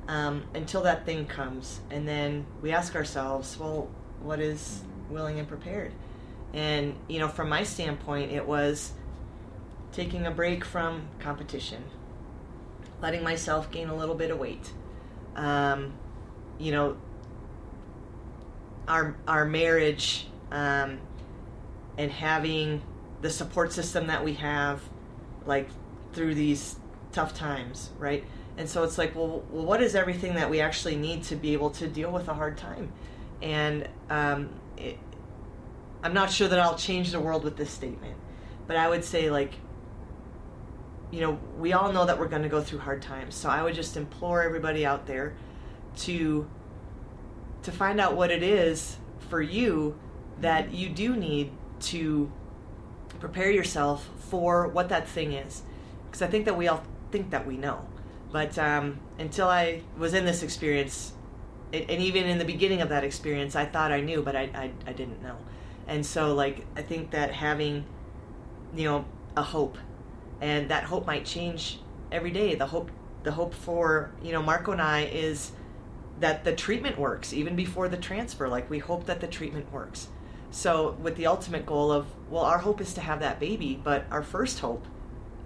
um, 0.07 0.43
until 0.53 0.83
that 0.83 1.05
thing 1.05 1.25
comes, 1.25 1.79
and 1.89 2.07
then 2.07 2.45
we 2.61 2.71
ask 2.71 2.95
ourselves, 2.95 3.57
well, 3.57 3.89
what 4.21 4.39
is 4.39 4.81
willing 5.09 5.39
and 5.39 5.47
prepared? 5.47 5.91
And 6.53 6.95
you 7.07 7.19
know, 7.19 7.27
from 7.27 7.49
my 7.49 7.63
standpoint, 7.63 8.31
it 8.31 8.45
was 8.45 8.91
taking 9.91 10.25
a 10.25 10.31
break 10.31 10.63
from 10.63 11.07
competition, 11.19 11.83
letting 13.01 13.23
myself 13.23 13.71
gain 13.71 13.89
a 13.89 13.95
little 13.95 14.15
bit 14.15 14.31
of 14.31 14.39
weight. 14.39 14.71
Um, 15.35 15.93
you 16.59 16.71
know, 16.71 16.97
our 18.87 19.15
our 19.27 19.45
marriage 19.45 20.27
um, 20.51 20.99
and 21.97 22.11
having 22.11 22.81
the 23.21 23.29
support 23.29 23.73
system 23.73 24.07
that 24.07 24.23
we 24.23 24.33
have, 24.35 24.81
like 25.45 25.67
through 26.15 26.33
these 26.33 26.77
tough 27.11 27.35
times, 27.35 27.91
right? 27.99 28.23
And 28.57 28.69
so 28.69 28.83
it's 28.83 28.97
like, 28.97 29.15
well, 29.15 29.43
what 29.49 29.81
is 29.81 29.95
everything 29.95 30.35
that 30.35 30.49
we 30.49 30.61
actually 30.61 30.95
need 30.95 31.23
to 31.23 31.35
be 31.35 31.53
able 31.53 31.69
to 31.71 31.87
deal 31.87 32.11
with 32.11 32.27
a 32.27 32.33
hard 32.33 32.57
time? 32.57 32.91
And 33.41 33.87
um, 34.09 34.49
it, 34.77 34.97
I'm 36.01 36.13
not 36.13 36.31
sure 36.31 36.47
that 36.47 36.59
I'll 36.59 36.77
change 36.77 37.11
the 37.11 37.19
world 37.19 37.43
with 37.43 37.57
this 37.57 37.69
statement, 37.69 38.15
but 38.65 38.77
I 38.77 38.87
would 38.87 39.03
say, 39.03 39.29
like, 39.29 39.53
you 41.11 41.21
know, 41.21 41.39
we 41.57 41.73
all 41.73 41.91
know 41.91 42.05
that 42.05 42.17
we're 42.17 42.27
going 42.27 42.43
to 42.43 42.49
go 42.49 42.61
through 42.61 42.79
hard 42.79 43.01
times. 43.01 43.35
So 43.35 43.49
I 43.49 43.61
would 43.61 43.75
just 43.75 43.97
implore 43.97 44.41
everybody 44.43 44.85
out 44.85 45.05
there 45.05 45.35
to 45.97 46.47
to 47.63 47.71
find 47.71 47.99
out 47.99 48.15
what 48.15 48.29
it 48.29 48.43
is 48.43 48.97
for 49.29 49.41
you 49.41 49.97
that 50.39 50.71
you 50.71 50.87
do 50.87 51.15
need 51.15 51.51
to 51.79 52.31
prepare 53.19 53.49
yourself 53.49 54.07
for 54.29 54.67
what 54.67 54.89
that 54.89 55.07
thing 55.07 55.33
is. 55.33 55.63
Because 56.15 56.29
I 56.29 56.31
think 56.31 56.45
that 56.45 56.55
we 56.55 56.69
all 56.69 56.81
think 57.11 57.31
that 57.31 57.45
we 57.45 57.57
know. 57.57 57.85
But 58.31 58.57
um, 58.57 59.01
until 59.19 59.49
I 59.49 59.81
was 59.97 60.13
in 60.13 60.23
this 60.23 60.43
experience, 60.43 61.11
it, 61.73 61.89
and 61.89 62.01
even 62.01 62.23
in 62.25 62.37
the 62.37 62.45
beginning 62.45 62.79
of 62.79 62.87
that 62.87 63.03
experience, 63.03 63.53
I 63.53 63.65
thought 63.65 63.91
I 63.91 63.99
knew, 63.99 64.21
but 64.21 64.33
I, 64.33 64.43
I, 64.55 64.71
I 64.87 64.93
didn't 64.93 65.21
know. 65.21 65.35
And 65.87 66.05
so, 66.05 66.33
like, 66.33 66.65
I 66.77 66.83
think 66.83 67.11
that 67.11 67.33
having, 67.33 67.83
you 68.73 68.85
know, 68.85 69.03
a 69.35 69.43
hope, 69.43 69.77
and 70.39 70.69
that 70.69 70.85
hope 70.85 71.05
might 71.05 71.25
change 71.25 71.81
every 72.13 72.31
day. 72.31 72.55
The 72.55 72.67
hope, 72.67 72.91
the 73.23 73.33
hope 73.33 73.53
for 73.53 74.11
you 74.23 74.31
know 74.31 74.41
Marco 74.41 74.71
and 74.71 74.81
I 74.81 75.07
is 75.07 75.51
that 76.21 76.45
the 76.45 76.55
treatment 76.55 76.97
works 76.97 77.33
even 77.33 77.57
before 77.57 77.89
the 77.89 77.97
transfer. 77.97 78.47
Like 78.47 78.69
we 78.69 78.79
hope 78.79 79.05
that 79.07 79.19
the 79.19 79.27
treatment 79.27 79.69
works. 79.69 80.07
So 80.49 80.95
with 81.01 81.17
the 81.17 81.27
ultimate 81.27 81.65
goal 81.65 81.91
of 81.91 82.07
well, 82.29 82.45
our 82.45 82.59
hope 82.59 82.79
is 82.79 82.93
to 82.93 83.01
have 83.01 83.19
that 83.19 83.37
baby, 83.37 83.77
but 83.83 84.05
our 84.09 84.23
first 84.23 84.59
hope 84.59 84.87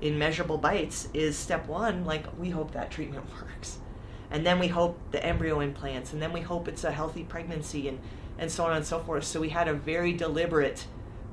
in 0.02 0.18
measurable 0.18 0.58
bites 0.58 1.10
is 1.14 1.38
step 1.38 1.68
one. 1.68 2.06
Like 2.06 2.26
we 2.38 2.50
hope 2.50 2.72
that 2.72 2.92
treatment 2.92 3.26
works, 3.42 3.80
and 4.32 4.46
then 4.46 4.60
we 4.60 4.68
hope 4.68 5.00
the 5.12 5.24
embryo 5.24 5.60
implants, 5.60 6.14
and 6.14 6.22
then 6.22 6.34
we 6.34 6.42
hope 6.42 6.68
it's 6.68 6.84
a 6.84 6.92
healthy 6.92 7.24
pregnancy, 7.24 7.88
and 7.88 8.00
and 8.38 8.52
so 8.52 8.66
on 8.66 8.76
and 8.76 8.86
so 8.86 9.00
forth. 9.00 9.24
So 9.26 9.40
we 9.40 9.50
had 9.50 9.68
a 9.68 9.74
very 9.74 10.14
deliberate 10.14 10.86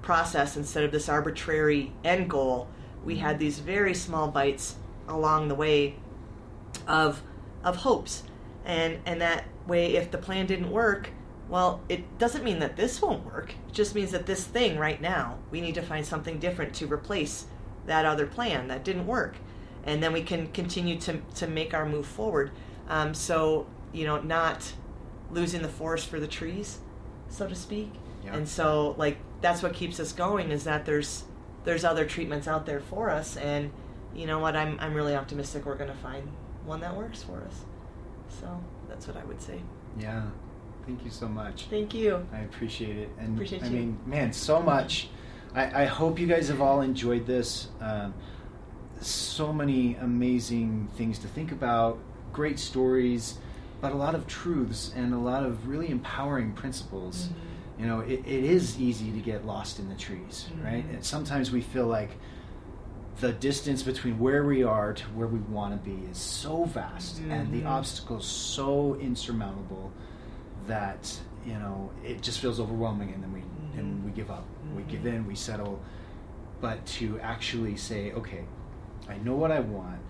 process 0.02 0.56
instead 0.56 0.84
of 0.84 0.92
this 0.92 1.08
arbitrary 1.08 1.92
end 2.04 2.30
goal. 2.30 2.68
We 3.04 3.16
had 3.16 3.36
mm-hmm. 3.36 3.44
these 3.44 3.58
very 3.60 3.94
small 3.94 4.28
bites 4.28 4.76
along 5.08 5.48
the 5.48 5.54
way 5.54 5.96
of 6.86 7.22
of 7.64 7.76
hopes 7.76 8.22
and 8.64 8.98
and 9.06 9.20
that 9.20 9.44
way 9.66 9.96
if 9.96 10.10
the 10.10 10.18
plan 10.18 10.46
didn't 10.46 10.70
work 10.70 11.10
well 11.48 11.80
it 11.88 12.18
doesn't 12.18 12.44
mean 12.44 12.58
that 12.58 12.76
this 12.76 13.00
won't 13.00 13.24
work 13.24 13.54
it 13.68 13.72
just 13.72 13.94
means 13.94 14.10
that 14.12 14.26
this 14.26 14.44
thing 14.44 14.78
right 14.78 15.00
now 15.00 15.38
we 15.50 15.60
need 15.60 15.74
to 15.74 15.82
find 15.82 16.04
something 16.04 16.38
different 16.38 16.74
to 16.74 16.86
replace 16.86 17.46
that 17.86 18.04
other 18.04 18.26
plan 18.26 18.68
that 18.68 18.84
didn't 18.84 19.06
work 19.06 19.36
and 19.84 20.02
then 20.02 20.12
we 20.12 20.22
can 20.22 20.46
continue 20.48 20.98
to 20.98 21.18
to 21.34 21.46
make 21.46 21.72
our 21.74 21.86
move 21.86 22.06
forward 22.06 22.50
um, 22.88 23.14
so 23.14 23.66
you 23.92 24.04
know 24.04 24.20
not 24.20 24.72
losing 25.30 25.62
the 25.62 25.68
forest 25.68 26.08
for 26.08 26.20
the 26.20 26.26
trees 26.26 26.78
so 27.28 27.46
to 27.46 27.54
speak 27.54 27.90
Yeah. 28.24 28.34
and 28.36 28.48
so 28.48 28.94
like 28.98 29.18
that's 29.40 29.62
what 29.62 29.72
keeps 29.74 29.98
us 30.00 30.12
going 30.12 30.50
is 30.50 30.64
that 30.64 30.84
there's 30.86 31.24
there's 31.64 31.84
other 31.84 32.04
treatments 32.04 32.46
out 32.48 32.66
there 32.66 32.80
for 32.80 33.10
us 33.10 33.36
and 33.36 33.70
you 34.14 34.26
know 34.26 34.38
what 34.38 34.56
i'm, 34.56 34.78
I'm 34.80 34.94
really 34.94 35.14
optimistic 35.14 35.66
we're 35.66 35.76
going 35.76 35.90
to 35.90 35.96
find 35.96 36.28
one 36.64 36.80
that 36.80 36.96
works 36.96 37.22
for 37.22 37.42
us 37.42 37.64
so 38.28 38.62
that's 38.88 39.06
what 39.06 39.16
i 39.16 39.24
would 39.24 39.40
say 39.40 39.60
Yeah. 39.98 40.22
Thank 40.86 41.04
you 41.04 41.10
so 41.10 41.26
much. 41.28 41.66
thank 41.68 41.94
you 41.94 42.24
I 42.32 42.40
appreciate 42.40 42.96
it. 42.96 43.08
And 43.18 43.34
Appreciate 43.34 43.64
I 43.64 43.66
you. 43.66 43.72
mean, 43.72 43.98
man, 44.06 44.32
so 44.32 44.62
much. 44.62 45.08
I, 45.56 45.82
I 45.82 45.84
hope 45.86 46.18
you 46.20 46.26
guys 46.26 46.48
have 46.48 46.60
all 46.60 46.82
enjoyed 46.82 47.26
this. 47.26 47.68
Um, 47.80 48.14
so 49.00 49.52
many 49.52 49.96
amazing 49.96 50.88
things 50.96 51.18
to 51.20 51.28
think 51.28 51.50
about, 51.52 51.98
great 52.32 52.58
stories, 52.58 53.38
but 53.80 53.92
a 53.92 53.96
lot 53.96 54.14
of 54.14 54.26
truths 54.26 54.92
and 54.94 55.12
a 55.12 55.18
lot 55.18 55.44
of 55.44 55.66
really 55.68 55.90
empowering 55.90 56.52
principles. 56.52 57.28
Mhm. 57.28 57.80
You 57.80 57.86
know, 57.86 58.00
it, 58.00 58.20
it 58.20 58.44
is 58.44 58.78
easy 58.80 59.12
to 59.12 59.18
get 59.20 59.44
lost 59.46 59.78
in 59.78 59.88
the 59.88 59.94
trees, 59.94 60.48
right? 60.62 60.86
Mhm. 60.88 60.94
And 60.94 61.04
sometimes 61.04 61.50
we 61.50 61.60
feel 61.60 61.86
like 61.86 62.10
the 63.20 63.32
distance 63.32 63.82
between 63.82 64.18
where 64.18 64.44
we 64.44 64.62
are 64.62 64.92
to 64.92 65.04
where 65.14 65.26
we 65.26 65.38
want 65.40 65.72
to 65.72 65.90
be 65.90 66.06
is 66.10 66.18
so 66.18 66.64
vast 66.64 67.18
and 67.30 67.50
the 67.50 67.62
Mhm. 67.62 67.66
obstacles 67.70 68.26
so 68.26 68.94
insurmountable 68.96 69.90
that 70.66 71.18
you 71.46 71.54
know 71.54 71.90
it 72.04 72.20
just 72.20 72.40
feels 72.40 72.60
overwhelming 72.60 73.14
and 73.14 73.22
then 73.22 73.32
we 73.32 73.40
and 73.78 74.00
Mhm. 74.02 74.04
we 74.04 74.10
give 74.10 74.30
up 74.30 74.44
we 74.76 74.82
give 74.84 75.06
in 75.06 75.26
we 75.26 75.34
settle. 75.34 75.80
But 76.60 76.84
to 76.98 77.18
actually 77.20 77.76
say 77.76 78.12
okay 78.12 78.44
i 79.08 79.16
know 79.18 79.34
what 79.34 79.52
i 79.52 79.60
want 79.60 80.00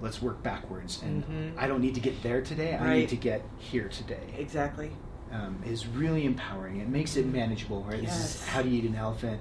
let's 0.00 0.22
work 0.22 0.42
backwards. 0.42 1.02
And 1.02 1.24
Mhm. 1.24 1.58
i 1.58 1.66
don't 1.66 1.80
need 1.82 1.94
to 1.94 2.00
get 2.00 2.22
there 2.22 2.40
today 2.42 2.76
i 2.76 2.96
need 2.96 3.08
to 3.10 3.16
get 3.16 3.42
here 3.58 3.88
today. 3.88 4.22
Exactly. 4.38 4.90
Um, 5.32 5.62
is 5.64 5.86
really 5.86 6.24
empowering. 6.24 6.80
It 6.80 6.88
makes 6.88 7.16
it 7.16 7.24
manageable 7.26 7.82
right? 7.84 8.00
This 8.00 8.18
is 8.36 8.46
how 8.48 8.62
do 8.62 8.68
you 8.68 8.78
eat 8.82 8.88
an 8.88 8.96
elephant? 8.96 9.40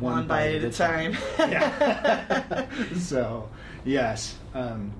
One 0.00 0.26
bite 0.26 0.56
at 0.56 0.64
a 0.64 0.70
time. 0.70 1.16
yeah. 1.38 2.66
so 2.96 3.48
yes 3.84 4.34
um, 4.54 4.92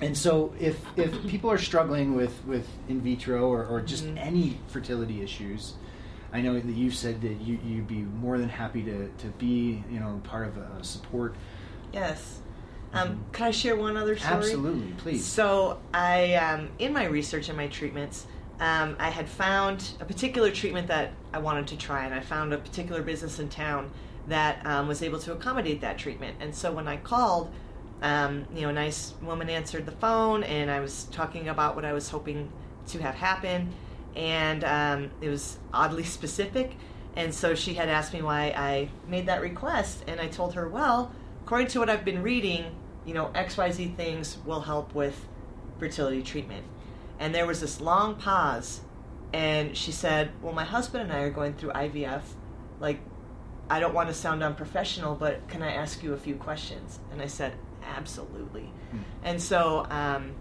and 0.00 0.16
so 0.16 0.52
if 0.58 0.80
if 0.96 1.26
people 1.26 1.50
are 1.50 1.58
struggling 1.58 2.14
with 2.14 2.42
with 2.46 2.66
in 2.88 3.00
vitro 3.00 3.48
or, 3.50 3.64
or 3.66 3.80
just 3.82 4.06
Mhm. 4.06 4.16
any 4.16 4.58
fertility 4.68 5.22
issues 5.22 5.74
I 6.32 6.40
know 6.40 6.54
that 6.58 6.64
you've 6.66 6.94
said 6.94 7.20
that 7.22 7.40
you, 7.40 7.58
you'd 7.64 7.86
be 7.88 8.02
more 8.02 8.38
than 8.38 8.48
happy 8.48 8.82
to, 8.84 9.08
to 9.18 9.26
be, 9.38 9.84
you 9.90 10.00
know, 10.00 10.20
part 10.24 10.48
of 10.48 10.56
a 10.56 10.82
support. 10.84 11.34
yes 11.92 12.38
um, 12.94 13.08
Mhm. 13.08 13.32
can 13.32 13.46
i 13.46 13.50
share 13.50 13.74
one 13.76 13.96
other 13.96 14.16
story 14.16 14.34
Absolutely, 14.34 14.92
please. 14.98 15.24
So 15.24 15.78
I, 15.94 16.34
um, 16.34 16.68
in 16.78 16.92
my 16.92 17.04
research 17.06 17.48
and 17.48 17.56
my 17.56 17.68
treatments, 17.68 18.26
um, 18.60 18.96
I 18.98 19.08
had 19.08 19.28
found 19.28 19.92
a 20.00 20.04
particular 20.04 20.50
treatment 20.50 20.86
that 20.88 21.12
I 21.32 21.38
wanted 21.38 21.66
to 21.68 21.76
try, 21.76 22.04
and 22.04 22.14
I 22.14 22.20
found 22.20 22.52
a 22.52 22.58
particular 22.58 23.02
business 23.02 23.38
in 23.38 23.48
town 23.48 23.90
that 24.28 24.64
um, 24.66 24.88
was 24.88 25.02
able 25.02 25.18
to 25.20 25.32
accommodate 25.32 25.80
that 25.80 25.96
treatment. 25.98 26.36
And 26.40 26.54
so 26.54 26.70
when 26.70 26.86
I 26.86 26.98
called, 26.98 27.50
um, 28.02 28.44
you 28.54 28.62
know, 28.62 28.68
a 28.68 28.72
nice 28.72 29.14
woman 29.22 29.48
answered 29.48 29.86
the 29.86 29.92
phone, 29.92 30.44
and 30.44 30.70
I 30.70 30.80
was 30.80 31.04
talking 31.04 31.48
about 31.48 31.74
what 31.74 31.84
I 31.86 31.92
was 31.94 32.08
hoping 32.10 32.52
to 32.88 32.98
have 33.02 33.14
happen, 33.14 33.72
and 34.16 34.64
um, 34.64 35.10
it 35.20 35.28
was 35.28 35.58
oddly 35.72 36.04
specific. 36.18 36.76
And 37.14 37.34
so 37.34 37.54
she 37.54 37.74
had 37.74 37.88
asked 37.88 38.14
me 38.14 38.22
why 38.22 38.54
I 38.56 38.88
made 39.06 39.26
that 39.26 39.42
request, 39.42 40.04
and 40.06 40.18
I 40.20 40.28
told 40.28 40.54
her, 40.54 40.68
well, 40.68 41.12
according 41.44 41.66
to 41.68 41.80
what 41.80 41.90
I've 41.90 42.04
been 42.04 42.22
reading, 42.22 42.74
you 43.04 43.14
know, 43.14 43.26
XYZ 43.34 43.96
things 43.96 44.38
will 44.46 44.62
help 44.62 44.94
with 44.94 45.28
fertility 45.78 46.22
treatment. 46.22 46.64
And 47.18 47.34
there 47.34 47.46
was 47.46 47.60
this 47.60 47.80
long 47.80 48.14
pause, 48.14 48.80
and 49.32 49.76
she 49.76 49.92
said, 49.92 50.30
Well, 50.40 50.52
my 50.52 50.64
husband 50.64 51.04
and 51.04 51.12
I 51.12 51.20
are 51.20 51.30
going 51.30 51.54
through 51.54 51.70
IVF. 51.70 52.22
Like, 52.80 53.00
I 53.70 53.80
don't 53.80 53.94
want 53.94 54.08
to 54.08 54.14
sound 54.14 54.42
unprofessional, 54.42 55.14
but 55.14 55.48
can 55.48 55.62
I 55.62 55.72
ask 55.72 56.02
you 56.02 56.14
a 56.14 56.16
few 56.16 56.34
questions? 56.36 56.98
And 57.10 57.22
I 57.22 57.26
said, 57.26 57.54
Absolutely. 57.82 58.72
Hmm. 58.90 58.98
And 59.24 59.42
so 59.42 59.86
um, 59.90 60.34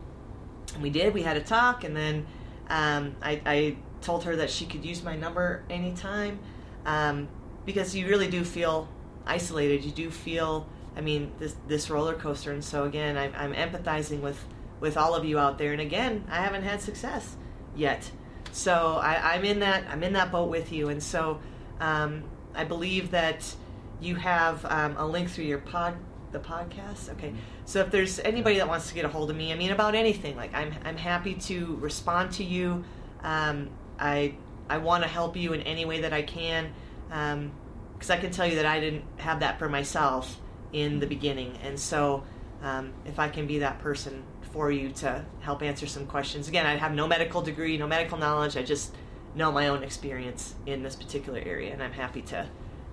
we 0.79 0.89
did. 0.89 1.13
We 1.13 1.23
had 1.23 1.37
a 1.37 1.41
talk, 1.41 1.83
and 1.83 1.95
then 1.95 2.25
um, 2.71 3.17
I, 3.21 3.41
I 3.45 3.75
told 3.99 4.23
her 4.23 4.37
that 4.37 4.49
she 4.49 4.65
could 4.65 4.85
use 4.85 5.03
my 5.03 5.17
number 5.17 5.63
anytime 5.69 6.39
um, 6.85 7.27
because 7.65 7.93
you 7.93 8.07
really 8.07 8.29
do 8.29 8.45
feel 8.45 8.87
isolated. 9.27 9.83
You 9.83 9.91
do 9.91 10.09
feel, 10.09 10.67
I 10.95 11.01
mean, 11.01 11.33
this 11.37 11.55
this 11.67 11.89
roller 11.89 12.15
coaster. 12.15 12.53
And 12.53 12.63
so 12.63 12.85
again, 12.85 13.17
I'm, 13.17 13.33
I'm 13.35 13.53
empathizing 13.53 14.21
with 14.21 14.43
with 14.79 14.95
all 14.95 15.13
of 15.13 15.25
you 15.25 15.37
out 15.37 15.57
there. 15.57 15.73
And 15.73 15.81
again, 15.81 16.25
I 16.31 16.37
haven't 16.37 16.63
had 16.63 16.81
success 16.81 17.35
yet, 17.75 18.09
so 18.53 18.99
I, 19.03 19.35
I'm 19.35 19.43
in 19.43 19.59
that 19.59 19.83
I'm 19.89 20.01
in 20.01 20.13
that 20.13 20.31
boat 20.31 20.49
with 20.49 20.71
you. 20.71 20.87
And 20.87 21.03
so 21.03 21.41
um, 21.81 22.23
I 22.55 22.63
believe 22.63 23.11
that 23.11 23.53
you 23.99 24.15
have 24.15 24.65
um, 24.65 24.95
a 24.97 25.05
link 25.05 25.29
through 25.29 25.45
your 25.45 25.59
pod 25.59 25.95
the 26.31 26.39
podcast. 26.39 27.09
Okay, 27.11 27.33
so 27.65 27.79
if 27.81 27.91
there's 27.91 28.19
anybody 28.19 28.57
that 28.57 28.67
wants 28.67 28.89
to 28.89 28.95
get 28.95 29.05
a 29.05 29.09
hold 29.09 29.29
of 29.29 29.35
me, 29.35 29.51
I 29.51 29.55
mean 29.55 29.71
about 29.71 29.95
anything, 29.95 30.35
like 30.35 30.53
I'm 30.53 30.73
I'm 30.85 30.97
happy 30.97 31.35
to 31.35 31.75
respond 31.77 32.31
to 32.33 32.43
you. 32.43 32.83
Um, 33.23 33.69
I 33.99 34.35
I 34.69 34.77
want 34.77 35.03
to 35.03 35.09
help 35.09 35.35
you 35.35 35.53
in 35.53 35.61
any 35.61 35.85
way 35.85 36.01
that 36.01 36.13
I 36.13 36.21
can, 36.21 36.71
because 37.07 38.09
I 38.09 38.17
can 38.17 38.31
tell 38.31 38.47
you 38.47 38.55
that 38.55 38.65
I 38.65 38.79
didn't 38.79 39.03
have 39.17 39.41
that 39.41 39.59
for 39.59 39.69
myself 39.69 40.39
in 40.73 40.99
the 40.99 41.07
beginning, 41.07 41.57
and 41.63 41.79
so 41.79 42.23
um, 42.63 42.93
if 43.05 43.19
I 43.19 43.29
can 43.29 43.47
be 43.47 43.59
that 43.59 43.79
person 43.79 44.23
for 44.51 44.71
you 44.71 44.91
to 44.91 45.25
help 45.39 45.63
answer 45.63 45.87
some 45.87 46.05
questions. 46.05 46.47
Again, 46.47 46.65
I 46.65 46.75
have 46.75 46.93
no 46.93 47.07
medical 47.07 47.41
degree, 47.41 47.77
no 47.77 47.87
medical 47.87 48.17
knowledge. 48.17 48.57
I 48.57 48.63
just 48.63 48.93
know 49.33 49.51
my 49.51 49.69
own 49.69 49.83
experience 49.83 50.55
in 50.65 50.83
this 50.83 50.95
particular 50.95 51.39
area, 51.39 51.71
and 51.71 51.81
I'm 51.81 51.93
happy 51.93 52.21
to 52.23 52.47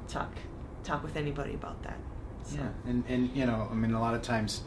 talk 0.07 0.33
talk 0.85 1.03
with 1.03 1.17
anybody 1.17 1.55
about 1.55 1.83
that. 1.83 1.99
So. 2.49 2.57
Yeah, 2.57 2.69
and 2.91 3.05
and 3.09 3.37
you 3.37 3.45
know, 3.47 3.69
I 3.71 3.75
mean, 3.75 3.93
a 3.93 4.01
lot 4.01 4.15
of 4.15 4.23
times 4.23 4.63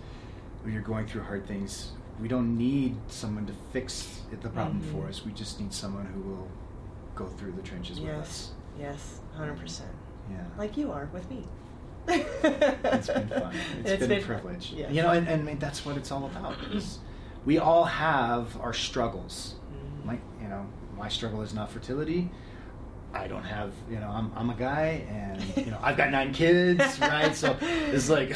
when 0.64 0.74
you're 0.74 0.82
going 0.84 1.08
through 1.08 1.22
hard 1.24 1.48
things, 1.48 1.92
we 2.22 2.28
don't 2.28 2.58
need 2.58 2.96
someone 3.08 3.46
to 3.48 3.54
fix 3.74 4.22
it, 4.32 4.42
the 4.42 4.50
problem 4.50 4.82
Mhm. 4.82 4.92
for 4.92 5.08
us. 5.08 5.26
We 5.26 5.32
just 5.32 5.60
need 5.60 5.74
someone 5.74 6.06
who 6.06 6.22
will 6.22 6.48
go 7.16 7.26
through 7.28 7.54
the 7.54 7.62
trenches 7.64 8.00
with 8.00 8.10
Yes, 8.10 8.20
us. 8.20 8.52
yes, 8.80 9.20
hundred 9.34 9.58
percent. 9.60 9.90
Yeah. 10.30 10.38
Like 10.58 10.78
you 10.78 10.92
are 10.92 11.10
with 11.12 11.30
me. 11.30 11.48
it's 12.08 13.08
been 13.08 13.28
fun. 13.28 13.54
It's 13.86 14.00
been, 14.00 14.10
been 14.10 14.22
a 14.24 14.26
privilege. 14.26 14.74
yes. 14.76 14.92
You 14.92 15.02
know, 15.04 15.10
and, 15.12 15.28
and 15.28 15.42
I 15.42 15.46
mean, 15.46 15.60
that's 15.60 15.86
what 15.86 15.98
it's 15.98 16.12
all 16.12 16.26
about. 16.26 16.56
we 17.46 17.58
all 17.58 17.86
have 17.86 18.60
our 18.62 18.74
struggles. 18.74 19.56
Mm-hmm. 19.74 20.08
My, 20.08 20.18
you 20.42 20.48
know, 20.50 20.66
my 20.98 21.10
struggle 21.10 21.42
is 21.42 21.54
not 21.54 21.70
fertility. 21.72 22.30
I 23.14 23.28
don't 23.28 23.44
have, 23.44 23.74
you 23.90 24.00
know, 24.00 24.10
I'm, 24.10 24.32
I'm 24.36 24.50
a 24.50 24.56
guy, 24.56 25.06
and 25.10 25.44
you 25.58 25.72
know, 25.72 25.80
I've 25.82 25.98
got 25.98 26.12
nine 26.12 26.34
kids, 26.34 27.00
right? 27.00 27.36
So 27.36 27.58
it's 27.62 28.10
like, 28.10 28.36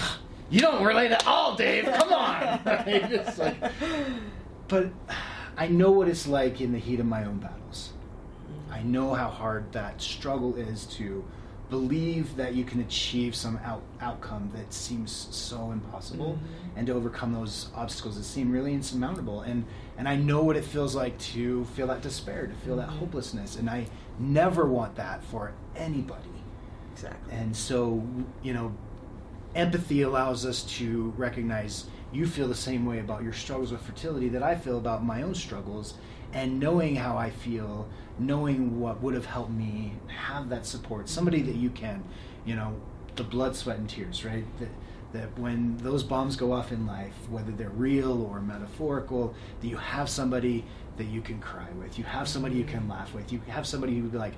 you 0.50 0.60
don't 0.60 0.84
relate 0.84 1.12
at 1.12 1.26
all, 1.26 1.56
Dave. 1.56 1.86
Come 1.86 2.12
on, 2.14 2.60
right? 2.66 3.12
It's 3.12 3.38
like, 3.38 3.56
but 4.68 4.90
I 5.58 5.68
know 5.68 5.92
what 5.92 6.08
it's 6.08 6.28
like 6.28 6.60
in 6.62 6.72
the 6.74 6.80
heat 6.80 7.00
of 7.00 7.06
my 7.06 7.24
own 7.24 7.38
battles. 7.38 7.94
I 8.70 8.82
know 8.84 9.14
how 9.14 9.30
hard 9.30 9.72
that 9.72 10.02
struggle 10.02 10.56
is 10.56 10.86
to 10.98 11.24
believe 11.70 12.36
that 12.36 12.54
you 12.54 12.64
can 12.64 12.82
achieve 12.82 13.34
some 13.36 13.58
out, 13.64 13.82
outcome 14.00 14.52
that 14.54 14.72
seems 14.72 15.28
so 15.32 15.72
impossible 15.72 16.34
Mhm. 16.38 16.78
and 16.78 16.88
to 16.88 16.94
overcome 16.94 17.34
those 17.34 17.70
obstacles 17.76 18.18
that 18.18 18.24
seem 18.24 18.52
really 18.52 18.72
insurmountable 18.74 19.42
and 19.42 19.66
and 19.98 20.08
I 20.08 20.16
know 20.16 20.44
what 20.44 20.58
it 20.58 20.64
feels 20.64 20.94
like 20.94 21.18
to 21.34 21.66
feel 21.76 21.88
that 21.88 22.02
despair 22.04 22.46
to 22.46 22.54
feel 22.54 22.76
that 22.76 22.90
Mhm. 22.90 23.00
hopelessness 23.00 23.56
and 23.56 23.68
I 23.68 23.88
never 24.20 24.66
want 24.66 24.96
that 24.96 25.24
for 25.26 25.54
anybody. 25.76 26.30
Exactly. 26.94 27.34
and 27.34 27.54
so 27.54 28.08
you 28.42 28.54
know 28.54 28.74
empathy 29.54 30.04
allows 30.04 30.46
us 30.46 30.64
to 30.64 31.14
recognize 31.18 31.88
you 32.14 32.26
feel 32.26 32.48
the 32.48 32.56
same 32.56 32.86
way 32.86 33.00
about 33.00 33.22
your 33.22 33.34
struggles 33.34 33.72
with 33.72 33.82
fertility 33.82 34.30
that 34.30 34.42
I 34.44 34.56
feel 34.56 34.78
about 34.78 35.04
my 35.04 35.22
own 35.22 35.36
struggles. 35.36 35.96
And 36.34 36.60
knowing 36.60 36.96
how 36.96 37.18
I 37.18 37.30
feel 37.30 37.88
knowing 38.18 38.80
what 38.80 39.02
would 39.02 39.14
have 39.14 39.26
helped 39.26 39.52
me 39.52 39.94
have 40.08 40.48
that 40.50 40.66
support 40.66 41.10
somebody 41.10 41.42
that 41.42 41.56
you 41.56 41.70
can 41.70 42.02
you 42.46 42.56
know 42.56 42.74
the 43.18 43.24
blood 43.24 43.56
sweat 43.56 43.78
and 43.78 43.90
tears 43.90 44.24
right? 44.24 44.46
That 44.60 44.70
that 45.16 45.38
when 45.40 45.78
those 45.78 46.04
bombs 46.04 46.36
go 46.36 46.52
off 46.52 46.72
in 46.72 46.86
life 46.86 47.14
whether 47.30 47.52
they're 47.52 47.70
real 47.70 48.22
or 48.24 48.40
metaphorical 48.40 49.34
that 49.62 49.68
you 49.68 49.78
have 49.78 50.10
somebody 50.10 50.64
that 50.98 51.06
you 51.06 51.22
can 51.22 51.40
cry 51.40 51.68
with 51.80 51.98
you 51.98 52.04
have 52.04 52.28
somebody 52.28 52.56
you 52.56 52.64
can 52.64 52.88
laugh 52.88 53.14
with 53.14 53.32
you 53.32 53.42
have 53.48 53.66
somebody 53.66 53.96
who 53.96 54.04
would 54.04 54.12
be 54.12 54.18
like 54.18 54.34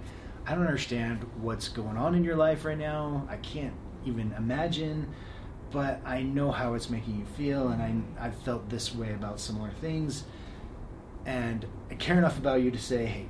I 0.47 0.51
don't 0.51 0.65
understand 0.65 1.29
what's 1.41 1.67
going 1.67 1.97
on 1.97 2.15
in 2.15 2.23
your 2.23 2.37
life 2.37 2.63
right 2.63 2.77
now. 2.77 3.27
I 3.29 3.35
can't 3.35 3.73
even 4.05 4.33
imagine, 4.37 5.13
but 5.71 5.99
I 6.05 6.21
know 6.21 6.51
how 6.51 6.73
it's 6.75 6.89
making 6.89 7.19
you 7.19 7.25
feel, 7.25 7.67
and 7.67 7.81
I, 8.17 8.27
I've 8.27 8.37
felt 8.43 8.69
this 8.69 8.95
way 8.95 9.13
about 9.13 9.41
similar 9.41 9.71
things. 9.81 10.23
And 11.25 11.65
I 11.91 11.95
care 11.95 12.17
enough 12.17 12.37
about 12.37 12.61
you 12.61 12.71
to 12.71 12.77
say, 12.77 13.05
hey, 13.05 13.25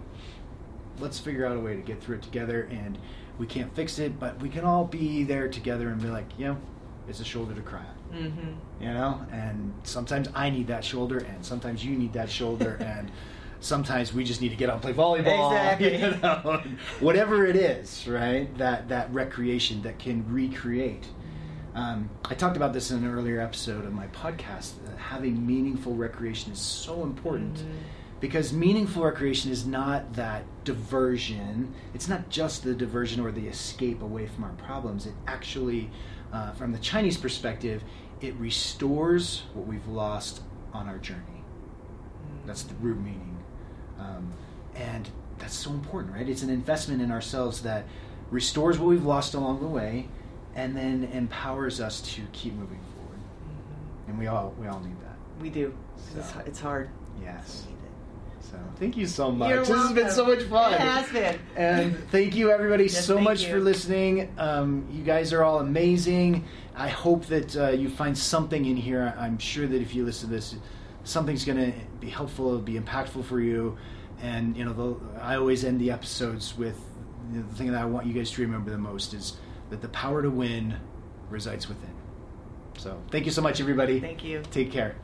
let's 0.99 1.17
figure 1.17 1.43
out 1.43 1.57
a 1.57 1.59
way 1.59 1.75
to 1.75 1.81
get 1.81 2.03
through 2.03 2.17
it 2.17 2.21
together. 2.21 2.69
And 2.69 2.99
we 3.39 3.47
can't 3.47 3.73
fix 3.75 3.97
it, 3.97 4.19
but 4.19 4.39
we 4.39 4.49
can 4.49 4.63
all 4.63 4.85
be 4.85 5.23
there 5.23 5.49
together 5.49 5.89
and 5.89 5.99
be 5.99 6.09
like, 6.09 6.27
you 6.37 6.45
know, 6.45 6.57
it's 7.07 7.19
a 7.19 7.23
shoulder 7.25 7.53
to 7.53 7.61
cry 7.61 7.79
on. 7.79 8.17
Mm-hmm. 8.19 8.83
you 8.83 8.93
know? 8.93 9.21
And 9.31 9.73
sometimes 9.83 10.27
i 10.35 10.49
need 10.49 10.67
that 10.67 10.83
shoulder 10.83 11.17
and 11.19 11.45
sometimes 11.45 11.83
you 11.83 11.95
need 11.97 12.13
that 12.13 12.29
shoulder 12.29 12.75
and 12.81 13.11
sometimes 13.59 14.13
we 14.13 14.23
just 14.23 14.41
need 14.41 14.49
to 14.49 14.55
get 14.55 14.69
out 14.69 14.73
and 14.75 14.81
play 14.83 14.93
volleyball 14.93 15.51
Exactly. 15.51 15.93
you 15.99 16.09
know? 16.21 16.61
Whatever 16.99 17.45
it 17.45 17.55
is 17.55 18.07
right? 18.07 18.55
That 18.57 18.89
that 18.89 19.13
recreation 19.13 19.81
that 19.83 19.99
can 19.99 20.25
recreate. 20.31 21.05
Um, 21.75 22.09
i 22.25 22.33
talked 22.33 22.57
about 22.57 22.73
this 22.73 22.89
in 22.91 22.97
an 23.03 23.11
earlier 23.13 23.39
episode 23.39 23.85
of 23.85 23.93
my 23.93 24.07
podcast 24.07 24.71
that 24.85 24.97
having 24.97 25.45
meaningful 25.45 25.93
recreation 25.95 26.51
is 26.51 26.59
so 26.59 27.03
important 27.03 27.55
Mhm. 27.57 27.65
because 28.19 28.51
meaningful 28.51 29.03
recreation 29.03 29.51
is 29.51 29.65
not 29.65 30.13
that 30.13 30.43
diversion. 30.63 31.73
It's 31.93 32.07
not 32.07 32.29
just 32.29 32.63
the 32.63 32.73
diversion 32.73 33.21
or 33.21 33.31
the 33.31 33.47
escape 33.47 34.01
away 34.01 34.25
from 34.27 34.43
our 34.45 34.53
problems. 34.53 35.05
It 35.05 35.13
actually 35.27 35.89
uh, 36.33 36.51
from 36.53 36.71
the 36.71 36.79
chinese 36.79 37.17
perspective 37.17 37.83
it 38.21 38.33
restores 38.35 39.43
what 39.53 39.67
we've 39.67 39.87
lost 39.87 40.41
on 40.73 40.87
our 40.87 40.97
journey 40.97 41.43
that's 42.45 42.63
the 42.63 42.73
root 42.75 42.97
meaning 42.99 43.37
um, 43.99 44.31
and 44.75 45.09
that's 45.37 45.55
so 45.55 45.69
important 45.71 46.13
right 46.13 46.27
it's 46.29 46.41
an 46.43 46.49
investment 46.49 47.01
in 47.01 47.11
ourselves 47.11 47.61
that 47.61 47.85
restores 48.31 48.77
what 48.79 48.87
we've 48.87 49.05
lost 49.05 49.33
along 49.33 49.59
the 49.61 49.67
way 49.67 50.07
and 50.55 50.75
then 50.75 51.03
empowers 51.13 51.79
us 51.79 52.01
to 52.01 52.21
keep 52.33 52.53
moving 52.53 52.79
forward 52.95 53.19
and 54.07 54.17
we 54.17 54.27
all 54.27 54.53
we 54.59 54.67
all 54.67 54.79
need 54.79 54.95
that 55.01 55.15
We 55.41 55.49
do. 55.49 55.73
It's, 56.17 56.31
So. 56.31 56.41
it's 56.45 56.59
hard. 56.59 56.89
yes 57.21 57.63
We 57.67 57.71
need 57.73 57.76
it. 57.76 57.76
So 58.51 58.57
thank 58.77 58.97
you 58.97 59.07
so 59.07 59.31
much. 59.31 59.49
You're 59.49 59.59
this 59.59 59.69
has 59.69 59.93
been 59.93 60.11
so 60.11 60.25
much 60.25 60.43
fun. 60.43 60.73
It 60.73 60.79
has 60.79 61.09
been. 61.11 61.39
and 61.55 61.97
thank 62.09 62.35
you 62.35 62.51
everybody 62.51 62.85
Yes, 62.85 63.05
so 63.05 63.19
much 63.19 63.43
you. 63.43 63.49
for 63.49 63.59
listening. 63.59 64.33
Um, 64.37 64.87
you 64.91 65.03
guys 65.03 65.33
are 65.33 65.43
all 65.43 65.59
amazing. 65.59 66.45
I 66.75 66.87
hope 66.89 67.25
that 67.27 67.55
uh, 67.57 67.69
you 67.69 67.89
find 67.89 68.17
something 68.17 68.65
in 68.65 68.77
here. 68.77 69.13
I'm 69.17 69.37
sure 69.37 69.67
that 69.67 69.81
if 69.81 69.93
you 69.95 70.05
listen 70.05 70.29
to 70.29 70.35
this 70.35 70.55
something's 71.07 71.45
going 71.45 71.57
to 71.57 71.77
be 71.99 72.09
helpful 72.09 72.47
it'll 72.47 72.59
be 72.59 72.73
impactful 72.73 73.23
for 73.25 73.39
you. 73.39 73.77
And 74.21 74.57
you 74.57 74.65
know 74.65 74.73
the, 74.73 75.21
i 75.21 75.35
always 75.35 75.63
end 75.63 75.79
the 75.79 75.91
episodes 75.91 76.57
with 76.57 76.79
you 77.31 77.39
know, 77.39 77.47
the 77.47 77.55
thing 77.55 77.71
that 77.71 77.81
i 77.81 77.85
want 77.85 78.07
you 78.07 78.13
guys 78.13 78.31
to 78.31 78.41
remember 78.41 78.71
the 78.71 78.77
most 78.77 79.13
is 79.13 79.37
that 79.69 79.81
the 79.81 79.89
power 79.89 80.21
to 80.21 80.29
win 80.29 80.75
resides 81.29 81.67
within. 81.67 81.93
So 82.77 83.01
thank 83.11 83.25
you 83.25 83.31
so 83.31 83.41
much 83.41 83.61
everybody. 83.61 83.99
Thank 83.99 84.23
you. 84.23 84.41
take 84.51 84.71
care 84.71 84.95